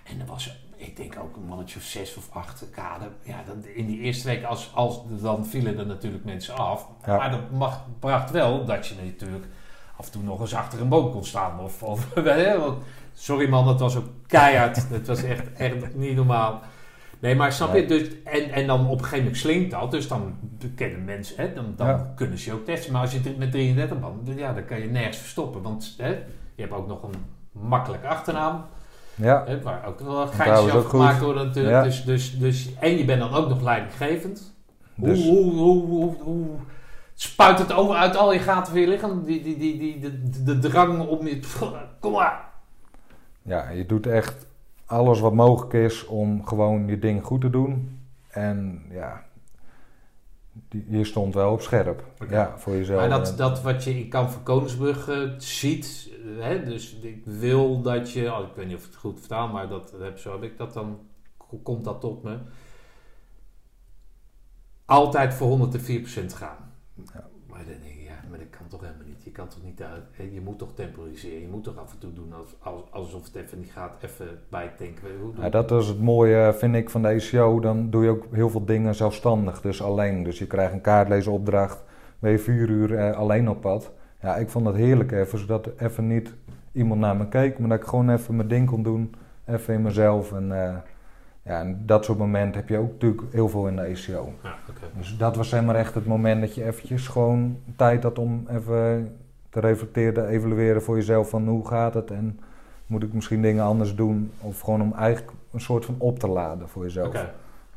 En 0.04 0.20
er 0.20 0.26
was, 0.26 0.60
ik 0.80 0.98
denk 0.98 1.16
ook 1.22 1.36
een 1.36 1.46
mannetje 1.46 1.78
of 1.80 1.84
zes 1.86 2.16
of 2.16 2.30
acht 2.32 2.66
kader. 2.72 3.08
Ja, 3.24 3.44
dan, 3.48 3.66
in 3.66 3.86
die 3.86 4.00
eerste 4.00 4.28
week, 4.28 4.44
als, 4.44 4.72
als, 4.74 5.00
dan 5.22 5.46
vielen 5.46 5.78
er 5.78 5.86
natuurlijk 5.86 6.24
mensen 6.24 6.56
af. 6.56 6.88
Ja. 7.06 7.18
Maar 7.18 7.32
dat 7.32 7.52
mag, 7.52 7.86
bracht 8.00 8.32
wel 8.32 8.66
dat 8.66 8.88
je 8.88 8.96
natuurlijk 9.04 9.46
af 9.96 10.06
en 10.06 10.12
toe 10.12 10.24
nog 10.24 10.40
eens 10.40 10.56
achter 10.56 10.82
een 10.82 10.90
boom 10.90 11.12
kon 11.12 11.26
staan. 11.26 11.60
Of, 11.60 12.08
sorry 13.14 13.50
man, 13.50 13.66
dat 13.66 13.80
was 13.80 13.96
ook 13.96 14.08
keihard. 14.28 14.90
dat 14.92 15.08
was 15.08 15.24
echt, 15.24 15.54
echt 15.54 15.96
niet 15.96 16.16
normaal. 16.16 16.62
Nee, 17.20 17.36
maar 17.36 17.52
snap 17.52 17.76
je? 17.76 17.86
Dus, 17.86 18.24
en, 18.24 18.52
en 18.52 18.68
dan 18.68 18.88
op 18.88 18.92
een 18.92 19.00
gegeven 19.04 19.18
moment 19.18 19.38
slinkt 19.38 19.72
dat. 19.72 19.92
Dus 19.92 20.08
dan 20.08 20.36
kennen 20.76 21.06
mensen, 21.06 21.36
hè, 21.38 21.54
dan, 21.54 21.74
dan 21.76 21.88
Ja. 21.88 22.14
kunnen 22.16 22.38
ze 22.38 22.50
je 22.50 22.56
ook 22.56 22.66
testen. 22.66 22.92
Maar 22.92 23.02
als 23.02 23.12
je 23.12 23.36
met 23.38 23.52
33 23.52 24.00
man, 24.00 24.22
ja, 24.36 24.54
dan 24.54 24.66
kan 24.66 24.80
je 24.80 24.86
nergens 24.90 25.18
verstoppen. 25.18 25.62
Want 25.62 25.96
hè, 25.98 26.10
je 26.56 26.62
hebt 26.62 26.74
ook 26.74 26.88
nog 26.88 27.04
een 27.04 27.26
makkelijk 27.52 28.06
achternaam. 28.06 28.66
Ja, 29.22 29.60
waar 29.64 29.86
ook 29.86 30.00
wel 30.00 30.28
geintjes 30.28 30.74
over 30.74 30.90
gemaakt 30.90 31.22
worden 31.22 31.46
natuurlijk. 31.46 31.76
Ja. 31.76 31.84
Dus, 31.84 32.04
dus, 32.04 32.40
dus, 32.40 32.70
en 32.80 32.98
je 32.98 33.06
bent 33.06 33.20
dan 33.20 33.34
ook 33.34 33.50
nog 33.50 33.62
leidinggevend. 33.62 34.54
dus... 34.96 35.24
Hoe, 35.24 35.52
hoe, 35.52 35.86
hoe, 35.86 36.16
hoe, 36.22 36.48
spuit 37.14 37.60
het 37.60 37.74
over 37.74 37.96
uit 37.96 38.16
al 38.16 38.34
je 38.34 38.40
gaten 38.40 38.72
van 38.72 38.82
je 38.82 38.88
lichaam? 38.88 39.24
Die, 39.24 39.44
die, 39.44 39.58
die, 39.58 39.78
die, 39.78 40.00
de, 40.00 40.44
de 40.44 40.70
drang 40.70 41.08
om 41.08 41.28
je... 41.28 41.40
Kom 42.00 42.12
maar! 42.12 42.48
Ja, 43.42 43.70
je 43.70 43.86
doet 43.86 44.08
echt 44.08 44.48
alles 44.86 45.20
wat 45.20 45.34
mogelijk 45.34 45.74
is 45.74 46.06
om 46.06 46.46
gewoon 46.46 46.88
je 46.88 47.00
dingen 47.00 47.24
goed 47.24 47.42
te 47.42 47.50
doen. 47.50 48.00
En 48.30 48.82
ja, 48.90 49.24
je 50.90 51.04
stond 51.04 51.34
wel 51.34 51.52
op 51.52 51.62
scherp. 51.62 52.04
Ja, 52.30 52.58
voor 52.58 52.74
jezelf. 52.74 53.00
Maar 53.00 53.10
dat, 53.10 53.38
dat 53.38 53.62
wat 53.62 53.84
je 53.84 54.00
in 54.00 54.10
Kamp 54.10 54.30
van 54.30 54.44
Koningsbrug 54.44 55.08
eh, 55.08 55.30
ziet, 55.38 56.10
hè, 56.40 56.64
dus 56.64 56.94
ik 56.94 57.26
wil 57.26 57.82
dat 57.82 58.12
je, 58.12 58.34
oh, 58.34 58.48
ik 58.48 58.56
weet 58.56 58.68
niet 58.68 58.76
of 58.76 58.82
ik 58.82 58.88
het 58.88 59.00
goed 59.00 59.20
vertaal, 59.20 59.48
maar 59.48 59.68
dat, 59.68 59.94
heb, 60.00 60.18
zo 60.18 60.32
heb 60.32 60.44
ik 60.44 60.58
dat 60.58 60.74
dan, 60.74 61.00
komt 61.64 61.84
dat 61.84 62.02
tot 62.02 62.24
me? 62.24 62.38
Altijd 64.86 65.34
voor 65.34 65.70
104% 65.74 66.26
gaan. 66.26 66.74
Ja. 67.14 67.30
Maar 67.48 67.66
dan 67.66 67.80
denk 67.84 67.99
kan 68.60 68.68
toch 68.68 68.82
helemaal 68.82 69.08
niet. 69.08 69.24
Je 69.24 69.32
kan 69.32 69.48
toch 69.48 69.64
niet 69.64 69.82
uit, 69.82 70.34
je 70.34 70.42
moet 70.42 70.58
toch 70.58 70.74
temporiseren, 70.74 71.42
je 71.42 71.48
moet 71.48 71.64
toch 71.64 71.78
af 71.78 71.92
en 71.92 72.00
toe 72.00 72.14
doen 72.14 72.34
als, 72.34 72.56
als, 72.60 72.82
alsof 72.92 73.26
het 73.26 73.36
even 73.36 73.60
niet 73.60 73.72
gaat, 73.72 74.04
even 74.04 74.28
bijtanken. 74.50 75.10
Ja, 75.40 75.50
dat 75.50 75.72
is 75.72 75.88
het 75.88 76.02
mooie, 76.02 76.54
vind 76.54 76.76
ik, 76.76 76.90
van 76.90 77.02
de 77.02 77.08
ECO. 77.08 77.60
Dan 77.60 77.90
doe 77.90 78.04
je 78.04 78.10
ook 78.10 78.26
heel 78.32 78.50
veel 78.50 78.66
dingen 78.66 78.96
zelfstandig, 78.96 79.62
dus 79.62 79.82
alleen. 79.82 80.24
Dus 80.24 80.40
je 80.40 80.48
krijgt 80.48 80.74
een 80.74 80.82
kaartlezenopdracht, 80.82 81.84
ben 82.20 82.32
je 82.32 82.40
vier 82.40 82.70
uur 82.70 82.98
eh, 82.98 83.18
alleen 83.18 83.50
op 83.50 83.62
pad. 83.62 83.92
Ja, 84.22 84.36
ik 84.36 84.50
vond 84.50 84.66
het 84.66 84.76
heerlijk 84.76 85.12
even, 85.12 85.40
zodat 85.40 85.66
er 85.66 85.74
even 85.78 86.08
niet 86.08 86.34
iemand 86.72 87.00
naar 87.00 87.16
me 87.16 87.28
keek, 87.28 87.60
maar 87.60 87.70
dat 87.70 87.80
ik 87.80 87.86
gewoon 87.86 88.10
even 88.10 88.36
mijn 88.36 88.48
ding 88.48 88.68
kon 88.68 88.84
doen. 88.84 89.16
Even 89.46 89.74
in 89.74 89.82
mezelf. 89.82 90.32
En, 90.32 90.64
eh, 90.64 90.78
ja, 91.50 91.60
en 91.60 91.82
dat 91.86 92.06
soort 92.06 92.18
momenten 92.18 92.62
heb 92.62 92.70
je 92.70 92.78
ook 92.78 92.92
natuurlijk 92.92 93.22
heel 93.32 93.50
veel 93.50 93.68
in 93.68 93.76
de 93.76 93.82
ECO. 93.82 94.34
Ja, 94.44 94.56
oké. 94.70 94.82
Dus 94.98 95.18
dat 95.18 95.36
was 95.36 95.50
zeg 95.50 95.64
maar 95.64 95.76
echt 95.76 95.96
het 95.96 96.06
moment 96.06 96.42
dat 96.42 96.56
je 96.56 96.66
eventjes 96.66 97.08
gewoon 97.08 97.58
tijd 97.76 98.04
had 98.04 98.20
om 98.20 98.46
even 98.50 99.18
te 99.50 99.60
reflecteren, 99.60 100.14
te 100.14 100.26
evalueren 100.26 100.82
voor 100.82 100.96
jezelf 100.96 101.30
van 101.30 101.48
hoe 101.48 101.68
gaat 101.68 101.94
het 101.94 102.12
en 102.12 102.40
moet 102.86 103.04
ik 103.04 103.14
misschien 103.14 103.42
dingen 103.42 103.64
anders 103.64 103.96
doen 103.96 104.32
of 104.40 104.60
gewoon 104.60 104.82
om 104.82 104.94
eigenlijk 104.94 105.32
een 105.52 105.62
soort 105.62 105.86
van 105.86 105.96
op 105.98 106.20
te 106.20 106.28
laden 106.28 106.70
voor 106.70 106.84
jezelf. 106.84 107.26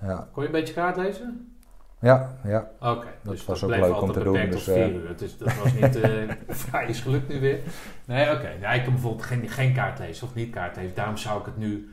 Ja, 0.01 0.29
Kon 0.33 0.43
je 0.43 0.49
een 0.49 0.55
beetje 0.55 0.75
kaart 0.75 0.97
lezen? 0.97 1.55
ja, 1.99 2.37
ja. 2.45 2.71
Oké, 2.81 3.07
Dat 3.23 3.33
dus 3.33 3.45
was 3.45 3.61
dat 3.61 3.71
ook 3.71 3.77
leuk 3.77 4.03
om 4.03 4.13
te 4.13 4.23
doen, 4.23 4.51
dus, 4.51 4.69
eh, 4.69 4.95
uur. 4.95 5.09
Het 5.09 5.21
is, 5.21 5.39
dat 5.39 5.57
was 5.57 5.73
niet 5.73 5.99
vrij 6.67 6.87
is 6.87 7.01
gelukt 7.01 7.29
nu 7.29 7.41
weer. 7.41 7.59
Nee, 8.05 8.31
oké. 8.31 8.51
Ja, 8.61 8.73
ik 8.73 8.83
kan 8.83 8.93
bijvoorbeeld 8.93 9.25
geen, 9.25 9.49
geen 9.49 9.75
kaart 9.75 9.99
lezen 9.99 10.27
of 10.27 10.35
niet 10.35 10.51
kaart 10.51 10.77
lezen. 10.77 10.95
Daarom 10.95 11.17
zou 11.17 11.41
ik 11.41 11.47
het 11.47 11.57
nu... 11.57 11.92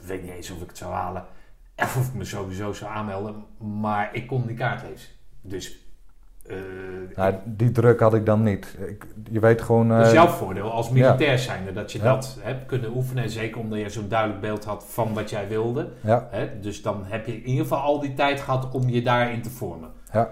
Ik 0.00 0.06
weet 0.06 0.22
niet 0.22 0.32
eens 0.32 0.50
of 0.50 0.60
ik 0.62 0.68
het 0.68 0.78
zou 0.78 0.92
halen. 0.92 1.24
Of 1.76 2.06
ik 2.08 2.14
me 2.14 2.24
sowieso 2.24 2.72
zou 2.72 2.90
aanmelden. 2.92 3.44
Maar 3.80 4.08
ik 4.12 4.26
kon 4.26 4.46
die 4.46 4.56
kaart 4.56 4.82
lezen. 4.90 5.08
Dus... 5.40 5.78
eh, 6.46 6.56
Nou, 7.16 7.34
die 7.44 7.70
druk 7.70 8.00
had 8.00 8.14
ik 8.14 8.26
dan 8.26 8.42
niet. 8.42 8.76
Ik, 8.86 9.06
je 9.30 9.40
weet 9.40 9.62
gewoon... 9.62 9.88
dat 9.88 10.00
is 10.00 10.06
eh, 10.08 10.12
jouw 10.14 10.26
voordeel 10.26 10.70
als 10.72 10.90
militair 10.90 11.38
zijnde. 11.38 11.72
Dat 11.72 11.92
je 11.92 11.98
Ja. 11.98 12.04
dat 12.04 12.36
hebt 12.40 12.66
kunnen 12.66 12.90
oefenen. 12.96 13.22
En 13.22 13.30
zeker 13.30 13.60
omdat 13.60 13.78
je 13.80 13.88
zo'n 13.88 14.08
duidelijk 14.08 14.40
beeld 14.40 14.64
had 14.64 14.84
van 14.88 15.14
wat 15.14 15.30
jij 15.30 15.48
wilde. 15.48 15.88
ja, 16.00 16.28
Hè? 16.30 16.60
Dus 16.60 16.82
dan 16.82 17.04
heb 17.06 17.26
je 17.26 17.32
in 17.36 17.46
ieder 17.46 17.62
geval 17.62 17.80
al 17.80 18.00
die 18.00 18.14
tijd 18.14 18.40
gehad 18.40 18.70
om 18.74 18.88
je 18.88 19.02
daarin 19.02 19.42
te 19.42 19.50
vormen. 19.50 19.90
Ja. 20.12 20.30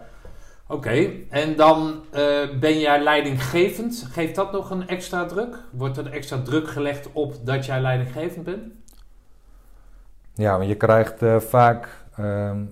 Oké, 0.69 1.11
en 1.31 1.57
dan 1.57 2.05
eh, 2.13 2.23
ben 2.61 2.79
jij 2.79 3.03
leidinggevend. 3.03 4.09
Geeft 4.13 4.35
dat 4.35 4.53
nog 4.53 4.71
een 4.71 4.89
extra 4.89 5.25
druk? 5.25 5.59
Wordt 5.73 5.97
er 5.97 6.11
extra 6.13 6.43
druk 6.43 6.69
gelegd 6.69 7.09
op 7.13 7.35
dat 7.47 7.67
jij 7.67 7.81
leidinggevend 7.81 8.45
bent? 8.45 8.63
Ja, 10.37 10.57
want 10.57 10.69
je 10.69 10.75
krijgt 10.77 11.23
eh, 11.23 11.37
vaak... 11.37 11.89
ehm, 12.17 12.65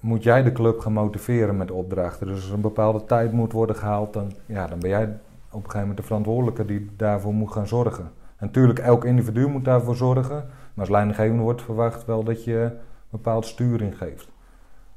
moet 0.00 0.22
jij 0.22 0.42
de 0.42 0.52
club 0.52 0.80
gaan 0.80 0.92
motiveren 0.92 1.56
met 1.56 1.70
opdrachten. 1.70 2.26
Dus 2.26 2.36
als 2.36 2.50
een 2.50 2.60
bepaalde 2.60 3.04
tijd 3.04 3.32
moet 3.32 3.52
worden 3.52 3.76
gehaald... 3.76 4.12
Dan, 4.12 4.32
ja, 4.46 4.66
dan 4.66 4.78
ben 4.78 4.90
jij 4.90 5.02
op 5.04 5.10
een 5.50 5.60
gegeven 5.60 5.78
moment 5.80 5.96
de 5.96 6.02
verantwoordelijke 6.02 6.64
die 6.64 6.90
daarvoor 6.96 7.34
moet 7.34 7.52
gaan 7.52 7.66
zorgen. 7.66 8.04
En 8.36 8.46
natuurlijk, 8.46 8.78
elk 8.78 9.04
individu 9.04 9.46
moet 9.46 9.64
daarvoor 9.64 9.96
zorgen. 9.96 10.34
Maar 10.36 10.84
als 10.84 10.88
leidinggevende 10.88 11.42
wordt 11.42 11.62
verwacht 11.62 12.04
wel 12.04 12.24
dat 12.24 12.44
je 12.44 12.56
een 12.60 12.72
bepaalde 13.10 13.46
sturing 13.46 13.98
geeft. 13.98 14.28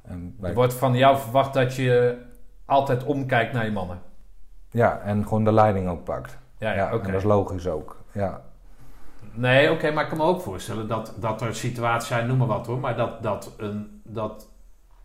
En 0.02 0.36
Er 0.42 0.54
wordt 0.54 0.74
van 0.74 0.96
jou 0.96 1.18
verwacht 1.18 1.54
dat 1.54 1.76
je 1.76 2.18
altijd 2.66 3.04
omkijkt 3.04 3.54
naar 3.54 3.66
je 3.66 3.72
mannen. 3.72 4.00
ja, 4.72 5.00
en 5.00 5.24
gewoon 5.24 5.44
de 5.44 5.52
leiding 5.52 5.90
ook 5.90 6.04
pakt. 6.04 6.38
Ja, 6.58 6.74
ja, 6.74 6.92
en 6.92 6.98
dat 7.04 7.14
is 7.14 7.24
logisch 7.24 7.68
ook. 7.68 7.98
Ja, 8.12 8.42
Nee, 9.40 9.72
oké, 9.72 9.92
maar 9.92 10.04
ik 10.04 10.10
kan 10.10 10.18
me 10.18 10.24
ook 10.24 10.42
voorstellen 10.42 10.88
dat, 10.88 11.14
dat 11.20 11.42
er 11.42 11.56
situaties 11.56 12.08
zijn, 12.08 12.28
noem 12.28 12.38
maar 12.38 12.48
wat 12.48 12.68
hoor, 12.68 12.80
maar 12.80 12.96
dat, 12.96 13.24
dat 13.24 13.54
een, 13.58 14.02
dat 14.04 14.50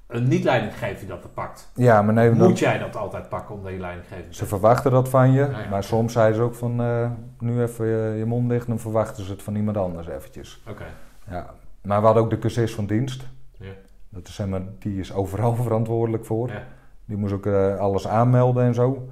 een 0.07 0.29
niet-leidinggever 0.29 1.07
dat 1.07 1.35
pakt. 1.35 1.71
ja 1.75 2.03
maar 2.03 2.15
nee, 2.15 2.31
Moet 2.31 2.59
jij 2.59 2.79
dat 2.79 2.97
altijd 2.97 3.29
pakken 3.29 3.55
omdat 3.55 3.73
je 3.73 3.79
leidinggevend 3.79 4.37
Ze 4.37 4.47
verwachten 4.47 4.91
dat 4.91 5.09
van 5.09 5.33
je, 5.33 5.41
ja. 5.41 5.69
maar 5.71 5.85
soms 5.85 6.13
zeiden 6.13 6.37
ze 6.37 6.43
ook 6.43 6.55
van 6.55 6.81
eh, 6.81 7.11
nu 7.39 7.63
even 7.63 7.87
je, 7.87 8.19
je 8.19 8.25
mond 8.25 8.49
dicht, 8.49 8.67
dan 8.67 8.79
verwachten 8.79 9.25
ze 9.25 9.31
het 9.31 9.43
van 9.43 9.55
iemand 9.55 9.77
anders 9.77 10.09
eventjes. 10.09 10.63
Oké, 10.69 10.85
Ja. 11.31 11.51
Maar 11.83 11.99
we 12.01 12.05
hadden 12.05 12.23
ook 12.23 12.31
de 12.31 12.39
cursus 12.39 12.75
van 12.75 12.87
dienst. 12.87 13.27
Ja. 13.53 13.73
Dat 14.09 14.29
is, 14.29 14.35
zeg 14.35 14.47
maar, 14.47 14.63
die 14.79 15.01
is 15.01 15.13
overal 15.13 15.55
verantwoordelijk 15.63 16.25
voor. 16.25 16.49
Ja. 16.49 16.63
Die 17.05 17.17
moest 17.17 17.33
ook 17.33 17.47
eh, 17.47 17.77
alles 17.77 18.07
aanmelden 18.09 18.65
en 18.65 18.75
zo. 18.75 19.09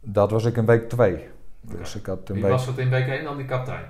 Dat 0.00 0.30
was 0.30 0.44
ik 0.44 0.56
in 0.56 0.66
week 0.66 0.88
twee. 0.88 1.28
Dus 1.60 1.88
Oké. 1.88 1.98
ik 1.98 2.06
had 2.06 2.28
wie 2.28 2.42
week, 2.42 2.50
was 2.52 2.66
dat 2.66 2.78
in 2.78 2.90
week 2.90 3.06
1 3.06 3.24
dan 3.24 3.36
die 3.36 3.46
kapitein? 3.46 3.84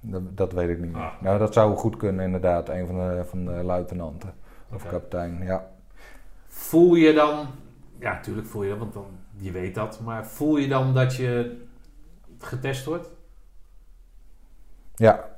Dat, 0.00 0.36
dat 0.36 0.52
weet 0.52 0.68
ik 0.68 0.78
niet 0.78 0.92
meer. 0.92 1.02
Ah. 1.02 1.20
Nou, 1.20 1.38
dat 1.38 1.52
zou 1.52 1.76
goed 1.76 1.96
kunnen 1.96 2.24
inderdaad, 2.24 2.68
een 2.68 2.86
van 2.86 2.94
de, 2.94 3.24
van 3.24 3.44
de 3.44 3.62
luitenanten 3.64 4.34
of 4.72 4.86
kapitein. 4.86 5.42
Ja. 5.42 5.70
Voel 6.46 6.94
je 6.94 7.12
dan, 7.12 7.46
ja 7.98 8.12
natuurlijk 8.12 8.46
voel 8.46 8.62
je 8.62 8.68
dat, 8.70 8.78
want 8.78 8.92
dan, 8.92 9.06
je 9.36 9.50
weet 9.50 9.74
dat, 9.74 10.00
maar 10.00 10.26
voel 10.26 10.56
je 10.56 10.68
dan 10.68 10.94
dat 10.94 11.16
je 11.16 11.60
getest 12.38 12.84
wordt? 12.84 13.08
Ja. 14.94 15.28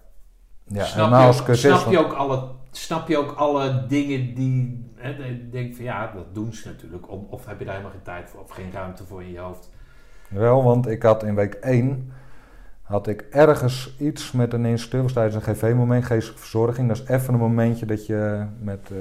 Ja, 0.64 0.84
snap, 0.84 1.10
je 1.10 1.26
ook, 1.26 1.56
snap, 1.56 1.90
je 1.90 1.98
ook 1.98 2.12
alle, 2.12 2.48
snap 2.70 3.08
je 3.08 3.18
ook 3.18 3.32
alle 3.32 3.86
dingen 3.86 4.34
die, 4.34 4.90
hè, 4.94 5.48
denkt 5.50 5.76
van 5.76 5.84
ja, 5.84 6.12
dat 6.14 6.34
doen 6.34 6.52
ze 6.52 6.68
natuurlijk, 6.68 7.10
om, 7.10 7.26
of 7.30 7.46
heb 7.46 7.58
je 7.58 7.64
daar 7.64 7.74
helemaal 7.74 7.94
geen 7.94 8.04
tijd 8.04 8.30
voor 8.30 8.40
of 8.40 8.50
geen 8.50 8.72
ruimte 8.72 9.04
voor 9.04 9.22
in 9.22 9.32
je 9.32 9.38
hoofd? 9.38 9.70
Wel, 10.28 10.62
want 10.64 10.86
ik 10.86 11.02
had 11.02 11.22
in 11.22 11.34
week 11.34 11.54
1 11.54 12.12
had 12.92 13.06
ik 13.06 13.26
ergens 13.30 13.96
iets 13.98 14.32
met 14.32 14.52
een 14.52 14.64
instructeur 14.64 15.12
tijdens 15.12 15.34
een 15.34 15.54
GV-moment, 15.54 16.04
geestelijke 16.04 16.40
verzorging. 16.40 16.88
Dat 16.88 16.96
is 16.96 17.08
even 17.08 17.34
een 17.34 17.40
momentje 17.40 17.86
dat 17.86 18.06
je 18.06 18.44
met 18.60 18.90
eh, 18.90 18.98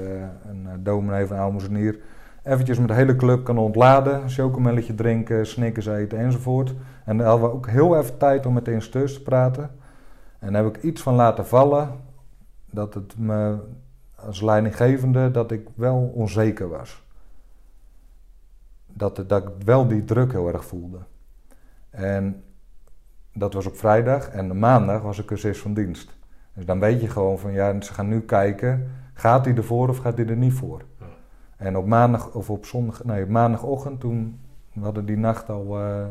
een 0.48 0.66
eh, 0.66 0.72
dominee 0.78 1.26
van 1.26 1.36
Aalmoezenier 1.36 1.98
eventjes 2.42 2.78
met 2.78 2.88
de 2.88 2.94
hele 2.94 3.16
club 3.16 3.44
kan 3.44 3.58
ontladen. 3.58 4.30
Chocomelletje 4.30 4.94
drinken, 4.94 5.46
snickers 5.46 5.86
eten 5.86 6.18
enzovoort. 6.18 6.74
En 7.04 7.16
daar 7.16 7.26
hadden 7.26 7.48
we 7.48 7.54
ook 7.54 7.68
heel 7.68 7.98
even 7.98 8.16
tijd 8.16 8.46
om 8.46 8.52
met 8.52 8.64
de 8.64 8.72
instructeurs 8.72 9.14
te 9.14 9.22
praten. 9.22 9.70
En 10.38 10.52
daar 10.52 10.64
heb 10.64 10.76
ik 10.76 10.82
iets 10.82 11.02
van 11.02 11.14
laten 11.14 11.46
vallen 11.46 11.90
dat 12.70 12.94
het 12.94 13.18
me 13.18 13.56
als 14.14 14.40
leidinggevende 14.40 15.30
dat 15.30 15.50
ik 15.50 15.68
wel 15.74 16.12
onzeker 16.14 16.68
was. 16.68 17.02
Dat, 18.86 19.24
dat 19.26 19.42
ik 19.42 19.48
wel 19.64 19.88
die 19.88 20.04
druk 20.04 20.32
heel 20.32 20.48
erg 20.48 20.64
voelde. 20.64 20.98
Dat 23.32 23.52
was 23.52 23.66
op 23.66 23.76
vrijdag 23.76 24.28
en 24.28 24.58
maandag 24.58 25.02
was 25.02 25.18
een 25.18 25.24
cursus 25.24 25.58
van 25.58 25.74
dienst. 25.74 26.16
Dus 26.54 26.64
dan 26.64 26.80
weet 26.80 27.00
je 27.00 27.08
gewoon 27.08 27.38
van 27.38 27.52
ja, 27.52 27.80
ze 27.80 27.92
gaan 27.92 28.08
nu 28.08 28.20
kijken, 28.20 28.90
gaat 29.14 29.44
hij 29.44 29.54
ervoor 29.54 29.88
of 29.88 29.98
gaat 29.98 30.16
hij 30.16 30.26
er 30.26 30.36
niet 30.36 30.52
voor? 30.52 30.82
Ja. 31.00 31.06
En 31.56 31.76
op 31.76 31.86
maandag 31.86 32.34
of 32.34 32.50
op 32.50 32.66
zondag, 32.66 33.04
nee, 33.04 33.22
op 33.22 33.28
maandagochtend 33.28 34.00
toen 34.00 34.38
we 34.72 34.80
hadden 34.80 35.04
die 35.04 35.16
nacht 35.16 35.48
al, 35.48 35.78
eh, 35.78 36.02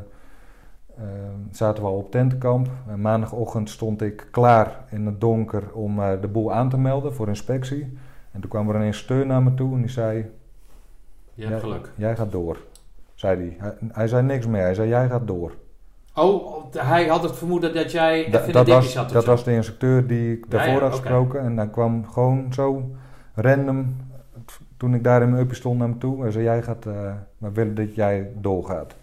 eh, 0.96 1.06
zaten 1.52 1.84
we 1.84 1.90
al 1.90 1.98
op 1.98 2.12
tentenkamp. 2.12 2.70
En 2.88 3.02
maandagochtend 3.02 3.70
stond 3.70 4.02
ik 4.02 4.28
klaar 4.32 4.86
in 4.90 5.06
het 5.06 5.22
donker 5.22 5.74
om 5.74 6.00
eh, 6.00 6.22
de 6.22 6.28
boel 6.28 6.54
aan 6.54 6.70
te 6.70 6.78
melden 6.78 7.14
voor 7.14 7.28
inspectie. 7.28 7.98
En 8.32 8.42
toen 8.42 8.50
kwam 8.50 8.70
er 8.70 8.76
een 8.76 8.86
instructeur 8.86 9.26
naar 9.26 9.44
me 9.44 9.54
toe 9.54 9.76
en 9.76 9.82
die 9.82 9.90
zei, 9.90 10.32
Je 11.34 11.48
hebt 11.48 11.62
geluk. 11.62 11.92
jij 11.96 12.16
gaat 12.16 12.32
door. 12.32 12.58
Zei 13.14 13.38
hij. 13.38 13.56
hij. 13.58 13.90
Hij 13.92 14.08
zei 14.08 14.24
niks 14.24 14.48
meer, 14.48 14.62
hij 14.62 14.74
zei 14.74 14.90
jij 14.90 15.08
gaat 15.08 15.28
door. 15.28 15.56
Oh, 16.16 16.64
hij 16.78 17.08
had 17.08 17.24
het 17.24 17.38
vermoeden 17.38 17.74
dat 17.74 17.92
jij 17.92 18.30
Da- 18.30 18.46
dat 18.52 18.66
de 18.66 18.72
was, 18.72 18.98
of 18.98 19.08
dat 19.12 19.24
zo. 19.24 19.30
was 19.30 19.44
de 19.44 19.54
instructeur 19.54 20.08
die 20.08 20.32
ik 20.38 20.52
daarvoor 20.52 20.74
ja, 20.74 20.80
had 20.80 20.92
gesproken. 20.92 21.40
En 21.42 21.56
dan 21.56 21.70
kwam 21.72 22.08
gewoon 22.12 22.54
zo 22.54 22.90
random, 23.36 23.96
toen 24.78 24.94
ik 24.94 25.04
daar 25.04 25.22
in 25.22 25.30
mijn 25.30 25.42
uppie 25.42 25.56
stond 25.58 25.80
naar 25.80 25.90
me 25.90 25.98
toe. 25.98 26.22
Hij 26.22 26.32
zei, 26.32 26.44
jij 26.44 26.62
gaat, 26.64 26.86
eh, 26.86 27.14
we 27.38 27.52
willen 27.52 27.76
dat 27.76 27.96
jij 27.96 28.30
doorgaat. 28.36 28.96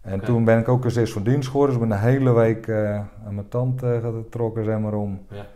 En 0.00 0.20
toen 0.20 0.44
ben 0.44 0.58
ik 0.58 0.68
ook 0.68 0.80
cursus 0.80 1.12
van 1.12 1.22
dienst 1.22 1.48
geworden. 1.48 1.74
Dus 1.74 1.82
ik 1.84 1.88
ben 1.88 1.98
de 1.98 2.04
hele 2.06 2.32
week 2.32 2.66
eh, 2.66 2.94
aan 3.26 3.34
mijn 3.34 3.48
tand 3.48 3.82
eh, 3.82 3.90
getrokken, 4.02 4.64
zeg 4.64 4.78
maar, 4.78 4.94
om, 4.94 5.20
Ja. 5.30 5.46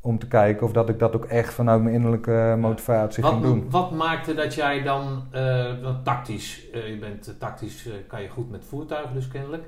om 0.00 0.18
te 0.18 0.28
kijken 0.28 0.66
of 0.66 0.72
dat 0.72 0.88
ik 0.88 0.98
dat 0.98 1.16
ook 1.16 1.24
echt 1.24 1.54
vanuit 1.54 1.82
mijn 1.82 1.94
innerlijke 1.94 2.56
motivatie 2.58 3.22
ging 3.24 3.34
Wat, 3.34 3.42
doen. 3.50 3.66
wat 3.70 3.90
maakte 3.90 4.34
dat 4.34 4.54
jij 4.54 4.82
dan, 4.82 5.22
tactisch, 6.04 6.66
je 6.72 6.96
bent 7.00 7.34
tactisch, 7.38 7.88
kan 8.06 8.22
je 8.22 8.28
goed 8.28 8.50
met 8.50 8.64
voertuigen 8.68 9.14
dus 9.14 9.28
kennelijk. 9.28 9.62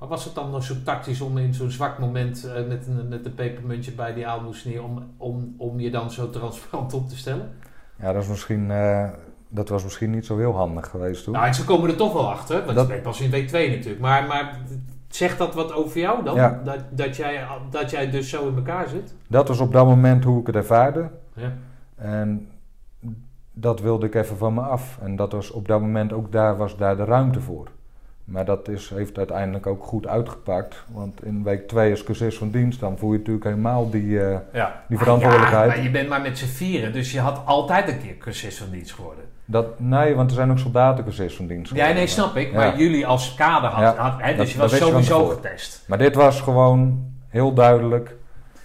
Maar 0.00 0.08
was 0.08 0.24
het 0.24 0.34
dan 0.34 0.50
nog 0.50 0.64
zo 0.64 0.74
tactisch 0.84 1.20
om 1.20 1.38
in 1.38 1.54
zo'n 1.54 1.70
zwak 1.70 1.98
moment 1.98 2.44
eh, 2.44 2.66
met, 2.68 2.86
een, 2.86 3.08
met 3.08 3.26
een 3.26 3.34
pepermuntje 3.34 3.92
bij 3.92 4.14
die 4.14 4.26
aalmoesnier 4.26 4.82
om, 4.82 5.02
om, 5.16 5.54
om 5.58 5.80
je 5.80 5.90
dan 5.90 6.10
zo 6.10 6.30
transparant 6.30 6.94
op 6.94 7.08
te 7.08 7.16
stellen? 7.16 7.50
Ja, 7.96 8.12
dat, 8.12 8.22
is 8.22 8.28
misschien, 8.28 8.70
eh, 8.70 9.08
dat 9.48 9.68
was 9.68 9.82
misschien 9.84 10.10
niet 10.10 10.26
zo 10.26 10.38
heel 10.38 10.54
handig 10.56 10.88
geweest 10.88 11.24
toen. 11.24 11.32
Nou, 11.32 11.46
en 11.46 11.54
ze 11.54 11.64
komen 11.64 11.90
er 11.90 11.96
toch 11.96 12.12
wel 12.12 12.30
achter, 12.30 12.64
want 12.64 12.76
Dat- 12.76 12.86
je 12.86 12.92
bent 12.92 13.02
pas 13.04 13.20
in 13.20 13.30
week 13.30 13.48
2 13.48 13.70
natuurlijk. 13.70 14.00
Maar, 14.00 14.26
maar 14.26 14.60
zegt 15.08 15.38
dat 15.38 15.54
wat 15.54 15.72
over 15.72 16.00
jou 16.00 16.24
dan? 16.24 16.34
Ja. 16.34 16.60
Dat, 16.64 16.78
dat, 16.90 17.16
jij, 17.16 17.46
dat 17.70 17.90
jij 17.90 18.10
dus 18.10 18.28
zo 18.28 18.48
in 18.48 18.56
elkaar 18.56 18.88
zit? 18.88 19.14
Dat 19.26 19.48
was 19.48 19.60
op 19.60 19.72
dat 19.72 19.86
moment 19.86 20.24
hoe 20.24 20.40
ik 20.40 20.46
het 20.46 20.56
ervaarde. 20.56 21.08
Ja. 21.34 21.52
En 21.96 22.48
dat 23.52 23.80
wilde 23.80 24.06
ik 24.06 24.14
even 24.14 24.36
van 24.36 24.54
me 24.54 24.60
af. 24.60 24.98
En 25.02 25.16
dat 25.16 25.32
was 25.32 25.50
op 25.50 25.68
dat 25.68 25.80
moment 25.80 26.12
ook 26.12 26.32
daar 26.32 26.56
was 26.56 26.76
daar 26.76 26.96
de 26.96 27.04
ruimte 27.04 27.40
voor. 27.40 27.68
Maar 28.30 28.44
dat 28.44 28.68
is, 28.68 28.90
heeft 28.94 29.18
uiteindelijk 29.18 29.66
ook 29.66 29.84
goed 29.84 30.06
uitgepakt. 30.06 30.84
Want 30.92 31.24
in 31.24 31.42
week 31.42 31.68
2 31.68 31.92
is 31.92 32.04
cursus 32.04 32.38
van 32.38 32.50
dienst. 32.50 32.80
Dan 32.80 32.98
voel 32.98 33.12
je 33.12 33.18
natuurlijk 33.18 33.44
helemaal 33.44 33.90
die... 33.90 34.20
eh, 34.24 34.36
Ja. 34.52 34.82
Die 34.88 34.98
verantwoordelijkheid. 34.98 35.62
Ah, 35.68 35.68
ja, 35.70 35.74
maar 35.74 35.84
je 35.84 35.90
bent 35.90 36.08
maar 36.08 36.20
met 36.20 36.38
z'n 36.38 36.46
vieren, 36.46 36.92
dus 36.92 37.12
je 37.12 37.20
had 37.20 37.40
altijd 37.44 37.88
een 37.88 38.00
keer 38.00 38.16
cursus 38.18 38.58
van 38.58 38.70
dienst 38.70 38.92
geworden. 38.94 39.24
dat, 39.44 39.80
nee, 39.80 40.14
want 40.14 40.30
er 40.30 40.36
zijn 40.36 40.50
ook 40.50 40.58
soldatencursus 40.58 41.36
van 41.36 41.46
dienst. 41.46 41.74
Ja, 41.74 41.92
nee, 41.92 42.06
snap 42.06 42.36
ik. 42.36 42.50
Ja. 42.50 42.56
Maar 42.56 42.78
jullie 42.78 43.06
als 43.06 43.34
kader 43.34 43.70
had, 43.70 43.94
Ja, 43.94 44.02
had 44.02 44.14
hè, 44.20 44.36
dus 44.36 44.52
je 44.52 44.58
dat 44.58 44.70
was 44.70 44.78
je 44.78 44.84
sowieso 44.84 45.24
getest. 45.26 45.84
Maar 45.86 45.98
dit 45.98 46.14
was 46.14 46.40
gewoon 46.40 47.04
heel 47.28 47.52
duidelijk. 47.54 48.14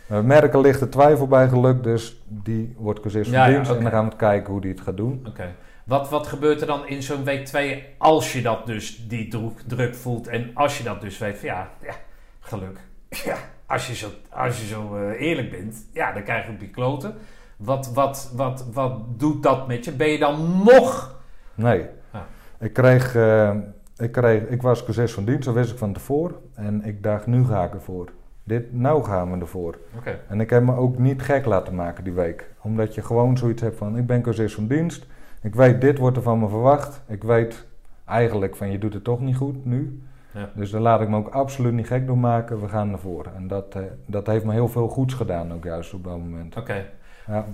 We 0.08 0.22
merken 0.22 0.62
lichte 0.62 0.90
twijfel 0.90 1.28
bij 1.28 1.48
geluk. 1.48 1.84
Dus 1.84 2.22
die 2.28 2.76
wordt 2.78 3.00
cursus 3.00 3.28
van 3.30 3.46
dienst. 3.50 3.72
En 3.72 3.82
dan 3.84 3.92
gaan 3.92 4.10
we 4.10 4.16
kijken 4.16 4.52
hoe 4.52 4.62
die 4.62 4.72
het 4.72 4.82
gaat 4.82 4.98
doen. 4.98 5.26
Oké. 5.28 5.46
Wat, 5.86 6.10
wat 6.10 6.28
gebeurt 6.28 6.62
er 6.62 6.68
dan 6.68 6.88
in 6.88 7.04
zo'n 7.04 7.24
week 7.24 7.46
2 7.46 7.86
als 7.98 8.34
je 8.34 8.42
dat 8.42 8.66
dus, 8.66 9.08
die 9.08 9.28
druk, 9.28 9.60
druk 9.68 9.96
voelt 9.96 10.28
en 10.28 10.52
als 10.54 10.78
je 10.78 10.84
dat 10.84 11.02
dus 11.02 11.18
weet 11.18 11.38
van 11.38 11.48
ja, 11.48 11.70
ja 11.82 11.94
geluk. 12.40 12.80
Ja, 13.10 13.38
als 13.66 13.88
je 13.88 13.96
zo, 13.96 14.08
als 14.30 14.60
je 14.62 14.68
zo 14.68 14.96
eh, 14.96 15.22
eerlijk 15.22 15.52
bent, 15.52 15.86
ja, 15.94 16.12
dan 16.12 16.24
krijg 16.24 16.46
je 16.46 16.52
op 16.52 16.60
je 16.60 16.70
kloten. 16.70 17.14
Wat, 17.58 17.94
wat, 17.94 18.32
wat, 18.36 18.66
wat 18.74 19.20
doet 19.20 19.44
dat 19.44 19.68
met 19.68 19.86
je? 19.86 19.92
Ben 19.92 20.08
je 20.08 20.20
dan 20.20 20.64
nog... 20.64 21.20
Nee. 21.56 21.86
Ah. 22.12 22.22
Ik, 22.60 22.74
kreeg, 22.74 23.16
eh, 23.16 23.56
ik, 23.98 24.12
kreeg, 24.12 24.42
ik 24.42 24.62
was 24.62 24.84
cursus 24.84 25.14
van 25.14 25.26
dienst, 25.26 25.46
dat 25.46 25.54
wist 25.54 25.72
ik 25.72 25.78
van 25.78 25.94
tevoren. 25.94 26.36
En 26.54 26.84
ik 26.84 27.04
dacht, 27.04 27.28
nu 27.28 27.46
ga 27.46 27.64
ik 27.64 27.74
ervoor. 27.74 28.10
Dit, 28.44 28.74
nou 28.74 29.04
gaan 29.04 29.32
we 29.32 29.40
ervoor. 29.40 29.78
Oké. 29.98 30.20
En 30.28 30.40
ik 30.40 30.50
heb 30.50 30.64
me 30.64 30.76
ook 30.76 30.98
niet 30.98 31.22
gek 31.22 31.46
laten 31.46 31.76
maken 31.76 32.04
die 32.04 32.14
week. 32.14 32.50
Omdat 32.62 32.96
je 32.96 33.02
gewoon 33.02 33.38
zoiets 33.38 33.62
hebt 33.62 33.78
van, 33.78 33.98
ik 33.98 34.08
ben 34.08 34.22
cursus 34.22 34.54
van 34.54 34.68
dienst. 34.68 35.06
Ik 35.46 35.56
weet, 35.56 35.82
dit 35.82 35.98
wordt 35.98 36.18
er 36.18 36.24
van 36.24 36.40
me 36.40 36.50
verwacht. 36.50 37.02
Ik 37.08 37.24
weet 37.24 37.66
eigenlijk 38.06 38.56
van, 38.56 38.72
je 38.72 38.78
doet 38.78 38.94
het 38.94 39.04
toch 39.04 39.20
niet 39.20 39.36
goed 39.36 39.66
nu. 39.66 40.02
Ja. 40.34 40.50
Dus 40.56 40.70
daar 40.70 40.82
laat 40.82 41.02
ik 41.02 41.10
me 41.10 41.18
ook 41.18 41.28
absoluut 41.28 41.74
niet 41.74 41.88
gek 41.88 42.08
door 42.08 42.18
maken. 42.18 42.62
We 42.62 42.68
gaan 42.68 42.92
ervoor. 42.92 43.26
En 43.36 43.48
dat, 43.48 43.76
eh, 43.76 43.82
dat 44.06 44.28
heeft 44.28 44.46
me 44.46 44.54
heel 44.54 44.68
veel 44.68 44.88
goeds 44.88 45.14
gedaan, 45.14 45.54
ook 45.54 45.64
juist 45.64 45.94
op 45.94 46.04
dat 46.04 46.18
moment. 46.18 46.58
Oké. 46.58 46.86
Ja. 47.28 47.46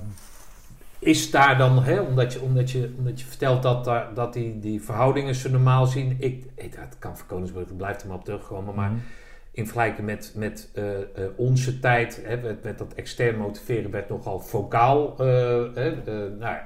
Is 1.00 1.32
daar 1.32 1.58
dan, 1.58 1.84
hè, 1.84 2.00
omdat, 2.00 2.34
je, 2.34 2.42
omdat, 2.42 2.72
je, 2.72 2.94
omdat 2.98 3.20
je 3.22 3.26
vertelt 3.26 3.64
dat, 3.64 3.86
daar, 3.86 4.14
dat 4.14 4.34
die, 4.34 4.60
die 4.60 4.82
verhoudingen 4.82 5.36
zo 5.36 5.50
normaal 5.50 5.86
zien. 5.86 6.16
Ik, 6.20 6.46
ik, 6.56 6.74
het 6.78 6.96
kan 7.00 7.18
voor 7.18 7.28
Koningsbrug, 7.28 7.76
blijft 7.78 8.02
er 8.02 8.08
maar 8.08 8.18
op 8.18 8.26
terugkomen. 8.26 8.76
Maar 8.76 8.90
Mhm. 8.90 9.00
In 9.52 9.64
vergelijking 9.64 10.06
met, 10.06 10.34
met 10.36 10.70
eh, 10.74 11.02
eh, 11.02 11.06
onze 11.36 11.80
tijd, 11.80 12.22
hè, 12.26 12.38
met, 12.38 12.64
met 12.64 12.78
dat 12.78 12.94
extern 12.94 13.38
motiveren, 13.38 13.92
werd 13.92 14.10
nogal 14.10 14.40
vocaal 14.40 15.16
eh, 15.18 15.26
hè, 15.74 15.96
nou, 16.30 16.58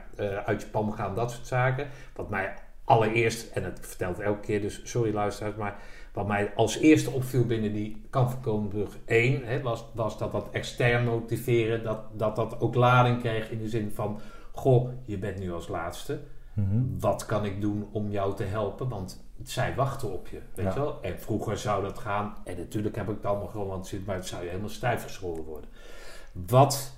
uit 0.46 0.62
je 0.62 0.68
pan 0.68 0.94
gaan, 0.94 1.16
dat 1.16 1.32
soort 1.32 1.48
zaken. 1.48 1.88
Wat 2.16 2.30
mij 2.30 2.54
allereerst, 2.84 3.52
en 3.52 3.64
het 3.64 3.80
vertelt 3.82 4.20
elke 4.20 4.40
keer, 4.40 4.62
dus 4.62 4.82
sorry 4.84 5.14
luisteraars, 5.14 5.56
maar 5.56 5.76
wat 6.14 6.28
mij 6.28 6.52
als 6.56 6.78
eerste 6.78 7.12
opviel 7.12 7.46
binnen 7.46 7.74
die 7.74 8.06
Kamp 8.10 8.30
van 8.30 8.42
Koningsbrug 8.42 8.98
1, 9.06 9.46
hè, 9.46 9.62
was, 9.62 9.86
was 9.94 10.18
dat 10.18 10.32
dat 10.32 10.50
extern 10.52 11.06
motiveren, 11.06 11.84
dat, 11.84 12.00
dat 12.14 12.36
dat 12.36 12.60
ook 12.60 12.76
lading 12.76 13.20
kreeg 13.20 13.50
in 13.50 13.60
de 13.60 13.70
zin 13.70 13.92
van, 13.92 14.20
goh, 14.52 14.90
je 15.06 15.18
bent 15.18 15.40
nu 15.40 15.54
als 15.54 15.68
laatste 15.68 16.20
Mhm. 16.56 17.00
wat 17.00 17.26
kan 17.26 17.46
ik 17.46 17.62
doen 17.62 17.88
om 17.92 18.10
jou 18.10 18.36
te 18.36 18.44
helpen? 18.44 18.90
Want 18.90 19.25
zij 19.44 19.76
wachten 19.76 20.14
op 20.14 20.28
je, 20.28 20.40
weet 20.56 20.66
Ja. 20.66 20.74
je 20.74 20.80
wel? 20.80 21.02
En 21.02 21.20
vroeger 21.20 21.58
zou 21.58 21.84
dat 21.84 21.98
gaan, 22.00 22.36
en 22.44 22.58
natuurlijk 22.58 22.96
heb 22.96 23.10
ik 23.10 23.16
het 23.16 23.26
allemaal 23.26 23.48
gewoon, 23.48 23.68
want 23.68 23.88
zit, 23.88 24.06
maar 24.06 24.16
het 24.16 24.28
zou 24.28 24.42
je 24.44 24.48
helemaal 24.50 24.70
stijf 24.70 25.04
geschoren 25.04 25.44
worden. 25.44 25.70
Wat 26.32 26.94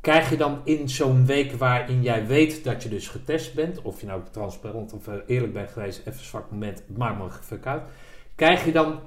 krijg 0.00 0.30
je 0.30 0.36
dan 0.36 0.60
in 0.64 0.88
zo'n 0.88 1.26
week 1.26 1.52
waarin 1.52 2.02
jij 2.02 2.26
weet 2.26 2.64
dat 2.64 2.82
je 2.82 2.88
dus 2.88 3.08
getest 3.08 3.54
bent, 3.54 3.82
of 3.82 4.00
je 4.00 4.06
nou 4.06 4.22
transparant 4.30 4.92
of 4.92 5.08
eh, 5.08 5.14
eerlijk 5.26 5.52
bent 5.52 5.70
geweest, 5.70 5.98
even 5.98 6.12
een 6.12 6.18
zwak 6.18 6.50
moment, 6.50 6.82
maakt 6.96 7.18
me 7.18 7.30
fuck 7.30 7.66
uit. 7.66 7.82
Krijg 8.34 8.64
je 8.64 8.72
dan 8.72 9.00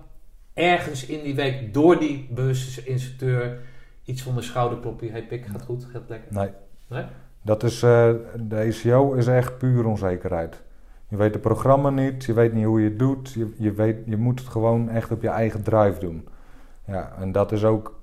ergens 0.53 1.05
in 1.05 1.23
die 1.23 1.35
week 1.35 1.73
door 1.73 1.99
die 1.99 2.27
bewuste 2.31 2.83
instructeur 2.83 3.59
iets 4.05 4.21
van 4.21 4.35
de 4.35 4.41
schouderklopje, 4.41 5.09
hey 5.09 5.23
pik, 5.23 5.45
gaat 5.45 5.61
goed, 5.61 5.85
gaat 5.91 6.09
lekker? 6.09 6.33
Nee. 6.33 6.49
Nee? 6.87 7.05
Dat 7.41 7.63
is, 7.63 7.83
eh, 7.83 8.11
de 8.39 8.55
ECO 8.57 9.13
is 9.13 9.27
echt 9.27 9.57
puur 9.57 9.85
onzekerheid. 9.85 10.61
Je 11.09 11.15
weet 11.17 11.33
het 11.33 11.41
programma 11.41 11.89
niet, 11.89 12.23
je 12.25 12.33
weet 12.33 12.53
niet 12.53 12.65
hoe 12.65 12.81
je 12.81 12.89
het 12.89 12.99
doet. 12.99 13.31
Je, 13.31 13.53
je, 13.57 13.71
weet, 13.73 13.97
je 14.05 14.17
moet 14.17 14.39
het 14.39 14.49
gewoon 14.49 14.89
echt 14.89 15.11
op 15.11 15.21
je 15.21 15.29
eigen 15.29 15.63
drive 15.63 15.99
doen. 15.99 16.27
Ja, 16.85 17.11
en 17.19 17.31
dat 17.31 17.51
is 17.51 17.63
ook 17.63 17.99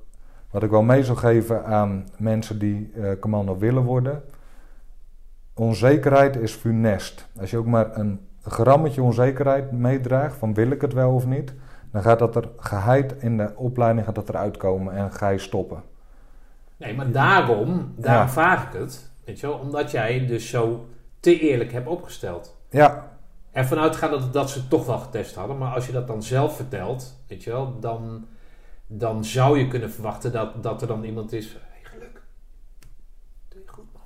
wat 0.50 0.62
ik 0.62 0.70
wel 0.70 0.82
mee 0.82 1.04
zou 1.04 1.18
geven 1.18 1.64
aan 1.64 2.08
mensen 2.16 2.58
die 2.58 2.90
eh, 2.94 3.10
commando 3.20 3.58
willen 3.58 3.82
worden. 3.82 4.22
Onzekerheid 5.54 6.36
is 6.36 6.52
funest. 6.52 7.28
Als 7.40 7.50
je 7.50 7.56
ook 7.58 7.66
maar 7.66 7.96
een 7.98 8.20
grammetje 8.42 9.02
onzekerheid 9.02 9.72
meedraagt, 9.72 10.36
van 10.36 10.54
wil 10.54 10.70
ik 10.70 10.80
het 10.80 10.92
wel 10.92 11.14
of 11.14 11.26
niet, 11.26 11.52
dan 11.90 12.02
gaat 12.02 12.18
dat 12.18 12.36
er 12.36 12.48
geheid 12.56 13.14
in 13.18 13.36
de 13.36 13.52
opleiding 13.56 14.06
gaat 14.06 14.14
dat 14.14 14.28
eruit 14.28 14.56
komen 14.56 14.94
en 14.94 15.12
ga 15.12 15.28
je 15.28 15.38
stoppen. 15.38 15.82
Nee, 16.76 16.94
maar 16.94 17.10
daarom, 17.10 17.92
daarom 17.96 18.26
Ja. 18.26 18.32
vraag 18.32 18.66
ik 18.72 18.80
het. 18.80 19.10
Weet 19.24 19.40
je 19.40 19.46
wel, 19.46 19.56
omdat 19.56 19.90
jij 19.90 20.26
dus 20.26 20.48
zo 20.48 20.86
te 21.20 21.38
eerlijk 21.40 21.72
hebt 21.72 21.86
opgesteld. 21.88 22.53
Ja, 22.74 23.14
Ervan 23.54 23.78
uitgaan 23.78 24.10
dat, 24.10 24.32
dat 24.32 24.50
ze 24.50 24.58
het 24.58 24.70
toch 24.70 24.86
wel 24.86 24.98
getest 24.98 25.34
hadden. 25.34 25.58
Maar 25.58 25.74
als 25.74 25.86
je 25.86 25.92
dat 25.92 26.06
dan 26.06 26.22
zelf 26.22 26.56
vertelt, 26.56 27.20
weet 27.28 27.44
je 27.44 27.50
wel, 27.50 27.80
dan, 27.80 28.26
dan 28.86 29.24
zou 29.24 29.58
je 29.58 29.68
kunnen 29.68 29.90
verwachten 29.90 30.32
dat, 30.32 30.62
dat 30.62 30.82
er 30.82 30.88
dan 30.88 31.04
iemand 31.04 31.32
is. 31.32 31.52
Hey, 31.52 31.80
geluk. 31.82 32.22
Doe 33.48 33.60
je 33.64 33.68
goed, 33.68 33.84
man. 33.92 34.02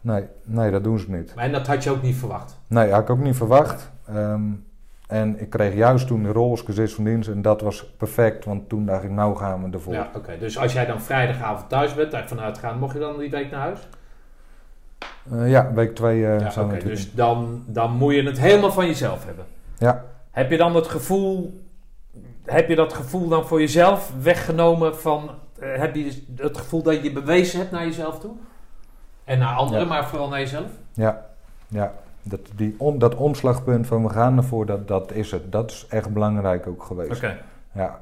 nee, 0.00 0.26
nee, 0.44 0.70
dat 0.70 0.84
doen 0.84 0.98
ze 0.98 1.10
niet. 1.10 1.32
En 1.36 1.52
dat 1.52 1.66
had 1.66 1.84
je 1.84 1.90
ook 1.90 2.02
niet 2.02 2.16
verwacht. 2.16 2.58
Nee, 2.66 2.90
had 2.90 3.02
ik 3.02 3.10
ook 3.10 3.18
niet 3.18 3.36
verwacht. 3.36 3.90
Ehm, 4.06 4.52
en 5.06 5.40
ik 5.40 5.50
kreeg 5.50 5.74
juist 5.74 6.06
toen 6.06 6.22
de 6.22 6.32
rol 6.32 6.50
als 6.50 6.62
gezist 6.62 6.94
van 6.94 7.04
dienst 7.04 7.28
en 7.28 7.42
dat 7.42 7.60
was 7.60 7.94
perfect, 7.96 8.44
want 8.44 8.68
toen 8.68 8.86
dacht 8.86 9.04
ik, 9.04 9.10
nou 9.10 9.36
gaan 9.36 9.62
we 9.62 9.70
ervoor. 9.70 9.94
Ja, 9.94 10.10
oké. 10.14 10.38
Dus 10.38 10.58
als 10.58 10.72
jij 10.72 10.86
dan 10.86 11.00
vrijdagavond 11.00 11.68
thuis 11.68 11.94
bent, 11.94 12.10
daarvan 12.10 12.40
uitgaan, 12.40 12.78
mocht 12.78 12.92
je 12.92 13.00
dan 13.00 13.18
die 13.18 13.30
week 13.30 13.50
naar 13.50 13.60
huis? 13.60 13.88
Eh, 15.32 15.50
ja, 15.50 15.72
week 15.72 15.94
twee 15.94 16.26
eh 16.26 16.40
ja. 16.54 16.64
Dus 16.64 17.12
dan, 17.14 17.62
dan 17.66 17.92
moet 17.92 18.14
je 18.14 18.22
het 18.22 18.38
helemaal 18.40 18.72
van 18.72 18.86
jezelf 18.86 19.24
hebben. 19.24 19.44
Ja, 19.78 20.04
Heb 20.30 20.50
je 20.50 20.56
dan 20.56 20.74
het 20.74 20.86
gevoel, 20.86 21.60
heb 22.44 22.68
je 22.68 22.74
dat 22.76 22.92
gevoel 22.92 23.28
dan 23.28 23.46
voor 23.46 23.60
jezelf 23.60 24.12
weggenomen 24.22 24.96
van, 24.96 25.30
eh, 25.58 25.76
heb 25.76 25.94
je 25.94 26.22
het 26.36 26.56
gevoel 26.56 26.82
dat 26.82 27.02
je 27.02 27.12
bewezen 27.12 27.58
hebt 27.58 27.70
naar 27.70 27.84
jezelf 27.84 28.18
toe? 28.18 28.32
En 29.24 29.38
naar 29.38 29.54
anderen, 29.56 29.82
Ja. 29.82 29.88
maar 29.88 30.06
vooral 30.06 30.28
naar 30.28 30.38
jezelf? 30.40 30.66
ja, 30.94 31.26
ja. 31.68 31.92
Dat, 32.22 32.40
die 32.56 32.74
om, 32.78 32.98
dat 32.98 33.14
omslagpunt 33.14 33.86
van 33.86 34.02
we 34.02 34.08
gaan 34.08 34.36
ervoor, 34.36 34.66
dat, 34.66 34.88
dat 34.88 35.12
is 35.12 35.30
het. 35.30 35.52
Dat 35.52 35.70
is 35.70 35.86
echt 35.88 36.12
belangrijk 36.12 36.66
ook 36.66 36.82
geweest. 36.82 37.16
Oké. 37.16 37.38
Ja. 37.72 38.00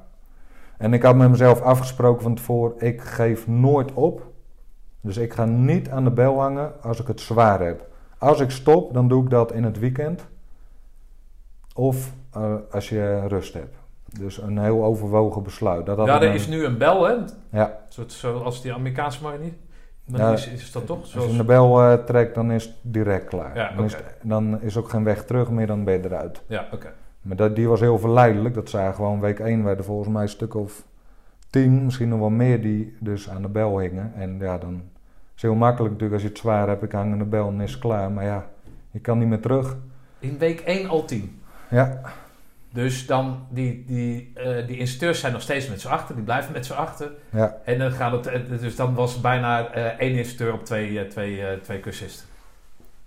En 0.76 0.92
ik 0.92 1.02
had 1.02 1.16
met 1.16 1.30
mezelf 1.30 1.60
afgesproken 1.60 2.22
van 2.22 2.34
tevoren, 2.34 2.74
ik 2.78 3.00
geef 3.00 3.46
nooit 3.46 3.92
op. 3.92 4.32
Dus 5.04 5.16
ik 5.16 5.32
ga 5.32 5.44
niet 5.44 5.90
aan 5.90 6.04
de 6.04 6.10
bel 6.10 6.40
hangen 6.40 6.72
als 6.82 7.00
ik 7.00 7.06
het 7.06 7.20
zwaar 7.20 7.60
heb. 7.60 7.86
Als 8.18 8.40
ik 8.40 8.50
stop, 8.50 8.94
dan 8.94 9.08
doe 9.08 9.24
ik 9.24 9.30
dat 9.30 9.52
in 9.52 9.64
het 9.64 9.78
weekend. 9.78 10.26
Of 11.74 12.12
eh, 12.32 12.54
als 12.70 12.88
je 12.88 13.26
rust 13.28 13.54
hebt. 13.54 13.76
Dus 14.18 14.38
een 14.42 14.58
heel 14.58 14.84
overwogen 14.84 15.42
besluit. 15.42 15.86
Dat 15.86 16.06
Ja, 16.06 16.22
er 16.22 16.28
met- 16.28 16.40
is 16.40 16.46
nu 16.46 16.64
een 16.64 16.78
bel, 16.78 17.04
hè? 17.06 17.14
Ja, 17.50 17.78
Een 17.96 18.04
zoals 18.10 18.62
die 18.62 18.72
Amerikaanse. 18.74 19.22
Maar 19.22 19.38
Ja, 20.20 20.32
is, 20.32 20.48
is 20.48 20.72
dat 20.72 20.86
toch? 20.86 20.98
als 21.16 21.30
je 21.30 21.36
de 21.36 21.44
bel 21.44 21.80
eh, 21.82 21.92
trekt, 22.04 22.34
dan 22.34 22.50
is 22.52 22.64
het 22.64 22.74
direct 22.82 23.28
klaar. 23.28 23.56
Ja, 23.56 23.72
dan, 23.76 23.84
is 23.84 23.94
het- 23.94 24.14
dan 24.22 24.60
is 24.62 24.76
ook 24.76 24.88
geen 24.88 25.04
weg 25.04 25.24
terug 25.24 25.50
meer, 25.50 25.66
dan 25.66 25.84
ben 25.84 25.94
je 25.94 26.04
eruit. 26.04 26.42
ja, 26.46 26.66
oké. 26.72 26.92
Maar 27.22 27.36
dat, 27.36 27.56
die 27.56 27.68
was 27.68 27.80
heel 27.80 27.98
verleidelijk. 27.98 28.54
Dat 28.54 28.68
zagen 28.68 28.94
gewoon 28.94 29.20
week 29.20 29.38
1 29.38 29.64
werden 29.64 29.84
volgens 29.84 30.08
mij 30.08 30.22
een 30.22 30.28
stuk 30.28 30.54
of 30.54 30.84
10, 31.50 31.84
misschien 31.84 32.08
nog 32.08 32.18
wel 32.18 32.30
meer, 32.30 32.62
die 32.62 32.96
dus 33.00 33.30
aan 33.30 33.42
de 33.42 33.48
bel 33.48 33.78
hingen. 33.78 34.12
En 34.14 34.36
ja, 34.40 34.58
dan 34.58 34.82
is 35.44 35.50
heel 35.50 35.58
makkelijk 35.58 35.92
natuurlijk 35.92 36.12
als 36.12 36.22
je 36.22 36.28
het 36.28 36.38
zwaar 36.38 36.68
hebt. 36.68 36.82
Ik 36.82 36.92
hang 36.92 37.12
aan 37.12 37.18
de 37.18 37.24
bel 37.24 37.48
en 37.48 37.60
is 37.60 37.70
het 37.70 37.80
klaar. 37.80 38.10
Maar 38.10 38.24
ja, 38.24 38.44
je 38.90 38.98
kan 38.98 39.18
niet 39.18 39.28
meer 39.28 39.40
terug. 39.40 39.76
In 40.18 40.38
week 40.38 40.60
1 40.60 40.88
al 40.88 41.04
10. 41.04 41.40
Ja, 41.70 42.00
Dus 42.72 43.06
dan, 43.06 43.46
die, 43.50 43.84
die, 43.86 44.32
eh, 44.34 44.66
die 44.66 44.78
instructeurs 44.78 45.20
zijn 45.20 45.32
nog 45.32 45.42
steeds 45.42 45.68
met 45.68 45.80
z'n 45.80 45.88
achter, 45.88 46.14
die 46.14 46.24
blijven 46.24 46.52
met 46.52 46.66
z'n 46.66 46.72
achter. 46.72 47.10
ja, 47.30 47.56
En 47.64 47.78
dan 47.78 47.90
gaat 47.90 48.12
het, 48.12 48.26
eh, 48.26 48.40
dus 48.60 48.76
dan 48.76 48.94
was 48.94 49.12
het 49.12 49.22
bijna 49.22 49.68
eh, 49.72 49.84
één 49.84 50.16
instructeur 50.16 50.52
op 50.52 50.64
twee, 50.64 51.06
twee, 51.06 51.60
twee 51.62 51.80
cursisten. 51.80 52.26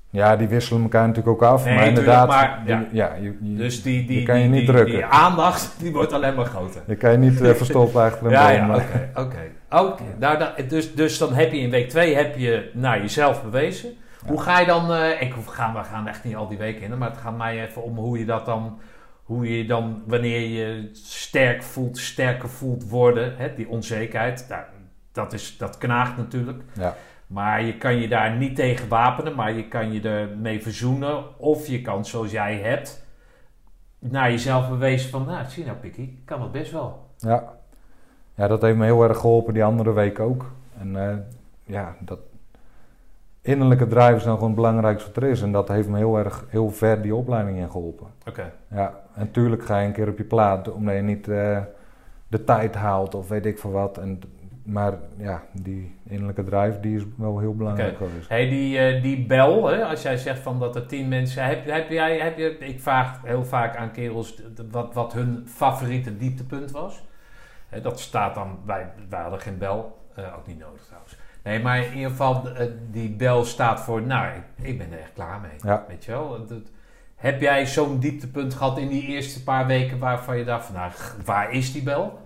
ja, 0.10 0.36
die 0.36 0.48
wisselen 0.48 0.82
elkaar 0.82 1.08
natuurlijk 1.08 1.36
ook 1.44 1.50
af. 1.50 1.66
Nee, 1.66 1.76
maar 1.76 1.88
inderdaad, 1.88 2.28
maar, 2.28 2.62
die- 2.66 2.74
ja. 2.76 2.86
ja, 2.92 3.14
je, 3.14 3.38
je, 3.42 3.56
Dus 3.56 3.82
die, 3.84 4.06
die, 4.08 4.24
kan 4.24 4.36
je 4.40 4.42
die, 4.42 4.52
niet 4.52 4.60
die, 4.66 4.70
drukken. 4.76 4.94
die 4.96 5.06
aandacht 5.06 5.76
die 5.82 5.92
wordt 5.92 6.14
alleen 6.14 6.36
maar 6.36 6.46
groter. 6.46 6.82
je 6.88 6.96
kan 6.96 7.12
je 7.12 7.18
niet 7.18 7.38
verstoppen 7.38 8.02
achter 8.02 8.26
een 8.26 8.32
Ja, 8.32 8.68
boom. 8.68 8.76
ja, 8.76 8.84
oké. 9.16 9.38
Oké, 9.70 10.04
nou, 10.20 10.38
dat- 10.38 10.70
dus, 10.70 10.96
dus 10.96 11.18
dan 11.18 11.34
heb 11.34 11.52
je 11.52 11.60
in 11.60 11.70
week 11.70 11.90
2 11.90 12.16
heb 12.16 12.38
je 12.38 12.72
naar 12.74 13.00
jezelf 13.00 13.44
bewezen. 13.44 13.90
Ja. 14.24 14.28
Hoe 14.30 14.42
ga 14.42 14.60
je 14.60 14.66
dan, 14.66 14.94
eh, 14.94 15.22
ik 15.22 15.34
gaan, 15.46 15.74
we 15.74 15.84
gaan 15.84 16.08
echt 16.08 16.24
niet 16.24 16.36
al 16.36 16.48
die 16.48 16.58
weken 16.58 16.82
in, 16.82 16.98
maar 16.98 17.10
het 17.10 17.18
gaat 17.20 17.38
mij 17.38 17.66
even 17.68 17.84
om 17.84 17.98
hoe 17.98 18.20
je 18.20 18.26
dat 18.26 18.46
dan, 18.46 18.80
hoe 19.24 19.58
je 19.58 19.66
dan, 19.66 20.04
wanneer 20.06 20.40
je 20.42 20.90
sterk 20.94 21.64
voelt, 21.64 21.98
sterker 21.98 22.50
voelt 22.50 22.90
worden, 22.90 23.38
hè, 23.38 23.54
die 23.56 23.70
onzekerheid, 23.70 24.46
nou, 24.50 24.62
dat, 25.12 25.34
is, 25.34 25.58
dat 25.58 25.78
knaagt 25.78 26.18
natuurlijk. 26.18 26.64
Ja. 26.74 26.96
Maar 27.28 27.64
je 27.64 27.78
kan 27.78 27.96
je 27.96 28.08
daar 28.08 28.36
niet 28.36 28.56
tegen 28.56 28.88
wapenen, 28.88 29.36
maar 29.36 29.54
je 29.54 29.68
kan 29.68 29.94
je 29.94 30.02
ermee 30.02 30.62
verzoenen. 30.62 31.40
Of 31.40 31.68
je 31.68 31.82
kan, 31.82 32.06
zoals 32.06 32.32
jij 32.32 32.56
hebt, 32.56 33.06
naar 34.00 34.32
jezelf 34.32 34.70
bewezen 34.70 35.10
van, 35.10 35.26
nou, 35.26 35.46
zie 35.50 35.66
nou 35.66 35.78
Pikkie, 35.78 36.04
ik 36.20 36.26
kan 36.26 36.42
het 36.42 36.52
best 36.52 36.72
wel. 36.72 37.10
Ja. 37.18 37.57
Ja, 38.38 38.48
dat 38.48 38.62
heeft 38.62 38.78
me 38.78 38.86
heel 38.86 39.04
erg 39.04 39.18
geholpen 39.18 39.54
die 39.54 39.64
andere 39.64 39.94
week 39.94 40.20
ook. 40.20 40.52
En 40.80 41.10
eh, 41.10 41.18
ja, 41.64 41.96
dat 42.00 42.20
innerlijke 43.42 43.88
drive 43.88 44.16
is 44.16 44.24
dan 44.24 44.34
gewoon 44.34 44.50
het 44.50 44.56
belangrijkste 44.56 45.12
wat 45.14 45.24
er 45.24 45.30
is. 45.30 45.42
En 45.42 45.52
dat 45.52 45.68
heeft 45.68 45.88
me 45.88 45.98
heel 45.98 46.18
erg 46.18 46.46
heel 46.50 46.70
ver 46.70 47.02
die 47.02 47.16
opleiding 47.16 47.58
in 47.58 47.72
geholpen. 47.72 48.08
Oké. 48.28 48.54
Ja, 48.70 48.88
en 49.14 49.26
natuurlijk 49.26 49.64
ga 49.64 49.80
je 49.80 49.88
een 49.88 49.94
keer 49.94 50.08
op 50.08 50.18
je 50.18 50.24
plaat 50.24 50.72
omdat 50.72 50.96
je 50.96 51.02
niet 51.02 51.28
eh, 51.28 51.60
de 52.28 52.44
tijd 52.44 52.76
haalt 52.76 53.16
of 53.16 53.28
weet 53.28 53.46
ik 53.46 53.60
veel 53.60 53.72
wat. 53.72 53.98
En, 53.98 54.20
maar 54.64 54.94
ja, 55.18 55.44
die 55.52 55.96
innerlijke 56.08 56.44
drive 56.44 56.80
die 56.80 56.96
is 56.96 57.04
wel 57.16 57.40
heel 57.40 57.56
belangrijk 57.56 57.98
geweest. 57.98 58.30
Hey, 58.30 58.50
die, 58.50 58.78
eh, 58.78 59.02
die 59.02 59.26
bel, 59.26 59.68
hè, 59.68 59.86
als 59.86 60.02
jij 60.02 60.18
zegt 60.18 60.40
van 60.40 60.60
dat 60.60 60.76
er 60.76 60.86
tien 60.86 61.08
mensen... 61.08 61.46
Heb, 61.46 61.66
heb 61.66 61.90
jij, 61.90 62.20
heb 62.20 62.38
je, 62.38 62.58
ik 62.58 62.82
vraag 62.82 63.22
heel 63.24 63.46
vaak 63.46 63.76
aan 63.76 63.92
kerels 63.92 64.42
wat, 64.72 64.94
wat 64.94 65.14
hun 65.14 65.44
favoriete 65.46 66.18
dieptepunt 66.18 66.72
was. 66.72 67.07
Hè, 67.70 67.82
dat 67.82 68.00
staat 68.00 68.36
dan... 68.36 68.60
Wij, 68.66 68.92
wij 69.10 69.22
hadden 69.22 69.40
geen 69.42 69.58
bel. 69.58 69.98
eh, 70.16 70.38
ook 70.38 70.48
niet 70.48 70.60
nodig 70.60 70.84
trouwens. 70.86 71.18
Nee, 71.44 71.62
maar 71.62 71.78
in 71.86 71.94
ieder 71.94 72.10
geval, 72.10 72.50
eh, 72.50 72.68
die 72.92 73.10
bel 73.10 73.46
staat 73.46 73.80
voor... 73.80 74.02
Nou, 74.02 74.28
ik, 74.36 74.66
ik 74.66 74.78
ben 74.78 74.92
er 74.92 75.00
echt 75.00 75.14
klaar 75.14 75.40
mee. 75.42 75.52
Ja. 75.64 75.86
Weet 75.88 76.06
je 76.06 76.12
wel? 76.12 76.46
Dat- 76.48 76.70
heb 77.16 77.42
jij 77.42 77.66
zo'n 77.68 78.00
dieptepunt 78.00 78.54
gehad 78.54 78.78
in 78.78 78.88
die 78.88 79.02
eerste 79.04 79.44
paar 79.44 79.66
weken... 79.68 80.00
waarvan 80.00 80.38
je 80.38 80.44
dacht 80.46 80.66
van, 80.66 80.76
nou, 80.76 80.92
waar 81.26 81.52
is 81.52 81.72
die 81.74 81.84
bel? 81.84 82.20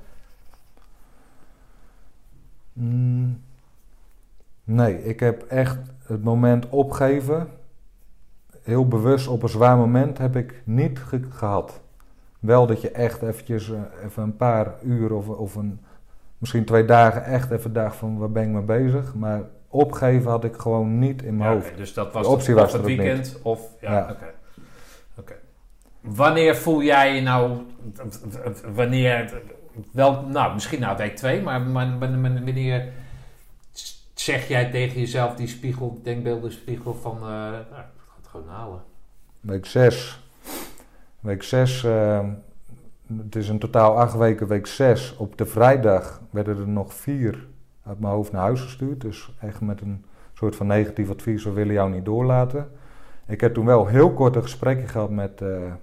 Mm, 2.73 3.41
nee, 4.63 5.03
ik 5.03 5.19
heb 5.19 5.41
echt 5.43 5.77
het 6.05 6.23
moment 6.23 6.69
opgeven. 6.69 7.49
Heel 8.61 8.88
bewust 8.88 9.27
op 9.27 9.43
een 9.43 9.49
zwaar 9.49 9.77
moment 9.77 10.18
heb 10.18 10.35
ik 10.35 10.61
niet 10.65 10.99
ge- 10.99 11.27
gehad. 11.30 11.81
Wel 12.41 12.68
dat 12.68 12.81
je 12.81 12.91
echt 12.91 13.22
eventjes 13.22 13.72
eh, 13.72 13.80
even 14.05 14.23
een 14.23 14.35
paar 14.35 14.73
uur 14.84 15.13
of, 15.13 15.27
of 15.27 15.55
een, 15.55 15.80
misschien 16.38 16.65
twee 16.65 16.85
dagen 16.85 17.23
echt 17.23 17.51
even 17.51 17.73
dacht 17.73 17.95
van 17.95 18.18
waar 18.18 18.31
ben 18.31 18.43
ik 18.43 18.49
mee 18.49 18.61
bezig. 18.61 19.13
Maar 19.15 19.41
opgeven 19.68 20.31
had 20.31 20.43
ik 20.43 20.55
gewoon 20.55 20.99
niet 20.99 21.22
in 21.23 21.38
mijn 21.38 21.49
Ja, 21.49 21.55
hoofd. 21.55 21.77
dus 21.77 21.93
dat 21.93 22.13
was 22.13 22.26
De 22.26 22.31
optie 22.34 22.53
het, 22.53 22.63
was 22.63 22.73
het 22.73 22.81
weekend 22.81 23.39
of... 23.41 23.61
Ja, 23.81 23.91
Ja. 23.91 24.09
oké. 24.11 24.34
Oké. 25.18 25.34
Wanneer 26.01 26.55
voel 26.55 26.81
jij 26.84 27.15
je 27.15 27.22
nou... 27.22 27.57
Wanneer... 28.73 29.41
Wel, 29.91 30.22
nou, 30.22 30.53
misschien 30.53 30.80
na 30.80 30.95
week 30.95 31.15
twee, 31.15 31.41
maar 31.41 31.72
wanneer 31.72 32.93
zeg 34.13 34.47
jij 34.47 34.72
tegen 34.72 34.99
jezelf 34.99 35.35
die 35.35 35.47
spiegel, 35.47 35.99
denkbeelden 36.03 36.51
spiegel 36.51 36.93
van... 36.93 37.15
eh 37.15 37.22
nou, 37.22 37.55
ik 37.59 38.01
ga 38.07 38.13
het 38.18 38.27
gewoon 38.27 38.47
halen. 38.47 38.81
Week 39.39 39.65
6. 39.65 40.20
Week 41.22 41.43
6, 41.43 41.81
het 43.18 43.35
is 43.35 43.49
in 43.49 43.60
totaal 43.60 43.98
acht 43.98 44.18
weken. 44.18 44.48
Week 44.48 44.68
6, 44.68 45.15
op 45.18 45.38
de 45.38 45.45
vrijdag 45.45 46.22
werden 46.30 46.57
er 46.57 46.68
nog 46.68 46.93
vier 46.93 47.48
uit 47.84 47.99
mijn 47.99 48.14
hoofd 48.14 48.31
naar 48.31 48.41
huis 48.41 48.61
gestuurd. 48.61 49.02
Dus 49.02 49.34
echt 49.39 49.61
met 49.61 49.81
een 49.81 50.06
soort 50.34 50.56
van 50.56 50.68
negatief 50.68 51.10
advies, 51.10 51.43
we 51.43 51.52
willen 51.52 51.73
jou 51.73 51.91
niet 51.91 52.06
doorlaten. 52.06 52.69
Ik 53.27 53.41
heb 53.41 53.53
toen 53.53 53.65
wel 53.65 53.88
heel 53.88 54.14
kort 54.14 54.35
een 54.35 54.41
gesprekje 54.41 54.88
gehad 54.88 55.10
met 55.10 55.41
uh, 55.41 55.73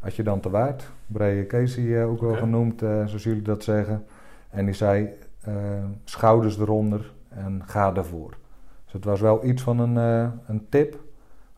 Adjudant 0.00 0.42
de 0.42 0.50
Waard. 0.50 0.90
Brea 1.06 1.46
Casey 1.46 1.82
uh, 1.82 2.10
ook 2.10 2.20
wel 2.20 2.34
genoemd, 2.34 2.82
uh, 2.82 3.06
zoals 3.06 3.22
jullie 3.22 3.42
dat 3.42 3.64
zeggen. 3.64 4.04
En 4.50 4.64
die 4.64 4.74
zei, 4.74 5.08
uh, 5.48 5.54
schouders 6.04 6.58
eronder 6.58 7.12
en 7.28 7.62
ga 7.66 7.94
ervoor. 7.94 8.36
Dus 8.84 8.92
het 8.92 9.04
was 9.04 9.20
wel 9.20 9.44
iets 9.44 9.62
van 9.62 9.78
een, 9.78 9.96
een 10.46 10.66
tip 10.68 10.98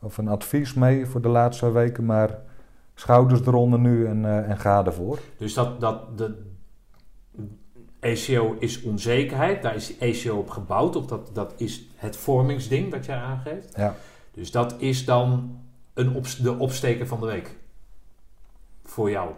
of 0.01 0.19
een 0.19 0.29
advies 0.29 0.75
mee 0.75 1.07
voor 1.07 1.21
de 1.21 1.29
laatste 1.29 1.73
weken, 1.73 2.05
maar 2.05 2.39
schouders 3.01 3.41
eronder 3.47 3.79
nu 3.79 4.07
en, 4.07 4.23
uh, 4.23 4.49
en 4.51 4.59
ga 4.59 4.85
ervoor. 4.85 5.19
Dus 5.39 5.55
dat, 5.55 5.81
dat 5.81 6.19
de 6.19 6.43
ACO 8.01 8.57
is 8.59 8.83
onzekerheid, 8.83 9.63
daar 9.63 9.75
is 9.75 9.95
ACO 10.01 10.37
op 10.39 10.51
gebouwd, 10.51 10.97
of 10.97 11.07
dat, 11.07 11.31
dat 11.33 11.53
is 11.57 11.87
het 11.97 12.17
vormingsding 12.17 12.91
wat 12.91 13.05
jij 13.07 13.17
aangeeft. 13.17 13.77
Ja. 13.77 13.95
Dus 14.33 14.51
dat 14.51 14.75
is 14.79 15.05
dan 15.05 15.59
een 15.95 16.15
op, 16.15 16.27
de 16.43 16.59
opsteker 16.59 17.07
van 17.07 17.21
de 17.21 17.27
week 17.27 17.57
voor 18.85 19.11
jou, 19.11 19.31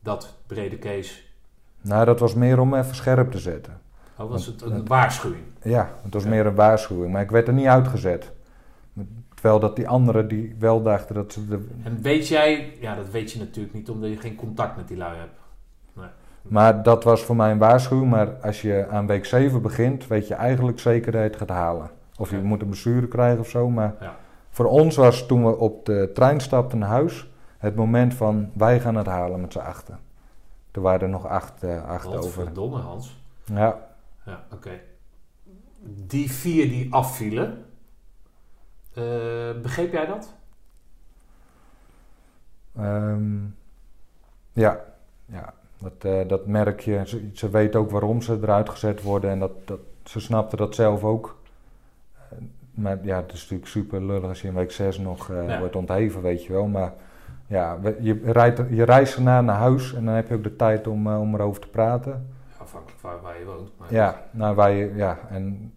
dat 0.00 0.34
brede 0.46 0.78
case. 0.78 1.20
Nou, 1.80 2.04
dat 2.04 2.20
was 2.20 2.34
meer 2.34 2.60
om 2.60 2.74
even 2.74 2.94
scherp 2.94 3.30
te 3.30 3.38
zetten. 3.38 3.80
Oh, 4.18 4.30
was 4.30 4.46
het 4.46 4.62
een 4.62 4.76
Dat- 4.76 4.88
waarschuwing? 4.88 5.42
Ja, 5.62 5.94
het 6.02 6.14
was 6.14 6.22
Ja. 6.22 6.28
meer 6.28 6.46
een 6.46 6.54
waarschuwing, 6.54 7.12
maar 7.12 7.22
ik 7.22 7.30
werd 7.30 7.48
er 7.48 7.54
niet 7.54 7.66
uitgezet. 7.66 8.32
Terwijl 9.44 9.62
dat 9.64 9.76
die 9.76 9.88
anderen 9.88 10.28
die 10.28 10.54
wel 10.58 10.82
dachten 10.82 11.14
dat 11.14 11.32
ze 11.32 11.46
de... 11.48 11.66
En 11.82 12.02
weet 12.02 12.28
jij, 12.28 12.76
ja 12.80 12.94
dat 12.94 13.10
weet 13.10 13.32
je 13.32 13.38
natuurlijk 13.38 13.74
niet 13.74 13.90
omdat 13.90 14.10
je 14.10 14.16
geen 14.16 14.34
contact 14.36 14.76
met 14.76 14.88
die 14.88 14.96
lui 14.96 15.16
hebt. 15.18 15.38
Maar 16.42 16.82
dat 16.82 17.04
was 17.04 17.22
voor 17.22 17.36
mij 17.36 17.50
een 17.50 17.58
waarschuwing, 17.58 18.10
maar 18.10 18.28
als 18.42 18.62
je 18.62 18.86
aan 18.90 19.06
week 19.06 19.24
7 19.24 19.62
begint, 19.62 20.06
weet 20.06 20.28
je 20.28 20.34
eigenlijk 20.34 20.78
zeker 20.78 21.12
dat 21.12 21.20
je 21.20 21.26
het 21.26 21.36
gaat 21.36 21.48
halen. 21.48 21.90
Of 22.18 22.30
je 22.30 22.36
Ja. 22.36 22.42
moet 22.42 22.60
een 22.62 22.66
blessure 22.68 23.08
krijgen 23.08 23.40
of 23.40 23.48
zo, 23.48 23.70
maar 23.70 23.94
Ja. 24.00 24.16
voor 24.50 24.66
ons 24.66 24.96
was 24.96 25.26
toen 25.26 25.44
we 25.44 25.56
op 25.56 25.86
de 25.86 26.10
trein 26.14 26.40
stapten 26.40 26.78
naar 26.78 26.88
huis, 26.88 27.30
het 27.58 27.74
moment 27.74 28.14
van 28.14 28.50
wij 28.54 28.80
gaan 28.80 28.94
het 28.96 29.06
halen 29.06 29.40
met 29.40 29.52
z'n 29.52 29.58
achten. 29.58 29.98
Er 30.72 30.80
waren 30.80 31.00
er 31.00 31.08
nog 31.08 31.26
acht, 31.26 31.62
eh, 31.62 31.84
acht 31.88 32.04
Wat 32.04 32.16
over. 32.16 32.42
verdomme 32.44 32.78
Hans. 32.78 33.22
Ja, 33.44 33.78
Ja, 34.26 34.44
oké. 34.52 34.70
Die 36.06 36.32
vier 36.32 36.68
die 36.68 36.92
afvielen, 36.94 37.63
begreep 39.62 39.92
jij 39.92 40.06
dat? 40.06 40.32
Ehm, 42.76 43.36
ja, 44.52 44.84
ja. 45.26 45.54
Dat, 45.78 45.92
eh, 46.12 46.28
dat 46.28 46.46
merk 46.46 46.80
je. 46.80 47.02
Ze, 47.06 47.30
ze 47.34 47.50
weten 47.50 47.80
ook 47.80 47.90
waarom 47.90 48.22
ze 48.22 48.38
eruit 48.42 48.68
gezet 48.68 49.02
worden 49.02 49.30
en 49.30 49.38
dat, 49.38 49.50
dat, 49.64 49.78
ze 50.04 50.20
snapten 50.20 50.58
dat 50.58 50.74
zelf 50.74 51.04
ook. 51.04 51.36
Eh, 52.14 52.38
maar 52.70 52.98
ja, 53.04 53.16
het 53.16 53.32
is 53.32 53.40
natuurlijk 53.40 53.70
super 53.70 54.02
lullig 54.04 54.28
als 54.28 54.42
je 54.42 54.48
in 54.48 54.54
week 54.54 54.70
6 54.70 54.98
nog 54.98 55.30
eh, 55.30 55.48
Ja. 55.48 55.58
wordt 55.58 55.76
ontheven, 55.76 56.22
weet 56.22 56.44
je 56.44 56.52
wel. 56.52 56.66
Maar 56.66 56.92
ja, 57.46 57.78
je, 58.00 58.20
rijdt, 58.24 58.60
je 58.70 58.82
reist 58.82 59.16
erna 59.16 59.40
naar 59.40 59.56
huis 59.58 59.94
en 59.94 60.04
dan 60.04 60.14
heb 60.14 60.28
je 60.28 60.34
ook 60.34 60.42
de 60.42 60.56
tijd 60.56 60.86
om, 60.86 61.06
eh, 61.06 61.20
om 61.20 61.34
erover 61.34 61.60
te 61.60 61.68
praten. 61.68 62.26
Ja, 62.48 62.54
afhankelijk 62.62 63.00
waar, 63.00 63.20
waar 63.20 63.38
je 63.38 63.44
woont. 63.44 63.70
Maar 63.78 63.92
Ja, 63.92 64.22
nou 64.30 64.56
wij, 64.56 64.92
ja, 64.94 65.18
en 65.30 65.72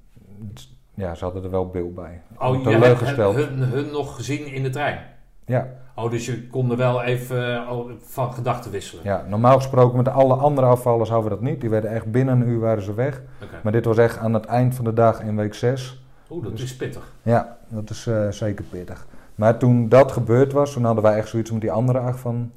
het- 0.54 0.70
ja, 0.98 1.16
ze 1.16 1.24
hadden 1.24 1.44
er 1.44 1.50
wel 1.50 1.68
beeld 1.70 1.96
bij. 1.96 2.22
Oh, 2.38 2.62
je 2.64 2.70
hebt 2.70 3.16
hun, 3.18 3.60
hun 3.60 3.92
nog 3.92 4.16
gezien 4.16 4.46
in 4.46 4.64
de 4.64 4.70
trein? 4.70 5.00
Ja, 5.46 5.68
Oh, 5.96 6.12
dus 6.12 6.26
je 6.26 6.48
kon 6.48 6.72
er 6.72 6.78
wel 6.78 7.02
even 7.02 7.56
eh, 7.56 7.72
van 8.02 8.34
gedachten 8.34 8.72
wisselen? 8.72 9.04
ja, 9.04 9.26
normaal 9.28 9.56
gesproken 9.56 9.98
met 9.98 10.08
alle 10.08 10.34
andere 10.34 10.68
afvallers 10.68 11.10
hadden 11.10 11.30
we 11.30 11.36
dat 11.36 11.44
niet. 11.46 11.62
Die 11.62 11.70
werden 11.70 11.90
echt 11.92 12.12
binnen 12.12 12.42
een 12.42 12.48
uur 12.48 12.60
waren 12.60 12.84
ze 12.84 12.94
weg. 12.94 13.22
Maar 13.64 13.72
dit 13.72 13.86
was 13.86 13.98
echt 13.98 14.18
aan 14.18 14.34
het 14.34 14.46
eind 14.46 14.76
van 14.76 14.86
de 14.86 14.94
dag 14.94 15.22
in 15.22 15.36
week 15.36 15.54
6. 15.54 16.02
Oeh, 16.30 16.44
dat 16.44 16.52
Dus- 16.52 16.62
is 16.64 16.76
pittig. 16.76 17.12
Ja, 17.22 17.58
dat 17.68 17.90
is 17.90 18.08
eh, 18.08 18.30
zeker 18.30 18.66
pittig. 18.66 19.06
Maar 19.36 19.58
toen 19.58 19.90
dat 19.90 20.12
gebeurd 20.12 20.54
was, 20.54 20.74
toen 20.74 20.84
hadden 20.84 21.04
wij 21.04 21.18
echt 21.18 21.28
zoiets 21.30 21.52
met 21.52 21.62
die 21.62 21.72
andere 21.72 22.00
acht 22.00 22.20
van... 22.20 22.52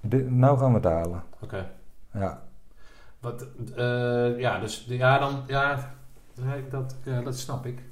Dit, 0.00 0.30
nou 0.30 0.58
gaan 0.58 0.68
we 0.70 0.76
het 0.76 0.84
halen. 0.84 1.22
Oké. 1.42 1.66
Ja, 2.12 2.40
Wat, 3.20 3.46
eh, 3.76 4.38
ja, 4.38 4.58
dus 4.58 4.84
ja, 4.88 5.18
dan, 5.18 5.42
ja, 5.46 5.90
dat, 6.70 6.96
ja, 7.04 7.22
dat 7.22 7.38
snap 7.38 7.66
ik. 7.66 7.82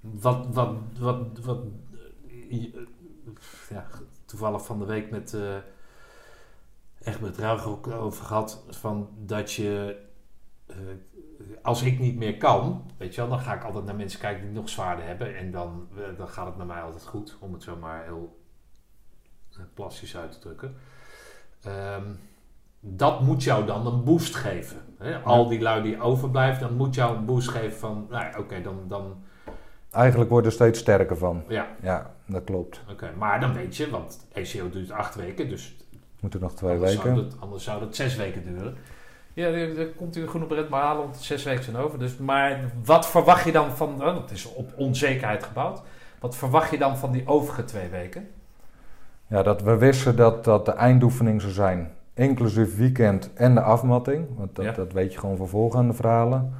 Wat, 0.00 0.46
wat, 0.54 0.76
wat, 0.98 1.38
wat, 1.38 1.62
eh, 2.28 2.50
je- 2.50 2.86
ja, 3.70 3.86
toevallig 4.24 4.64
van 4.64 4.78
de 4.78 4.84
week 4.84 5.10
met, 5.10 5.34
eh 5.34 5.56
echt 7.00 7.20
met 7.20 7.38
Ruiger 7.38 7.70
ook 7.70 7.86
over 7.86 8.24
gehad, 8.24 8.64
van 8.68 9.08
dat 9.18 9.52
je, 9.52 10.00
eh, 10.66 10.76
als 11.62 11.82
ik 11.82 11.98
niet 11.98 12.16
meer 12.16 12.36
kan, 12.36 12.90
weet 12.96 13.14
je 13.14 13.20
wel, 13.20 13.30
dan 13.30 13.40
ga 13.40 13.54
ik 13.54 13.64
altijd 13.64 13.84
naar 13.84 13.94
mensen 13.96 14.20
kijken 14.20 14.42
die 14.42 14.52
nog 14.52 14.68
zwaarder 14.68 15.04
hebben 15.06 15.36
en 15.36 15.50
dan, 15.50 15.88
eh, 15.96 16.16
dan 16.16 16.28
gaat 16.28 16.46
het 16.46 16.56
met 16.56 16.66
mij 16.66 16.82
altijd 16.82 17.04
goed, 17.06 17.36
om 17.40 17.52
het 17.52 17.62
zo 17.62 17.76
maar 17.76 18.04
heel 18.04 18.38
eh, 19.52 19.58
plastisch 19.74 20.16
uit 20.16 20.32
te 20.32 20.38
drukken. 20.38 20.76
Ehm, 21.62 22.12
dat 22.80 23.20
moet 23.20 23.42
jou 23.42 23.66
dan 23.66 23.86
een 23.86 24.04
boost 24.04 24.34
geven. 24.34 24.76
Hè? 24.98 25.18
Al 25.18 25.48
die 25.48 25.60
lui 25.60 25.82
die 25.82 26.00
overblijven, 26.00 26.60
dan 26.68 26.76
moet 26.76 26.94
jou 26.94 27.16
een 27.16 27.24
boost 27.24 27.48
geven 27.48 27.78
van, 27.78 28.06
nou 28.10 28.24
ja, 28.24 28.38
oké, 28.38 28.62
dan, 28.62 28.76
dan, 28.88 29.22
eigenlijk 29.90 30.30
worden 30.30 30.50
we 30.50 30.56
steeds 30.56 30.78
sterker 30.78 31.16
van. 31.16 31.42
ja, 31.48 31.66
Ja, 31.82 32.10
dat 32.26 32.44
klopt. 32.44 32.80
oké. 32.90 33.10
Maar 33.18 33.40
dan 33.40 33.54
weet 33.54 33.76
je, 33.76 33.90
want 33.90 34.26
ACO 34.34 34.70
duurt 34.70 34.90
acht 34.90 35.14
weken, 35.14 35.48
dus 35.48 35.76
Moeten 36.20 36.40
nog 36.40 36.54
twee 36.54 36.72
anders, 36.72 36.94
weken. 36.94 37.14
Zou 37.14 37.24
dat, 37.28 37.40
anders 37.40 37.64
zou 37.64 37.80
dat 37.80 37.96
zes 37.96 38.16
weken 38.16 38.44
duren. 38.44 38.76
Ja, 39.34 39.46
er, 39.46 39.78
er 39.78 39.88
komt 39.88 40.16
u 40.16 40.28
genoeg 40.28 40.48
red 40.48 40.68
maar 40.68 40.82
halen, 40.82 41.02
want 41.02 41.16
zes 41.16 41.42
weken 41.42 41.64
zijn 41.64 41.76
over. 41.76 41.98
Dus, 41.98 42.16
maar 42.16 42.72
wat 42.84 43.06
verwacht 43.06 43.44
je 43.44 43.52
dan 43.52 43.70
van, 43.70 44.04
oh, 44.04 44.20
het 44.20 44.30
is 44.30 44.54
op 44.54 44.72
onzekerheid 44.76 45.42
gebouwd. 45.44 45.82
Wat 46.20 46.36
verwacht 46.36 46.70
je 46.70 46.78
dan 46.78 46.98
van 46.98 47.12
die 47.12 47.26
overige 47.26 47.64
twee 47.64 47.88
weken? 47.88 48.28
Ja, 49.26 49.42
dat 49.42 49.62
we 49.62 49.76
wisten 49.76 50.16
dat 50.16 50.44
dat 50.44 50.66
de 50.66 50.72
eindoefening 50.72 51.40
zou 51.40 51.52
zijn. 51.52 51.92
Inclusief 52.14 52.76
weekend 52.76 53.32
en 53.34 53.54
de 53.54 53.60
afmatting. 53.60 54.26
Want 54.36 54.56
dat, 54.56 54.64
Ja. 54.64 54.72
dat 54.72 54.92
weet 54.92 55.12
je 55.12 55.18
gewoon 55.18 55.36
van 55.36 55.48
voorgaande 55.48 55.92
verhalen. 55.92 56.52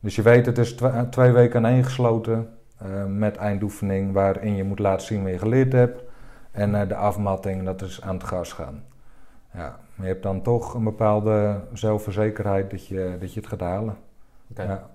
Dus 0.00 0.16
je 0.16 0.22
weet, 0.22 0.46
het 0.46 0.58
is 0.58 0.76
twee 1.10 1.30
weken 1.32 1.66
aan 1.66 1.84
gesloten. 1.84 2.48
eh, 2.78 3.04
met 3.04 3.36
eindoefening 3.36 4.12
waarin 4.12 4.56
je 4.56 4.64
moet 4.64 4.78
laten 4.78 5.06
zien 5.06 5.22
wat 5.22 5.32
je 5.32 5.38
geleerd 5.38 5.72
hebt. 5.72 6.02
En 6.50 6.74
eh, 6.80 6.88
de 6.88 6.94
afmatting, 6.96 7.64
dat 7.64 7.82
is 7.82 8.02
aan 8.02 8.14
het 8.14 8.24
gas 8.24 8.52
gaan. 8.52 8.82
Ja, 9.54 9.78
maar 9.94 10.06
je 10.06 10.12
hebt 10.12 10.22
dan 10.22 10.42
toch 10.42 10.74
een 10.74 10.84
bepaalde 10.84 11.60
zelfverzekerheid 11.72 12.70
dat 12.70 12.86
je, 12.86 13.16
dat 13.20 13.34
je 13.34 13.40
het 13.40 13.48
gaat 13.48 13.60
halen. 13.60 13.96
Ja. 14.54 14.90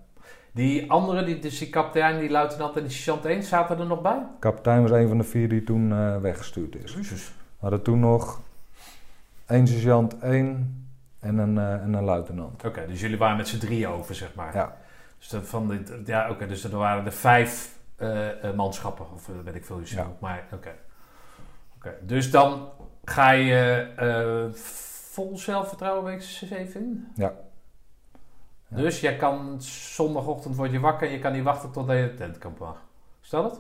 Die 0.52 0.92
andere, 0.92 1.24
die, 1.24 1.40
dus 1.40 1.60
die 1.60 1.70
kapitein, 1.70 2.20
die 2.20 2.30
luitenant 2.30 2.76
en 2.76 2.82
die 2.84 2.92
sergeant 2.92 3.26
1, 3.26 3.44
zaten 3.44 3.80
er 3.80 3.86
nog 3.86 4.02
bij? 4.02 4.26
Kapitein 4.40 4.82
was 4.82 4.92
een 4.92 5.08
van 5.08 5.18
de 5.18 5.24
vier 5.24 5.50
die 5.50 5.64
toen 5.64 5.92
eh, 5.92 6.18
weggestuurd 6.18 6.84
is. 6.84 6.94
Jezus. 6.94 7.28
We 7.28 7.34
hadden 7.58 7.82
toen 7.82 8.00
nog 8.00 8.42
één 9.50 9.68
sergeant, 9.68 10.20
één 10.20 10.78
en 11.20 11.38
een, 11.38 11.58
eh, 11.58 11.74
en 11.74 11.94
een 11.94 12.04
luitenant. 12.04 12.66
Oké, 12.66 12.88
dus 12.88 13.00
jullie 13.02 13.18
waren 13.18 13.38
met 13.38 13.48
z'n 13.48 13.58
drieën 13.60 13.88
over, 13.90 14.16
zeg 14.16 14.36
maar. 14.36 14.56
Ja. 14.56 14.78
Dus, 15.18 15.28
dat 15.30 15.46
van 15.48 15.68
de, 15.68 16.02
ja, 16.06 16.30
oké, 16.30 16.48
dus 16.48 16.64
er 16.64 16.78
waren 16.78 17.06
er 17.06 17.12
vijf 17.12 17.78
eh, 17.96 18.44
eh, 18.44 18.56
manschappen, 18.56 19.12
of 19.14 19.30
weet 19.44 19.56
ik 19.56 19.66
veel, 19.66 19.80
Ja. 19.84 20.08
maar 20.20 20.44
oké. 20.54 20.72
Oké, 21.76 21.94
Dus 22.02 22.32
dan 22.32 22.70
ga 23.04 23.32
je 23.32 24.52
vol 25.12 25.38
zelfvertrouwen 25.38 26.04
week 26.04 26.22
7 26.22 26.82
in? 26.82 27.08
Ja. 27.16 27.34
Ja. 28.68 28.78
Dus 28.78 29.00
jij 29.00 29.16
kan 29.16 29.62
zondagochtend 29.62 30.56
word 30.56 30.72
je 30.72 30.80
wakker 30.80 31.08
en 31.08 31.14
je 31.14 31.20
kan 31.20 31.32
niet 31.34 31.44
wachten 31.44 31.72
tot 31.72 31.88
je 31.88 32.14
tentkamp 32.18 32.60
mag. 32.60 32.84
Stel 33.22 33.44
het? 33.44 33.60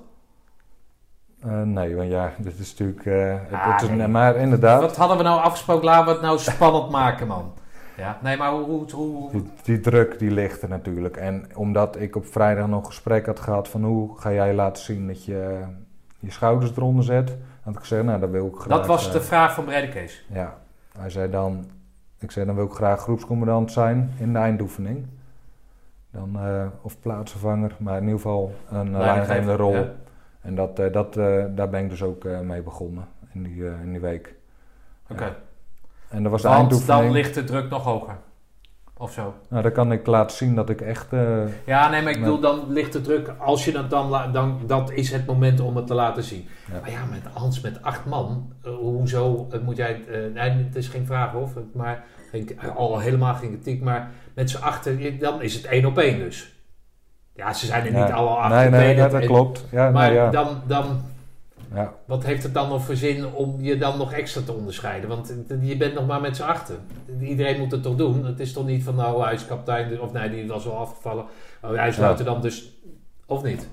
Eh, 1.46 1.62
nee, 1.62 1.96
want 1.96 2.10
ja, 2.10 2.32
dit 2.38 2.60
is 2.60 2.78
natuurlijk... 2.78 3.06
eh, 3.06 3.68
Ah, 3.68 3.82
is, 3.84 3.90
nee. 3.90 4.08
Maar 4.08 4.36
inderdaad, 4.36 4.82
Wat 4.82 4.96
hadden 4.98 5.18
we 5.18 5.24
nou 5.24 5.42
afgesproken? 5.42 5.86
Laten 5.86 6.06
we 6.06 6.12
het 6.12 6.22
nou 6.22 6.38
spannend 6.40 6.90
maken, 6.90 7.28
man. 7.28 7.52
Ja, 7.98 8.18
nee, 8.22 8.38
maar 8.38 8.52
hoe... 8.52 8.64
hoe, 8.66 8.86
hoe 8.92 9.32
die, 9.32 9.50
die 9.64 9.80
druk 9.80 10.20
die 10.20 10.32
ligt 10.32 10.62
er 10.62 10.70
natuurlijk. 10.70 11.18
En 11.18 11.46
omdat 11.56 12.00
ik 12.00 12.16
op 12.16 12.26
vrijdag 12.26 12.68
nog 12.68 12.80
een 12.80 12.86
gesprek 12.86 13.26
had 13.26 13.40
gehad 13.40 13.68
van 13.68 13.84
hoe 13.84 14.20
ga 14.20 14.32
jij 14.32 14.54
laten 14.54 14.84
zien 14.84 15.08
dat 15.08 15.26
je 15.26 15.60
je 16.20 16.32
schouders 16.32 16.72
eronder 16.76 17.04
zet, 17.04 17.38
had 17.64 17.74
ik 17.74 17.80
gezegd, 17.80 18.04
nou 18.04 18.20
dat 18.20 18.30
wil 18.30 18.48
ik 18.48 18.56
graag. 18.56 18.78
dat 18.78 18.86
was 18.88 19.08
eh, 19.08 19.14
de 19.14 19.22
vraag 19.22 19.54
van 19.54 19.64
Brede 19.66 19.90
Kees. 19.90 20.26
Ja, 20.34 20.54
Hij 20.98 21.10
zei 21.10 21.30
dan, 21.30 21.66
ik 22.20 22.32
zei 22.32 22.46
dan 22.46 22.56
wil 22.56 22.66
ik 22.66 22.72
graag 22.72 23.02
groepscommandant 23.02 23.72
zijn 23.72 24.12
in 24.18 24.34
de 24.34 24.40
eindoefening. 24.40 25.06
Dan, 26.12 26.40
eh, 26.40 26.66
of 26.82 27.00
plaatsvervanger, 27.00 27.76
maar 27.80 27.98
in 27.98 28.04
ieder 28.04 28.16
geval 28.20 28.54
een 28.70 28.92
leidinggevende 28.98 29.56
rol. 29.56 29.74
Ja. 29.76 29.86
En 30.42 30.56
dat, 30.56 30.80
eh, 30.80 30.92
dat, 30.94 31.18
eh, 31.18 31.44
daar 31.50 31.70
ben 31.70 31.84
ik 31.84 31.90
dus 31.90 32.04
ook 32.04 32.26
eh, 32.26 32.40
mee 32.40 32.62
begonnen 32.62 33.08
in 33.34 33.44
die, 33.44 33.66
in 33.66 33.92
die 33.92 34.00
week. 34.00 34.36
Oké. 35.10 35.24
Ja. 35.26 35.36
En 36.10 36.24
dat 36.24 36.32
was 36.32 36.42
de 36.42 36.48
Want 36.48 36.60
eindoefening. 36.60 37.04
dan 37.04 37.12
ligt 37.12 37.34
de 37.34 37.44
druk 37.44 37.70
nog 37.70 37.84
hoger. 37.84 38.18
Of 38.98 39.12
zo. 39.12 39.34
Nou, 39.50 39.64
dan 39.64 39.72
kan 39.72 39.92
ik 39.92 40.06
laten 40.06 40.38
zien 40.38 40.56
dat 40.56 40.70
ik 40.70 40.82
echt... 40.82 41.08
Ja, 41.66 41.90
nee, 41.90 42.02
maar 42.02 42.12
ik 42.12 42.20
bedoel, 42.20 42.40
dan 42.40 42.72
ligt 42.72 42.94
de 42.94 43.02
druk. 43.02 43.34
Als 43.38 43.66
je 43.66 43.72
dat 43.72 43.90
dan, 43.90 44.32
dan. 44.34 44.60
Dat 44.66 44.92
is 44.92 45.12
het 45.12 45.26
moment 45.26 45.60
om 45.60 45.76
het 45.76 45.88
te 45.88 45.94
laten 45.94 46.24
zien. 46.24 46.48
Ja. 46.72 46.80
Maar 46.82 46.92
ja, 46.92 47.06
met 47.06 47.22
Hans 47.34 47.62
met 47.62 47.82
acht 47.82 48.06
man. 48.06 48.54
hoezo 48.64 49.48
moet 49.64 49.78
jij. 49.78 50.04
nee, 50.34 50.50
het 50.52 50.76
is 50.76 50.88
geen 50.88 51.06
vraag 51.06 51.34
of. 51.34 51.54
Maar. 51.74 52.04
geen- 52.32 52.60
al 52.76 53.00
helemaal 53.00 53.34
geen 53.36 53.50
kritiek. 53.50 53.82
Maar 53.84 54.12
met 54.34 54.50
z'n 54.50 54.62
achter. 54.62 55.20
Dan 55.20 55.42
is 55.42 55.54
het 55.54 55.66
één 55.66 55.86
op 55.86 55.98
één 55.98 56.20
dus. 56.20 56.59
Ja, 57.40 57.54
ze 57.54 57.66
zijn 57.66 57.86
er 57.86 58.02
niet 58.02 58.12
alle 58.12 58.30
acht. 58.30 58.54
Nee, 58.54 58.70
nee, 58.70 59.10
dat 59.10 59.26
klopt. 59.26 59.66
Ja, 59.72 59.90
Maar 59.90 60.32
dan, 60.32 60.48
dan, 60.68 60.86
ja. 61.74 61.94
wat 62.06 62.24
heeft 62.24 62.44
het 62.44 62.54
dan 62.54 62.70
nog 62.70 62.86
voor 62.86 62.96
zin 62.96 63.26
om 63.34 63.56
je 63.60 63.78
dan 63.78 63.98
nog 63.98 64.14
extra 64.14 64.42
te 64.46 64.54
onderscheiden? 64.54 65.10
Want 65.10 65.34
je 65.62 65.78
bent 65.78 65.94
nog 65.94 66.08
maar 66.08 66.22
met 66.22 66.36
z'n 66.36 66.44
achter. 66.44 66.76
Iedereen 67.22 67.60
moet 67.60 67.72
het 67.72 67.84
toch 67.84 67.96
doen? 67.96 68.26
Het 68.26 68.40
is 68.40 68.54
toch 68.54 68.66
niet 68.66 68.84
van 68.84 68.96
nou, 68.96 69.24
hij 69.24 69.34
is 69.34 69.46
kapitein, 69.46 69.90
dus- 69.90 70.00
of 70.00 70.14
nee, 70.14 70.30
die 70.30 70.48
was 70.48 70.66
wel 70.66 70.78
afgevallen. 70.78 71.26
Oh, 71.62 71.76
hij 71.76 71.88
is 71.88 71.96
Ja. 71.96 72.02
luitenant, 72.02 72.42
dus... 72.42 72.78
Of 73.26 73.44
niet? 73.44 73.68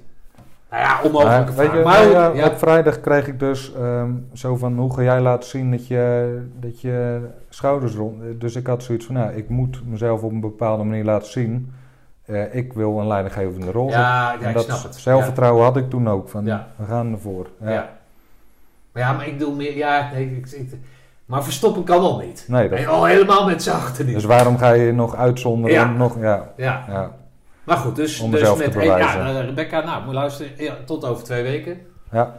Nou 0.70 0.82
ja, 0.82 1.00
onmogelijke 1.02 1.62
je, 1.62 1.82
maar 1.84 2.10
nou 2.10 2.36
ja, 2.36 2.46
op 2.46 2.58
vrijdag 2.58 3.00
kreeg 3.00 3.26
ik 3.26 3.38
dus 3.38 3.74
ehm, 3.74 4.10
zo 4.32 4.56
van, 4.56 4.78
hoe 4.78 4.94
ga 4.94 5.02
jij 5.02 5.20
laten 5.20 5.48
zien 5.48 5.70
dat 5.70 5.86
je, 5.86 6.38
dat 6.60 6.80
je 6.80 7.20
schouders 7.48 7.94
rond... 7.94 8.40
Dus 8.40 8.56
ik 8.56 8.66
had 8.66 8.82
zoiets 8.82 9.06
van, 9.06 9.14
nou, 9.14 9.32
ik 9.32 9.48
moet 9.48 9.80
mezelf 9.86 10.22
op 10.22 10.30
een 10.30 10.40
bepaalde 10.40 10.84
manier 10.84 11.04
laten 11.04 11.30
zien. 11.30 11.72
Eh, 12.26 12.54
ik 12.54 12.72
wil 12.72 12.98
een 13.00 13.06
leidinggevende 13.06 13.70
rol 13.70 13.88
ja, 13.90 13.98
ja, 14.32 14.40
en 14.40 14.48
ik 14.48 14.54
dat 14.54 14.64
snap 14.64 14.82
het. 14.82 14.94
zelfvertrouwen 14.94 15.64
had 15.64 15.76
ik 15.76 15.90
toen 15.90 16.08
ook, 16.08 16.28
van, 16.28 16.44
Ja. 16.44 16.68
we 16.76 16.84
gaan 16.84 17.12
ervoor. 17.12 17.46
Ja. 17.60 17.70
Ja. 17.70 17.88
Maar 18.92 19.02
ja, 19.02 19.12
maar 19.12 19.26
ik 19.26 19.38
bedoel 19.38 19.54
meer... 19.54 19.76
Ja, 19.76 20.10
nee, 20.12 20.36
ik, 20.36 20.50
ik- 20.50 20.74
maar 21.24 21.44
verstoppen 21.44 21.84
kan 21.84 22.00
al 22.00 22.18
niet. 22.18 22.44
Nee, 22.48 22.68
dat, 22.68 22.86
al 22.86 23.04
helemaal 23.04 23.46
met 23.46 23.62
z'n 23.62 23.70
achter 23.70 24.04
niet. 24.04 24.14
dus 24.14 24.24
waarom 24.24 24.58
ga 24.58 24.72
je 24.72 24.92
nog 24.92 25.14
uitzonderen? 25.16 25.76
Ja. 25.76 25.84
Nog, 25.92 26.20
ja, 26.20 26.52
ja. 26.56 27.12
Maar 27.64 27.76
goed, 27.76 27.96
dus, 27.96 28.20
Om 28.20 28.30
dus 28.30 28.40
met 28.56 28.74
ja, 28.74 29.28
eh, 29.28 29.44
Rebecca, 29.44 29.80
nou, 29.84 30.04
moet 30.04 30.14
luisteren. 30.14 30.50
Ja, 30.64 30.74
tot 30.84 31.04
over 31.04 31.24
twee 31.24 31.42
weken. 31.42 31.78
ja. 32.12 32.34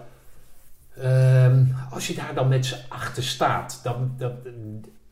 Ehm, 1.01 1.63
als 1.93 2.07
je 2.07 2.13
daar 2.15 2.31
dan 2.33 2.47
met 2.47 2.65
z'n 2.65 2.75
achter 2.89 3.23
staat, 3.23 3.79
dan, 3.83 4.11
dat, 4.17 4.31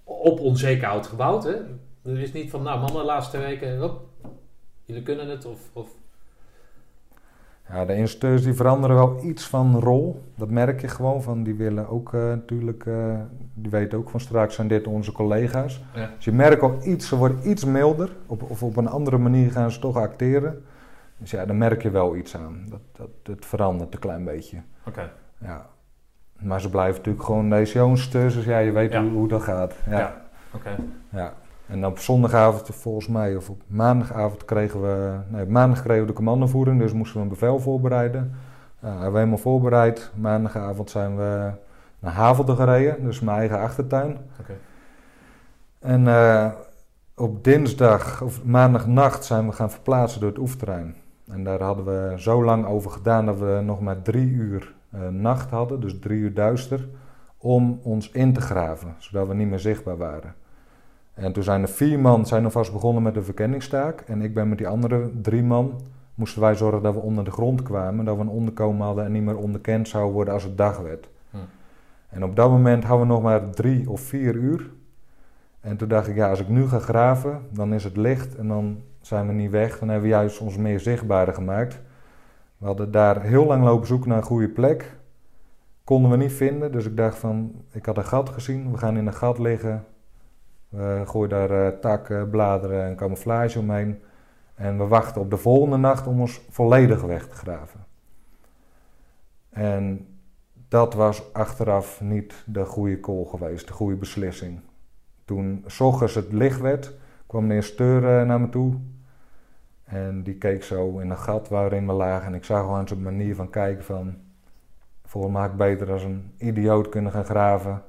op 0.03 0.39
onzeker 0.39 0.87
oud 0.87 1.07
gebouwd, 1.07 1.43
hè? 1.43 1.53
Er 2.05 2.19
is 2.19 2.33
niet 2.33 2.49
van, 2.49 2.61
nou 2.63 2.79
mannen, 2.79 2.99
de 3.01 3.05
laatste 3.07 3.37
weken, 3.37 3.79
hop, 3.79 3.99
jullie 4.85 5.03
kunnen 5.03 5.29
het, 5.29 5.45
of... 5.45 5.59
of 5.73 5.89
Ja, 7.69 7.85
de 7.85 7.95
instructeurs 7.95 8.43
die 8.43 8.53
veranderen 8.53 8.95
wel 8.95 9.23
iets 9.23 9.47
van 9.47 9.79
rol. 9.79 10.23
Dat 10.35 10.49
merk 10.49 10.81
je 10.81 10.87
gewoon 10.87 11.21
van. 11.23 11.43
Die 11.43 11.55
willen 11.55 11.87
ook 11.89 12.13
eh, 12.13 12.19
natuurlijk, 12.21 12.85
eh, 12.85 13.19
die 13.53 13.71
weten 13.71 13.97
ook 13.97 14.09
van 14.09 14.19
straks 14.19 14.55
zijn 14.55 14.67
dit 14.67 14.87
onze 14.87 15.11
collega's. 15.11 15.83
Ja. 15.93 16.11
Dus 16.15 16.25
je 16.25 16.31
merkt 16.31 16.61
al 16.61 16.77
iets, 16.83 17.07
ze 17.07 17.15
worden 17.15 17.49
iets 17.49 17.65
milder. 17.65 18.09
Op, 18.25 18.49
of 18.49 18.63
op 18.63 18.77
een 18.77 18.87
andere 18.87 19.17
manier 19.17 19.51
gaan 19.51 19.71
ze 19.71 19.79
toch 19.79 19.97
acteren. 19.97 20.63
Dus 21.17 21.31
ja, 21.31 21.45
dan 21.45 21.57
merk 21.57 21.81
je 21.81 21.89
wel 21.89 22.15
iets 22.15 22.35
aan. 22.35 22.65
Dat, 22.69 22.79
dat, 22.91 23.35
het 23.35 23.45
verandert 23.45 23.93
een 23.93 23.99
klein 23.99 24.23
beetje. 24.23 24.61
Oké. 24.87 25.11
Ja. 25.37 25.65
Maar 26.39 26.61
ze 26.61 26.69
blijven 26.69 26.95
natuurlijk 26.95 27.25
gewoon 27.25 27.49
deze 27.49 27.77
jongens 27.77 28.11
dus 28.11 28.45
ja, 28.45 28.57
je 28.57 28.71
weet 28.71 28.91
Ja. 28.91 29.01
hoe, 29.01 29.11
hoe 29.11 29.27
dat 29.27 29.41
gaat. 29.41 29.73
Ja. 29.89 29.97
Ja. 29.99 30.25
Oké. 30.53 30.75
Ja. 31.09 31.33
En 31.67 31.85
op 31.85 31.99
zondagavond 31.99 32.69
volgens 32.71 33.07
mij, 33.07 33.35
of 33.35 33.49
op 33.49 33.61
maandagavond 33.67 34.45
kregen 34.45 34.81
we... 34.81 35.17
Nee, 35.27 35.43
op 35.43 35.49
maandag 35.49 35.81
kregen 35.81 36.01
we 36.01 36.07
de 36.07 36.13
commandovoering, 36.13 36.79
dus 36.79 36.93
moesten 36.93 37.17
we 37.17 37.23
een 37.23 37.29
bevel 37.29 37.59
voorbereiden. 37.59 38.33
Ja, 38.81 38.89
hebben 38.91 39.11
we 39.11 39.17
helemaal 39.17 39.37
voorbereid. 39.37 40.11
Maandagavond 40.15 40.89
zijn 40.89 41.17
we 41.17 41.51
naar 41.99 42.13
Havelde 42.13 42.55
gereden, 42.55 43.03
dus 43.03 43.19
mijn 43.19 43.37
eigen 43.37 43.59
achtertuin. 43.59 44.17
Oké. 44.39 44.53
En 45.79 46.07
eh, 46.07 46.51
op 47.15 47.43
dinsdag, 47.43 48.21
of 48.21 48.43
maandagnacht, 48.43 49.25
zijn 49.25 49.47
we 49.47 49.51
gaan 49.51 49.71
verplaatsen 49.71 50.19
door 50.19 50.29
het 50.29 50.39
oefterrein. 50.39 50.95
En 51.27 51.43
daar 51.43 51.61
hadden 51.61 51.85
we 51.85 52.13
zo 52.17 52.43
lang 52.43 52.65
over 52.65 52.91
gedaan 52.91 53.25
dat 53.25 53.39
we 53.39 53.61
nog 53.63 53.81
maar 53.81 54.01
drie 54.01 54.29
uur 54.29 54.73
eh, 54.89 55.07
nacht 55.07 55.49
hadden, 55.49 55.79
dus 55.79 55.99
drie 55.99 56.19
uur 56.19 56.33
duister, 56.33 56.87
om 57.37 57.79
ons 57.83 58.11
in 58.11 58.33
te 58.33 58.41
graven, 58.41 58.95
zodat 58.97 59.27
we 59.27 59.33
niet 59.33 59.49
meer 59.49 59.59
zichtbaar 59.59 59.97
waren. 59.97 60.33
En 61.15 61.33
toen 61.33 61.43
zijn 61.43 61.61
er 61.61 61.67
vier 61.67 61.99
man 61.99 62.25
zijn 62.25 62.43
alvast 62.43 62.71
begonnen 62.71 63.03
met 63.03 63.13
de 63.13 63.21
verkenningstaak. 63.21 64.01
En 64.01 64.21
ik 64.21 64.33
ben 64.33 64.49
met 64.49 64.57
die 64.57 64.67
andere 64.67 65.11
drie 65.21 65.43
man, 65.43 65.81
moesten 66.15 66.41
wij 66.41 66.55
zorgen 66.55 66.81
dat 66.81 66.93
we 66.93 66.99
onder 66.99 67.23
de 67.23 67.31
grond 67.31 67.61
kwamen, 67.61 68.05
dat 68.05 68.15
we 68.15 68.21
een 68.21 68.27
onderkomen 68.27 68.85
hadden 68.85 69.05
en 69.05 69.11
niet 69.11 69.23
meer 69.23 69.37
onderkend 69.37 69.87
zouden 69.87 70.13
worden 70.13 70.33
als 70.33 70.43
het 70.43 70.57
dag 70.57 70.77
werd. 70.77 71.09
Hm. 71.29 71.37
En 72.09 72.23
op 72.23 72.35
dat 72.35 72.49
moment 72.49 72.83
hadden 72.83 73.07
we 73.07 73.13
nog 73.13 73.21
maar 73.21 73.49
drie 73.49 73.89
of 73.89 74.01
vier 74.01 74.35
uur. 74.35 74.69
En 75.61 75.77
toen 75.77 75.87
dacht 75.87 76.07
ik, 76.07 76.15
ja, 76.15 76.29
als 76.29 76.39
ik 76.39 76.49
nu 76.49 76.67
ga 76.67 76.79
graven, 76.79 77.41
dan 77.49 77.73
is 77.73 77.83
het 77.83 77.97
licht 77.97 78.35
en 78.35 78.47
dan 78.47 78.81
zijn 79.01 79.27
we 79.27 79.33
niet 79.33 79.51
weg. 79.51 79.79
Dan 79.79 79.89
hebben 79.89 80.09
we 80.09 80.15
juist 80.15 80.39
ons 80.39 80.57
meer 80.57 80.79
zichtbaarder 80.79 81.33
gemaakt. 81.33 81.81
We 82.57 82.65
hadden 82.65 82.91
daar 82.91 83.21
heel 83.21 83.45
lang 83.45 83.63
lopen 83.63 83.87
zoeken 83.87 84.09
naar 84.09 84.17
een 84.17 84.23
goede 84.23 84.49
plek. 84.49 84.97
Konden 85.83 86.11
we 86.11 86.17
niet 86.17 86.31
vinden, 86.31 86.71
dus 86.71 86.85
ik 86.85 86.97
dacht 86.97 87.17
van, 87.17 87.51
ik 87.71 87.85
had 87.85 87.97
een 87.97 88.05
gat 88.05 88.29
gezien. 88.29 88.71
We 88.71 88.77
gaan 88.77 88.97
in 88.97 89.07
een 89.07 89.13
gat 89.13 89.39
liggen. 89.39 89.85
We 90.75 91.01
gooien 91.05 91.29
daar 91.29 91.65
eh, 91.65 91.79
takken, 91.79 92.29
bladeren 92.29 92.83
en 92.83 92.95
camouflage 92.95 93.59
omheen. 93.59 94.01
En 94.55 94.77
we 94.77 94.87
wachten 94.87 95.21
op 95.21 95.29
de 95.29 95.37
volgende 95.37 95.77
nacht 95.77 96.07
om 96.07 96.21
ons 96.21 96.41
volledig 96.49 97.01
weg 97.01 97.27
te 97.27 97.35
graven. 97.35 97.85
En 99.49 100.07
dat 100.67 100.93
was 100.93 101.33
achteraf 101.33 102.01
niet 102.01 102.43
de 102.45 102.65
goede 102.65 102.99
call 102.99 103.25
geweest, 103.25 103.67
de 103.67 103.73
goede 103.73 103.95
beslissing. 103.95 104.59
Toen 105.25 105.63
s 105.65 105.79
het 106.15 106.31
licht 106.31 106.59
werd, 106.59 106.93
kwam 107.27 107.47
de 107.47 107.55
instructeur 107.55 108.19
eh, 108.19 108.25
naar 108.27 108.41
me 108.41 108.49
toe. 108.49 108.73
En 109.83 110.23
die 110.23 110.35
keek 110.37 110.63
zo 110.63 110.99
in 110.99 111.09
een 111.09 111.17
gat 111.17 111.49
waarin 111.49 111.87
we 111.87 111.93
lagen. 111.93 112.27
En 112.27 112.33
ik 112.33 112.43
zag 112.43 112.69
aan 112.69 112.87
zijn 112.87 113.01
manier 113.01 113.35
van 113.35 113.49
kijken 113.49 113.83
van... 113.83 114.15
Volgens 115.03 115.33
mij 115.33 115.41
had 115.41 115.51
ik 115.51 115.57
beter 115.57 115.91
als 115.91 116.03
een 116.03 116.31
idioot 116.37 116.89
kunnen 116.89 117.11
gaan 117.11 117.25
graven. 117.25 117.83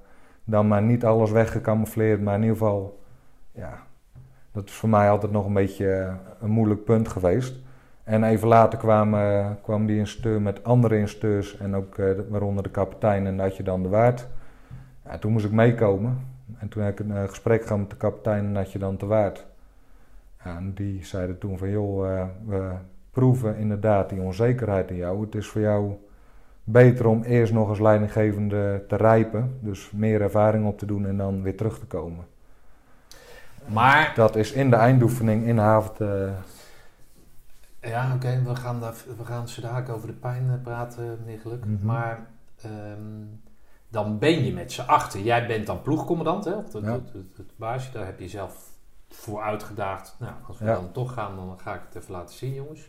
Dan 0.46 0.68
maar 0.68 0.82
niet 0.82 1.04
alles 1.04 1.30
weggecamoufleerd. 1.30 2.20
Maar 2.22 2.34
in 2.34 2.42
ieder 2.42 2.56
geval, 2.56 3.02
ja... 3.52 3.84
Dat 4.56 4.64
is 4.64 4.72
voor 4.72 4.88
mij 4.88 5.10
altijd 5.10 5.32
nog 5.32 5.46
een 5.46 5.52
beetje 5.52 5.92
eh, 5.92 6.14
een 6.40 6.50
moeilijk 6.50 6.84
punt 6.84 7.08
geweest. 7.08 7.54
En 8.04 8.24
even 8.24 8.48
later 8.48 8.78
kwam, 8.78 9.14
eh, 9.14 9.50
kwam 9.62 9.86
die 9.86 9.98
instructeur 9.98 10.42
met 10.42 10.64
andere 10.64 10.98
instructeurs. 10.98 11.56
En 11.56 11.74
ook 11.74 11.98
eh, 11.98 12.06
de- 12.06 12.26
waaronder 12.28 12.62
de 12.62 12.70
kapitein 12.70 13.26
en 13.26 13.36
dat 13.36 13.56
je 13.56 13.62
dan 13.62 13.82
de 13.82 13.88
waard. 13.88 14.28
Ja, 15.04 15.18
toen 15.18 15.32
moest 15.32 15.44
ik 15.44 15.52
meekomen. 15.52 16.18
En 16.58 16.68
toen 16.68 16.82
heb 16.82 17.00
ik 17.00 17.08
een 17.08 17.28
gesprek 17.28 17.62
gehad 17.62 17.78
met 17.78 17.90
de 17.90 17.96
kapitein 17.96 18.44
en 18.44 18.54
dat 18.54 18.72
je 18.72 18.78
dan 18.78 18.96
te 18.96 19.06
waard. 19.06 19.46
En 20.36 20.72
die 20.74 21.04
zeiden 21.04 21.38
toen 21.38 21.58
van 21.58 21.70
joh, 21.70 22.22
we 22.46 22.70
proeven 23.10 23.56
inderdaad 23.56 24.08
die 24.08 24.20
onzekerheid 24.20 24.90
in 24.90 24.96
jou. 24.96 25.20
Het 25.24 25.34
is 25.34 25.46
voor 25.46 25.60
jou 25.60 25.92
beter 26.68 27.06
om 27.06 27.22
eerst 27.22 27.52
nog 27.52 27.68
als 27.68 27.78
leidinggevende 27.80 28.84
te 28.88 28.96
rijpen. 28.96 29.58
Dus 29.60 29.90
meer 29.90 30.20
ervaring 30.22 30.66
op 30.66 30.78
te 30.78 30.86
doen 30.86 31.06
en 31.06 31.16
dan 31.16 31.42
weer 31.42 31.56
terug 31.56 31.78
te 31.78 31.86
komen. 31.86 32.26
Maar, 33.66 34.12
Dat 34.14 34.36
is 34.36 34.52
in 34.52 34.70
de 34.70 34.76
eindoefening 34.76 35.46
in 35.46 35.58
Havert. 35.58 36.00
eh, 36.00 36.30
ja, 37.80 38.14
oké, 38.14 38.42
we 38.44 38.56
gaan 38.56 38.80
daar, 38.80 38.94
we 39.16 39.24
gaan 39.24 39.46
over 39.90 40.06
de 40.06 40.12
pijn 40.14 40.50
eh, 40.50 40.62
praten, 40.62 41.18
meneer 41.24 41.40
Geluk. 41.40 41.64
Mhm. 41.64 41.86
Maar, 41.86 42.26
ehm, 42.62 43.24
dan 43.88 44.18
ben 44.18 44.44
je 44.44 44.52
met 44.52 44.72
z'n 44.72 44.80
achter. 44.80 45.20
Jij 45.20 45.46
bent 45.46 45.66
dan 45.66 45.82
ploegcommandant, 45.82 46.44
hè? 46.44 46.52
Of 46.54 46.72
het, 46.72 46.84
Ja. 46.84 46.92
het, 46.92 47.12
het, 47.12 47.36
het 47.36 47.50
baasje, 47.56 47.92
daar 47.92 48.06
heb 48.06 48.20
je 48.20 48.28
zelf 48.28 48.70
voor 49.08 49.42
uitgedaagd. 49.42 50.16
Nou, 50.18 50.32
als 50.48 50.58
we 50.58 50.64
Ja. 50.64 50.74
dan 50.74 50.92
toch 50.92 51.12
gaan, 51.12 51.36
dan 51.36 51.58
ga 51.58 51.74
ik 51.74 51.80
het 51.88 52.02
even 52.02 52.12
laten 52.14 52.34
zien, 52.34 52.54
jongens. 52.54 52.88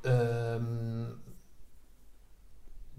Ehm, 0.00 0.62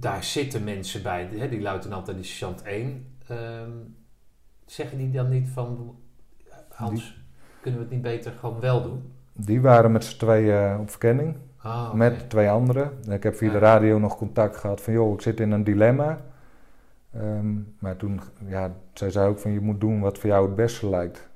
daar 0.01 0.23
zitten 0.23 0.63
mensen 0.63 1.03
bij, 1.03 1.29
hè, 1.35 1.49
die 1.49 1.61
luitenant 1.61 2.07
en 2.09 2.15
die 2.15 2.23
sergeant 2.23 2.61
1. 2.65 3.05
Ehm, 3.27 3.69
zeggen 4.65 4.97
die 4.97 5.11
dan 5.11 5.29
niet 5.29 5.49
van, 5.49 5.95
Hans, 6.69 7.23
kunnen 7.61 7.79
we 7.79 7.85
het 7.85 7.93
niet 7.93 8.03
beter 8.03 8.31
gewoon 8.39 8.59
wel 8.59 8.81
doen? 8.83 9.11
die 9.33 9.61
waren 9.61 9.91
met 9.91 10.03
z'n 10.05 10.17
tweeën 10.17 10.79
op 10.79 10.89
verkenning. 10.89 11.35
Ah. 11.57 11.93
Met 11.93 12.29
twee 12.29 12.49
anderen. 12.49 12.91
En 13.05 13.11
Ik 13.11 13.23
heb 13.23 13.35
via 13.35 13.47
Ja. 13.47 13.53
de 13.53 13.59
radio 13.59 13.99
nog 13.99 14.17
contact 14.17 14.57
gehad 14.57 14.81
van 14.81 14.93
joh, 14.93 15.13
ik 15.13 15.21
zit 15.21 15.39
in 15.39 15.51
een 15.51 15.63
dilemma. 15.63 16.17
Ehm, 17.13 17.55
maar 17.79 17.95
toen, 17.97 18.21
ja, 18.47 18.71
zij 18.93 19.11
zei 19.11 19.29
ook 19.29 19.39
van 19.39 19.51
je 19.51 19.59
moet 19.59 19.79
doen 19.79 19.99
wat 19.99 20.17
voor 20.17 20.29
jou 20.29 20.45
het 20.45 20.55
beste 20.55 20.89
lijkt. 20.89 21.29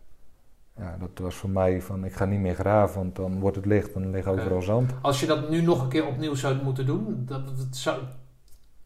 Ja, 0.77 0.97
dat 0.99 1.09
was 1.19 1.35
voor 1.35 1.49
mij 1.49 1.81
van 1.81 2.05
ik 2.05 2.13
ga 2.13 2.25
niet 2.25 2.39
meer 2.39 2.55
graven, 2.55 2.97
want 2.99 3.15
dan 3.15 3.39
wordt 3.39 3.55
het 3.55 3.65
licht 3.65 3.93
en 3.93 4.01
dan 4.01 4.11
ligt 4.11 4.27
overal 4.27 4.61
zand. 4.61 4.91
Als 5.01 5.19
je 5.19 5.25
dat 5.25 5.49
nu 5.49 5.61
nog 5.61 5.81
een 5.83 5.89
keer 5.89 6.07
opnieuw 6.07 6.35
zou 6.35 6.63
moeten 6.63 6.85
doen, 6.85 7.23
dat, 7.25 7.45
dat 7.45 7.67
zou, 7.75 8.01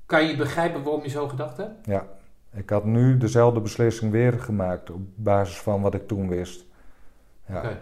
kan 0.10 0.28
je 0.28 0.36
begrijpen 0.36 0.84
waarom 0.84 1.04
je 1.04 1.10
zo 1.10 1.28
gedacht 1.28 1.58
hebt? 1.58 1.86
Ja, 1.86 2.06
Ik 2.54 2.70
had 2.70 2.86
nu 2.86 3.18
dezelfde 3.18 3.60
beslissing 3.62 4.12
weer 4.12 4.34
gemaakt 4.34 4.90
op 4.92 5.02
basis 5.16 5.58
van 5.58 5.82
wat 5.82 5.94
ik 5.94 6.08
toen 6.08 6.28
wist. 6.28 6.66
Ja. 7.46 7.58
Oké. 7.58 7.78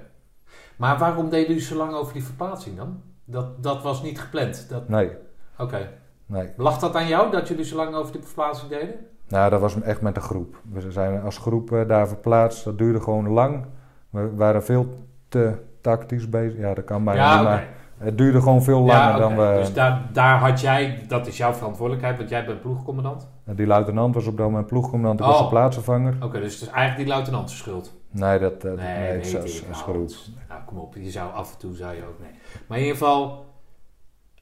Maar 0.76 0.98
waarom 0.98 1.30
deed 1.30 1.50
u 1.50 1.62
zo 1.62 1.76
lang 1.76 1.94
over 1.94 2.14
die 2.14 2.24
verplaatsing 2.24 2.78
dan? 2.78 3.02
Dat, 3.26 3.64
dat 3.64 3.82
was 3.82 4.02
niet 4.04 4.20
gepland. 4.20 4.70
Dat... 4.70 4.90
Nee, 4.90 5.12
Oké. 5.58 5.90
nee. 6.26 6.50
Lag 6.58 6.80
dat 6.80 6.96
aan 6.96 7.08
jou 7.08 7.32
dat 7.32 7.48
jullie 7.48 7.66
zo 7.66 7.76
lang 7.76 7.96
over 7.96 8.12
die 8.12 8.22
verplaatsing 8.22 8.70
deden? 8.72 8.96
Nou, 9.28 9.50
dat 9.50 9.62
was 9.62 9.82
echt 9.82 10.02
met 10.02 10.16
de 10.16 10.22
groep. 10.22 10.62
We 10.72 10.92
zijn 10.92 11.22
als 11.22 11.38
groep 11.38 11.72
eh, 11.72 11.88
daar 11.88 12.08
verplaatst. 12.08 12.64
Dat 12.64 12.78
duurde 12.78 13.02
gewoon 13.02 13.30
lang. 13.30 13.66
We 14.10 14.36
waren 14.36 14.64
veel 14.64 15.08
te 15.28 15.58
tactisch 15.82 16.30
bezig. 16.30 16.60
Ja, 16.60 16.74
dat 16.74 16.86
kan 16.86 17.04
bijna 17.04 17.32
niet, 17.32 17.40
oké. 17.42 17.50
maar 17.50 17.68
het 17.98 18.18
duurde 18.18 18.42
gewoon 18.42 18.64
veel 18.64 18.80
langer 18.80 18.94
Ja, 18.94 19.18
dan 19.18 19.36
we... 19.36 19.56
Dus 19.60 19.74
daar, 19.74 20.02
daar 20.14 20.40
had 20.40 20.62
jij, 20.62 21.06
dat 21.08 21.28
is 21.28 21.38
jouw 21.38 21.54
verantwoordelijkheid, 21.54 22.18
want 22.18 22.30
jij 22.30 22.46
bent 22.46 22.62
ploegcommandant. 22.62 23.28
Die 23.44 23.68
luitenant 23.68 24.16
was 24.16 24.28
op 24.28 24.38
dat 24.38 24.46
moment 24.46 24.68
ploegcommandant. 24.68 25.20
Ik 25.20 25.26
was 25.26 25.36
Oh. 25.36 25.44
de 25.44 25.50
plaatsvervanger. 25.50 26.16
Oké, 26.22 26.40
dus 26.40 26.54
het 26.54 26.62
is 26.62 26.68
eigenlijk 26.68 26.98
die 26.98 27.08
luitenant 27.08 27.50
schuld. 27.50 27.94
Nee, 28.12 28.40
dat, 28.40 28.64
Nee, 28.64 28.76
nee, 28.76 29.12
weet 29.12 29.32
het 29.32 29.44
is 29.44 29.64
als 29.70 29.86
Nou. 29.86 30.32
Nou, 30.50 30.62
kom 30.66 30.78
op, 30.78 30.96
je 30.96 31.12
zou 31.12 31.34
af 31.34 31.52
en 31.54 31.58
toe 31.60 31.76
zou 31.76 31.96
je 31.96 32.02
ook 32.02 32.20
nee. 32.20 32.32
Maar 32.68 32.78
in 32.78 32.84
ieder 32.84 32.98
geval, 32.98 33.46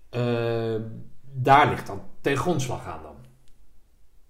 eh, 0.09 0.21
daar 1.31 1.69
ligt 1.69 1.87
dan 1.87 2.01
ten 2.21 2.37
grondslag 2.37 2.85
aan 2.85 2.99
dan. 3.03 3.13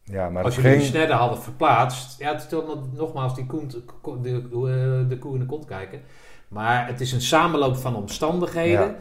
Ja, 0.03 0.29
maar 0.29 0.43
Als 0.43 0.55
jullie 0.55 0.77
die 0.77 0.87
snedden 0.87 1.17
hadden 1.17 1.41
verplaatst, 1.41 2.19
ja, 2.19 2.33
het 2.33 2.55
nogmaals 2.93 3.35
die 3.35 3.45
koe, 3.45 3.67
de, 3.67 3.81
de, 4.21 5.05
de 5.07 5.17
koe 5.17 5.33
in 5.33 5.39
de 5.39 5.45
kont 5.45 5.65
kijken. 5.65 6.01
Maar 6.47 6.87
het 6.87 7.01
is 7.01 7.11
een 7.11 7.21
samenloop 7.21 7.75
van 7.75 7.95
omstandigheden. 7.95 8.87
Ja. 8.87 8.95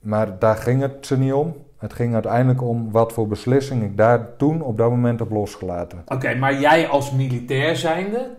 Maar 0.00 0.38
daar 0.38 0.56
ging 0.56 0.80
het 0.80 1.06
ze 1.06 1.18
niet 1.18 1.32
om. 1.32 1.54
Het 1.78 1.92
ging 1.92 2.14
uiteindelijk 2.14 2.62
om 2.62 2.90
wat 2.90 3.12
voor 3.12 3.26
beslissing 3.28 3.82
ik 3.82 3.96
daar 3.96 4.36
toen 4.36 4.62
op 4.62 4.78
dat 4.78 4.90
moment 4.90 5.18
heb 5.18 5.30
losgelaten. 5.30 6.02
Oké, 6.06 6.34
maar 6.34 6.60
jij 6.60 6.88
als 6.88 7.12
militair 7.12 7.76
zijnde, 7.76 8.36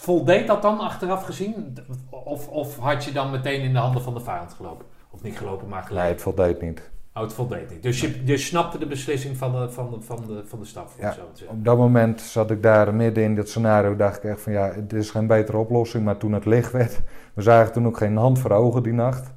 voldeed 0.00 0.46
dat 0.46 0.62
dan 0.62 0.78
achteraf 0.80 1.24
gezien? 1.24 1.76
Of, 2.10 2.48
of 2.48 2.76
had 2.78 3.04
je 3.04 3.12
dan 3.12 3.30
meteen 3.30 3.60
in 3.62 3.72
de 3.72 3.78
handen 3.78 4.02
van 4.02 4.14
de 4.14 4.20
vijand 4.20 4.52
gelopen? 4.52 4.86
Of 5.10 5.22
niet 5.22 5.38
gelopen, 5.38 5.68
maar 5.68 5.78
Nee, 5.78 5.88
gelijk? 5.88 6.08
het 6.08 6.22
voldeed 6.22 6.60
niet. 6.62 6.90
Dus 7.80 8.00
je, 8.00 8.20
je 8.24 8.36
snapte 8.36 8.78
de 8.78 8.86
beslissing 8.86 9.36
van 9.36 9.52
de, 9.52 9.70
van 9.70 9.90
de, 9.90 10.00
van 10.00 10.26
de, 10.26 10.42
van 10.46 10.58
de 10.58 10.64
staf, 10.64 10.94
Ja. 11.00 11.12
zo. 11.12 11.44
Op 11.48 11.64
dat 11.64 11.76
moment 11.76 12.20
zat 12.20 12.50
ik 12.50 12.62
daar 12.62 12.94
midden 12.94 13.24
in 13.24 13.34
dit 13.34 13.48
scenario. 13.48 13.96
Dacht 13.96 14.16
ik 14.16 14.30
echt 14.30 14.40
van 14.40 14.52
ja, 14.52 14.72
het 14.72 14.92
is 14.92 15.10
geen 15.10 15.26
betere 15.26 15.56
oplossing. 15.58 16.04
Maar 16.04 16.16
toen 16.16 16.32
het 16.32 16.44
licht 16.44 16.72
werd, 16.72 17.00
we 17.34 17.42
zagen 17.42 17.72
toen 17.72 17.86
ook 17.86 17.96
geen 17.96 18.16
hand 18.16 18.38
voor 18.38 18.50
ogen 18.50 18.82
die 18.82 18.92
nacht. 18.92 19.32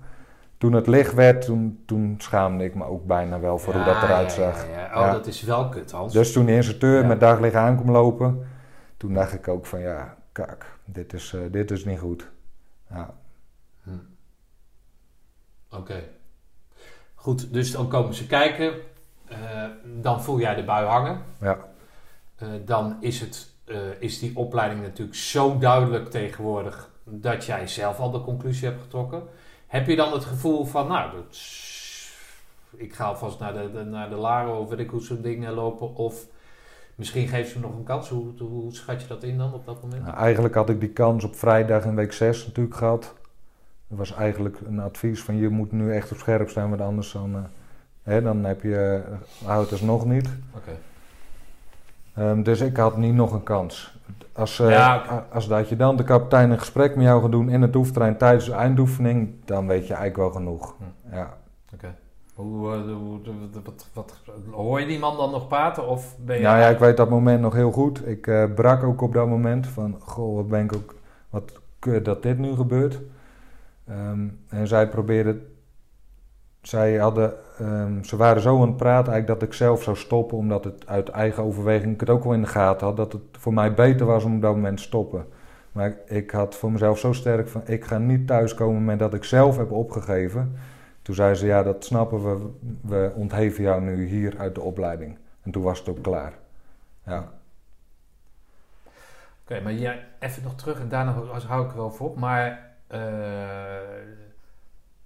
Toen 0.58 0.74
het 0.74 0.88
licht 0.88 1.14
werd, 1.14 1.46
toen, 1.46 1.84
toen 1.86 2.16
schaamde 2.18 2.64
ik 2.64 2.76
me 2.76 2.86
ook 2.86 3.06
bijna 3.06 3.40
wel 3.40 3.58
voor 3.58 3.74
hoe 3.74 3.84
dat 3.84 4.04
eruit 4.04 4.36
ja, 4.36 4.42
zag. 4.52 4.66
ja. 4.70 5.02
Oh, 5.02 5.12
dat 5.12 5.28
is 5.28 5.42
wel 5.42 5.70
kut, 5.70 5.92
Hans. 5.92 6.14
Dus 6.14 6.32
toen 6.32 6.46
de 6.46 6.52
instructeur 6.54 7.06
met 7.06 7.20
daglicht 7.20 7.56
aankwam 7.56 7.92
lopen, 7.92 8.46
toen 8.98 9.14
dacht 9.14 9.34
ik 9.34 9.48
ook 9.48 9.66
van 9.66 9.80
ja, 9.80 10.18
kak, 10.32 10.78
dit 10.86 11.14
is, 11.14 11.34
eh, 11.34 11.42
dit 11.52 11.72
is 11.72 11.86
niet 11.86 12.00
goed. 12.00 12.30
Ja. 12.90 13.14
Hm. 13.84 13.90
Oké. 15.70 16.04
Goed, 17.22 17.54
dus 17.54 17.72
dan 17.72 17.88
komen 17.88 18.14
ze 18.14 18.28
kijken. 18.28 18.74
Eh, 19.28 19.38
dan 20.02 20.24
voel 20.24 20.40
jij 20.40 20.56
de 20.56 20.64
bui 20.64 20.86
hangen. 20.88 21.22
Ja. 21.42 21.58
Eh, 22.36 22.48
dan 22.66 22.98
is, 23.00 23.20
het, 23.20 23.50
eh, 23.66 23.76
is 24.00 24.20
die 24.20 24.36
opleiding 24.38 24.82
natuurlijk 24.82 25.18
zo 25.18 25.58
duidelijk 25.58 26.10
tegenwoordig 26.10 26.90
dat 27.04 27.46
jij 27.46 27.68
zelf 27.68 28.00
al 28.00 28.12
de 28.12 28.22
conclusie 28.22 28.68
hebt 28.68 28.82
getrokken. 28.82 29.24
Heb 29.68 29.88
je 29.88 29.96
dan 29.96 30.12
het 30.14 30.26
gevoel 30.26 30.66
van, 30.66 30.88
nou, 30.88 31.12
dat 31.16 31.24
is- 31.32 32.14
ik 32.78 32.94
ga 32.94 33.06
alvast 33.06 33.40
naar 33.40 33.54
de, 33.54 33.72
de- 33.74 33.84
naar 33.84 34.10
de 34.10 34.16
Laro 34.16 34.60
of 34.60 34.70
weet 34.70 34.80
ik 34.80 34.90
hoe 34.90 35.02
zo'n 35.02 35.22
dingen 35.22 35.54
lopen. 35.54 35.96
Of 35.96 36.26
misschien 36.96 37.28
geeft 37.28 37.52
ze 37.52 37.60
me 37.60 37.66
nog 37.68 37.76
een 37.76 37.84
kans. 37.84 38.10
Hoe, 38.10 38.32
hoe 38.40 38.74
schat 38.74 39.02
je 39.02 39.08
dat 39.08 39.24
in 39.24 39.38
dan 39.38 39.54
op 39.54 39.66
dat 39.66 39.82
moment? 39.82 40.04
Nou, 40.04 40.16
eigenlijk 40.18 40.56
had 40.56 40.70
ik 40.70 40.80
die 40.80 40.90
kans 40.90 41.24
op 41.24 41.36
vrijdag 41.36 41.86
in 41.86 41.96
week 41.96 42.14
6 42.14 42.46
natuurlijk 42.46 42.76
gehad. 42.76 43.14
Was 43.96 44.14
eigenlijk 44.14 44.58
een 44.68 44.80
advies 44.80 45.24
van 45.24 45.38
je 45.38 45.50
moet 45.50 45.72
nu 45.72 45.94
echt 45.94 46.12
op 46.12 46.18
scherp 46.18 46.50
staan, 46.50 46.70
want 46.70 46.82
anders 46.82 47.12
dan, 47.12 47.36
eh, 47.36 47.42
hè, 48.04 48.22
dan 48.22 48.44
heb 48.44 48.62
je, 48.62 49.02
uh, 49.42 49.48
houdt 49.48 49.70
het 49.72 49.82
nog 49.82 50.06
niet. 50.06 50.30
Oké. 50.56 50.72
Ehm, 52.16 52.44
dus 52.44 52.62
ik 52.62 52.78
had 52.78 52.98
niet 52.98 53.14
nog 53.14 53.32
een 53.34 53.44
kans. 53.44 53.98
Als, 54.34 54.60
eh, 54.60 54.70
Ja, 54.70 54.98
oké. 54.98 55.24
als 55.34 55.48
dat 55.48 55.70
je 55.70 55.76
dan 55.76 55.96
de 55.96 56.04
kapitein 56.04 56.52
een 56.52 56.60
gesprek 56.60 56.96
met 56.96 57.06
jou 57.06 57.22
gaat 57.22 57.32
doen 57.32 57.50
in 57.50 57.62
het 57.62 57.76
oefentrein 57.76 58.18
tijdens 58.18 58.46
de 58.46 58.54
eindoefening, 58.54 59.30
dan 59.46 59.68
weet 59.68 59.88
je 59.88 59.94
eigenlijk 59.94 60.18
wel 60.18 60.42
genoeg. 60.42 60.76
Hm. 60.78 61.16
Ja. 61.16 61.38
Hoe, 62.34 62.74
eh, 62.74 62.82
hoe- 62.82 63.20
wat, 63.64 63.88
wat, 63.94 64.22
hoor 64.52 64.80
je 64.80 64.86
die 64.86 65.00
man 65.00 65.18
dan 65.18 65.32
nog 65.32 65.48
praten? 65.48 65.88
Of 65.88 66.16
ben 66.20 66.36
je... 66.38 66.42
Nou 66.44 66.58
ja, 66.58 66.68
ik 66.68 66.80
weet 66.80 66.98
dat 66.98 67.10
moment 67.10 67.42
nog 67.42 67.54
heel 67.54 67.72
goed. 67.72 68.08
Ik 68.08 68.28
eh, 68.28 68.44
brak 68.56 68.84
ook 68.84 69.02
op 69.02 69.14
dat 69.14 69.28
moment 69.28 69.68
van, 69.68 69.96
goh, 70.00 70.36
wat 70.36 70.48
ben 70.48 70.64
ik 70.64 70.76
ook, 70.76 70.96
wat 71.30 71.60
kut 71.80 72.06
dat 72.06 72.24
dit 72.24 72.38
nu 72.38 72.56
gebeurt. 72.56 73.00
Ehm, 73.88 74.28
en 74.50 74.68
zij 74.68 74.90
probeerden, 74.90 75.56
zij 76.62 76.98
hadden, 76.98 77.34
ehm, 77.58 78.04
ze 78.04 78.16
waren 78.16 78.42
zo 78.42 78.62
aan 78.62 78.68
het 78.68 78.78
praten 78.78 79.12
eigenlijk 79.14 79.40
dat 79.40 79.50
ik 79.50 79.56
zelf 79.56 79.84
zou 79.84 79.98
stoppen, 79.98 80.38
omdat 80.38 80.64
het 80.64 80.88
uit 80.88 81.10
eigen 81.10 81.44
overweging, 81.44 81.94
ik 81.94 82.00
het 82.00 82.10
ook 82.10 82.24
wel 82.24 82.34
in 82.34 82.42
de 82.42 82.48
gaten 82.48 82.88
had, 82.88 82.98
dat 82.98 83.14
het 83.14 83.22
voor 83.32 83.54
mij 83.54 83.74
beter 83.74 84.06
was 84.06 84.24
om 84.24 84.36
op 84.36 84.42
dat 84.42 84.56
moment 84.56 84.78
te 84.78 84.84
stoppen. 84.84 85.26
Maar 85.72 85.96
ik, 86.06 86.32
had 86.32 86.56
voor 86.56 86.72
mezelf 86.72 87.00
zo 87.00 87.14
sterk 87.14 87.48
van, 87.48 87.62
ik 87.66 87.86
ga 87.86 87.98
niet 87.98 88.28
thuiskomen 88.28 88.86
met 88.86 89.00
dat 89.00 89.14
ik 89.14 89.24
zelf 89.24 89.58
heb 89.58 89.72
opgegeven. 89.72 90.56
Toen 91.02 91.16
zei 91.16 91.36
ze, 91.36 91.46
ja, 91.46 91.64
dat 91.64 91.86
snappen 91.86 92.24
we, 92.24 92.50
we 92.82 93.12
ontheven 93.16 93.64
jou 93.64 93.82
nu 93.82 94.06
hier 94.06 94.38
uit 94.38 94.56
de 94.56 94.62
opleiding. 94.62 95.18
En 95.42 95.52
toen 95.52 95.64
was 95.64 95.80
het 95.80 95.90
ook 95.90 96.02
klaar. 96.02 96.34
Ja. 97.06 97.32
Oké, 99.44 99.62
maar 99.62 99.74
jij, 99.74 100.06
even 100.20 100.44
nog 100.44 100.56
terug 100.56 100.80
en 100.80 100.90
daarna 100.90 101.12
hou 101.48 101.66
ik 101.66 101.72
er 101.72 101.78
wel 101.78 101.96
op. 102.00 102.18
Maar 102.18 102.71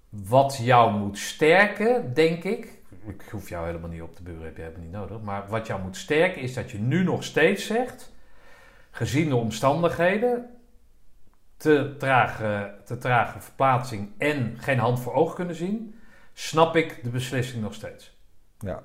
wat 0.09 0.57
jou 0.61 0.91
moet 0.97 1.17
sterken, 1.17 2.13
denk 2.13 2.43
ik. 2.43 2.73
Ik 3.07 3.23
hoef 3.31 3.49
jou 3.49 3.65
helemaal 3.65 3.89
niet 3.89 4.01
op 4.01 4.15
te 4.15 4.23
buren, 4.23 4.43
heb 4.43 4.55
je 4.55 4.61
helemaal 4.61 4.83
niet 4.83 4.91
nodig. 4.91 5.21
Maar 5.21 5.47
wat 5.47 5.67
jou 5.67 5.81
moet 5.81 5.97
sterken 5.97 6.41
is 6.41 6.53
dat 6.53 6.71
je 6.71 6.77
nu 6.79 7.03
nog 7.03 7.23
steeds 7.23 7.65
zegt, 7.65 8.13
gezien 8.91 9.29
de 9.29 9.35
omstandigheden, 9.35 10.49
te 11.57 11.95
trage, 11.97 12.75
te 12.85 12.97
trage 12.97 13.39
verplaatsing 13.39 14.09
en 14.17 14.57
geen 14.59 14.79
hand 14.79 14.99
voor 14.99 15.13
oog 15.13 15.33
kunnen 15.33 15.55
zien, 15.55 15.95
snap 16.33 16.75
ik 16.75 17.03
de 17.03 17.09
beslissing 17.09 17.61
nog 17.63 17.73
steeds. 17.73 18.17
Ja. 18.59 18.83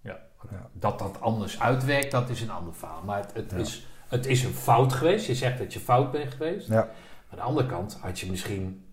Ja. 0.00 0.18
Ja. 0.50 0.68
Dat 0.72 0.98
dat 0.98 1.20
anders 1.20 1.60
uitwerkt, 1.60 2.10
dat 2.10 2.28
is 2.28 2.40
een 2.40 2.50
ander 2.50 2.74
verhaal. 2.74 3.02
Maar 3.02 3.18
het, 3.18 3.32
het, 3.34 3.50
Ja. 3.50 3.56
is, 3.56 3.86
het 4.08 4.26
is 4.26 4.44
een 4.44 4.52
fout 4.52 4.92
geweest. 4.92 5.26
Je 5.26 5.34
zegt 5.34 5.58
dat 5.58 5.72
je 5.72 5.80
fout 5.80 6.10
bent 6.12 6.32
geweest. 6.32 6.68
Ja. 6.68 6.88
Aan 7.32 7.38
de 7.38 7.44
andere 7.44 7.66
kant 7.66 7.98
had 8.00 8.20
je 8.20 8.30
misschien... 8.30 8.84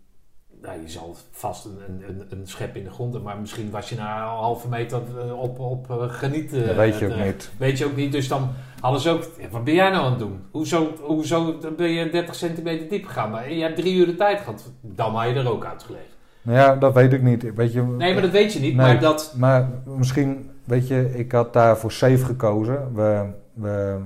Nou, 0.62 0.82
je 0.82 0.90
zal 0.90 1.16
vast 1.32 1.66
een, 1.66 2.04
een, 2.08 2.26
een, 2.30 2.48
schep 2.48 2.76
in 2.76 2.84
de 2.84 2.92
grond 2.92 3.14
hebben, 3.14 3.32
maar 3.32 3.42
misschien 3.42 3.72
was 3.72 3.90
je 3.90 3.96
na 3.96 4.22
een 4.22 4.28
halve 4.28 4.68
meter 4.68 5.02
eh, 5.18 5.42
op, 5.42 5.60
op 5.60 5.90
eh, 5.90 6.10
genieten. 6.10 6.68
Dat 6.68 6.76
weet 6.76 7.00
je 7.00 7.06
ook 7.06 7.12
eh, 7.12 7.26
niet. 7.26 7.52
Weet 7.58 7.78
je 7.78 7.86
ook 7.86 7.96
niet. 7.96 8.12
Dus 8.12 8.28
dan 8.28 8.50
hadden 8.80 9.02
ze 9.02 9.10
ook... 9.10 9.24
wat 9.52 9.64
ben 9.64 9.74
jij 9.74 9.90
nou 9.90 10.04
aan 10.04 10.10
het 10.10 10.20
doen? 10.20 10.42
Hoezo, 10.52 10.94
hoezo 11.02 11.58
ben 11.78 11.90
je 11.90 12.10
30 12.10 12.36
centimeter 12.36 12.90
diep 12.90 13.06
gegaan? 13.06 13.32
Maar 13.32 13.52
je 13.52 13.62
hebt 13.62 13.76
drie 13.76 13.96
uur 13.96 14.06
de 14.06 14.16
tijd 14.16 14.40
gehad. 14.40 14.72
Dan 14.82 15.16
had 15.16 15.30
je 15.30 15.36
er 15.36 15.52
ook 15.52 15.66
uitgelegen. 15.66 16.08
Nou 16.42 16.58
ja, 16.58 16.76
dat 16.76 16.94
weet 16.94 17.14
ik 17.14 17.22
niet. 17.22 17.54
Weet 17.56 17.74
je, 17.74 17.82
Nee, 17.82 18.14
maar 18.14 18.22
dat 18.22 18.32
weet 18.32 18.54
je 18.54 18.60
niet. 18.60 18.76
Nee. 18.76 18.86
Maar 18.86 19.00
dat... 19.00 19.34
Maar 19.38 19.70
misschien, 19.86 20.50
weet 20.64 20.88
je, 20.88 21.12
ik 21.18 21.32
had 21.32 21.54
daar 21.54 21.78
voor 21.78 21.92
safe 21.92 22.26
gekozen. 22.26 22.94
We, 22.94 23.30
we 23.54 23.98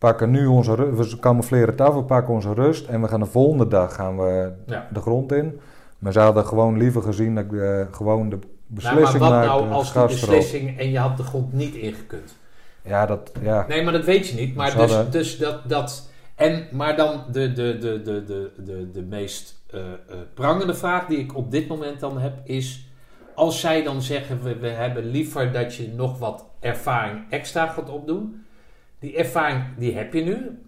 pakken 0.00 0.30
nu 0.30 0.46
onze 0.46 0.74
rust, 0.74 1.12
we 1.12 1.18
camoufleren 1.18 1.68
het 1.68 1.80
af, 1.80 1.94
we 1.94 2.02
pakken 2.02 2.34
onze 2.34 2.54
rust 2.54 2.86
en 2.88 3.00
we 3.00 3.08
gaan 3.08 3.20
de 3.20 3.26
volgende 3.26 3.68
dag 3.68 3.94
gaan 3.94 4.16
we 4.18 4.52
Ja. 4.66 4.88
de 4.92 5.00
grond 5.00 5.32
in. 5.32 5.60
Maar 5.98 6.12
ze 6.12 6.20
hadden 6.20 6.46
gewoon 6.46 6.76
liever 6.78 7.02
gezien 7.02 7.34
dat 7.34 7.44
ik 7.44 7.52
eh, 7.52 7.80
gewoon 7.90 8.28
de 8.28 8.36
Nou, 8.36 8.46
beslissing 8.66 9.18
maar 9.22 9.30
wat 9.30 9.44
nou 9.46 9.70
als 9.70 9.94
erop. 9.94 10.08
beslissing 10.08 10.78
en 10.78 10.90
je 10.90 10.98
had 10.98 11.16
de 11.16 11.22
grond 11.22 11.52
niet 11.52 11.74
ingekund? 11.74 12.36
Ja, 12.82 13.06
dat, 13.06 13.32
ja. 13.42 13.64
Nee, 13.68 13.82
maar 13.84 13.92
dat 13.92 14.04
weet 14.04 14.28
je 14.28 14.36
niet. 14.36 14.54
Maar 14.54 14.66
dus, 14.66 14.74
hadden- 14.74 15.10
dus 15.10 15.38
dat, 15.38 15.68
dat... 15.68 16.08
En, 16.34 16.66
maar 16.72 16.96
dan 16.96 17.24
de, 17.32 17.52
de, 17.52 17.78
de, 17.78 18.02
de, 18.02 18.24
de, 18.24 18.50
de, 18.64 18.90
de 18.92 19.02
meest 19.02 19.62
eh, 19.70 19.80
eh, 19.80 19.86
prangende 20.34 20.74
vraag 20.74 21.06
die 21.06 21.18
ik 21.18 21.36
op 21.36 21.50
dit 21.50 21.68
moment 21.68 22.00
dan 22.00 22.18
heb 22.18 22.32
is... 22.44 22.88
Als 23.34 23.60
zij 23.60 23.82
dan 23.82 24.02
zeggen, 24.02 24.42
we, 24.42 24.56
we 24.56 24.68
hebben 24.68 25.04
liever 25.10 25.52
dat 25.52 25.74
je 25.74 25.92
nog 25.96 26.18
wat 26.18 26.44
ervaring 26.60 27.24
extra 27.30 27.66
gaat 27.66 27.90
opdoen. 27.90 28.44
Die 29.00 29.16
ervaring, 29.16 29.62
die 29.78 29.96
heb 29.96 30.14
je 30.14 30.22
nu. 30.22 30.58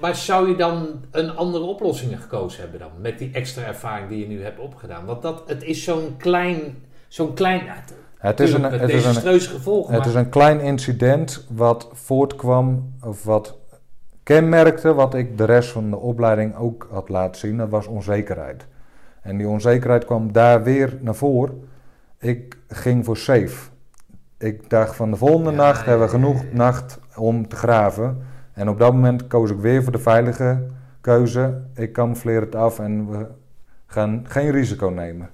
Maar 0.00 0.16
zou 0.16 0.48
je 0.48 0.56
dan 0.56 1.04
een 1.10 1.30
andere 1.30 1.64
oplossing 1.64 2.20
gekozen 2.20 2.60
hebben 2.60 2.80
dan? 2.80 2.90
Met 3.00 3.18
die 3.18 3.30
extra 3.32 3.62
ervaring 3.62 4.08
die 4.08 4.18
je 4.18 4.26
nu 4.26 4.42
hebt 4.42 4.58
opgedaan. 4.58 5.04
Want 5.04 5.22
dat, 5.22 5.42
het 5.46 5.62
is 5.62 5.84
zo'n 5.84 6.16
klein... 6.16 6.60
Zo'n 7.08 7.34
klein... 7.34 7.62
Het 8.18 8.40
is 8.40 8.52
een, 8.52 8.62
het 8.62 8.90
is 8.90 9.04
een, 9.04 9.40
gevolgen. 9.40 9.94
Het 9.94 10.04
maar- 10.04 10.08
is 10.08 10.14
een 10.14 10.28
klein 10.28 10.60
incident 10.60 11.46
wat 11.50 11.88
voortkwam, 11.92 12.94
of 13.02 13.24
wat 13.24 13.58
kenmerkte, 14.22 14.94
wat 14.94 15.14
ik 15.14 15.38
de 15.38 15.44
rest 15.44 15.70
van 15.70 15.90
de 15.90 15.96
opleiding 15.96 16.56
ook 16.56 16.88
had 16.90 17.08
laten 17.08 17.40
zien, 17.40 17.56
dat 17.56 17.68
was 17.68 17.86
onzekerheid. 17.86 18.66
En 19.22 19.36
die 19.36 19.48
onzekerheid 19.48 20.04
kwam 20.04 20.32
daar 20.32 20.62
weer 20.62 20.98
naar 21.00 21.14
voren. 21.14 21.68
Ik 22.18 22.58
ging 22.68 23.04
voor 23.04 23.16
safe. 23.16 23.70
Ik 24.42 24.70
dacht 24.70 24.96
van 24.96 25.10
de 25.10 25.16
volgende 25.16 25.50
Ja, 25.50 25.56
nacht 25.56 25.84
hebben 25.84 26.06
we 26.06 26.12
genoeg 26.12 26.44
nacht 26.52 27.00
om 27.16 27.48
te 27.48 27.56
graven. 27.56 28.18
En 28.52 28.68
op 28.68 28.78
dat 28.78 28.92
moment 28.92 29.26
koos 29.26 29.50
ik 29.50 29.58
weer 29.58 29.82
voor 29.82 29.92
de 29.92 29.98
veilige 29.98 30.66
keuze. 31.00 31.60
Ik 31.74 31.92
camoufleer 31.92 32.40
het 32.40 32.54
af 32.54 32.78
en 32.78 33.10
we 33.10 33.26
gaan 33.86 34.24
geen 34.28 34.50
risico 34.50 34.88
nemen. 34.88 35.30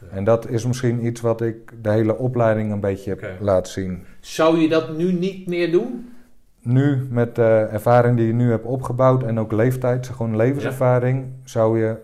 Ja. 0.00 0.06
En 0.16 0.24
dat 0.24 0.48
is 0.48 0.66
misschien 0.66 1.06
iets 1.06 1.20
wat 1.20 1.40
ik 1.40 1.72
de 1.82 1.90
hele 1.90 2.18
opleiding 2.18 2.72
een 2.72 2.80
beetje 2.80 3.10
heb 3.10 3.36
laten 3.40 3.72
zien. 3.72 4.04
Zou 4.20 4.58
je 4.58 4.68
dat 4.68 4.96
nu 4.96 5.12
niet 5.12 5.46
meer 5.46 5.72
doen? 5.72 6.12
Nu, 6.60 7.06
met 7.10 7.34
de 7.34 7.68
ervaring 7.70 8.16
die 8.16 8.26
je 8.26 8.32
nu 8.32 8.50
hebt 8.50 8.64
opgebouwd 8.64 9.22
en 9.22 9.38
ook 9.38 9.52
leeftijd, 9.52 10.06
gewoon 10.06 10.36
levenservaring, 10.36 11.26
zou 11.44 11.80
je 11.80 11.96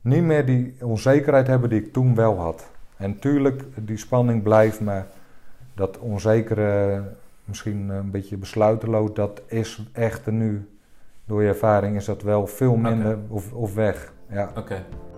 niet 0.00 0.22
meer 0.22 0.46
die 0.46 0.74
onzekerheid 0.80 1.46
hebben 1.46 1.70
die 1.70 1.80
ik 1.80 1.92
toen 1.92 2.14
wel 2.14 2.38
had. 2.38 2.70
En 2.96 3.18
tuurlijk, 3.18 3.64
die 3.80 3.96
spanning 3.96 4.42
blijft, 4.42 4.80
maar 4.80 5.06
dat 5.74 5.98
onzekere, 5.98 7.02
misschien 7.44 7.88
een 7.88 8.10
beetje 8.10 8.36
besluiteloos, 8.36 9.14
dat 9.14 9.42
is 9.46 9.82
echt 9.92 10.26
nu, 10.26 10.68
door 11.24 11.42
je 11.42 11.48
ervaring, 11.48 11.96
is 11.96 12.04
dat 12.04 12.22
wel 12.22 12.46
veel 12.46 12.76
minder 12.76 13.18
of, 13.28 13.52
of 13.52 13.74
weg. 13.74 14.12
Ja. 14.28 14.50
Oké. 14.56 14.74
It's 14.74 15.13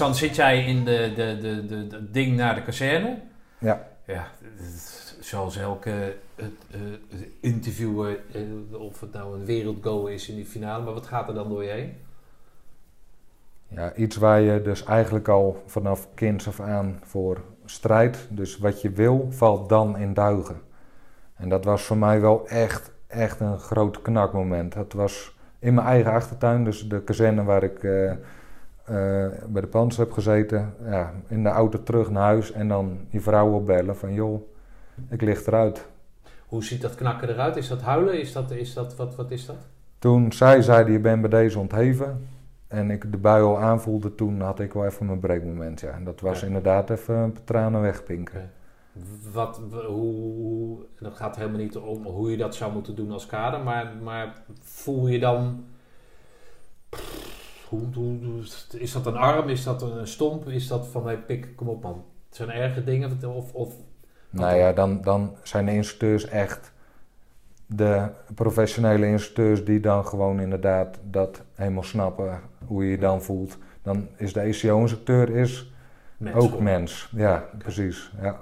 dan 0.00 0.14
zit 0.14 0.36
jij 0.36 0.64
in 0.64 0.84
de, 0.84 1.12
de, 1.14 1.38
de, 1.40 1.66
de, 1.66 1.86
de 1.86 2.10
ding 2.10 2.36
naar 2.36 2.54
de 2.54 2.62
kazerne. 2.62 3.18
Ja. 3.58 3.88
Ja, 4.06 4.26
zoals 5.20 5.56
elke 5.56 6.16
interviewer, 7.40 8.18
eh, 8.32 8.80
of 8.80 9.00
het 9.00 9.12
nou 9.12 9.38
een 9.38 9.44
wereldgoal 9.44 10.06
is 10.06 10.28
in 10.28 10.34
die 10.34 10.46
finale, 10.46 10.84
maar 10.84 10.94
wat 10.94 11.06
gaat 11.06 11.28
er 11.28 11.34
dan 11.34 11.48
door 11.48 11.64
je 11.64 11.70
heen? 11.70 11.96
Ja, 13.68 13.94
iets 13.94 14.16
waar 14.16 14.40
je 14.40 14.62
dus 14.62 14.84
eigenlijk 14.84 15.28
al 15.28 15.62
vanaf 15.66 16.08
kinds 16.14 16.48
af 16.48 16.60
aan 16.60 17.00
voor 17.02 17.42
strijdt. 17.64 18.26
Dus 18.30 18.58
wat 18.58 18.82
je 18.82 18.90
wil, 18.90 19.26
valt 19.30 19.68
dan 19.68 19.98
in 19.98 20.14
duigen. 20.14 20.60
En 21.36 21.48
dat 21.48 21.64
was 21.64 21.82
voor 21.82 21.98
mij 21.98 22.20
wel 22.20 22.48
echt, 22.48 22.92
echt 23.06 23.40
een 23.40 23.58
groot 23.58 24.02
knakmoment. 24.02 24.74
Het 24.74 24.92
was 24.92 25.36
in 25.58 25.74
mijn 25.74 25.86
eigen 25.86 26.12
achtertuin, 26.12 26.64
dus 26.64 26.88
de 26.88 27.02
kazerne 27.02 27.44
waar 27.44 27.62
ik 27.62 27.82
bij 29.48 29.60
de 29.60 29.66
panzer 29.70 30.04
heb 30.04 30.12
gezeten. 30.12 30.74
Ja, 30.84 31.12
in 31.28 31.42
de 31.42 31.48
auto 31.48 31.82
terug 31.82 32.10
naar 32.10 32.22
huis 32.22 32.52
en 32.52 32.68
dan 32.68 32.98
je 33.08 33.20
vrouw 33.20 33.52
opbellen 33.52 33.96
van 33.96 34.12
joh, 34.12 34.50
ik 35.08 35.20
lig 35.20 35.46
eruit. 35.46 35.86
Hoe 36.46 36.64
ziet 36.64 36.82
dat 36.82 36.94
knakken 36.94 37.28
eruit? 37.28 37.56
Is 37.56 37.68
dat 37.68 37.82
huilen? 37.82 38.20
Is 38.20 38.32
dat, 38.32 38.50
is 38.50 38.74
dat, 38.74 38.96
wat, 38.96 39.16
wat 39.16 39.30
is 39.30 39.46
dat? 39.46 39.56
Toen 39.98 40.32
zij 40.32 40.62
zeiden, 40.62 40.92
je 40.92 41.00
bent 41.00 41.20
bij 41.20 41.30
deze 41.30 41.58
ontheven. 41.58 42.28
En 42.68 42.90
ik 42.90 43.12
de 43.12 43.18
bui 43.18 43.42
al 43.42 43.58
aanvoelde, 43.58 44.14
toen 44.14 44.40
had 44.40 44.60
ik 44.60 44.72
wel 44.72 44.84
even 44.84 45.06
mijn 45.06 45.20
breekmoment. 45.20 45.80
Ja. 45.80 45.90
En 45.90 46.04
dat 46.04 46.20
was 46.20 46.42
inderdaad 46.42 46.90
even 46.90 47.14
een 47.14 47.32
paar 47.32 47.44
tranen 47.44 47.80
wegpinken. 47.80 48.50
Wat, 49.32 49.60
hoe, 49.86 50.78
dat 50.98 51.16
gaat 51.16 51.36
helemaal 51.36 51.58
niet 51.58 51.76
om 51.76 52.04
hoe 52.04 52.30
je 52.30 52.36
dat 52.36 52.54
zou 52.54 52.72
moeten 52.72 52.94
doen 52.94 53.10
als 53.10 53.26
kader, 53.26 53.60
maar, 53.60 53.92
maar 54.02 54.42
voel 54.60 55.06
je 55.08 55.18
dan. 55.18 55.64
Hoe, 57.70 58.16
hoe- 58.24 58.42
is 58.78 58.92
dat 58.92 59.06
een 59.06 59.16
arm? 59.16 59.48
Is 59.48 59.64
dat 59.64 59.82
een 59.82 60.06
stomp? 60.06 60.48
Is 60.48 60.68
dat 60.68 60.86
van 60.86 61.06
hey, 61.06 61.18
pik, 61.18 61.56
kom 61.56 61.68
op 61.68 61.82
man. 61.82 62.04
Het 62.28 62.36
zijn 62.36 62.50
erge 62.50 62.84
dingen. 62.84 63.18
Of, 63.24 63.52
of, 63.52 63.74
Nou 64.30 64.56
ja, 64.56 64.72
dan, 64.72 65.00
dan 65.02 65.36
zijn 65.42 65.66
de 65.66 65.72
instructeurs 65.72 66.24
echt 66.28 66.72
de 67.66 68.08
professionele 68.34 69.06
instructeurs 69.06 69.64
die 69.64 69.80
dan 69.80 70.06
gewoon 70.06 70.40
inderdaad 70.40 70.98
dat 71.04 71.42
helemaal 71.54 71.82
snappen, 71.82 72.40
hoe 72.66 72.84
je 72.84 72.90
je 72.90 72.98
dan 72.98 73.22
voelt. 73.22 73.58
Dan 73.82 74.08
is 74.16 74.32
de 74.32 74.40
ECO-instructeur 74.40 75.30
is 75.30 75.72
mens 76.16 76.36
ook 76.36 76.60
mens. 76.60 77.10
Ja, 77.16 77.44
precies. 77.58 78.12
Ja, 78.20 78.40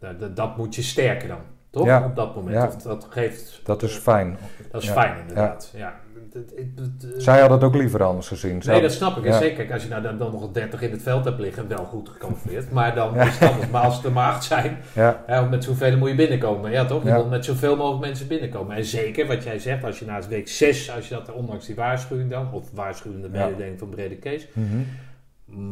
Nou, 0.00 0.16
dat, 0.16 0.36
dat 0.36 0.56
moet 0.56 0.74
je 0.74 0.82
sterken 0.82 1.28
dan, 1.28 1.40
toch? 1.70 1.86
Ja. 1.86 2.04
Op 2.04 2.16
dat 2.16 2.34
moment. 2.34 2.54
Ja. 2.54 2.66
Of 2.66 2.76
dat 2.76 3.06
geeft. 3.10 3.60
dat 3.64 3.82
is 3.82 3.96
fijn. 3.96 4.36
Dat 4.70 4.82
is 4.82 4.88
Ja. 4.88 4.94
fijn 4.94 5.18
inderdaad. 5.20 5.72
Ja. 5.74 6.00
Het- 6.34 6.52
het- 6.56 7.02
het- 7.02 7.22
Zij 7.22 7.40
had 7.40 7.50
het 7.50 7.64
ook 7.64 7.74
liever 7.74 8.02
anders 8.02 8.28
gezien. 8.28 8.62
Nee, 8.66 8.80
dat 8.80 8.92
snap 8.92 9.16
ik. 9.16 9.24
Ja. 9.24 9.38
Zeker. 9.38 9.56
Kijk, 9.56 9.72
als 9.72 9.82
je 9.82 9.88
nou 9.88 10.02
dan, 10.02 10.18
dan 10.18 10.32
nog 10.32 10.50
30 10.52 10.82
in 10.82 10.90
het 10.90 11.02
veld 11.02 11.24
hebt 11.24 11.38
liggen, 11.40 11.68
wel 11.68 11.84
goed 11.84 12.08
gecamoufleerd. 12.08 12.70
Maar 12.78 12.94
dan 12.94 13.16
is 13.20 13.38
het 13.38 13.50
anders. 13.50 13.70
Maar 13.70 13.82
als 13.82 13.96
het 13.96 14.04
er 14.04 14.12
maar 14.12 14.32
acht 14.32 14.44
zijn, 14.44 14.78
Ja, 14.94 15.24
ja, 15.26 15.42
met 15.42 15.64
zoveel 15.64 15.96
moet 15.96 16.08
je 16.08 16.14
binnenkomen. 16.14 16.70
Ja, 16.70 16.84
toch? 16.84 17.02
Je 17.02 17.08
Ja. 17.08 17.14
wil 17.14 17.26
met 17.26 17.44
zoveel 17.44 17.76
mogelijk 17.76 18.04
mensen 18.04 18.26
binnenkomen. 18.28 18.76
En 18.76 18.84
zeker 18.84 19.26
wat 19.26 19.44
jij 19.44 19.58
zegt, 19.58 19.84
als 19.84 19.98
je 19.98 20.04
na 20.04 20.20
week 20.28 20.48
6, 20.48 20.90
als 20.90 21.08
je 21.08 21.14
dat 21.14 21.32
ondanks 21.32 21.66
die 21.66 21.74
waarschuwing 21.74 22.30
dan, 22.30 22.52
of 22.52 22.70
waarschuwende 22.72 23.28
Ja. 23.32 23.44
mededeling 23.44 23.78
van 23.78 23.88
Brede 23.88 24.16
Kees. 24.16 24.46
mhm. 24.52 24.78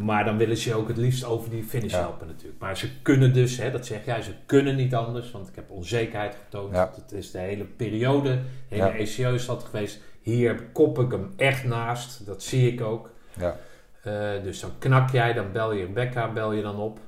Maar 0.04 0.24
dan 0.24 0.36
willen 0.36 0.56
ze 0.56 0.68
je 0.68 0.74
ook 0.74 0.88
het 0.88 0.96
liefst 0.96 1.24
over 1.24 1.50
die 1.50 1.64
finish 1.64 1.92
Ja. 1.92 1.98
helpen 1.98 2.26
natuurlijk. 2.26 2.60
Maar 2.60 2.76
ze 2.76 2.88
kunnen 3.02 3.32
dus, 3.32 3.56
hè, 3.58 3.70
dat 3.70 3.86
zeg 3.86 4.04
jij, 4.04 4.22
ze 4.22 4.30
kunnen 4.46 4.76
niet 4.76 4.94
anders. 4.94 5.30
Want 5.30 5.48
ik 5.48 5.54
heb 5.54 5.70
onzekerheid 5.70 6.36
getoond. 6.44 6.74
Ja. 6.74 6.90
Het 7.02 7.12
is 7.12 7.30
de 7.30 7.38
hele 7.38 7.64
periode, 7.64 8.28
de 8.68 8.74
hele 8.76 8.84
Ja. 8.86 8.94
ECO 8.94 9.34
is 9.34 9.46
dat 9.46 9.64
geweest. 9.64 10.00
Hier 10.22 10.62
kop 10.72 10.98
ik 10.98 11.10
hem 11.10 11.32
echt 11.36 11.64
naast. 11.64 12.26
Dat 12.26 12.42
zie 12.42 12.72
ik 12.72 12.80
ook. 12.80 13.10
ja. 13.38 13.56
Eh, 14.02 14.42
dus 14.42 14.60
dan 14.60 14.70
knak 14.78 15.10
jij, 15.10 15.32
dan 15.32 15.52
bel 15.52 15.72
je 15.72 15.84
Rebecca, 15.84 16.32
bel 16.32 16.52
je 16.52 16.62
dan 16.62 16.76
op. 16.76 16.98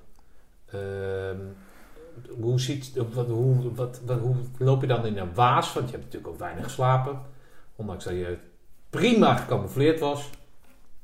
Ehm, 0.73 1.37
hoe, 2.41 2.61
ziet, 2.61 2.93
wat, 3.15 3.27
hoe, 3.27 3.75
wat, 3.75 4.01
wat, 4.07 4.19
hoe 4.19 4.37
loop 4.59 4.81
je 4.81 4.87
dan 4.87 5.07
in 5.07 5.19
een 5.19 5.35
waas? 5.35 5.73
Want 5.73 5.87
je 5.87 5.93
hebt 5.93 6.05
natuurlijk 6.05 6.33
ook 6.33 6.39
weinig 6.39 6.65
geslapen. 6.65 7.19
Ondanks 7.77 8.05
dat 8.05 8.13
je 8.13 8.37
prima 8.91 9.37
gecamoufleerd 9.37 10.01
was. 10.01 10.31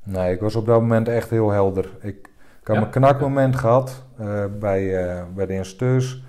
Nee, 0.02 0.32
ik 0.32 0.40
was 0.40 0.54
op 0.54 0.66
dat 0.66 0.80
moment 0.80 1.08
echt 1.08 1.30
heel 1.30 1.50
helder. 1.50 1.84
Ik, 2.00 2.28
ik 2.60 2.66
had 2.66 2.74
Ja? 2.76 2.80
mijn 2.80 2.92
knakmoment 2.92 3.56
gehad 3.56 4.02
eh, 4.18 4.44
bij, 4.58 5.06
eh, 5.06 5.24
bij 5.34 5.46
de 5.46 5.52
instructeurs. 5.54 6.22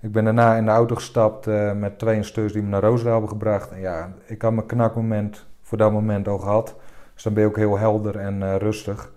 Ik 0.00 0.12
ben 0.12 0.24
daarna 0.24 0.56
in 0.56 0.64
de 0.64 0.70
auto 0.70 0.94
gestapt 0.94 1.46
eh, 1.46 1.72
met 1.72 1.98
twee 1.98 2.16
instructeurs 2.16 2.52
die 2.52 2.62
me 2.62 2.68
naar 2.68 2.82
Roosendaal 2.82 3.12
hebben 3.12 3.30
gebracht. 3.30 3.70
En 3.70 3.80
ja, 3.80 4.12
ik 4.26 4.42
had 4.42 4.52
mijn 4.52 4.66
knakmoment 4.66 5.46
voor 5.62 5.78
dat 5.78 5.92
moment 5.92 6.28
al 6.28 6.38
gehad. 6.38 6.74
Dus 7.14 7.22
dan 7.22 7.32
ben 7.34 7.42
je 7.42 7.48
ook 7.48 7.56
heel 7.56 7.78
helder 7.78 8.16
en 8.16 8.42
eh, 8.42 8.56
rustig. 8.56 9.12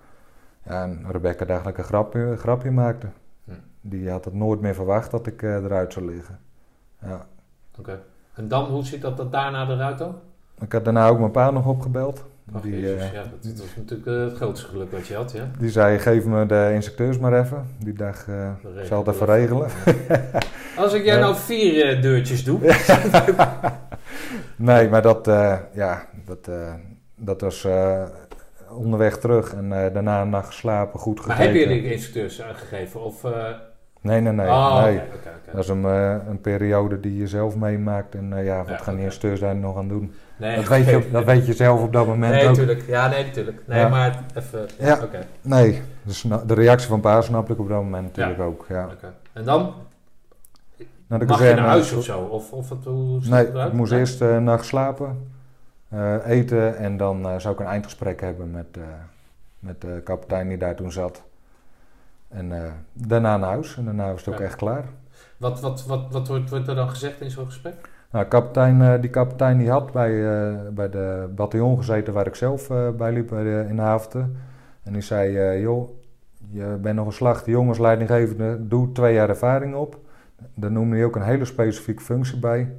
Ja, 0.65 0.83
en 0.83 1.05
Rebecca 1.11 1.65
een 1.65 1.83
grapje, 1.83 2.19
een 2.19 2.37
grapje 2.37 2.71
maakte. 2.71 3.07
Hm. 3.45 3.51
Die 3.81 4.09
had 4.09 4.25
het 4.25 4.33
nooit 4.33 4.61
meer 4.61 4.75
verwacht 4.75 5.11
dat 5.11 5.27
ik 5.27 5.41
eh, 5.43 5.55
eruit 5.55 5.93
zou 5.93 6.05
liggen. 6.05 6.39
Ja. 7.01 7.25
Oké. 7.79 8.01
En 8.33 8.47
dan, 8.47 8.65
hoe 8.65 8.85
ziet 8.85 9.01
dat, 9.01 9.17
dat 9.17 9.31
daarna 9.31 9.67
eruit 9.67 9.97
dan? 9.97 10.15
Ik 10.59 10.71
had 10.71 10.83
daarna 10.83 11.07
ook 11.07 11.19
mijn 11.19 11.31
pa 11.31 11.51
nog 11.51 11.65
opgebeld. 11.65 12.25
Ach, 12.53 12.61
Die, 12.61 12.79
jezus, 12.79 13.01
eh, 13.01 13.13
ja, 13.13 13.23
dat, 13.41 13.53
is 13.53 13.75
natuurlijk 13.75 14.07
eh, 14.07 14.23
het 14.23 14.35
grootste 14.35 14.67
geluk 14.67 14.91
wat 14.91 15.07
je 15.07 15.15
had, 15.15 15.31
ja. 15.31 15.51
die 15.59 15.69
zei, 15.69 15.99
geef 15.99 16.25
me 16.25 16.45
de 16.45 16.69
instructeurs 16.73 17.17
maar 17.17 17.41
even. 17.41 17.67
Die 17.79 17.93
dag 17.93 18.27
eh 18.27 18.51
zal 18.83 19.05
het 19.05 19.15
even 19.15 19.25
regelen. 19.25 19.69
Als 20.75 20.93
ik 20.93 21.03
jij 21.03 21.19
nou 21.19 21.35
vier 21.35 22.01
deurtjes 22.01 22.43
doe, 22.43 22.59
Nee, 24.55 24.89
maar 24.89 25.01
dat, 25.01 25.25
ja, 25.73 26.05
dat, 26.25 26.49
dat 27.15 27.41
was 27.41 27.67
onderweg 28.69 29.17
terug 29.17 29.53
en 29.53 29.69
daarna 29.69 30.21
een 30.21 30.29
nacht 30.29 30.47
geslapen, 30.47 30.99
goed 30.99 31.25
maar 31.25 31.35
gegeten. 31.35 31.59
heb 31.59 31.69
je 31.69 31.81
die 31.81 31.91
instructeurs 31.91 32.41
aangegeven? 32.41 33.03
Of, 33.03 33.23
Nee, 34.01 34.21
nee, 34.21 34.33
nee. 34.33 34.47
oh. 34.47 34.83
Oké. 34.87 35.01
Dat 35.51 35.63
is 35.63 35.69
een, 35.69 35.85
eh, 35.85 36.15
een 36.29 36.41
periode 36.41 36.99
die 36.99 37.17
je 37.17 37.27
zelf 37.27 37.55
meemaakt. 37.55 38.15
En 38.15 38.33
eh, 38.37 38.45
ja, 38.45 38.57
wat 38.57 38.67
Ja, 38.67 38.77
gaan 38.77 38.95
die 38.95 39.03
instructeurs 39.03 39.39
daar 39.39 39.55
nog 39.55 39.77
aan 39.77 39.87
doen? 39.87 40.13
Nee, 40.37 40.55
Dat 40.55 40.67
weet, 40.67 40.85
je, 40.85 41.09
dat 41.11 41.23
weet 41.23 41.45
je 41.45 41.53
zelf 41.53 41.81
op 41.81 41.93
dat 41.93 42.07
moment 42.07 42.31
Nee, 42.33 42.41
ook. 42.41 42.47
natuurlijk. 42.47 42.83
Ja, 42.87 43.07
nee, 43.07 43.23
natuurlijk. 43.25 43.61
Nee, 43.65 43.79
Ja. 43.79 43.87
maar 43.89 44.23
even... 44.37 44.67
Ja, 44.79 44.87
Ja. 44.87 44.99
oké. 45.03 45.19
Nee, 45.41 45.81
dus 46.03 46.25
de 46.45 46.53
reactie 46.53 46.87
van 46.89 46.99
pa 46.99 47.21
snap 47.21 47.49
ik 47.49 47.59
op 47.59 47.67
dat 47.67 47.77
moment 47.77 48.03
natuurlijk 48.17 48.39
ook. 48.41 48.65
Ja. 48.69 48.87
En 49.33 49.43
dan? 49.43 49.73
Naar 51.07 51.19
de 51.19 51.25
Mag 51.25 51.39
je 51.47 51.53
naar 51.53 51.65
huis 51.67 51.93
of 51.93 52.03
zo? 52.03 52.19
Of, 52.19 52.51
of 52.51 52.69
het, 52.69 52.83
hoe 52.83 53.19
Nee, 53.29 53.45
het 53.51 53.67
ik 53.67 53.73
moest 53.73 53.91
eerst 53.91 54.21
een 54.21 54.43
nacht 54.43 54.65
slapen, 54.65 55.31
eh, 55.89 56.15
eten 56.25 56.77
en 56.77 56.97
dan 56.97 57.25
eh, 57.25 57.33
zou 57.39 57.53
ik 57.53 57.59
een 57.59 57.65
eindgesprek 57.65 58.21
hebben 58.21 58.51
met, 58.51 58.65
eh, 58.77 58.83
met 59.59 59.81
de 59.81 60.01
kapitein 60.03 60.47
die 60.47 60.57
daar 60.57 60.75
toen 60.75 60.91
zat. 60.91 61.23
En 62.31 62.51
eh, 62.63 62.71
daarna 62.93 63.37
naar 63.37 63.49
huis 63.49 63.77
en 63.77 63.85
daarna 63.85 64.11
was 64.11 64.25
het 64.25 64.33
ook 64.33 64.39
Ja. 64.39 64.45
echt 64.45 64.55
klaar. 64.55 64.83
Wat, 65.37 65.59
wat, 65.59 65.85
wat, 65.85 66.11
wat 66.11 66.27
wordt, 66.27 66.49
wordt 66.49 66.67
er 66.67 66.75
dan 66.75 66.89
gezegd 66.89 67.21
in 67.21 67.31
zo'n 67.31 67.45
gesprek? 67.45 67.89
Nou, 68.11 68.25
kapitein, 68.25 68.81
eh, 68.81 69.01
die 69.01 69.09
kapitein 69.09 69.57
die 69.57 69.69
had 69.69 69.91
bij, 69.91 70.11
eh, 70.49 70.55
bij 70.71 70.89
de 70.89 71.29
bataljon 71.35 71.77
gezeten 71.77 72.13
waar 72.13 72.27
ik 72.27 72.35
zelf 72.35 72.67
bij 72.97 73.11
liep 73.13 73.31
in 73.31 73.75
de 73.75 73.81
haven. 73.81 74.37
En 74.83 74.93
die 74.93 75.01
zei, 75.01 75.59
joh, 75.61 75.89
je 76.49 76.77
bent 76.81 76.95
nog 76.95 77.05
een 77.05 77.11
slag 77.13 77.43
de 77.43 77.51
jongens 77.51 77.77
leidinggevende, 77.79 78.67
doe 78.67 78.91
twee 78.91 79.13
jaar 79.13 79.29
ervaring 79.29 79.75
op. 79.75 79.97
Daar 80.53 80.71
noemde 80.71 80.95
hij 80.95 81.05
ook 81.05 81.15
een 81.15 81.21
hele 81.23 81.45
specifieke 81.45 82.01
functie 82.03 82.39
bij. 82.39 82.73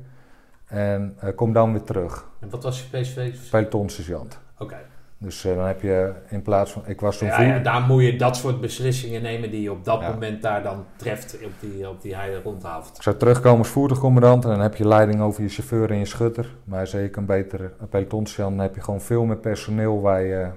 En 0.67 1.17
kom 1.35 1.53
dan 1.53 1.73
weer 1.73 1.83
terug, 1.83 2.29
En 2.41 2.51
wat 2.51 2.63
was 2.63 2.89
je 2.91 2.99
PSV? 3.01 3.35
pelotonsergeant. 3.51 4.39
Oké. 4.59 4.77
Dus 5.23 5.45
eh, 5.45 5.57
dan 5.57 5.67
heb 5.67 5.83
je 5.83 6.13
in 6.29 6.43
plaats 6.43 6.73
van, 6.73 6.83
ik 6.87 7.01
was 7.01 7.19
toen 7.19 7.29
Ja, 7.29 7.41
ja, 7.41 7.59
daar 7.59 7.81
moet 7.81 8.03
je 8.03 8.17
dat 8.17 8.37
soort 8.37 8.61
beslissingen 8.61 9.23
nemen 9.23 9.51
die 9.51 9.63
je 9.63 9.71
op 9.71 9.85
dat 9.85 10.01
Ja. 10.01 10.11
moment 10.11 10.43
daar 10.43 10.63
dan 10.63 10.85
treft 10.97 11.39
op 11.45 11.53
die, 11.61 11.89
op 11.89 12.03
die 12.03 12.15
heide 12.15 12.41
rondhavend. 12.43 12.97
ik 12.97 13.03
zou 13.03 13.17
terugkomen 13.17 13.59
als 13.59 13.69
voertuigcommandant 13.69 14.45
en 14.45 14.51
dan 14.51 14.61
heb 14.61 14.75
je 14.75 14.89
leiding 14.89 15.21
over 15.21 15.43
je 15.43 15.49
chauffeur 15.49 15.91
en 15.91 15.99
je 15.99 16.05
schutter. 16.05 16.55
Maar 16.65 16.87
beter 17.27 17.73
een 17.81 17.89
pelotonsergeant, 17.89 18.57
dan 18.57 18.67
heb 18.67 18.75
je 18.75 18.81
gewoon 18.81 19.01
veel 19.01 19.25
meer 19.25 19.37
personeel 19.37 20.01
waar 20.01 20.23
je 20.23 20.49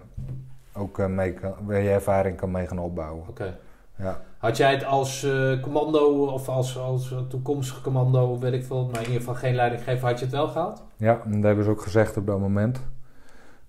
ook 0.74 1.00
eh, 1.00 1.06
mee 1.06 1.34
kan, 1.34 1.54
waar 1.66 1.82
je 1.82 1.90
ervaring 1.90 2.38
kan 2.38 2.52
mee 2.52 2.68
gaan 2.68 2.80
opbouwen. 2.80 3.24
Oké. 3.30 3.58
Ja. 3.98 4.22
Had 4.38 4.58
jij 4.58 4.72
het 4.72 4.86
als 4.86 5.24
eh, 5.24 5.62
commando 5.62 6.26
of 6.26 6.50
als, 6.50 6.78
als 6.78 7.16
toekomstig 7.30 7.82
commando, 7.82 8.40
weet 8.40 8.54
ik 8.54 8.64
veel, 8.66 8.86
maar 8.86 9.00
in 9.00 9.06
ieder 9.06 9.20
geval 9.20 9.36
geen 9.36 9.56
leiding 9.56 9.84
geven, 9.84 10.08
had 10.08 10.20
je 10.20 10.26
het 10.26 10.34
wel 10.34 10.48
gehad? 10.48 10.84
Ja, 10.98 11.22
dat 11.26 11.44
hebben 11.44 11.64
ze 11.64 11.70
ook 11.70 11.82
gezegd 11.82 12.18
op 12.18 12.28
dat 12.28 12.40
moment. 12.40 12.82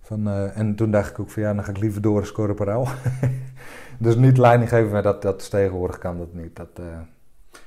Van, 0.07 0.29
eh, 0.29 0.59
en 0.59 0.75
toen 0.75 0.91
dacht 0.91 1.11
ik 1.11 1.19
ook 1.19 1.31
van 1.31 1.43
ja, 1.43 1.55
dan 1.55 1.65
ga 1.65 1.71
ik 1.71 1.79
liever 1.79 2.03
door 2.03 2.21
als 2.21 2.33
corporaal. 2.33 2.89
dus 3.99 4.17
niet 4.17 4.39
leiding 4.39 4.69
geven, 4.69 4.91
maar 4.93 5.03
dat, 5.03 5.23
dat 5.23 5.51
tegenwoordig 5.51 5.99
kan 5.99 6.19
dat 6.19 6.33
niet. 6.35 6.57
Dat, 6.57 6.69
eh 6.75 6.85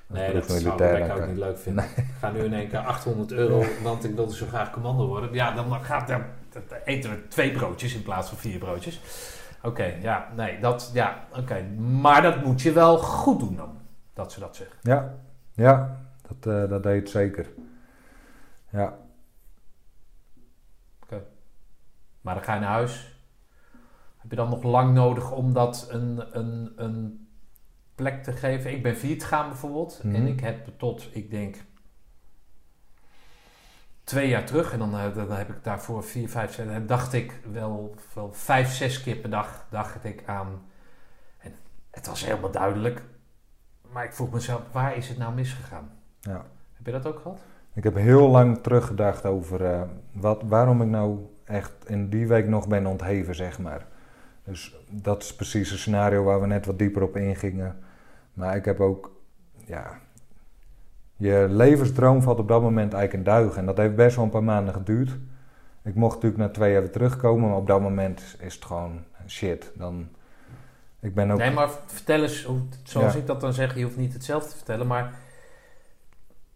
Nee, 0.08 0.34
dat 0.34 0.46
zou 0.46 0.84
ik 0.84 1.12
ook 1.12 1.18
kan- 1.18 1.28
niet 1.28 1.38
leuk 1.38 1.58
vinden. 1.58 1.84
Ik 1.84 2.06
ga 2.20 2.32
nu 2.32 2.40
in 2.40 2.54
één 2.54 2.70
keer 2.70 2.80
800 2.80 3.32
euro, 3.32 3.64
want 3.84 4.04
ik 4.04 4.16
wilde 4.16 4.36
zo 4.36 4.46
graag 4.46 4.72
commando 4.72 5.08
worden. 5.08 5.34
Ja, 5.34 5.52
dan 5.56 5.84
gaat 5.84 6.08
dan, 6.08 6.22
dan 6.50 6.62
eten 6.86 7.10
we 7.10 7.28
twee 7.28 7.52
broodjes 7.52 7.96
in 7.96 8.04
plaats 8.04 8.30
van 8.30 8.38
vier 8.38 8.58
broodjes. 8.58 9.02
Oké, 9.64 9.94
ja, 10.02 10.28
nee, 10.36 10.60
dat, 10.60 10.92
ja, 10.94 11.24
oké. 11.38 11.62
Maar 12.02 12.22
dat 12.22 12.44
moet 12.44 12.62
je 12.62 12.72
wel 12.72 12.98
goed 12.98 13.40
doen 13.40 13.56
dan, 13.56 13.78
dat 14.14 14.32
ze 14.32 14.40
dat 14.40 14.56
zeggen. 14.56 14.76
Ja, 14.82 15.14
ja 15.54 15.98
dat, 16.28 16.54
eh, 16.54 16.70
dat 16.70 16.84
deed 16.84 17.00
het 17.00 17.10
zeker. 17.10 17.50
Ja, 18.70 18.98
Maar 22.22 22.34
dan 22.34 22.44
ga 22.44 22.54
je 22.54 22.60
naar 22.60 22.70
huis. 22.70 23.18
Heb 24.18 24.30
je 24.30 24.36
dan 24.36 24.50
nog 24.50 24.64
lang 24.64 24.94
nodig 24.94 25.32
om 25.32 25.54
dat 25.54 25.88
een, 25.90 26.38
een, 26.38 26.74
een 26.76 27.28
plek 27.96 28.24
te 28.24 28.32
geven? 28.32 28.72
Ik 28.72 28.84
ben 28.84 28.98
viert 28.98 29.24
gaan 29.24 29.48
bijvoorbeeld. 29.48 30.00
Mhm. 30.04 30.16
En 30.16 30.28
ik 30.28 30.40
heb 30.40 30.70
tot, 30.78 31.10
ik 31.12 31.32
denk, 31.32 31.58
twee 34.04 34.28
jaar 34.28 34.46
terug. 34.46 34.74
En 34.74 34.80
dan, 34.80 34.98
eh, 34.98 35.16
dan 35.16 35.32
heb 35.32 35.50
ik 35.50 35.64
daarvoor 35.64 36.04
vier, 36.04 36.30
vijf, 36.30 36.54
zes. 36.54 36.68
Dacht 36.86 37.14
ik 37.14 37.40
wel, 37.52 37.96
wel 38.14 38.34
vijf, 38.34 38.72
zes 38.72 39.02
keer 39.02 39.16
per 39.16 39.30
dag 39.30 39.66
dacht 39.70 40.04
ik 40.04 40.24
aan. 40.26 40.62
En 41.38 41.56
het 41.92 42.08
was 42.08 42.26
helemaal 42.26 42.52
duidelijk. 42.52 43.04
Maar 43.92 44.04
ik 44.04 44.14
vroeg 44.14 44.32
mezelf, 44.32 44.62
waar 44.72 44.96
is 44.96 45.08
het 45.08 45.18
nou 45.18 45.34
misgegaan? 45.34 45.90
ja. 46.20 46.46
Heb 46.74 46.86
je 46.86 46.92
dat 46.92 47.14
ook 47.14 47.20
gehad? 47.20 47.40
Ik 47.74 47.84
heb 47.84 47.96
heel 47.96 48.30
lang 48.30 48.58
teruggedacht 48.58 49.26
over 49.26 49.66
eh, 49.66 49.82
wat, 50.12 50.42
waarom 50.46 50.82
ik 50.82 50.88
nou 50.88 51.20
echt 51.50 51.72
in 51.86 52.10
die 52.10 52.28
week 52.28 52.48
nog 52.48 52.68
ben 52.68 52.86
ontheven, 52.86 53.36
zeg 53.36 53.60
maar. 53.60 53.86
Dus 54.44 54.76
dat 54.90 55.24
is 55.24 55.36
precies 55.36 55.70
het 55.70 55.80
scenario 55.80 56.24
waar 56.24 56.42
we 56.42 56.48
net 56.48 56.66
wat 56.66 56.80
dieper 56.80 57.02
op 57.02 57.16
ingingen. 57.18 57.80
Maar 58.34 58.56
ik 58.56 58.66
heb 58.66 58.80
ook, 58.80 59.12
ja, 59.66 60.00
je 61.16 61.46
levensdroom 61.50 62.22
valt 62.22 62.40
op 62.40 62.48
dat 62.48 62.62
moment 62.62 62.94
eigenlijk 62.94 63.14
in 63.28 63.34
duigen. 63.34 63.58
En 63.58 63.66
dat 63.66 63.78
heeft 63.78 63.96
best 63.96 64.16
wel 64.16 64.26
een 64.26 64.32
paar 64.32 64.44
maanden 64.44 64.74
geduurd. 64.74 65.18
Ik 65.84 65.96
mocht 65.96 66.14
natuurlijk 66.14 66.42
na 66.42 66.50
twee 66.50 66.72
jaar 66.72 66.82
weer 66.82 66.92
terugkomen, 66.92 67.50
maar 67.50 67.58
op 67.58 67.68
dat 67.68 67.82
moment 67.82 68.36
is 68.40 68.54
het 68.54 68.66
gewoon 68.66 69.04
shit. 69.28 69.72
Dan, 69.76 70.08
ik 71.00 71.14
ben 71.14 71.32
ook... 71.32 71.38
Nee, 71.38 71.52
maar 71.52 71.70
vertel 71.86 72.22
eens, 72.22 72.44
hoe, 72.44 72.60
zoals 72.84 73.14
Ja. 73.14 73.20
ik 73.20 73.28
dat 73.28 73.42
dan 73.42 73.54
zeg, 73.54 73.76
je 73.76 73.84
hoeft 73.84 73.98
niet 73.98 74.14
hetzelfde 74.14 74.50
te 74.50 74.56
vertellen, 74.56 74.88
maar 74.88 75.14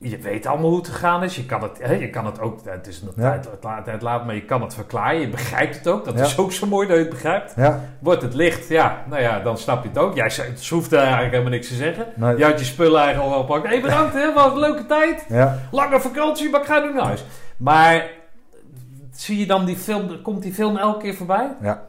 je 0.10 0.18
weet 0.18 0.46
allemaal 0.46 0.70
hoe 0.70 0.78
het 0.80 0.88
gegaan 0.88 1.24
is. 1.24 1.36
Je 1.36 1.46
kan 1.46 1.64
het, 1.64 1.78
hè, 1.82 1.94
je 1.94 2.10
kan 2.10 2.26
het 2.26 2.40
ook, 2.40 2.60
het 2.66 2.88
is 2.88 3.02
nog 3.02 3.14
tijd, 3.14 3.46
het 3.52 3.64
laat, 3.64 3.86
het 3.86 4.02
laat, 4.02 4.26
maar 4.26 4.36
je 4.36 4.46
kan 4.46 4.62
het 4.62 4.74
verklaren. 4.74 5.20
Je 5.20 5.30
begrijpt 5.30 5.76
het 5.76 5.88
ook. 5.88 6.06
Dat 6.06 6.18
Ja. 6.18 6.24
is 6.26 6.38
ook 6.38 6.52
zo 6.52 6.68
mooi 6.68 6.88
dat 6.88 6.96
je 6.98 7.02
het 7.04 7.12
begrijpt. 7.12 7.54
Ja, 7.56 7.80
Wordt 8.00 8.22
het 8.22 8.34
licht, 8.34 8.68
ja, 8.68 9.04
nou 9.10 9.22
ja, 9.22 9.40
dan 9.40 9.58
snap 9.58 9.84
je 9.84 9.90
het 9.90 9.98
ook. 9.98 10.16
Jij 10.16 10.32
het 10.36 10.70
hoeft 10.70 10.94
eigenlijk 10.94 11.32
helemaal 11.32 11.52
niks 11.52 11.68
te 11.68 11.76
zeggen. 11.76 12.06
nee, 12.16 12.38
Je 12.38 12.44
had 12.46 12.60
je 12.60 12.66
spullen 12.66 13.02
eigenlijk 13.02 13.34
al 13.34 13.40
gepakt. 13.42 13.64
Hé, 13.64 13.70
hey, 13.70 13.82
bedankt, 13.82 14.14
hè, 14.14 14.24
een 14.52 14.60
leuke 14.60 14.86
tijd. 14.86 15.26
ja, 15.30 15.60
Lange 15.72 16.00
vakantie, 16.00 16.50
maar 16.50 16.62
ik 16.62 16.68
ga 16.68 16.80
nu 16.80 16.94
naar 16.94 17.04
huis. 17.06 17.26
Maar 17.58 18.10
zie 19.12 19.40
je 19.40 19.46
dan 19.46 19.66
die 19.66 19.76
film, 19.78 20.22
komt 20.22 20.42
die 20.42 20.54
film 20.54 20.78
elke 20.78 21.00
keer 21.00 21.14
voorbij? 21.16 21.50
Ja. 21.62 21.82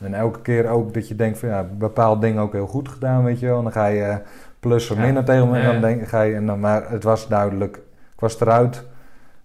En 0.00 0.14
elke 0.14 0.40
keer 0.40 0.68
ook 0.68 0.94
dat 0.94 1.08
je 1.08 1.14
denkt 1.16 1.38
van 1.38 1.48
ja, 1.48 1.62
bepaalde 1.62 2.20
dingen 2.20 2.42
ook 2.42 2.52
heel 2.52 2.66
goed 2.66 2.88
gedaan, 2.88 3.24
weet 3.24 3.40
je 3.40 3.46
wel. 3.46 3.56
En 3.56 3.62
dan 3.62 3.72
ga 3.72 3.86
je 3.86 4.18
plus 4.62 4.90
of 4.90 4.98
minder 4.98 5.24
tegen 5.24 5.50
me 5.50 5.58
en 5.58 5.72
dan 5.72 5.80
denk, 5.80 6.08
ga 6.08 6.22
je, 6.22 6.34
en 6.34 6.46
dan, 6.46 6.60
maar 6.60 6.90
het 6.90 7.02
was 7.02 7.28
duidelijk, 7.28 7.76
ik 8.14 8.20
was 8.20 8.40
eruit. 8.40 8.84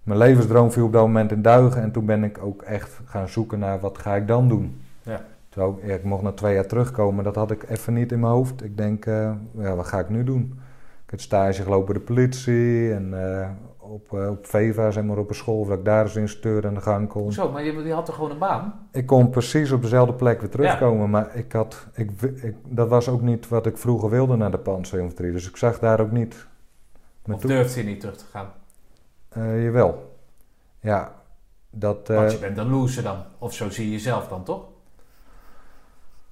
Mijn 0.02 0.18
levensdroom 0.18 0.72
viel 0.72 0.84
op 0.84 0.92
dat 0.92 1.02
moment 1.02 1.32
in 1.32 1.42
duigen 1.42 1.82
en 1.82 1.90
toen 1.90 2.06
ben 2.06 2.24
ik 2.24 2.38
ook 2.42 2.62
echt 2.62 3.00
gaan 3.04 3.28
zoeken 3.28 3.58
naar 3.58 3.80
wat 3.80 3.98
ga 3.98 4.16
ik 4.16 4.28
dan 4.28 4.48
doen. 4.48 4.80
Ja. 5.02 5.20
Terwijl 5.48 5.80
ja, 5.82 5.94
ik 5.94 6.04
mocht 6.04 6.22
na 6.22 6.32
twee 6.32 6.54
jaar 6.54 6.66
terugkomen, 6.66 7.24
dat 7.24 7.34
had 7.34 7.50
ik 7.50 7.68
even 7.68 7.92
niet 7.92 8.12
in 8.12 8.20
mijn 8.20 8.32
hoofd. 8.32 8.64
Ik 8.64 8.76
denk, 8.76 9.06
eh, 9.06 9.30
ja, 9.58 9.74
wat 9.74 9.86
ga 9.86 9.98
ik 9.98 10.08
nu 10.08 10.24
doen? 10.24 10.60
Ik 11.04 11.10
heb 11.10 11.20
stage 11.20 11.62
gelopen 11.62 11.86
bij 11.86 11.94
de 11.94 12.12
politie 12.12 12.92
en 12.92 13.22
eh, 13.22 13.48
op, 13.88 14.12
eh, 14.12 14.30
op 14.30 14.46
VEVA, 14.46 14.90
zeg 14.90 15.04
maar 15.04 15.18
op 15.18 15.28
een 15.28 15.34
school, 15.34 15.66
dat 15.66 15.78
ik 15.78 15.84
daar 15.84 16.02
als 16.02 16.16
instructeur 16.16 16.66
aan 16.66 16.74
de 16.74 16.80
gang 16.80 17.08
kon. 17.08 17.32
Zo, 17.32 17.50
maar 17.50 17.64
je, 17.64 17.72
je 17.72 17.92
had 17.92 18.06
toch 18.06 18.14
gewoon 18.14 18.30
een 18.30 18.38
baan? 18.38 18.88
Ik 18.92 19.06
kon 19.06 19.30
precies 19.30 19.70
op 19.72 19.82
dezelfde 19.82 20.12
plek 20.14 20.40
weer 20.40 20.50
terugkomen, 20.50 21.10
maar 21.10 21.36
ik 21.36 21.52
had, 21.52 21.86
ik, 21.94 22.10
dat 22.64 22.88
was 22.88 23.08
ook 23.08 23.20
niet 23.22 23.48
wat 23.48 23.66
ik 23.66 23.78
vroeger 23.78 24.10
wilde 24.10 24.36
naar 24.36 24.50
de 24.50 24.58
panzerinfanterie. 24.58 25.32
Dus 25.32 25.48
ik 25.48 25.56
zag 25.56 25.78
daar 25.78 26.00
ook 26.00 26.10
niet. 26.10 26.46
Maar 27.24 27.36
Of 27.36 27.42
durfde 27.42 27.80
je 27.80 27.86
niet 27.86 28.00
terug 28.00 28.16
te 28.16 28.24
gaan? 28.30 28.52
eh, 29.28 29.64
jawel. 29.64 30.16
Ja, 30.80 31.12
dat, 31.70 32.10
eh, 32.10 32.16
Want 32.16 32.32
je 32.32 32.38
bent 32.38 32.58
een 32.58 32.70
loser 32.70 33.02
dan. 33.02 33.16
Of 33.38 33.54
zo 33.54 33.70
zie 33.70 33.84
je 33.84 33.90
jezelf 33.92 34.28
dan, 34.28 34.44
toch? 34.44 34.64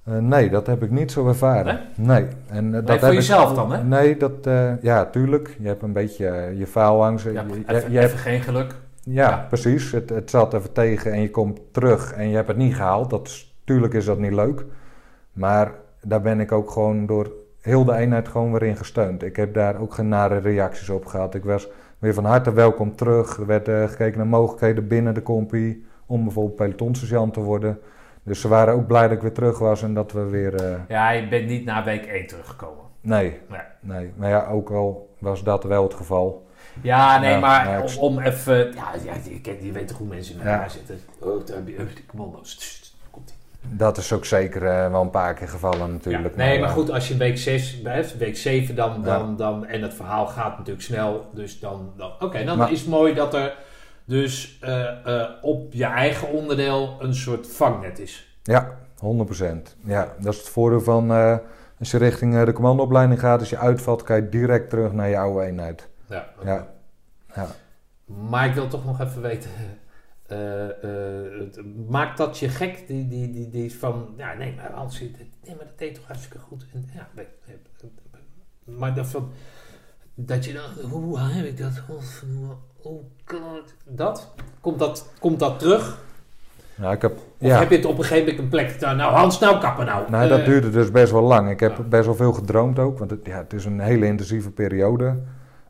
Eh, 0.07 0.17
nee, 0.17 0.49
dat 0.49 0.67
heb 0.67 0.83
ik 0.83 0.91
niet 0.91 1.11
zo 1.11 1.27
ervaren. 1.27 1.79
Nee. 1.95 2.27
En, 2.47 2.65
eh, 2.65 2.71
dat 2.71 2.83
voor 2.83 2.93
heb 2.93 3.03
ik- 3.09 3.13
jezelf 3.13 3.53
dan, 3.53 3.71
hè? 3.71 3.83
Nee, 3.83 4.17
dat, 4.17 4.45
eh, 4.47 4.81
ja, 4.81 5.05
tuurlijk. 5.05 5.55
Je 5.59 5.67
hebt 5.67 5.81
een 5.81 5.93
beetje 5.93 6.53
je 6.57 6.67
faalangst. 6.67 7.25
Ja, 7.25 7.31
Je- 7.31 7.63
even, 7.75 7.91
je 7.91 7.97
hebt- 7.97 8.07
even 8.11 8.17
geen 8.19 8.41
geluk. 8.41 8.75
Ja, 9.03 9.29
Ja. 9.29 9.45
precies. 9.47 9.91
Het, 9.91 10.09
het 10.09 10.29
zat 10.29 10.53
even 10.53 10.73
tegen 10.73 11.11
en 11.11 11.21
je 11.21 11.29
komt 11.31 11.59
terug 11.71 12.13
en 12.13 12.29
je 12.29 12.35
hebt 12.35 12.47
het 12.47 12.57
niet 12.57 12.75
gehaald. 12.75 13.09
Dat 13.09 13.27
is, 13.27 13.55
tuurlijk 13.63 13.93
is 13.93 14.05
dat 14.05 14.19
niet 14.19 14.33
leuk. 14.33 14.65
Maar 15.33 15.71
daar 16.01 16.21
ben 16.21 16.39
ik 16.39 16.51
ook 16.51 16.71
gewoon 16.71 17.05
door 17.05 17.31
heel 17.61 17.85
de 17.85 17.93
eenheid 17.95 18.27
gewoon 18.27 18.51
weer 18.51 18.63
in 18.63 18.77
gesteund. 18.77 19.23
Ik 19.23 19.35
heb 19.35 19.53
daar 19.53 19.79
ook 19.81 19.93
geen 19.93 20.07
nare 20.07 20.37
reacties 20.37 20.89
op 20.89 21.05
gehad. 21.05 21.35
Ik 21.35 21.43
was 21.43 21.67
weer 21.99 22.13
van 22.13 22.25
harte 22.25 22.53
welkom 22.53 22.95
terug. 22.95 23.37
Er 23.37 23.45
werd 23.45 23.69
gekeken 23.89 24.17
naar 24.17 24.27
mogelijkheden 24.27 24.87
binnen 24.87 25.13
de 25.13 25.23
compie 25.23 25.85
om 26.05 26.23
bijvoorbeeld 26.23 26.55
pelotonssergeant 26.55 27.33
te 27.33 27.39
worden. 27.39 27.79
Dus 28.27 28.41
ze 28.41 28.47
waren 28.47 28.73
ook 28.73 28.87
blij 28.87 29.01
dat 29.07 29.11
ik 29.11 29.21
weer 29.21 29.33
terug 29.33 29.59
was 29.59 29.81
en 29.83 29.93
dat 29.93 30.11
we 30.11 30.23
weer... 30.23 30.55
eh, 30.55 30.79
Ja, 30.87 31.09
je 31.11 31.27
bent 31.27 31.47
niet 31.47 31.65
na 31.65 31.83
week 31.83 32.05
1 32.05 32.27
teruggekomen. 32.27 32.83
nee, 33.01 33.39
Nee. 33.49 33.59
nee. 33.79 34.11
Maar 34.15 34.29
ja, 34.29 34.45
ook 34.47 34.69
al 34.71 35.15
was 35.19 35.43
dat 35.43 35.63
wel 35.63 35.83
het 35.83 35.93
geval. 35.93 36.45
Ja, 36.81 37.19
nee, 37.19 37.31
Ja, 37.31 37.39
maar 37.39 37.81
om, 37.81 37.97
om 37.97 38.19
even... 38.19 38.55
Ja, 38.57 38.91
ja 39.05 39.13
je, 39.43 39.65
je 39.65 39.71
weet 39.71 39.87
toch 39.87 39.97
hoe 39.97 40.07
mensen 40.07 40.33
in 40.33 40.39
elkaar 40.39 40.61
Ja. 40.61 40.69
zitten. 40.69 40.99
Oh, 41.19 41.45
daar 41.45 41.55
heb 41.55 41.67
je 41.67 41.75
die 41.95 42.05
commando's. 42.05 42.75
Dat 43.69 43.97
is 43.97 44.13
ook 44.13 44.25
zeker 44.25 44.65
eh, 44.65 44.91
wel 44.91 45.01
een 45.01 45.09
paar 45.09 45.33
keer 45.33 45.47
gevallen 45.47 45.91
natuurlijk. 45.91 46.35
Ja, 46.37 46.43
nee, 46.45 46.59
maar 46.59 46.69
eh, 46.69 46.75
goed, 46.75 46.91
als 46.91 47.07
je 47.07 47.17
week 47.17 47.37
6 47.37 47.81
blijft, 47.81 48.17
week 48.17 48.37
7 48.37 48.75
dan, 48.75 49.01
dan, 49.03 49.35
dan... 49.35 49.65
En 49.65 49.81
het 49.81 49.93
verhaal 49.93 50.27
gaat 50.27 50.57
natuurlijk 50.57 50.85
snel, 50.85 51.29
dus 51.33 51.59
dan... 51.59 51.91
dan 51.97 52.11
Oké, 52.19 52.43
dan 52.43 52.57
Maar- 52.57 52.71
is 52.71 52.79
het 52.79 52.89
mooi 52.89 53.13
dat 53.13 53.33
er 53.33 53.55
dus 54.07 54.57
eh, 54.61 55.21
eh, 55.21 55.29
op 55.41 55.73
je 55.73 55.85
eigen 55.85 56.31
onderdeel 56.31 56.97
een 56.99 57.15
soort 57.15 57.47
vangnet 57.47 57.99
is. 57.99 58.39
Ja, 58.43 58.77
100%. 58.95 59.75
Ja, 59.83 60.15
dat 60.19 60.33
is 60.33 60.39
het 60.39 60.49
voordeel 60.49 60.81
van, 60.81 61.11
eh, 61.11 61.37
Als 61.79 61.91
je 61.91 61.97
richting 61.97 62.43
de 62.43 62.53
commandoopleiding 62.53 63.19
gaat, 63.19 63.39
als 63.39 63.49
je 63.49 63.57
uitvalt, 63.57 64.03
kan 64.03 64.15
je 64.15 64.29
direct 64.29 64.69
terug 64.69 64.91
naar 64.91 65.09
je 65.09 65.17
oude 65.17 65.45
eenheid. 65.45 65.89
Ja. 66.09 66.29
Ja. 66.43 66.67
Ja. 67.35 67.47
Maar 68.05 68.47
ik 68.47 68.53
wil 68.53 68.67
toch 68.67 68.85
nog 68.85 69.01
even 69.01 69.21
weten. 69.21 69.49
maakt 71.89 72.17
dat 72.17 72.39
je 72.39 72.49
gek? 72.49 72.87
Die, 72.87 73.07
die, 73.07 73.31
die, 73.31 73.49
die 73.49 73.73
van. 73.73 74.13
Ja, 74.17 74.33
nee, 74.33 74.55
maar 74.55 74.71
Hans, 74.71 74.99
nee, 74.99 75.55
maar 75.55 75.65
dat 75.65 75.77
deed 75.77 75.95
toch 75.95 76.07
hartstikke 76.07 76.39
goed. 76.39 76.65
En, 76.73 76.89
ja, 76.93 77.09
maar 78.65 78.93
dat 78.93 79.07
van. 79.07 79.31
Dat 80.13 80.45
je 80.45 80.53
dan. 80.53 80.89
Hoe 80.89 81.19
heb 81.19 81.45
ik 81.45 81.57
dat? 81.57 81.83
Oh 82.87 83.03
god. 83.25 83.73
Dat? 83.85 84.33
Komt 84.61 84.79
dat, 84.79 85.09
komt 85.19 85.39
dat 85.39 85.59
terug? 85.59 86.05
Nou, 86.75 86.93
ik 86.95 87.01
heb, 87.01 87.11
Of 87.17 87.21
ja. 87.47 87.59
heb 87.59 87.69
je 87.69 87.75
het 87.75 87.85
op 87.85 87.97
een 87.97 88.03
gegeven 88.03 88.23
moment 88.25 88.39
een 88.39 88.49
plek. 88.49 88.79
Nou, 88.79 88.95
nou 88.97 89.13
Hans, 89.13 89.39
nou 89.39 89.59
kappen 89.59 89.85
nou. 89.85 90.09
Nou, 90.11 90.27
dat 90.29 90.39
Eh, 90.39 90.45
duurde 90.45 90.69
dus 90.69 90.91
best 90.91 91.11
wel 91.11 91.21
lang. 91.21 91.49
Ik 91.49 91.59
heb 91.59 91.77
Ja. 91.77 91.83
best 91.83 92.05
wel 92.05 92.15
veel 92.15 92.33
gedroomd 92.33 92.79
ook, 92.79 92.99
want 92.99 93.11
het, 93.11 93.19
ja, 93.25 93.37
het 93.37 93.53
is 93.53 93.65
een 93.65 93.79
hele 93.79 94.05
intensieve 94.05 94.51
periode. 94.51 95.15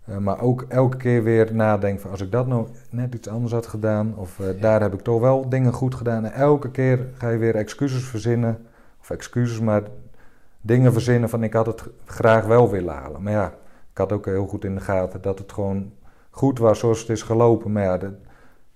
Eh, 0.06 0.18
maar 0.18 0.42
ook 0.42 0.66
elke 0.68 0.98
keer 0.98 1.24
weer 1.24 1.54
nadenken 1.54 2.02
van 2.02 2.12
als 2.12 2.22
ik 2.22 2.32
dat 2.32 2.48
nou 2.48 2.68
net 2.90 3.14
iets 3.16 3.28
anders 3.28 3.54
had 3.54 3.68
gedaan, 3.68 4.14
of 4.18 4.40
eh, 4.40 4.62
daar 4.62 4.82
heb 4.82 4.94
ik 4.94 5.02
toch 5.02 5.20
wel 5.22 5.50
dingen 5.50 5.74
goed 5.74 5.96
gedaan. 5.96 6.26
En 6.26 6.34
elke 6.34 6.72
keer 6.72 7.00
ga 7.18 7.30
je 7.30 7.38
weer 7.38 7.56
excuses 7.56 8.04
verzinnen, 8.04 8.66
of 9.02 9.10
excuses, 9.10 9.60
maar 9.60 9.82
dingen 10.62 10.94
verzinnen 10.94 11.30
van 11.30 11.44
ik 11.44 11.54
had 11.54 11.66
het 11.66 11.84
graag 12.06 12.46
wel 12.46 12.70
willen 12.70 12.94
halen. 12.94 13.24
Maar 13.24 13.34
ja, 13.34 13.48
ik 13.92 13.98
had 13.98 14.12
ook 14.12 14.26
heel 14.26 14.48
goed 14.48 14.66
in 14.66 14.76
de 14.76 14.82
gaten 14.82 15.22
dat 15.22 15.40
het 15.40 15.52
gewoon 15.54 15.92
goed 16.38 16.60
was 16.60 16.80
zoals 16.80 17.00
het 17.00 17.10
is 17.10 17.22
gelopen. 17.22 17.72
Maar 17.72 17.84
ja, 17.84 17.98
dat- 17.98 18.14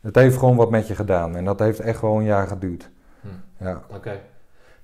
het 0.01 0.15
heeft 0.15 0.37
gewoon 0.37 0.55
wat 0.55 0.69
met 0.69 0.87
je 0.87 0.95
gedaan 0.95 1.35
en 1.35 1.45
dat 1.45 1.59
heeft 1.59 1.79
echt 1.79 2.01
wel 2.01 2.17
een 2.17 2.23
jaar 2.23 2.47
geduurd. 2.47 2.89
Hm. 3.21 3.63
Ja. 3.63 3.81
Oké. 3.95 4.19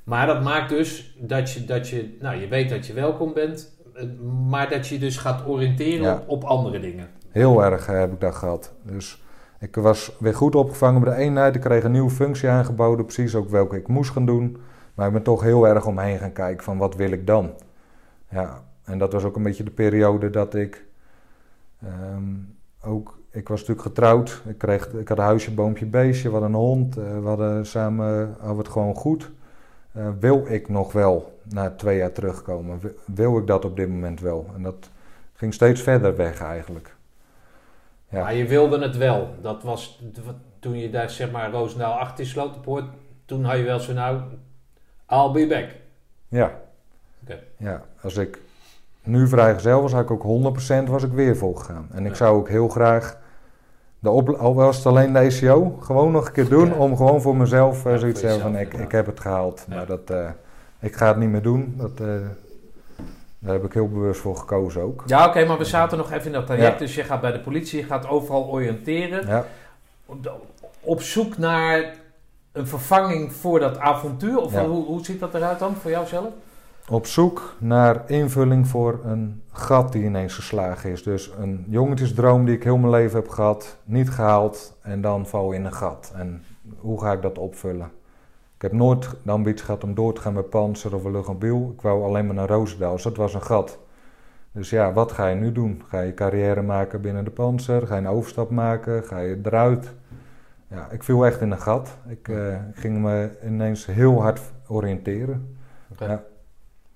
Maar 0.03 0.27
dat 0.27 0.43
maakt 0.43 0.69
dus 0.69 1.17
dat 1.19 1.51
je, 1.51 1.65
dat 1.65 1.89
je, 1.89 2.17
nou 2.21 2.35
je 2.39 2.47
weet 2.47 2.69
dat 2.69 2.87
je 2.87 2.93
welkom 2.93 3.33
bent, 3.33 3.77
eh, 3.93 4.03
maar 4.49 4.69
dat 4.69 4.87
je 4.87 4.99
dus 4.99 5.17
gaat 5.17 5.47
oriënteren 5.47 6.01
Ja. 6.01 6.13
op, 6.13 6.29
op 6.29 6.43
andere 6.43 6.79
dingen. 6.79 7.07
Heel 7.29 7.63
erg 7.63 7.87
eh, 7.87 7.99
heb 7.99 8.11
ik 8.13 8.19
dat 8.19 8.35
gehad. 8.35 8.73
Dus 8.83 9.23
ik 9.59 9.75
was 9.75 10.15
weer 10.19 10.33
goed 10.35 10.55
opgevangen 10.55 11.01
bij 11.01 11.15
de 11.15 11.19
eenheid. 11.21 11.55
Ik 11.55 11.61
kreeg 11.61 11.83
een 11.83 11.91
nieuwe 11.91 12.09
functie 12.09 12.49
aangeboden, 12.49 13.05
precies 13.05 13.35
ook 13.35 13.49
welke 13.49 13.77
ik 13.77 13.87
moest 13.87 14.11
gaan 14.11 14.25
doen. 14.25 14.57
Maar 14.93 15.07
ik 15.07 15.13
ben 15.13 15.23
toch 15.23 15.41
heel 15.41 15.67
erg 15.67 15.85
omheen 15.85 16.17
gaan 16.17 16.33
kijken 16.33 16.63
van 16.63 16.77
wat 16.77 16.95
wil 16.95 17.11
ik 17.11 17.27
dan? 17.27 17.51
Ja, 18.29 18.63
en 18.83 18.97
dat 18.97 19.13
was 19.13 19.23
ook 19.23 19.35
een 19.35 19.43
beetje 19.43 19.63
de 19.63 19.71
periode 19.71 20.29
dat 20.29 20.55
ik 20.55 20.85
ehm, 21.83 22.23
ook... 22.83 23.15
Ik 23.31 23.47
was 23.47 23.59
natuurlijk 23.59 23.87
getrouwd. 23.87 24.41
Ik, 24.47 24.57
kreeg, 24.57 24.87
ik 24.93 25.07
had 25.07 25.17
een 25.17 25.23
huisje, 25.23 25.53
boompje, 25.53 25.85
beestje. 25.85 26.27
We 26.27 26.31
hadden 26.33 26.49
een 26.49 26.59
hond. 26.59 26.97
eh, 26.97 27.19
we 27.19 27.27
hadden 27.27 27.65
samen 27.65 28.27
hadden 28.37 28.55
we 28.55 28.61
het 28.61 28.71
gewoon 28.71 28.95
goed. 28.95 29.31
Eh, 29.91 30.09
wil 30.19 30.45
ik 30.47 30.69
nog 30.69 30.91
wel 30.91 31.39
na 31.43 31.69
twee 31.75 31.97
jaar 31.97 32.11
terugkomen? 32.11 32.79
Wil- 32.79 32.91
Wil 33.05 33.37
ik 33.37 33.47
dat 33.47 33.65
op 33.65 33.75
dit 33.75 33.89
moment 33.89 34.19
wel? 34.19 34.49
En 34.55 34.61
dat 34.63 34.89
ging 35.33 35.53
steeds 35.53 35.81
verder 35.81 36.15
weg 36.15 36.41
eigenlijk. 36.41 36.95
Ja. 38.09 38.21
Maar 38.21 38.33
je 38.33 38.45
wilde 38.45 38.79
het 38.81 38.97
wel. 38.97 39.29
Dat 39.41 39.63
was 39.63 40.03
toen 40.59 40.77
je 40.77 40.89
daar 40.89 41.09
zeg 41.09 41.31
maar 41.31 41.51
Roosendaal 41.51 41.93
achter 41.93 42.23
je 42.23 42.29
Slotenpoort, 42.29 42.85
toen 43.25 43.43
had 43.43 43.57
je 43.57 43.63
wel 43.63 43.79
zo 43.79 43.93
nou, 43.93 44.21
I'll 45.09 45.31
be 45.31 45.47
back. 45.47 45.69
Ja. 46.27 46.59
Ja. 47.57 47.83
Als 48.01 48.17
ik 48.17 48.39
nu 49.07 49.27
vrijgezel 49.27 49.81
was, 49.81 49.91
had 49.93 50.09
ik 50.09 50.11
ook 50.11 50.23
100% 50.23 50.89
was 50.89 51.03
ik 51.03 51.11
weer 51.11 51.37
volgegaan. 51.37 51.87
En 51.93 52.03
ik 52.05 52.11
Ja. 52.11 52.15
zou 52.17 52.37
ook 52.37 52.49
heel 52.49 52.67
graag, 52.67 53.17
de 53.99 54.09
op, 54.09 54.29
al 54.29 54.55
was 54.55 54.77
het 54.77 54.85
alleen 54.85 55.13
de 55.13 55.19
ECO, 55.19 55.77
gewoon 55.81 56.11
nog 56.11 56.25
een 56.25 56.31
keer 56.31 56.49
doen. 56.49 56.67
Ja. 56.67 56.73
Om 56.73 56.97
gewoon 56.97 57.21
voor 57.21 57.35
mezelf 57.35 57.85
eh, 57.85 57.91
Ja, 57.91 57.97
zoiets 57.97 58.19
te 58.19 58.25
hebben 58.25 58.43
van 58.43 58.57
ik, 58.57 58.73
ik 58.73 58.91
heb 58.91 59.05
het 59.05 59.19
gehaald. 59.19 59.65
Maar 59.69 59.85
dat, 59.85 60.09
eh, 60.09 60.29
ik 60.79 60.95
ga 60.95 61.07
het 61.07 61.17
niet 61.17 61.29
meer 61.29 61.41
doen. 61.41 61.73
Dat, 61.77 61.91
eh, 61.99 62.07
daar 63.39 63.53
heb 63.53 63.63
ik 63.63 63.73
heel 63.73 63.89
bewust 63.89 64.21
voor 64.21 64.35
gekozen 64.37 64.81
ook. 64.81 65.03
Ja, 65.05 65.27
oké, 65.27 65.45
maar 65.45 65.57
we 65.57 65.65
zaten 65.65 65.97
nog 65.97 66.11
even 66.11 66.25
in 66.25 66.31
dat 66.31 66.45
traject. 66.45 66.79
Dus 66.79 66.95
je 66.95 67.03
gaat 67.03 67.21
bij 67.21 67.31
de 67.31 67.39
politie, 67.39 67.79
je 67.79 67.85
gaat 67.85 68.07
overal 68.07 68.47
oriënteren. 68.49 69.27
Ja. 69.27 69.45
Op, 70.05 70.31
op 70.81 71.01
zoek 71.01 71.37
naar 71.37 71.95
een 72.51 72.67
vervanging 72.67 73.33
voor 73.33 73.59
dat 73.59 73.77
avontuur? 73.77 74.37
Of 74.41 74.53
hoe, 74.57 74.85
hoe 74.85 75.05
ziet 75.05 75.19
dat 75.19 75.33
eruit 75.33 75.59
dan 75.59 75.75
voor 75.75 75.91
jou 75.91 76.07
zelf? 76.07 76.27
Op 76.89 77.05
zoek 77.05 77.55
naar 77.59 78.09
invulling 78.09 78.67
voor 78.67 78.99
een 79.03 79.41
gat 79.51 79.91
die 79.91 80.03
ineens 80.03 80.33
geslagen 80.33 80.91
is. 80.91 81.03
Dus 81.03 81.31
een 81.39 81.65
jongetjesdroom 81.67 82.45
die 82.45 82.55
ik 82.55 82.63
heel 82.63 82.77
mijn 82.77 82.91
leven 82.91 83.19
heb 83.19 83.29
gehad, 83.29 83.77
niet 83.83 84.09
gehaald 84.09 84.77
en 84.81 85.01
dan 85.01 85.27
val 85.27 85.51
in 85.51 85.65
een 85.65 85.73
gat. 85.73 86.11
En 86.15 86.43
hoe 86.77 87.01
ga 87.01 87.11
ik 87.11 87.21
dat 87.21 87.37
opvullen? 87.37 87.91
Ik 88.55 88.61
heb 88.61 88.71
nooit 88.71 89.09
de 89.23 89.31
ambitie 89.31 89.65
gehad 89.65 89.83
om 89.83 89.93
door 89.93 90.13
te 90.13 90.21
gaan 90.21 90.33
met 90.33 90.49
Panzer 90.49 90.95
of 90.95 91.03
een 91.03 91.11
luchtmobiel. 91.11 91.71
Ik 91.75 91.81
wou 91.81 92.03
alleen 92.03 92.25
maar 92.25 92.35
naar 92.35 92.47
Roosendaal, 92.47 92.93
dus 92.93 93.03
dat 93.03 93.17
was 93.17 93.33
een 93.33 93.41
gat. 93.41 93.79
Dus 94.51 94.69
ja, 94.69 94.93
wat 94.93 95.11
ga 95.11 95.27
je 95.27 95.35
nu 95.35 95.51
doen? 95.51 95.83
Ga 95.87 95.99
je 95.99 96.13
carrière 96.13 96.61
maken 96.61 97.01
binnen 97.01 97.23
de 97.23 97.31
Panzer? 97.31 97.87
Ga 97.87 97.95
je 97.95 98.01
een 98.01 98.07
overstap 98.07 98.49
maken? 98.49 99.03
Ga 99.03 99.19
je 99.19 99.39
eruit? 99.43 99.93
Ja, 100.67 100.87
ik 100.91 101.03
viel 101.03 101.25
echt 101.25 101.41
in 101.41 101.51
een 101.51 101.61
gat. 101.61 101.97
Ik 102.07 102.27
eh, 102.27 102.55
ging 102.73 102.97
me 102.97 103.29
ineens 103.45 103.85
heel 103.85 104.21
hard 104.21 104.41
oriënteren. 104.67 105.57
Ja. 105.99 106.23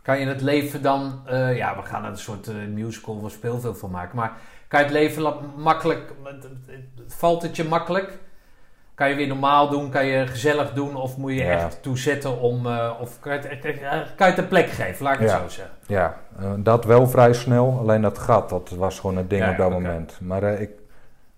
Kan 0.02 0.19
je 0.19 0.26
het 0.26 0.41
leven 0.41 0.82
dan, 0.82 1.22
eh, 1.26 1.56
ja, 1.57 1.76
we 1.76 1.82
gaan 1.82 2.03
er 2.03 2.10
een 2.10 2.18
soort 2.18 2.48
eh, 2.48 2.56
musical 2.73 3.15
of 3.15 3.32
speelfilm 3.32 3.76
van 3.76 3.91
maken, 3.91 4.15
maar 4.15 4.32
kan 4.68 4.80
je 4.80 4.86
het 4.86 4.95
leven 4.95 5.34
makkelijk, 5.56 6.14
valt 7.07 7.41
het 7.41 7.56
je 7.56 7.64
makkelijk? 7.64 8.19
Kan 8.95 9.10
je 9.10 9.15
weer 9.15 9.28
normaal 9.28 9.69
doen, 9.69 9.90
kan 9.90 10.06
je 10.06 10.28
gezellig 10.28 10.73
doen 10.73 10.95
of 10.95 11.18
moet 11.18 11.32
je 11.32 11.38
Ja. 11.38 11.52
echt 11.52 11.84
toezetten 11.84 12.40
om, 12.40 12.65
eh, 12.65 12.91
of 13.02 13.19
kan 13.19 13.34
je, 13.34 13.40
het, 13.48 13.60
kan 14.15 14.28
je 14.28 14.34
het 14.34 14.38
een 14.38 14.48
plek 14.48 14.69
geven, 14.69 15.03
laat 15.03 15.14
ik 15.14 15.19
het 15.19 15.30
zo 15.30 15.48
zeggen. 15.48 15.76
Ja, 15.88 16.18
dat 16.57 16.86
wel 16.86 17.07
vrij 17.07 17.34
snel. 17.34 17.78
Alleen 17.80 18.02
dat 18.02 18.18
gat, 18.18 18.49
dat 18.49 18.69
was 18.69 18.99
gewoon 18.99 19.18
een 19.18 19.28
ding 19.28 19.44
Ja, 19.44 19.52
op 19.52 19.57
dat 19.57 19.69
moment. 19.69 20.18
Maar 20.22 20.44
ik, 20.44 20.69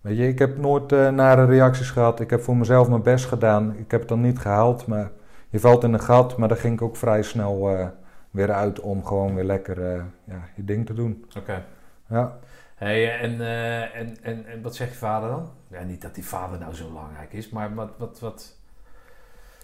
weet 0.02 0.18
je, 0.18 0.28
ik 0.28 0.40
heb 0.40 0.58
nooit 0.58 0.92
nare 1.12 1.46
reacties 1.46 1.90
gehad. 1.90 2.20
Ik 2.20 2.30
heb 2.30 2.42
voor 2.42 2.58
mezelf 2.58 2.88
mijn 2.90 3.02
best 3.02 3.26
gedaan. 3.26 3.76
Ik 3.78 3.92
heb 3.92 4.00
het 4.00 4.10
dan 4.10 4.22
niet 4.22 4.40
gehaald, 4.40 4.86
maar 4.88 5.12
je 5.50 5.60
valt 5.60 5.84
in 5.84 5.94
een 5.94 6.02
gat. 6.02 6.38
Maar 6.38 6.48
daar 6.48 6.58
ging 6.58 6.74
ik 6.74 6.82
ook 6.82 6.98
vrij 6.98 7.22
snel 7.24 7.92
weer 8.34 8.52
uit 8.54 8.80
om 8.80 9.06
gewoon 9.06 9.36
weer 9.36 9.44
lekker 9.44 9.92
eh, 9.94 10.04
ja, 10.24 10.42
je 10.56 10.66
ding 10.66 10.86
te 10.86 10.94
doen. 10.94 11.26
Oké. 11.38 11.66
Ja, 12.10 12.38
Hey, 12.76 13.20
en, 13.20 13.42
eh, 13.42 13.96
en, 13.96 14.18
en, 14.22 14.46
en 14.46 14.62
wat 14.62 14.76
zegt 14.76 14.92
je 14.92 14.98
vader 14.98 15.30
dan? 15.30 15.50
Ja, 15.68 15.84
niet 15.84 16.02
dat 16.02 16.16
die 16.16 16.26
vader 16.26 16.60
nou 16.60 16.74
zo 16.74 16.88
belangrijk 16.88 17.34
is, 17.34 17.50
maar 17.50 17.74
wat, 17.76 17.90
wat, 17.98 18.20
wat, 18.20 18.58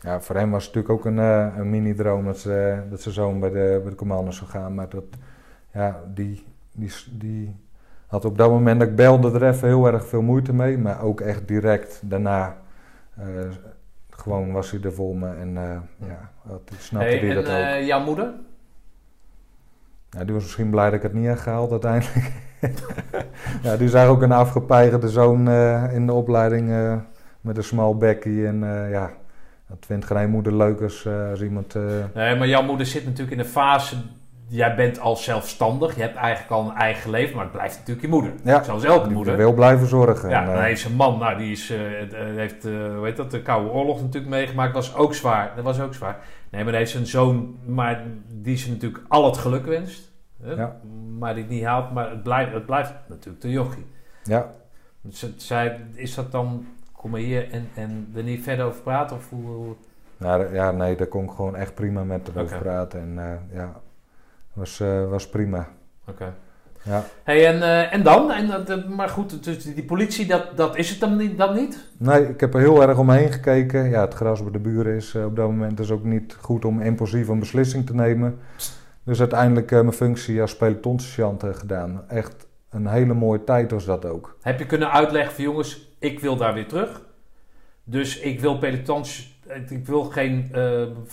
ja 0.01 0.21
voor 0.21 0.35
hem 0.35 0.51
was 0.51 0.65
het 0.65 0.75
natuurlijk 0.75 0.99
ook 0.99 1.05
een, 1.11 1.19
eh, 1.19 1.57
een 1.57 1.69
mini-droom 1.69 2.25
dat, 2.25 2.39
ze, 2.39 2.83
dat 2.89 3.01
zijn 3.01 3.13
zoon 3.13 3.39
bij 3.39 3.49
de, 3.49 3.79
bij 3.81 3.89
de 3.89 3.95
commando 3.95 4.31
zou 4.31 4.49
gaan. 4.49 4.75
Maar 4.75 4.89
dat, 4.89 5.03
ja, 5.73 6.03
die, 6.13 6.45
die, 6.71 6.91
die 7.11 7.55
had 8.07 8.25
op 8.25 8.37
dat 8.37 8.49
moment 8.49 8.79
dat 8.79 8.89
ik 8.89 8.95
belde 8.95 9.31
er 9.39 9.47
even 9.47 9.67
heel 9.67 9.87
erg 9.87 10.05
veel 10.07 10.21
moeite 10.21 10.53
mee. 10.53 10.77
Maar 10.77 11.01
ook 11.01 11.21
echt 11.21 11.47
direct 11.47 12.01
daarna 12.03 12.57
gewoon 14.09 14.51
was 14.51 14.71
hij 14.71 14.81
er 14.81 14.93
voor 14.93 15.15
me. 15.15 15.35
En 15.35 15.53
ja, 15.97 16.31
dat, 16.47 16.61
snapte 16.77 17.17
hij 17.17 17.29
en 17.29 17.35
dat 17.35 17.47
ook. 17.47 17.51
eh, 17.53 17.85
jouw 17.85 18.03
moeder? 18.05 18.33
Ja, 20.09 20.23
die 20.23 20.33
was 20.33 20.43
misschien 20.43 20.69
blij 20.69 20.85
dat 20.85 20.93
ik 20.93 21.01
het 21.01 21.13
niet 21.13 21.27
heb 21.27 21.37
gehaald 21.37 21.71
uiteindelijk. 21.71 22.31
ja, 23.63 23.77
die 23.77 23.89
zag 23.89 24.07
ook 24.07 24.21
een 24.21 24.31
afgepeigerde 24.31 25.09
zoon 25.09 25.47
eh, 25.47 25.93
in 25.93 26.05
de 26.05 26.13
opleiding 26.13 26.71
eh, 26.71 26.95
met 27.41 27.57
een 27.57 27.63
smal 27.63 27.97
bekkie. 27.97 28.47
En 28.47 28.63
eh, 28.63 28.91
ja, 28.91 29.11
dat 29.67 29.77
vindt 29.85 30.05
geen 30.05 30.29
moeder 30.29 30.55
leuk 30.55 30.81
als, 30.81 31.07
iemand... 31.41 31.73
Nee, 32.13 32.35
maar 32.35 32.47
jouw 32.47 32.63
moeder 32.63 32.85
zit 32.85 33.05
natuurlijk 33.05 33.31
in 33.31 33.39
een 33.39 33.45
fase. 33.45 33.95
Jij 34.51 34.75
bent 34.75 34.99
al 34.99 35.15
zelfstandig. 35.15 35.95
Je 35.95 36.01
hebt 36.01 36.15
eigenlijk 36.15 36.51
al 36.51 36.69
een 36.69 36.75
eigen 36.75 37.09
leven, 37.09 37.35
maar 37.35 37.43
het 37.43 37.53
blijft 37.53 37.77
natuurlijk 37.77 38.01
je 38.05 38.11
moeder. 38.11 38.31
Ja, 38.43 38.63
Zoals 38.63 38.83
elke 38.83 39.07
die 39.07 39.15
moeder. 39.15 39.37
wil 39.37 39.53
blijven 39.53 39.87
zorgen. 39.87 40.29
Ja, 40.29 40.39
En, 40.39 40.45
dan 40.45 40.55
eh, 40.55 40.61
heeft 40.61 40.81
zijn 40.81 40.95
man, 40.95 41.19
nou, 41.19 41.37
die 41.37 41.51
is, 41.51 41.69
eh, 41.69 41.79
heeft, 42.35 42.65
eh, 42.65 42.71
hoe 42.95 43.05
heet 43.05 43.17
dat, 43.17 43.31
de 43.31 43.41
Koude 43.41 43.69
Oorlog 43.69 44.01
natuurlijk 44.01 44.31
meegemaakt. 44.31 44.73
Was 44.73 44.95
ook 44.95 45.13
zwaar. 45.13 45.51
Dat 45.55 45.63
was 45.63 45.79
ook 45.79 45.93
zwaar. 45.93 46.19
Nee, 46.49 46.61
maar 46.61 46.69
hij 46.71 46.79
heeft 46.79 46.91
zijn 46.91 47.05
zoon, 47.05 47.57
maar 47.65 48.03
die 48.27 48.57
ze 48.57 48.69
natuurlijk 48.69 49.03
al 49.07 49.25
het 49.25 49.37
geluk 49.37 49.65
wenst. 49.65 50.11
Hè? 50.43 50.51
Ja. 50.53 50.75
Maar 51.19 51.33
die 51.33 51.43
het 51.43 51.51
niet 51.51 51.63
haalt, 51.63 51.91
maar 51.91 52.09
het 52.09 52.23
blijft, 52.23 52.53
het 52.53 52.65
blijft 52.65 52.93
natuurlijk 53.07 53.41
de 53.41 53.51
jochie. 53.51 53.85
ja, 54.23 54.51
Dus 55.01 55.33
zij, 55.37 55.79
is 55.93 56.15
dat 56.15 56.31
dan, 56.31 56.65
kom 56.91 57.11
maar 57.11 57.19
hier 57.19 57.51
en, 57.51 57.69
en 57.75 58.11
er 58.15 58.23
niet 58.23 58.43
verder 58.43 58.65
over 58.65 58.81
praten? 58.81 59.15
Of 59.15 59.29
hoe, 59.29 59.75
nou, 60.17 60.53
ja, 60.53 60.71
nee, 60.71 60.95
daar 60.95 61.07
kon 61.07 61.23
ik 61.23 61.31
gewoon 61.31 61.55
echt 61.55 61.73
prima 61.75 62.03
met 62.03 62.29
haar 62.33 62.43
over 62.43 62.57
praten. 62.57 62.99
En 62.99 63.39
ja, 63.53 63.81
was, 64.53 64.79
eh, 64.79 65.09
was 65.09 65.29
prima. 65.29 65.67
Oké. 66.07 66.33
Ja. 66.83 67.03
Hey, 67.23 67.47
en, 67.47 67.61
eh, 67.61 67.93
en 67.93 68.03
dan? 68.03 68.31
En, 68.31 68.65
dat- 68.65 68.87
maar 68.89 69.09
goed, 69.09 69.43
dus 69.43 69.63
die, 69.63 69.83
politie, 69.85 70.25
dat, 70.25 70.57
dat 70.57 70.75
is 70.77 70.89
het 70.89 70.99
dan 70.99 71.17
niet? 71.17 71.37
Dan 71.37 71.55
niet? 71.55 71.87
Nee, 71.97 72.27
ik 72.29 72.39
heb 72.39 72.53
er 72.53 72.59
heel 72.59 72.81
erg 72.81 72.97
omheen 72.97 73.31
gekeken. 73.31 73.89
Ja, 73.89 74.01
het 74.01 74.13
gras 74.13 74.41
bij 74.43 74.51
de 74.51 74.59
buren 74.59 74.95
is 74.95 75.15
op 75.15 75.35
dat 75.35 75.47
moment 75.47 75.77
dus 75.77 75.91
ook 75.91 76.03
niet 76.03 76.37
goed 76.41 76.65
om 76.65 76.81
impulsief 76.81 77.27
een 77.27 77.39
beslissing 77.39 77.85
te 77.85 77.95
nemen. 77.95 78.39
Dus 79.03 79.19
uiteindelijk 79.19 79.71
mijn 79.71 79.93
functie 79.93 80.41
als 80.41 80.55
pelotonsergeant 80.55 81.43
eh, 81.43 81.53
gedaan. 81.53 82.03
Echt 82.07 82.47
een 82.69 82.87
hele 82.87 83.13
mooie 83.13 83.43
tijd 83.43 83.71
was 83.71 83.85
dat 83.85 84.05
ook. 84.05 84.37
Heb 84.41 84.59
je 84.59 84.65
kunnen 84.65 84.91
uitleggen 84.91 85.33
van 85.35 85.43
jongens, 85.43 85.95
ik 85.99 86.19
wil 86.19 86.35
daar 86.35 86.53
weer 86.53 86.67
terug. 86.67 87.01
Dus 87.83 88.19
ik 88.19 88.39
wil 88.39 88.57
pelotons, 88.57 89.39
ik 89.69 89.85
wil 89.85 90.03
geen 90.03 90.51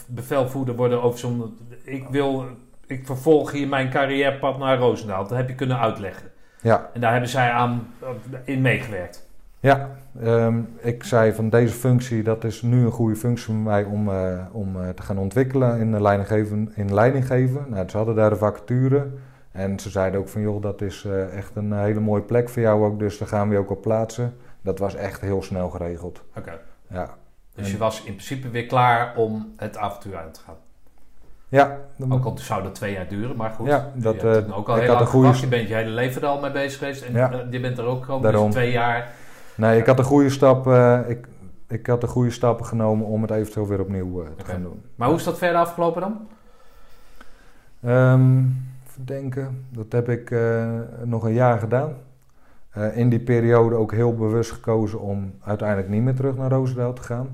bevelvoerder 0.07 0.77
worden 0.77 1.03
over 1.03 1.19
zo'n... 1.19 1.59
Ik 1.83 2.09
wil 2.09 2.45
ik 2.87 3.07
vervolg 3.07 3.53
hier 3.53 3.69
mijn 3.69 3.91
carrièrepad 3.91 4.59
naar 4.59 4.79
Roosendaal. 4.79 5.23
Dat 5.27 5.37
heb 5.37 5.49
je 5.49 5.55
kunnen 5.55 5.79
uitleggen. 5.79 6.31
Ja, 6.61 6.91
En 6.93 7.01
daar 7.01 7.11
hebben 7.13 7.31
zij 7.31 7.51
aan 7.51 7.87
in 8.45 8.61
meegewerkt. 8.61 9.29
ja. 9.61 9.91
Ehm, 10.23 10.61
ik 10.81 11.05
zei 11.05 11.33
van 11.33 11.49
deze 11.51 11.75
functie, 11.75 12.23
dat 12.23 12.45
is 12.45 12.63
nu 12.63 12.85
een 12.85 12.91
goede 12.91 13.17
functie 13.17 13.45
voor 13.47 13.55
mij 13.55 13.85
om, 13.85 14.09
eh, 14.09 14.39
om 14.53 14.81
eh, 14.83 14.89
te 14.89 15.03
gaan 15.03 15.19
ontwikkelen 15.19 15.79
in, 15.81 16.03
leidinggeven, 16.03 16.73
in 16.75 16.95
leidinggeven. 16.95 17.65
Nou, 17.69 17.89
ze 17.89 17.97
hadden 17.97 18.15
daar 18.15 18.31
de 18.31 18.37
vacature. 18.37 19.07
En 19.53 19.79
ze 19.81 19.91
zeiden 19.91 20.21
ook 20.21 20.29
van, 20.29 20.41
joh, 20.41 20.63
dat 20.63 20.81
is 20.83 21.05
eh, 21.05 21.37
echt 21.37 21.57
een 21.57 21.73
hele 21.73 22.01
mooie 22.01 22.23
plek 22.23 22.49
voor 22.49 22.63
jou 22.63 22.85
ook. 22.85 22.99
Dus 22.99 23.19
daar 23.19 23.29
gaan 23.29 23.49
we 23.49 23.55
je 23.55 23.61
ook 23.61 23.71
op 23.71 23.83
plaatsen. 23.83 24.37
Dat 24.63 24.79
was 24.79 24.95
echt 24.95 25.21
heel 25.21 25.43
snel 25.43 25.69
geregeld. 25.71 26.23
Oké. 26.37 26.59
Ja, 26.91 27.15
Dus 27.55 27.67
En- 27.67 27.73
je 27.73 27.79
was 27.79 27.99
in 27.99 28.15
principe 28.15 28.49
weer 28.51 28.67
klaar 28.67 29.17
om 29.17 29.53
het 29.57 29.77
avontuur 29.77 30.17
aan 30.17 30.31
te 30.33 30.41
gaan. 30.41 30.55
Ja, 31.49 31.79
dan- 31.97 32.13
Ook 32.13 32.25
al 32.25 32.39
zou 32.39 32.63
dat 32.63 32.75
twee 32.75 32.93
jaar 32.93 33.09
duren, 33.09 33.37
maar 33.37 33.51
goed. 33.51 33.67
Ja, 33.67 33.91
dat, 33.95 34.21
je 34.21 34.45
eh, 34.49 34.59
ook 34.59 34.69
al 34.69 34.77
ik 34.79 34.89
had 34.89 35.01
een 35.01 35.07
goede. 35.07 35.41
Je 35.41 35.47
bent 35.47 35.69
je 35.69 35.75
hele 35.75 35.91
leven 35.91 36.23
er 36.23 36.29
al 36.29 36.41
mee 36.41 36.51
bezig 36.51 36.79
geweest. 36.79 37.03
En 37.03 37.13
Ja. 37.13 37.33
eh, 37.33 37.39
je 37.51 37.61
bent 37.61 37.79
er 37.79 37.85
ook 37.85 38.05
gewoon 38.05 38.23
dus 38.23 38.41
twee 38.51 38.71
jaar. 38.71 39.11
nee, 39.57 39.79
ik 39.79 39.87
had 39.87 39.99
een 39.99 40.05
goede 40.05 40.31
stap. 40.31 40.67
eh, 40.67 41.01
ik, 41.07 41.29
ik 41.69 41.87
had 41.87 42.01
de 42.01 42.07
goede 42.07 42.31
stappen 42.31 42.67
genomen 42.67 43.07
om 43.07 43.23
het 43.23 43.31
eventueel 43.31 43.67
weer 43.67 43.81
opnieuw 43.81 44.25
te 44.37 44.45
gaan 44.45 44.63
doen. 44.63 44.83
Maar 44.95 45.09
hoe 45.09 45.17
is 45.17 45.25
dat 45.25 45.39
verder 45.39 45.61
afgelopen 45.61 46.01
dan? 46.01 46.27
Ehm 47.85 48.43
verdenken, 48.85 49.67
dat 49.71 49.93
heb 49.93 50.09
ik 50.09 50.35
nog 51.05 51.25
een 51.25 51.33
jaar 51.33 51.59
gedaan. 51.59 51.93
In 52.95 53.09
die 53.09 53.21
periode 53.21 53.75
ook 53.75 53.93
heel 53.93 54.15
bewust 54.15 54.51
gekozen 54.53 55.01
om 55.01 55.35
uiteindelijk 55.45 55.89
niet 55.89 56.03
meer 56.03 56.15
terug 56.15 56.37
naar 56.37 56.51
Roosendaal 56.51 56.93
te 56.93 57.03
gaan. 57.03 57.29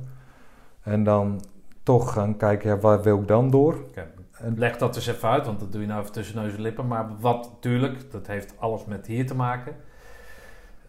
En 0.82 1.04
dan 1.04 1.40
toch 1.82 2.12
gaan 2.12 2.36
kijken, 2.36 2.70
ja, 2.70 2.78
waar 2.78 3.02
wil 3.02 3.20
ik 3.20 3.28
dan 3.28 3.50
door? 3.50 3.84
En- 4.32 4.58
Leg 4.58 4.76
dat 4.76 4.96
eens 4.96 5.06
even 5.06 5.28
uit, 5.28 5.46
want 5.46 5.60
dat 5.60 5.72
doe 5.72 5.80
je 5.80 5.86
nou 5.86 6.00
even 6.00 6.12
tussen 6.12 6.36
neus 6.36 6.54
en 6.54 6.60
lippen. 6.60 6.86
Maar 6.86 7.08
wat, 7.20 7.50
natuurlijk, 7.52 8.10
dat 8.10 8.26
heeft 8.26 8.54
alles 8.58 8.84
met 8.84 9.06
hier 9.06 9.26
te 9.26 9.34
maken. 9.34 9.76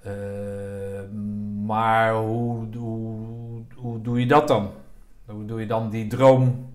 Eh, 0.02 0.12
maar 1.66 2.14
hoe, 2.16 2.70
doe 4.02 4.20
je 4.20 4.26
dat 4.26 4.48
dan? 4.48 4.70
Hoe 5.26 5.46
doe 5.46 5.60
je 5.60 5.66
dan 5.66 5.90
die 5.90 6.08
droom? 6.08 6.74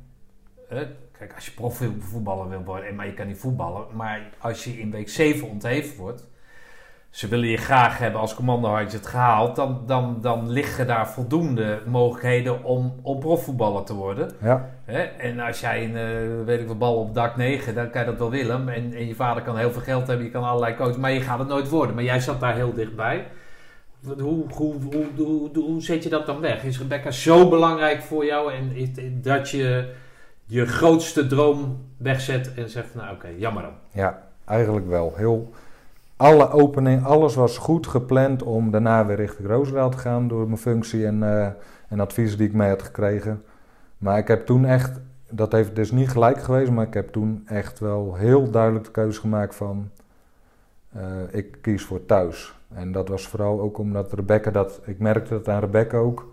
Hè? 0.69 0.87
Kijk, 1.13 1.35
als 1.35 1.47
je 1.47 1.53
profielvoetballer 1.53 2.49
wil 2.49 2.63
worden, 2.65 2.89
en 2.89 2.95
maar 2.95 3.07
je 3.07 3.15
kan 3.15 3.27
niet 3.27 3.39
voetballen. 3.39 3.87
Maar 3.95 4.31
als 4.39 4.65
je 4.65 4.79
in 4.81 4.91
week 4.91 5.09
7 5.09 5.49
ontheven 5.49 5.99
wordt, 5.99 6.29
ze 7.19 7.29
willen 7.29 7.49
je 7.49 7.57
graag 7.57 7.99
hebben 7.99 8.21
als 8.21 8.35
commando 8.35 8.69
had 8.69 8.91
je 8.91 8.97
het 8.97 9.07
gehaald, 9.07 9.57
dan, 9.57 9.83
dan, 9.87 10.19
dan 10.21 10.51
liggen 10.51 10.87
daar 10.87 11.09
voldoende 11.09 11.81
mogelijkheden 11.87 12.65
om, 12.65 12.95
om 13.03 13.19
profvoetballer 13.19 13.85
te 13.85 13.95
worden. 13.95 14.31
Ja, 14.43 14.71
Hè? 14.85 15.03
En 15.03 15.41
als 15.41 15.61
jij 15.61 15.85
een, 15.85 15.97
eh, 15.97 16.45
weet 16.45 16.61
ik 16.61 16.67
wat, 16.67 16.79
bal 16.79 16.97
op 16.97 17.15
dak 17.15 17.37
9, 17.37 17.75
dan 17.75 17.91
kan 17.91 18.01
je 18.01 18.07
dat 18.07 18.19
wel 18.19 18.31
willen. 18.31 18.69
En, 18.69 18.93
en 18.93 19.07
je 19.07 19.15
vader 19.15 19.43
kan 19.43 19.57
heel 19.57 19.71
veel 19.71 19.83
geld 19.83 20.07
hebben, 20.07 20.27
je 20.27 20.33
kan 20.33 20.45
allerlei 20.45 20.77
coachen, 20.77 21.01
maar 21.01 21.13
je 21.13 21.21
gaat 21.21 21.39
het 21.39 21.49
nooit 21.49 21.69
worden. 21.69 21.95
Maar 21.95 22.05
jij 22.05 22.21
zat 22.21 22.41
daar 22.41 22.55
heel 22.55 22.75
dichtbij. 22.75 23.27
Hoe, 24.05 24.45
hoe, 24.51 24.75
hoe, 24.83 25.07
hoe, 25.17 25.51
hoe, 25.55 25.83
zet 25.83 26.03
je 26.03 26.09
dat 26.09 26.27
dan 26.27 26.41
weg? 26.41 26.65
Is 26.65 26.79
Rebecca 26.79 27.11
zo 27.11 27.49
belangrijk 27.49 28.03
voor 28.03 28.25
jou 28.25 28.53
en 28.53 28.73
is, 28.75 28.89
dat 29.13 29.51
je 29.51 29.93
je 30.45 30.67
grootste 30.67 31.27
droom 31.27 31.85
wegzet 31.97 32.55
en 32.55 32.69
zegt 32.69 32.91
van 32.91 33.01
nou 33.01 33.15
oké, 33.15 33.29
jammer 33.37 33.63
dan. 33.63 33.75
ja, 33.93 34.23
eigenlijk 34.45 34.89
wel. 34.89 35.13
Heel, 35.17 35.53
alle 36.19 36.51
opening, 36.51 37.05
alles 37.05 37.35
was 37.35 37.59
goed 37.59 37.87
gepland 37.87 38.43
om 38.43 38.71
daarna 38.71 39.07
weer 39.07 39.17
richting 39.17 39.49
Roosendaal 39.49 39.91
te 39.91 39.99
gaan 39.99 40.29
door 40.29 40.47
mijn 40.47 40.59
functie 40.59 41.07
en, 41.07 41.23
eh, 41.23 41.49
en 41.89 42.01
advies 42.01 42.37
die 42.37 42.47
ik 42.47 42.55
mee 42.55 42.69
had 42.69 42.83
gekregen. 42.83 43.43
Maar 43.99 44.19
ik 44.19 44.29
heb 44.29 44.47
toen 44.47 44.65
echt, 44.65 45.01
dat 45.31 45.53
heeft 45.53 45.77
dus 45.77 45.91
niet 45.91 46.09
gelijk 46.09 46.43
geweest, 46.43 46.71
maar 46.71 46.87
ik 46.87 46.95
heb 46.95 47.09
toen 47.13 47.43
echt 47.47 47.79
wel 47.79 48.15
heel 48.15 48.51
duidelijk 48.51 48.85
de 48.85 48.91
keuze 48.91 49.21
gemaakt 49.21 49.55
van 49.55 49.91
eh, 50.93 51.03
ik 51.31 51.59
kies 51.61 51.85
voor 51.85 52.07
thuis. 52.07 52.59
En 52.75 52.93
dat 52.93 53.09
was 53.09 53.29
vooral 53.29 53.61
ook 53.61 53.79
omdat 53.79 54.13
Rebecca 54.13 54.51
dat, 54.51 54.81
ik 54.85 54.99
merkte 54.99 55.35
dat 55.35 55.49
aan 55.49 55.61
Rebecca 55.61 55.97
ook, 55.97 56.33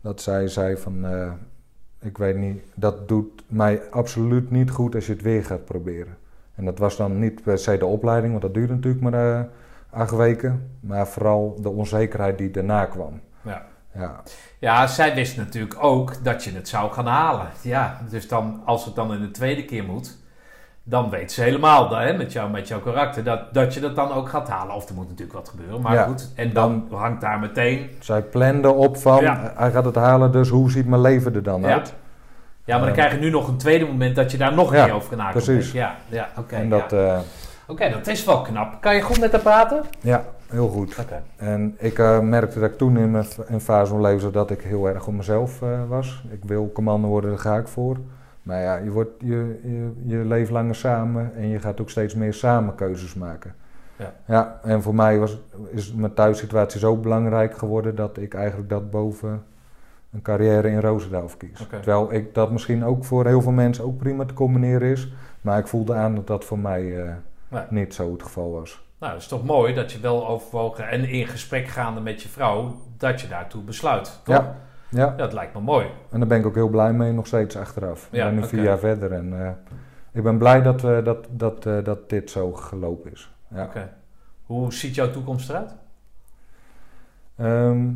dat 0.00 0.20
zij 0.20 0.48
zei 0.48 0.76
van 0.76 1.04
eh, 1.04 1.32
ik 2.00 2.18
weet 2.18 2.36
niet, 2.36 2.62
dat 2.74 3.08
doet 3.08 3.44
mij 3.48 3.90
absoluut 3.90 4.50
niet 4.50 4.70
goed 4.70 4.94
als 4.94 5.06
je 5.06 5.12
het 5.12 5.22
weer 5.22 5.44
gaat 5.44 5.64
proberen. 5.64 6.16
En 6.56 6.64
dat 6.64 6.78
was 6.78 6.96
dan 6.96 7.18
niet 7.18 7.42
per 7.42 7.58
se 7.58 7.78
de 7.78 7.86
opleiding, 7.86 8.30
want 8.30 8.42
dat 8.44 8.54
duurde 8.54 8.74
natuurlijk 8.74 9.02
maar 9.02 9.38
eh, 9.38 9.44
acht 9.90 10.16
weken. 10.16 10.70
Maar 10.80 11.06
vooral 11.06 11.58
de 11.60 11.68
onzekerheid 11.70 12.38
die 12.38 12.50
daarna 12.50 12.84
kwam. 12.84 13.20
Ja. 13.42 13.62
Ja, 13.94 14.20
Ja, 14.58 14.86
zij 14.86 15.14
wist 15.14 15.36
natuurlijk 15.36 15.76
ook 15.84 16.24
dat 16.24 16.44
je 16.44 16.52
het 16.52 16.68
zou 16.68 16.92
gaan 16.92 17.06
halen. 17.06 17.46
Ja, 17.62 17.98
dus 18.10 18.28
dan, 18.28 18.60
als 18.64 18.84
het 18.84 18.94
dan 18.94 19.12
in 19.14 19.20
de 19.20 19.30
tweede 19.30 19.64
keer 19.64 19.84
moet, 19.84 20.16
dan 20.82 21.10
weet 21.10 21.32
ze 21.32 21.42
helemaal 21.42 21.96
hè, 21.96 22.16
met, 22.16 22.32
jou, 22.32 22.50
met 22.50 22.68
jouw 22.68 22.80
karakter 22.80 23.24
dat, 23.24 23.54
dat 23.54 23.74
je 23.74 23.80
dat 23.80 23.96
dan 23.96 24.12
ook 24.12 24.28
gaat 24.28 24.48
halen. 24.48 24.74
Of 24.74 24.88
er 24.88 24.94
moet 24.94 25.08
natuurlijk 25.08 25.36
wat 25.38 25.48
gebeuren, 25.48 25.80
maar 25.80 25.94
Ja. 25.94 26.04
goed. 26.04 26.32
En 26.34 26.52
dan, 26.52 26.86
hangt 26.90 27.20
daar 27.20 27.38
meteen... 27.38 27.90
zij 28.00 28.22
plande 28.22 28.68
op 28.72 28.96
van, 28.96 29.22
Ja. 29.22 29.52
hij 29.56 29.70
gaat 29.70 29.84
het 29.84 29.94
halen, 29.94 30.32
dus 30.32 30.48
hoe 30.48 30.70
ziet 30.70 30.86
mijn 30.86 31.00
leven 31.00 31.34
er 31.34 31.42
dan 31.42 31.60
Ja. 31.60 31.72
uit? 31.72 31.94
Ja, 32.66 32.76
maar 32.78 32.86
dan 32.86 32.96
Ja. 32.96 33.02
krijg 33.02 33.12
je 33.12 33.18
nu 33.18 33.30
nog 33.30 33.48
een 33.48 33.56
tweede 33.56 33.84
moment 33.86 34.16
dat 34.16 34.30
je 34.30 34.38
daar 34.38 34.54
nog 34.54 34.74
Ja, 34.74 34.84
meer 34.84 34.94
over 34.94 35.08
kan 35.08 35.18
nadenken. 35.18 35.44
precies. 35.44 35.72
Ja, 35.72 35.96
ja 36.08 36.28
oké. 36.38 36.54
en 36.54 36.68
ja. 36.68 36.78
dat, 36.78 36.92
eh, 36.92 37.18
Oké, 37.68 37.90
dat 37.90 38.06
is 38.06 38.24
wel 38.24 38.42
knap. 38.42 38.80
Kan 38.80 38.94
je 38.94 39.00
goed 39.00 39.20
met 39.20 39.32
haar 39.32 39.40
praten? 39.40 39.82
ja, 40.00 40.24
heel 40.50 40.68
goed. 40.68 40.96
Oké. 41.00 41.22
En 41.36 41.74
ik 41.78 41.98
eh, 41.98 42.20
merkte 42.20 42.60
dat 42.60 42.70
ik 42.70 42.78
toen 42.78 42.96
in 42.96 43.10
mijn 43.10 43.26
in 43.48 43.60
fase 43.60 43.90
van 43.90 44.00
leven 44.00 44.20
zat 44.20 44.32
dat 44.32 44.50
ik 44.50 44.60
heel 44.60 44.86
erg 44.88 45.06
op 45.06 45.14
mezelf 45.14 45.62
eh, 45.62 45.68
was. 45.88 46.24
Ik 46.30 46.44
wil 46.44 46.70
commando 46.74 47.08
worden, 47.08 47.30
daar 47.30 47.38
ga 47.38 47.56
ik 47.56 47.68
voor. 47.68 47.96
Maar 48.42 48.60
ja, 48.62 48.76
je, 48.76 48.90
wordt, 48.90 49.10
je, 49.18 49.60
je, 49.62 49.92
je 50.16 50.16
leeft 50.24 50.50
langer 50.50 50.74
samen 50.74 51.32
en 51.36 51.48
je 51.48 51.60
gaat 51.60 51.80
ook 51.80 51.90
steeds 51.90 52.14
meer 52.14 52.34
samen 52.34 52.74
keuzes 52.74 53.14
maken. 53.14 53.54
Ja. 53.96 54.12
ja 54.26 54.58
en 54.62 54.82
voor 54.82 54.94
mij 54.94 55.18
was, 55.18 55.38
is 55.70 55.92
mijn 55.92 56.14
thuissituatie 56.14 56.80
zo 56.80 56.96
belangrijk 56.96 57.58
geworden 57.58 57.94
dat 57.94 58.16
ik 58.18 58.34
eigenlijk 58.34 58.68
dat 58.68 58.90
boven 58.90 59.42
een 60.12 60.22
carrière 60.22 60.68
in 60.70 60.80
Roosendaal 60.80 61.30
kies. 61.38 61.60
Oké. 61.60 61.76
Terwijl 61.76 62.12
ik 62.12 62.34
dat 62.34 62.50
misschien 62.50 62.84
ook 62.84 63.04
voor 63.04 63.26
heel 63.26 63.42
veel 63.42 63.52
mensen 63.52 63.84
ook 63.84 63.96
prima 63.98 64.24
te 64.24 64.34
combineren 64.34 64.88
is. 64.90 65.12
Maar 65.40 65.58
ik 65.58 65.66
voelde 65.66 65.94
aan 65.94 66.14
dat 66.14 66.26
dat 66.26 66.44
voor 66.44 66.58
mij 66.58 67.02
eh, 67.04 67.12
Nee. 67.48 67.62
niet 67.70 67.94
zo 67.94 68.12
het 68.12 68.22
geval 68.22 68.52
was. 68.52 68.84
Nou, 68.98 69.12
dat 69.12 69.20
is 69.22 69.28
toch 69.28 69.44
mooi 69.44 69.74
dat 69.74 69.92
je 69.92 70.00
wel 70.00 70.28
overwogen 70.28 70.88
en 70.88 71.04
in 71.08 71.26
gesprek 71.26 71.66
gaande 71.68 72.00
met 72.00 72.22
je 72.22 72.28
vrouw, 72.28 72.74
dat 72.96 73.20
je 73.20 73.28
daartoe 73.28 73.62
besluit. 73.62 74.20
Toch? 74.24 74.34
Ja. 74.36 74.56
Ja, 74.88 75.10
Dat 75.16 75.32
lijkt 75.32 75.54
me 75.54 75.60
mooi. 75.60 75.86
En 76.10 76.18
daar 76.18 76.28
ben 76.28 76.38
ik 76.38 76.46
ook 76.46 76.54
heel 76.54 76.68
blij 76.68 76.92
mee, 76.92 77.12
nog 77.12 77.26
steeds 77.26 77.56
achteraf. 77.56 78.08
Ja, 78.10 78.30
nu 78.30 78.44
vier 78.44 78.62
jaar 78.62 78.78
verder 78.78 79.12
en 79.12 79.40
eh, 79.44 79.50
ik 80.12 80.22
ben 80.22 80.38
blij 80.38 80.62
dat, 80.62 80.80
we 80.82 81.00
dat, 81.04 81.26
dat, 81.30 81.66
eh, 81.66 81.84
dat 81.84 82.08
dit 82.10 82.30
zo 82.30 82.52
gelopen 82.52 83.12
is. 83.12 83.30
Ja. 83.48 83.64
Oké. 83.64 83.92
Hoe 84.44 84.72
ziet 84.72 84.94
jouw 84.94 85.10
toekomst 85.10 85.48
eruit? 85.48 85.74
Ehm, 87.36 87.88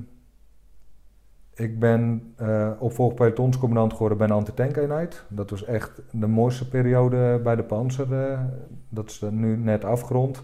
ik 1.61 1.79
ben 1.79 2.33
uh, 2.41 2.71
opvolgpelotonscommandant 2.79 3.93
geworden 3.93 4.19
bij 4.19 4.27
een 4.27 4.33
antitankeenheid. 4.33 5.25
Dat 5.29 5.51
was 5.51 5.65
echt 5.65 6.03
de 6.11 6.27
mooiste 6.27 6.69
periode 6.69 7.41
bij 7.43 7.57
de 7.57 7.63
Panzer. 7.63 8.31
eh, 8.31 8.41
dat 8.89 9.11
is 9.11 9.21
nu 9.31 9.57
net 9.57 9.85
afgerond. 9.85 10.43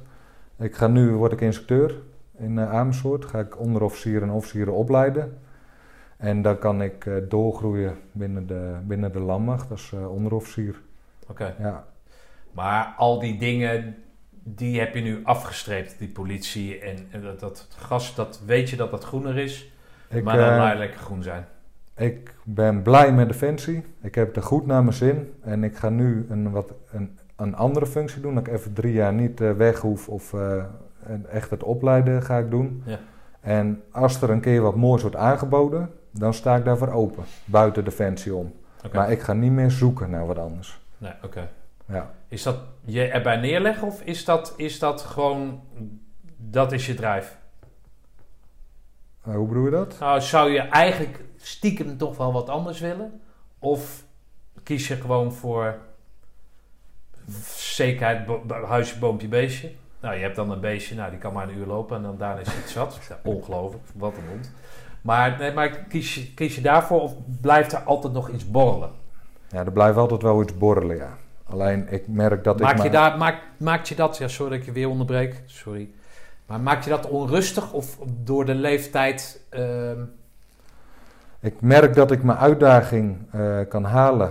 Ik 0.59 0.75
ga 0.75 0.87
nu, 0.87 1.11
word 1.13 1.33
ik 1.33 1.41
instructeur 1.41 1.95
in 2.39 2.59
eh, 2.59 2.73
Amersfoort. 2.73 3.25
Ga 3.25 3.39
ik 3.39 3.61
onderofficieren 3.61 4.23
en 4.29 4.35
officieren 4.35 4.75
opleiden. 4.75 5.39
En 6.17 6.43
dan 6.43 6.59
kan 6.59 6.83
ik 6.83 7.07
eh, 7.07 7.15
doorgroeien 7.29 7.95
binnen 8.13 8.47
de, 8.47 8.77
binnen 8.83 9.13
de 9.13 9.21
landmacht 9.21 9.71
als 9.71 9.93
eh, 9.93 10.13
onderofficier. 10.13 10.81
Oké. 11.29 11.55
Ja. 11.59 11.85
Maar 12.53 12.95
al 12.97 13.21
die 13.21 13.39
dingen, 13.39 13.97
die 14.43 14.79
heb 14.79 14.95
je 14.95 15.01
nu 15.01 15.21
afgestreept, 15.25 15.99
die 15.99 16.09
politie 16.09 16.79
en, 16.79 16.97
en 17.11 17.23
dat, 17.23 17.41
dat 17.41 17.69
gas, 17.77 18.15
dat 18.15 18.41
weet 18.47 18.71
je 18.71 18.77
dat 18.77 18.91
dat 18.91 19.05
groener 19.05 19.39
is. 19.39 19.73
Ik, 20.09 20.25
maar 20.25 20.37
dan 20.37 20.51
eh, 20.51 20.57
laat 20.57 20.73
je 20.73 20.79
lekker 20.79 21.01
groen 21.01 21.23
zijn. 21.23 21.47
Ik 21.97 22.35
ben 22.45 22.83
blij 22.83 23.13
met 23.13 23.29
Defensie. 23.29 23.85
Ik 24.01 24.15
heb 24.15 24.27
het 24.27 24.37
er 24.37 24.43
goed 24.43 24.67
naar 24.67 24.83
mijn 24.83 24.97
zin. 24.97 25.35
En 25.43 25.65
ik 25.65 25.77
ga 25.77 25.89
nu 25.89 26.27
een, 26.31 26.51
wat, 26.51 26.73
een, 26.91 27.19
een 27.37 27.55
andere 27.55 27.87
functie 27.87 28.21
doen. 28.21 28.35
Dat 28.35 28.47
ik 28.47 28.53
even 28.53 28.73
drie 28.73 28.93
jaar 28.93 29.13
niet 29.13 29.41
eh, 29.41 29.53
weg 29.53 29.79
hoef 29.79 30.09
of 30.09 30.33
eh, 30.33 30.65
echt 31.31 31.51
het 31.51 31.63
opleiden 31.63 32.23
ga 32.23 32.39
ik 32.39 32.51
doen. 32.51 32.83
Ja. 32.87 32.99
En 33.41 33.83
als 33.91 34.23
er 34.23 34.31
een 34.31 34.41
keer 34.41 34.61
wat 34.61 34.77
moois 34.77 35.03
wordt 35.03 35.17
aangeboden, 35.17 35.91
dan 36.11 36.35
sta 36.35 36.57
ik 36.57 36.65
daarvoor 36.65 36.93
open. 36.93 37.25
Buiten 37.45 37.85
Defensie 37.85 38.35
om. 38.35 38.55
Maar 38.93 39.11
ik 39.11 39.21
ga 39.21 39.33
niet 39.33 39.53
meer 39.53 39.71
zoeken 39.71 40.11
naar 40.11 40.27
wat 40.27 40.39
anders. 40.39 40.81
Nee, 40.99 41.13
oké. 41.23 41.49
Ja. 41.87 42.11
Is 42.29 42.43
dat 42.43 42.57
je 42.85 43.03
erbij 43.03 43.37
neerleggen 43.37 43.87
of 43.87 44.03
is 44.03 44.25
dat, 44.25 44.55
is 44.57 44.79
dat 44.79 45.01
gewoon, 45.01 45.63
dat 46.37 46.73
is 46.73 46.87
je 46.87 46.95
drijf? 46.95 47.37
Eh, 49.27 49.35
hoe 49.35 49.47
bedoel 49.49 49.65
je 49.65 49.71
dat? 49.71 49.97
Nou, 50.01 50.21
zou 50.21 50.51
je 50.51 50.61
eigenlijk 50.61 51.21
stiekem 51.37 51.97
toch 51.97 52.17
wel 52.17 52.33
wat 52.33 52.49
anders 52.49 52.81
willen? 52.81 53.21
Of 53.59 54.05
kies 54.63 54.89
je 54.89 54.97
gewoon 54.97 55.33
voor 55.33 55.79
zekerheid, 57.57 58.29
huisje, 58.67 58.99
boompje, 58.99 59.29
beestje? 59.29 59.71
Nou, 60.01 60.15
je 60.15 60.21
hebt 60.23 60.37
dan 60.37 60.51
een 60.51 60.61
beestje, 60.61 60.95
nou, 60.95 61.11
die 61.11 61.19
kan 61.19 61.33
maar 61.33 61.49
een 61.49 61.57
uur 61.59 61.67
lopen 61.67 61.97
en 61.97 62.03
dan 62.03 62.17
daarna 62.19 62.41
is 62.41 62.49
het 62.53 62.69
zat. 62.71 62.99
Ja, 63.09 63.19
ongelooflijk, 63.25 63.85
wat 63.95 64.17
een 64.17 64.29
hond. 64.29 64.53
Maar, 65.03 65.37
nee, 65.39 65.53
maar 65.53 65.69
kies, 65.71 66.15
je, 66.15 66.35
kies 66.35 66.55
je 66.55 66.61
daarvoor 66.61 67.01
of 67.01 67.15
blijft 67.41 67.73
er 67.73 67.79
altijd 67.79 68.13
nog 68.13 68.29
iets 68.31 68.51
borrelen? 68.51 68.91
Ja, 69.49 69.65
er 69.65 69.73
blijft 69.73 69.97
altijd 69.97 70.23
wel 70.23 70.43
iets 70.43 70.59
borrelen, 70.59 70.97
ja. 70.97 71.17
Alleen 71.45 71.93
ik 71.93 72.09
merk 72.09 72.45
dat 72.45 72.61
Maak 72.61 72.71
ik... 72.71 72.77
je, 72.77 72.83
maar- 72.83 72.93
daar, 72.93 73.19
maak, 73.19 73.43
maakt 73.59 73.89
je 73.89 73.95
dat, 73.95 74.17
ja, 74.17 74.29
sorry 74.29 74.51
dat 74.51 74.61
ik 74.61 74.65
je 74.67 74.73
weer 74.73 74.89
onderbreek, 74.89 75.43
sorry. 75.47 75.91
Maar 76.47 76.61
maakt 76.61 76.85
je 76.85 76.91
dat 76.91 77.09
onrustig 77.09 77.73
of 77.73 77.99
door 78.23 78.45
de 78.45 78.55
leeftijd? 78.55 79.47
ehm, 79.51 80.01
Ik 81.41 81.61
merk 81.61 81.95
dat 81.95 82.11
ik 82.11 82.23
mijn 82.23 82.39
uitdaging 82.39 83.17
eh, 83.31 83.59
kan 83.69 83.85
halen 83.85 84.31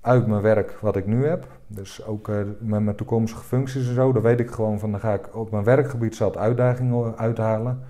uit 0.00 0.26
mijn 0.26 0.42
werk 0.42 0.78
wat 0.80 0.96
ik 0.96 1.06
nu 1.06 1.26
heb. 1.26 1.46
Dus 1.66 2.04
ook 2.06 2.28
eh, 2.28 2.36
met 2.58 2.80
mijn 2.82 2.96
toekomstige 2.96 3.42
functies 3.44 3.88
en 3.88 3.94
zo. 3.94 4.12
Dan 4.12 4.22
weet 4.22 4.40
ik 4.40 4.50
gewoon 4.50 4.78
van, 4.78 4.90
dan 4.90 5.00
ga 5.00 5.12
ik 5.14 5.36
op 5.36 5.50
mijn 5.50 5.64
werkgebied 5.64 6.16
zat 6.16 6.36
uitdagingen 6.36 7.18
uithalen. 7.18 7.80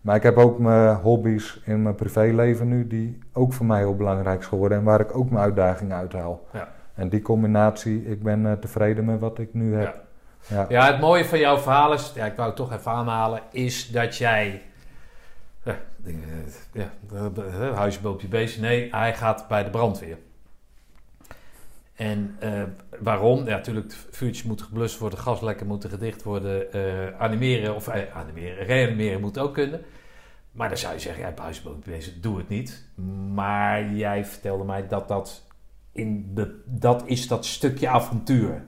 Maar 0.00 0.16
ik 0.16 0.22
heb 0.22 0.36
ook 0.36 0.58
mijn 0.58 0.96
hobby's 0.96 1.62
in 1.64 1.82
mijn 1.82 1.94
privéleven 1.94 2.68
nu, 2.68 2.86
die 2.86 3.18
ook 3.32 3.52
voor 3.52 3.66
mij 3.66 3.78
heel 3.78 3.96
belangrijk 3.96 4.40
is 4.40 4.46
geworden. 4.46 4.78
En 4.78 4.84
waar 4.84 5.00
ik 5.00 5.16
ook 5.16 5.30
mijn 5.30 5.42
uitdagingen 5.44 5.96
uithaal. 5.96 6.40
Ja. 6.52 6.68
En 6.94 7.08
die 7.08 7.22
combinatie, 7.22 8.04
ik 8.06 8.22
ben 8.22 8.46
eh, 8.46 8.52
tevreden 8.52 9.04
met 9.04 9.20
wat 9.20 9.38
ik 9.38 9.54
nu 9.54 9.74
heb. 9.74 9.82
Ja. 9.94 10.00
Ja, 10.68 10.86
het 10.92 11.00
mooie 11.00 11.24
van 11.24 11.38
jouw 11.38 11.58
verhaal 11.58 11.92
is, 11.92 12.12
ja, 12.14 12.24
ik 12.26 12.36
wou 12.36 12.48
het 12.48 12.56
toch 12.56 12.72
even 12.72 12.90
aanhalen, 12.90 13.42
is 13.50 13.90
dat 13.90 14.16
jij. 14.16 14.62
Ja, 15.64 15.78
eh, 16.04 16.14
ja, 16.72 16.92
eh, 17.12 17.76
huisje, 17.76 18.00
boompje, 18.00 18.28
beestje. 18.28 18.60
Nee, 18.60 18.88
hij 18.90 19.14
gaat 19.14 19.48
bij 19.48 19.64
de 19.64 19.70
brandweer. 19.70 20.18
En 22.02 22.36
eh, 22.38 22.62
waarom? 23.00 23.38
Ja, 23.38 23.56
natuurlijk, 23.56 23.92
vuurtjes 24.10 24.42
moeten 24.42 24.66
geblust 24.66 24.98
worden, 24.98 25.18
gaslekken 25.18 25.66
moeten 25.66 25.90
gedicht 25.90 26.22
worden, 26.22 26.72
eh, 26.72 27.20
animeren 27.20 27.74
of 27.74 27.88
eh, 27.88 28.16
animeren, 28.16 28.66
reanimeren 28.66 29.20
moet 29.20 29.38
ook 29.38 29.54
kunnen. 29.54 29.84
Maar 30.52 30.68
dan 30.68 30.78
zou 30.78 30.94
je 30.94 31.00
zeggen, 31.00 31.22
ja, 31.22 31.30
bij 31.30 31.44
huisje, 31.44 31.62
boompje, 31.62 31.90
beestje, 31.90 32.20
doe 32.20 32.38
het 32.38 32.48
niet. 32.48 32.84
Maar 33.34 33.92
jij 33.92 34.24
vertelde 34.24 34.64
mij 34.64 34.88
dat 34.88 35.08
dat, 35.08 35.46
in 35.92 36.34
de, 36.34 36.62
dat 36.66 37.02
is 37.06 37.28
dat 37.28 37.46
stukje 37.46 37.88
avontuur. 37.88 38.64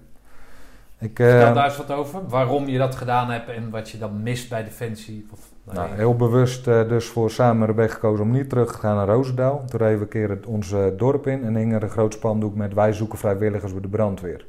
Ik, 0.99 1.17
Vertel 1.17 1.49
eh, 1.49 1.55
daar 1.55 1.65
eens 1.65 1.77
wat 1.77 1.91
over. 1.91 2.29
Waarom 2.29 2.67
je 2.67 2.79
dat 2.79 2.95
gedaan 2.95 3.31
hebt 3.31 3.49
en 3.49 3.71
wat 3.71 3.91
je 3.91 3.99
dan 3.99 4.23
mist 4.23 4.49
bij 4.49 4.65
Defensie. 4.65 5.27
Of, 5.33 5.51
nou, 5.65 5.77
Nou, 5.77 5.91
heel 5.97 6.17
bewust 6.17 6.67
eh, 6.67 6.89
dus 6.89 7.07
voor 7.07 7.31
samen 7.31 7.69
erbij 7.69 7.89
gekozen 7.89 8.25
om 8.25 8.31
niet 8.31 8.49
terug 8.49 8.73
te 8.73 8.79
gaan 8.79 8.97
naar 8.97 9.07
Roosendaal. 9.07 9.65
Toen 9.67 9.81
reden 9.81 9.99
we 9.99 10.03
een 10.03 10.09
keer 10.09 10.29
het, 10.29 10.47
ons 10.47 10.73
eh, 10.73 10.85
dorp 10.97 11.27
in 11.27 11.45
en 11.45 11.55
hing 11.55 11.75
er 11.75 11.83
een 11.83 11.91
groot 11.91 12.13
spandoek 12.13 12.55
met 12.55 12.75
wij 12.75 12.93
zoeken 12.93 13.19
vrijwilligers 13.19 13.73
bij 13.73 13.81
de 13.81 13.89
brandweer. 13.89 14.47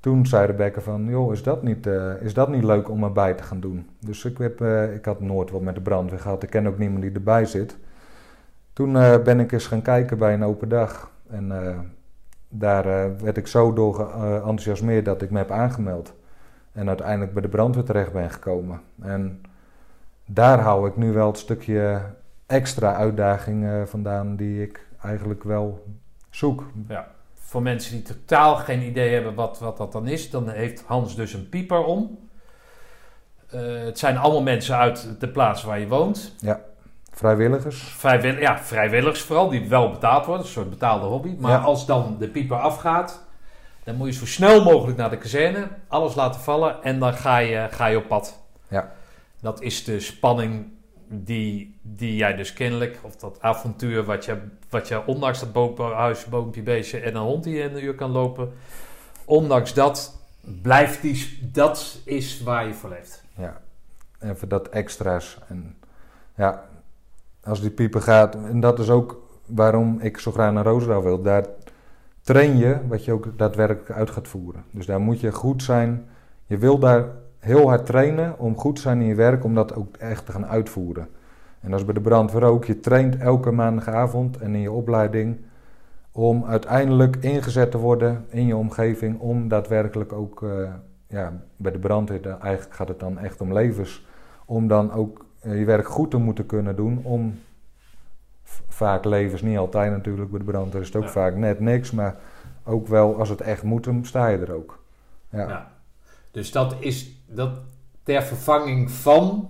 Toen 0.00 0.26
zei 0.26 0.46
Rebecca 0.46 0.80
van, 0.80 1.06
joh, 1.08 1.32
is 1.32 1.42
dat 1.42 1.62
niet, 1.62 1.88
is 2.20 2.34
dat 2.34 2.48
niet 2.48 2.64
leuk 2.64 2.90
om 2.90 3.04
erbij 3.04 3.34
te 3.34 3.42
gaan 3.42 3.60
doen? 3.60 3.88
Dus 3.98 4.24
ik, 4.24 4.38
heb, 4.38 4.60
ik 4.94 5.04
had 5.04 5.20
nooit 5.20 5.50
wat 5.50 5.60
met 5.60 5.74
de 5.74 5.80
brandweer 5.80 6.18
gehad, 6.18 6.42
ik 6.42 6.50
ken 6.50 6.66
ook 6.66 6.78
niemand 6.78 7.02
die 7.02 7.12
erbij 7.12 7.44
zit. 7.44 7.76
Toen 8.72 8.92
ben 9.24 9.40
ik 9.40 9.52
eens 9.52 9.66
gaan 9.66 9.82
kijken 9.82 10.18
bij 10.18 10.34
een 10.34 10.44
open 10.44 10.68
dag 10.68 11.10
en 11.30 11.52
daar 12.56 12.86
eh, 12.86 13.10
werd 13.20 13.36
ik 13.36 13.46
zo 13.46 13.72
door 13.72 13.94
geenthousiasmeerd 13.94 15.04
dat 15.04 15.22
ik 15.22 15.30
me 15.30 15.38
heb 15.38 15.50
aangemeld. 15.50 16.12
En 16.72 16.88
uiteindelijk 16.88 17.32
bij 17.32 17.42
de 17.42 17.48
brandweer 17.48 17.84
terecht 17.84 18.12
ben 18.12 18.30
gekomen. 18.30 18.80
En 19.02 19.40
daar 20.26 20.60
hou 20.60 20.88
ik 20.88 20.96
nu 20.96 21.12
wel 21.12 21.26
het 21.26 21.38
stukje 21.38 22.00
extra 22.46 22.94
uitdaging 22.94 23.66
eh, 23.66 23.82
vandaan 23.84 24.36
die 24.36 24.62
ik 24.62 24.86
eigenlijk 25.02 25.42
wel 25.42 25.86
zoek. 26.30 26.64
Voor 27.34 27.62
mensen 27.62 27.92
die 27.92 28.02
totaal 28.02 28.56
geen 28.56 28.82
idee 28.82 29.12
hebben 29.12 29.34
wat, 29.34 29.58
wat 29.58 29.76
dat 29.76 29.92
dan 29.92 30.06
is, 30.06 30.30
dan 30.30 30.48
heeft 30.48 30.82
Hans 30.86 31.16
dus 31.16 31.32
een 31.32 31.48
pieper 31.48 31.84
om. 31.84 32.18
Eh, 33.50 33.60
het 33.84 33.98
zijn 33.98 34.16
allemaal 34.16 34.42
mensen 34.42 34.76
uit 34.76 35.20
de 35.20 35.28
plaats 35.28 35.62
waar 35.62 35.80
je 35.80 35.88
woont. 35.88 36.34
Vrijwilligers. 37.14 37.82
Vrijwil 37.82 38.34
ja, 38.38 38.58
vrijwilligers 38.58 39.20
vooral, 39.22 39.48
die 39.48 39.68
wel 39.68 39.90
betaald 39.90 40.26
worden. 40.26 40.44
Een 40.46 40.52
soort 40.52 40.70
betaalde 40.70 41.06
hobby. 41.06 41.34
Maar 41.38 41.50
Ja. 41.50 41.58
als 41.58 41.86
dan 41.86 42.16
de 42.18 42.28
pieper 42.28 42.56
afgaat, 42.56 43.22
dan 43.84 43.94
moet 43.94 44.06
je 44.06 44.12
zo 44.12 44.26
snel 44.26 44.62
mogelijk 44.62 44.98
naar 44.98 45.10
de 45.10 45.18
kazerne. 45.18 45.68
Alles 45.88 46.14
laten 46.14 46.40
vallen 46.40 46.82
en 46.82 46.98
dan 46.98 47.14
ga 47.14 47.38
je, 47.38 47.66
ga 47.70 47.86
je 47.86 47.96
op 47.96 48.08
pad. 48.08 48.40
Ja. 48.68 48.92
Dat 49.40 49.62
is 49.62 49.84
de 49.84 50.00
spanning 50.00 50.66
die, 51.08 51.78
die 51.82 52.16
jij 52.16 52.34
dus 52.36 52.52
kennelijk, 52.52 52.98
of 53.02 53.16
dat 53.16 53.38
avontuur 53.40 54.04
wat 54.04 54.24
je, 54.24 54.36
wat 54.70 54.88
je 54.88 55.06
ondanks 55.06 55.40
dat 55.40 55.52
boom, 55.52 55.92
huis, 55.92 56.24
boompje, 56.24 56.62
beestje 56.62 57.00
en 57.00 57.14
een 57.14 57.22
hond 57.22 57.44
die 57.44 57.58
in 57.58 57.76
een 57.76 57.84
uur 57.84 57.94
kan 57.94 58.10
lopen. 58.10 58.52
Ondanks 59.24 59.74
dat 59.74 60.18
blijft 60.62 61.02
die, 61.02 61.38
dat 61.52 61.98
is 62.04 62.42
waar 62.42 62.66
je 62.66 62.74
voor 62.74 62.90
leeft. 62.90 63.22
Ja, 63.36 63.60
even 64.20 64.48
dat 64.48 64.68
extra's. 64.68 65.38
En 65.48 65.76
ja, 66.36 66.64
als 67.44 67.60
die 67.60 67.70
pieper 67.70 68.00
gaat, 68.02 68.34
en 68.34 68.60
dat 68.60 68.78
is 68.78 68.90
ook 68.90 69.22
waarom 69.46 69.98
ik 70.00 70.18
zo 70.18 70.32
graag 70.32 70.52
naar 70.52 70.64
Roosendaal 70.64 71.02
wil. 71.02 71.22
Daar 71.22 71.46
train 72.20 72.56
je 72.56 72.76
wat 72.88 73.04
je 73.04 73.12
ook 73.12 73.28
daadwerkelijk 73.36 73.90
uit 73.90 74.10
gaat 74.10 74.28
voeren. 74.28 74.64
Dus 74.70 74.86
daar 74.86 75.00
moet 75.00 75.20
je 75.20 75.32
goed 75.32 75.62
zijn. 75.62 76.06
Je 76.46 76.58
wil 76.58 76.78
daar 76.78 77.04
heel 77.38 77.68
hard 77.68 77.86
trainen 77.86 78.38
om 78.38 78.58
goed 78.58 78.76
te 78.76 78.80
zijn 78.80 79.00
in 79.00 79.06
je 79.06 79.14
werk, 79.14 79.44
om 79.44 79.54
dat 79.54 79.74
ook 79.74 79.96
echt 79.96 80.26
te 80.26 80.32
gaan 80.32 80.46
uitvoeren. 80.46 81.08
En 81.60 81.70
dat 81.70 81.78
is 81.78 81.84
bij 81.84 81.94
de 81.94 82.00
brandweer 82.00 82.42
ook. 82.42 82.64
Je 82.64 82.80
traint 82.80 83.16
elke 83.16 83.50
maandagavond 83.50 84.38
en 84.38 84.54
in 84.54 84.60
je 84.60 84.72
opleiding 84.72 85.40
om 86.12 86.44
uiteindelijk 86.44 87.16
ingezet 87.16 87.70
te 87.70 87.78
worden 87.78 88.24
in 88.28 88.46
je 88.46 88.56
omgeving, 88.56 89.20
om 89.20 89.48
daadwerkelijk 89.48 90.12
ook 90.12 90.42
eh, 90.42 90.72
ja, 91.06 91.32
bij 91.56 91.72
de 91.72 91.78
brandweer, 91.78 92.26
eigenlijk 92.26 92.74
gaat 92.74 92.88
het 92.88 93.00
dan 93.00 93.18
echt 93.18 93.40
om 93.40 93.52
levens, 93.52 94.06
om 94.46 94.68
dan 94.68 94.92
ook 94.92 95.23
je 95.44 95.64
werk 95.64 95.88
goed 95.88 96.10
te 96.10 96.16
moeten 96.16 96.46
kunnen 96.46 96.76
doen, 96.76 97.00
om 97.02 97.40
vaak 98.68 99.04
levens, 99.04 99.42
niet 99.42 99.58
altijd 99.58 99.90
natuurlijk, 99.90 100.30
bij 100.30 100.38
de 100.38 100.44
brandweer 100.44 100.80
is 100.80 100.86
het 100.86 100.96
ook 100.96 101.02
Ja. 101.02 101.08
vaak 101.08 101.36
net 101.36 101.60
niks, 101.60 101.90
maar 101.90 102.16
ook 102.64 102.86
wel 102.86 103.18
als 103.18 103.28
het 103.28 103.40
echt 103.40 103.62
moet, 103.62 103.84
dan 103.84 104.04
sta 104.04 104.28
je 104.28 104.38
er 104.38 104.52
ook. 104.52 104.82
Ja. 105.30 105.48
Ja. 105.48 105.72
Dus 106.30 106.52
dat 106.52 106.76
is 106.80 107.10
dat 107.26 107.58
ter 108.02 108.22
vervanging 108.22 108.90
van 108.90 109.48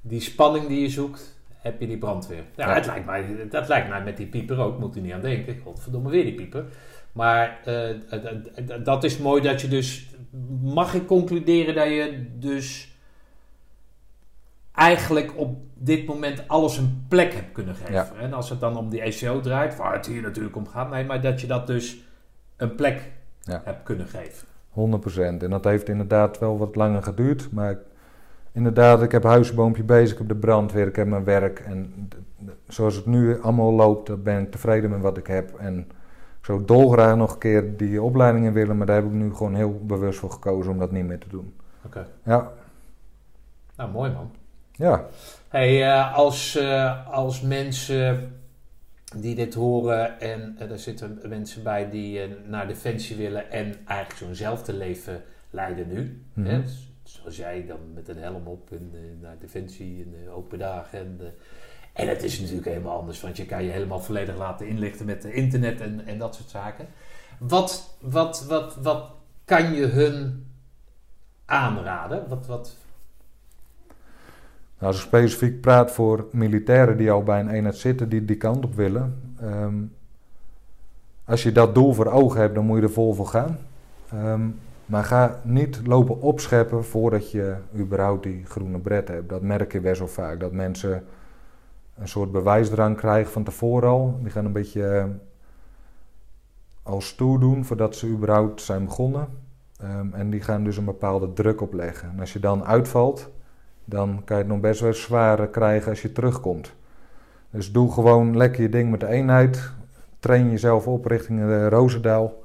die 0.00 0.20
spanning 0.20 0.66
die 0.66 0.80
je 0.80 0.88
zoekt, 0.88 1.36
heb 1.54 1.80
je 1.80 1.86
die 1.86 1.98
brandweer. 1.98 2.44
Ja, 2.56 2.68
Ja. 2.68 2.74
Het 2.74 2.86
lijkt 2.86 3.06
mij, 3.06 3.46
dat 3.50 3.68
lijkt 3.68 3.88
mij 3.88 4.02
met 4.02 4.16
die 4.16 4.26
pieper 4.26 4.58
ook, 4.58 4.78
moet 4.78 4.96
u 4.96 5.00
niet 5.00 5.12
aan 5.12 5.20
denken. 5.20 5.58
Godverdomme 5.64 6.10
weer 6.10 6.24
die 6.24 6.34
pieper. 6.34 6.64
Maar 7.12 7.60
eh, 7.64 7.90
eh, 7.90 8.24
eh, 8.54 8.84
dat 8.84 9.04
is 9.04 9.18
mooi 9.18 9.42
dat 9.42 9.60
je 9.60 9.68
dus, 9.68 10.14
mag 10.62 10.94
ik 10.94 11.06
concluderen 11.06 11.74
dat 11.74 11.88
je 11.88 12.26
dus 12.38 12.93
eigenlijk 14.74 15.32
op 15.36 15.56
dit 15.74 16.06
moment 16.06 16.48
alles 16.48 16.76
een 16.78 17.04
plek 17.08 17.32
hebt 17.34 17.52
kunnen 17.52 17.74
geven. 17.74 17.92
Ja. 17.92 18.08
En 18.20 18.32
als 18.32 18.50
het 18.50 18.60
dan 18.60 18.76
om 18.76 18.88
die 18.88 19.00
ECO 19.00 19.40
draait, 19.40 19.76
waar 19.76 19.92
het 19.92 20.06
hier 20.06 20.22
natuurlijk 20.22 20.56
om 20.56 20.66
gaat, 20.66 20.90
nee, 20.90 21.04
maar 21.04 21.20
dat 21.20 21.40
je 21.40 21.46
dat 21.46 21.66
dus 21.66 22.04
een 22.56 22.74
plek 22.74 23.12
Ja. 23.40 23.60
hebt 23.64 23.82
kunnen 23.82 24.06
geven. 24.06 24.46
100%. 24.70 25.42
En 25.42 25.50
dat 25.50 25.64
heeft 25.64 25.88
inderdaad 25.88 26.38
wel 26.38 26.58
wat 26.58 26.76
langer 26.76 27.02
geduurd. 27.02 27.52
Maar 27.52 27.78
inderdaad, 28.52 29.02
ik 29.02 29.12
heb 29.12 29.22
huisboompje 29.22 29.82
bezig, 29.82 30.12
ik 30.12 30.18
heb 30.18 30.28
de 30.28 30.36
brandweer, 30.36 30.86
ik 30.86 30.96
heb 30.96 31.06
mijn 31.06 31.24
werk. 31.24 31.58
En 31.58 32.08
zoals 32.68 32.94
het 32.96 33.06
nu 33.06 33.40
allemaal 33.40 33.72
loopt, 33.72 34.06
dan 34.06 34.22
ben 34.22 34.40
ik 34.42 34.50
tevreden 34.50 34.90
met 34.90 35.00
wat 35.00 35.16
ik 35.16 35.26
heb. 35.26 35.54
En 35.58 35.78
ik 36.38 36.44
zou 36.50 36.64
dolgraag 36.64 37.16
nog 37.16 37.32
een 37.32 37.38
keer 37.38 37.76
die 37.76 38.02
opleidingen 38.02 38.52
willen, 38.52 38.76
maar 38.76 38.86
daar 38.86 38.96
heb 38.96 39.04
ik 39.04 39.10
nu 39.12 39.34
gewoon 39.34 39.54
heel 39.54 39.80
bewust 39.82 40.18
voor 40.18 40.30
gekozen 40.30 40.72
om 40.72 40.78
dat 40.78 40.90
niet 40.92 41.06
meer 41.06 41.18
te 41.18 41.28
doen. 41.28 41.54
Oké. 41.84 42.06
Ja, 42.24 42.52
Nou, 43.76 43.90
mooi 43.90 44.12
man. 44.12 44.30
Ja, 44.76 45.06
Hey, 45.48 45.82
eh, 45.92 46.14
als, 46.14 46.56
eh, 46.56 47.10
als 47.10 47.40
mensen 47.40 48.32
die 49.16 49.34
dit 49.34 49.54
horen 49.54 50.20
en 50.20 50.56
eh, 50.58 50.70
er 50.70 50.78
zitten 50.78 51.20
mensen 51.28 51.62
bij 51.62 51.90
die 51.90 52.20
naar 52.46 52.66
Defensie 52.66 53.16
willen 53.16 53.50
en 53.50 53.76
eigenlijk 53.86 54.18
zo'nzelfde 54.18 54.72
leven 54.72 55.22
leiden 55.50 55.88
nu. 55.88 56.22
Hè? 56.40 56.68
Z- 56.68 56.82
Zoals 57.02 57.36
jij 57.36 57.66
dan 57.66 57.78
met 57.94 58.08
een 58.08 58.16
helm 58.18 58.46
op 58.46 58.72
en 58.72 58.90
naar 59.20 59.36
Defensie 59.38 60.02
en 60.24 60.30
open 60.30 60.58
dagen. 60.58 60.98
En, 60.98 61.20
en 61.92 62.08
het 62.08 62.22
is 62.22 62.40
natuurlijk 62.40 62.66
helemaal 62.66 62.98
anders, 62.98 63.20
want 63.20 63.36
je 63.36 63.46
kan 63.46 63.64
je 63.64 63.70
helemaal 63.70 64.00
volledig 64.00 64.36
laten 64.36 64.66
inlichten 64.68 65.06
met 65.06 65.24
internet 65.24 65.80
en, 65.80 66.06
en 66.06 66.18
dat 66.18 66.34
soort 66.34 66.50
zaken. 66.50 66.86
Wat, 67.38 67.96
wat, 68.00 68.44
wat, 68.46 68.76
wat 68.76 69.10
kan 69.44 69.72
je 69.74 69.86
hun 69.86 70.46
aanraden? 71.44 72.28
Wat, 72.28 72.46
wat, 72.46 72.76
als 74.78 74.96
ik 74.96 75.02
specifiek 75.02 75.60
praat 75.60 75.90
voor 75.90 76.26
militairen 76.32 76.96
die 76.96 77.10
al 77.10 77.22
bij 77.22 77.40
een 77.40 77.48
eenheid 77.48 77.76
zitten, 77.76 78.08
die 78.08 78.24
die 78.24 78.36
kant 78.36 78.64
op 78.64 78.74
willen. 78.74 79.22
ehm, 79.40 79.74
als 81.24 81.42
je 81.42 81.52
dat 81.52 81.74
doel 81.74 81.92
voor 81.92 82.06
ogen 82.06 82.40
hebt, 82.40 82.54
dan 82.54 82.64
moet 82.64 82.76
je 82.76 82.82
er 82.82 82.90
vol 82.90 83.14
voor 83.14 83.26
gaan. 83.26 83.58
Ehm, 84.10 84.48
maar 84.86 85.04
ga 85.04 85.40
niet 85.42 85.80
lopen 85.86 86.20
opscheppen 86.20 86.84
voordat 86.84 87.30
je 87.30 87.56
überhaupt 87.76 88.22
die 88.22 88.44
groene 88.44 88.78
bret 88.78 89.08
hebt. 89.08 89.28
Dat 89.28 89.42
merk 89.42 89.72
je 89.72 89.80
best 89.80 89.98
wel 89.98 90.08
vaak. 90.08 90.40
Dat 90.40 90.52
mensen 90.52 91.04
een 91.98 92.08
soort 92.08 92.32
bewijsdrang 92.32 92.96
krijgen 92.96 93.32
van 93.32 93.44
tevoren 93.44 93.88
al. 93.88 94.18
Die 94.22 94.30
gaan 94.30 94.44
een 94.44 94.52
beetje 94.52 94.86
eh, 94.86 95.04
al 96.82 97.00
stoer 97.00 97.40
doen 97.40 97.64
voordat 97.64 97.96
ze 97.96 98.06
überhaupt 98.06 98.60
zijn 98.60 98.84
begonnen. 98.84 99.28
Ehm, 99.80 100.12
en 100.12 100.30
die 100.30 100.40
gaan 100.40 100.64
dus 100.64 100.76
een 100.76 100.84
bepaalde 100.84 101.32
druk 101.32 101.60
opleggen. 101.60 102.08
En 102.10 102.20
als 102.20 102.32
je 102.32 102.40
dan 102.40 102.64
uitvalt, 102.64 103.30
dan 103.84 104.22
kan 104.24 104.36
je 104.36 104.42
het 104.42 104.52
nog 104.52 104.60
best 104.60 104.80
wel 104.80 104.94
zwaar 104.94 105.48
krijgen 105.48 105.90
als 105.90 106.02
je 106.02 106.12
terugkomt. 106.12 106.74
Dus 107.50 107.72
doe 107.72 107.92
gewoon 107.92 108.36
lekker 108.36 108.62
je 108.62 108.68
ding 108.68 108.90
met 108.90 109.00
de 109.00 109.06
eenheid. 109.06 109.72
Train 110.18 110.50
jezelf 110.50 110.86
op 110.86 111.06
richting 111.06 111.40
de 111.40 111.68
Roosendaal. 111.68 112.42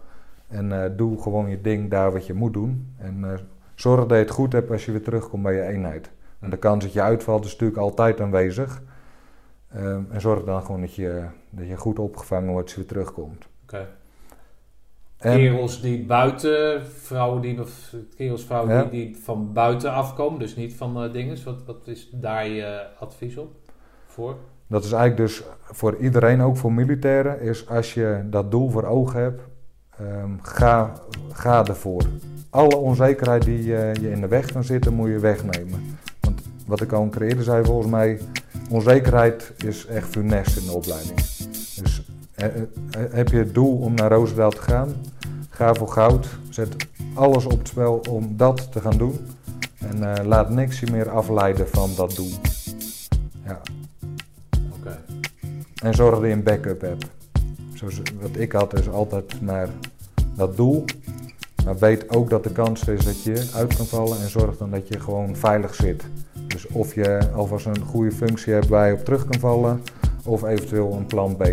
En 0.47 0.83
eh, 0.83 0.89
doe 0.97 1.21
gewoon 1.21 1.49
je 1.49 1.61
ding 1.61 1.89
daar 1.89 2.11
wat 2.11 2.25
je 2.25 2.33
moet 2.33 2.53
doen. 2.53 2.93
En 2.97 3.23
eh, 3.23 3.39
zorg 3.75 3.99
dat 3.99 4.09
je 4.17 4.23
het 4.23 4.29
goed 4.29 4.53
hebt 4.53 4.71
als 4.71 4.85
je 4.85 4.91
weer 4.91 5.03
terugkomt 5.03 5.43
bij 5.43 5.53
je 5.53 5.61
eenheid. 5.61 6.11
En 6.39 6.49
de 6.49 6.57
kans 6.57 6.83
dat 6.83 6.93
je 6.93 7.01
uitvalt 7.01 7.45
is 7.45 7.51
natuurlijk 7.51 7.79
altijd 7.79 8.21
aanwezig. 8.21 8.81
Ehm, 9.71 10.01
en 10.09 10.21
zorg 10.21 10.43
dan 10.43 10.61
gewoon 10.61 10.81
dat 10.81 10.95
je, 10.95 11.23
dat 11.49 11.67
je 11.67 11.77
goed 11.77 11.99
opgevangen 11.99 12.51
wordt 12.51 12.63
als 12.63 12.71
je 12.73 12.79
weer 12.79 12.89
terugkomt. 12.89 13.47
Oké. 13.63 13.87
Kerels 15.19 15.81
die 15.81 16.05
buiten, 16.05 16.85
vrouwen 16.85 17.41
die, 17.41 17.61
of 17.61 17.93
kerels, 18.15 18.43
vrouwen 18.43 18.73
Ja. 18.75 18.83
die, 18.83 18.91
die 18.91 19.17
van 19.23 19.53
buiten 19.53 19.91
afkomen, 19.91 20.39
dus 20.39 20.55
niet 20.55 20.73
van 20.73 21.03
eh 21.03 21.13
dinges. 21.13 21.43
Wat, 21.43 21.63
wat 21.65 21.87
is 21.87 22.09
daar 22.11 22.47
je 22.47 22.85
advies 22.99 23.37
op? 23.37 23.55
Voor? 24.07 24.35
Dat 24.67 24.83
is 24.83 24.91
eigenlijk 24.91 25.21
dus 25.29 25.43
voor 25.61 25.95
iedereen, 25.97 26.41
ook 26.41 26.57
voor 26.57 26.73
militairen, 26.73 27.41
is 27.41 27.67
als 27.69 27.93
je 27.93 28.21
dat 28.25 28.51
doel 28.51 28.69
voor 28.69 28.83
ogen 28.83 29.21
hebt, 29.21 29.41
ehm, 29.97 30.31
ga, 30.41 30.93
ga 31.31 31.65
ervoor. 31.65 32.03
Alle 32.49 32.75
onzekerheid 32.75 33.43
die 33.43 33.75
eh, 33.75 33.93
je 33.93 34.11
in 34.11 34.21
de 34.21 34.27
weg 34.27 34.45
kan 34.45 34.63
zitten, 34.63 34.93
moet 34.93 35.09
je 35.09 35.19
wegnemen. 35.19 35.97
Want 36.19 36.41
wat 36.67 36.81
ik 36.81 36.91
al 36.91 37.01
een 37.03 37.09
keer 37.09 37.21
eerder 37.21 37.43
zei, 37.43 37.65
volgens 37.65 37.91
mij, 37.91 38.19
onzekerheid 38.69 39.53
is 39.65 39.85
echt 39.85 40.07
funest 40.09 40.57
in 40.57 40.65
de 40.65 40.71
opleiding. 40.71 41.19
Dus 42.39 42.47
eh, 42.47 42.61
eh, 43.03 43.13
heb 43.13 43.29
je 43.29 43.37
het 43.37 43.53
doel 43.53 43.77
om 43.77 43.93
naar 43.93 44.11
Roosendaal 44.11 44.51
te 44.51 44.61
gaan, 44.61 44.93
ga 45.49 45.73
voor 45.73 45.87
goud. 45.87 46.27
Zet 46.49 46.75
alles 47.13 47.45
op 47.45 47.57
het 47.57 47.67
spel 47.67 48.01
om 48.09 48.37
dat 48.37 48.71
te 48.71 48.79
gaan 48.79 48.97
doen. 48.97 49.15
En 49.77 50.15
eh, 50.15 50.25
laat 50.25 50.49
niks 50.49 50.79
je 50.79 50.91
meer 50.91 51.09
afleiden 51.09 51.67
van 51.67 51.89
dat 51.95 52.15
doel. 52.15 52.31
Ja. 53.45 53.61
Oké. 54.79 54.97
En 55.83 55.93
zorg 55.93 56.15
dat 56.15 56.23
je 56.23 56.31
een 56.31 56.43
backup 56.43 56.81
hebt. 56.81 57.05
Zoals 57.73 58.01
wat 58.21 58.35
ik 58.37 58.51
had, 58.51 58.79
is 58.79 58.89
altijd 58.89 59.41
naar 59.41 59.69
dat 60.35 60.55
doel. 60.57 60.85
Maar 61.65 61.77
weet 61.77 62.15
ook 62.15 62.29
dat 62.29 62.43
de 62.43 62.51
kans 62.51 62.83
is 62.83 63.05
dat 63.05 63.23
je 63.23 63.49
uit 63.55 63.75
kan 63.75 63.85
vallen. 63.85 64.21
En 64.21 64.29
zorg 64.29 64.57
dan 64.57 64.71
dat 64.71 64.87
je 64.87 64.99
gewoon 64.99 65.35
veilig 65.35 65.75
zit. 65.75 66.03
Dus 66.47 66.67
of 66.67 66.95
je 66.95 67.29
alvast 67.35 67.65
een 67.65 67.85
goede 67.85 68.11
functie 68.11 68.53
hebt 68.53 68.67
waar 68.67 68.87
je 68.87 68.93
op 68.93 69.05
terug 69.05 69.25
kan 69.25 69.39
vallen. 69.39 69.81
Of 70.25 70.43
eventueel 70.43 70.93
een 70.93 71.05
plan 71.05 71.35
B. 71.37 71.43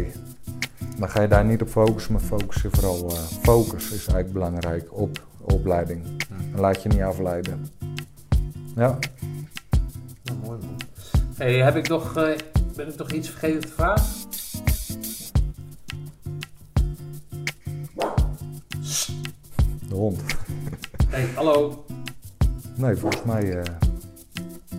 Maar 0.99 1.09
ga 1.09 1.23
je 1.23 1.29
daar 1.29 1.45
niet 1.45 1.63
op 1.63 1.69
focussen, 1.69 2.13
maar 2.13 2.21
focus 2.23 2.63
je 2.63 2.69
vooral. 2.71 3.11
eh, 3.11 3.17
focus 3.43 3.85
is 3.85 3.91
eigenlijk 3.91 4.33
belangrijk 4.33 4.89
op 4.93 5.27
opleiding. 5.41 6.03
En 6.53 6.61
laat 6.61 6.83
je 6.83 6.89
niet 6.89 7.01
afleiden. 7.03 7.69
Ja, 8.77 8.99
Nou, 10.25 10.39
mooi 10.45 10.59
man. 10.59 10.77
Hey, 11.37 11.55
heb 11.63 11.77
ik 11.77 11.89
nog, 11.89 12.17
eh, 12.17 12.37
ben 12.77 12.89
ik 12.89 12.97
nog 12.97 13.11
iets 13.13 13.29
vergeten 13.29 13.61
te 13.61 13.69
vragen? 13.69 14.05
de 19.89 19.95
hond. 19.95 20.21
Hey, 21.09 21.29
hallo. 21.35 21.85
Nee, 22.77 22.97
volgens 22.97 23.23
mij 23.25 23.59
eh, 23.59 23.73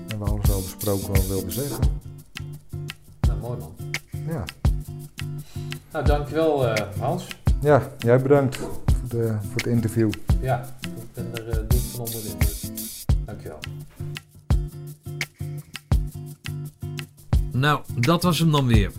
hebben 0.07 0.19
we 0.19 0.25
alles 0.31 0.51
al 0.51 0.61
besproken 0.61 1.07
wat 1.07 1.21
we 1.21 1.27
wilden 1.27 1.51
zeggen. 1.51 1.83
Nou, 3.27 3.39
mooi 3.39 3.59
man. 3.59 3.75
Ja. 4.27 4.43
Nou, 5.91 6.05
dankjewel 6.05 6.67
eh, 6.67 6.85
Hans. 6.99 7.27
Ja, 7.61 7.91
jij 7.97 8.21
bedankt 8.21 8.57
voor, 8.57 8.71
de, 9.09 9.37
voor 9.41 9.55
het 9.55 9.65
interview. 9.65 10.11
Ja, 10.41 10.65
ik 10.81 11.13
ben 11.13 11.29
er 11.33 11.49
eh, 11.49 11.57
diep 11.67 11.79
van 11.79 11.99
onder 11.99 12.21
de 12.21 12.29
indruk. 12.29 12.55
Dankjewel. 13.25 13.59
Nou, 17.51 17.81
dat 17.99 18.23
was 18.23 18.39
hem 18.39 18.51
dan 18.51 18.67
weer. 18.67 18.91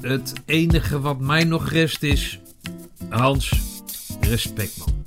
Het 0.00 0.32
enige 0.44 1.00
wat 1.00 1.18
mij 1.18 1.44
nog 1.44 1.70
rest 1.70 2.02
is... 2.02 2.40
Hans, 3.08 3.52
respect 4.20 4.78
man. 4.78 5.01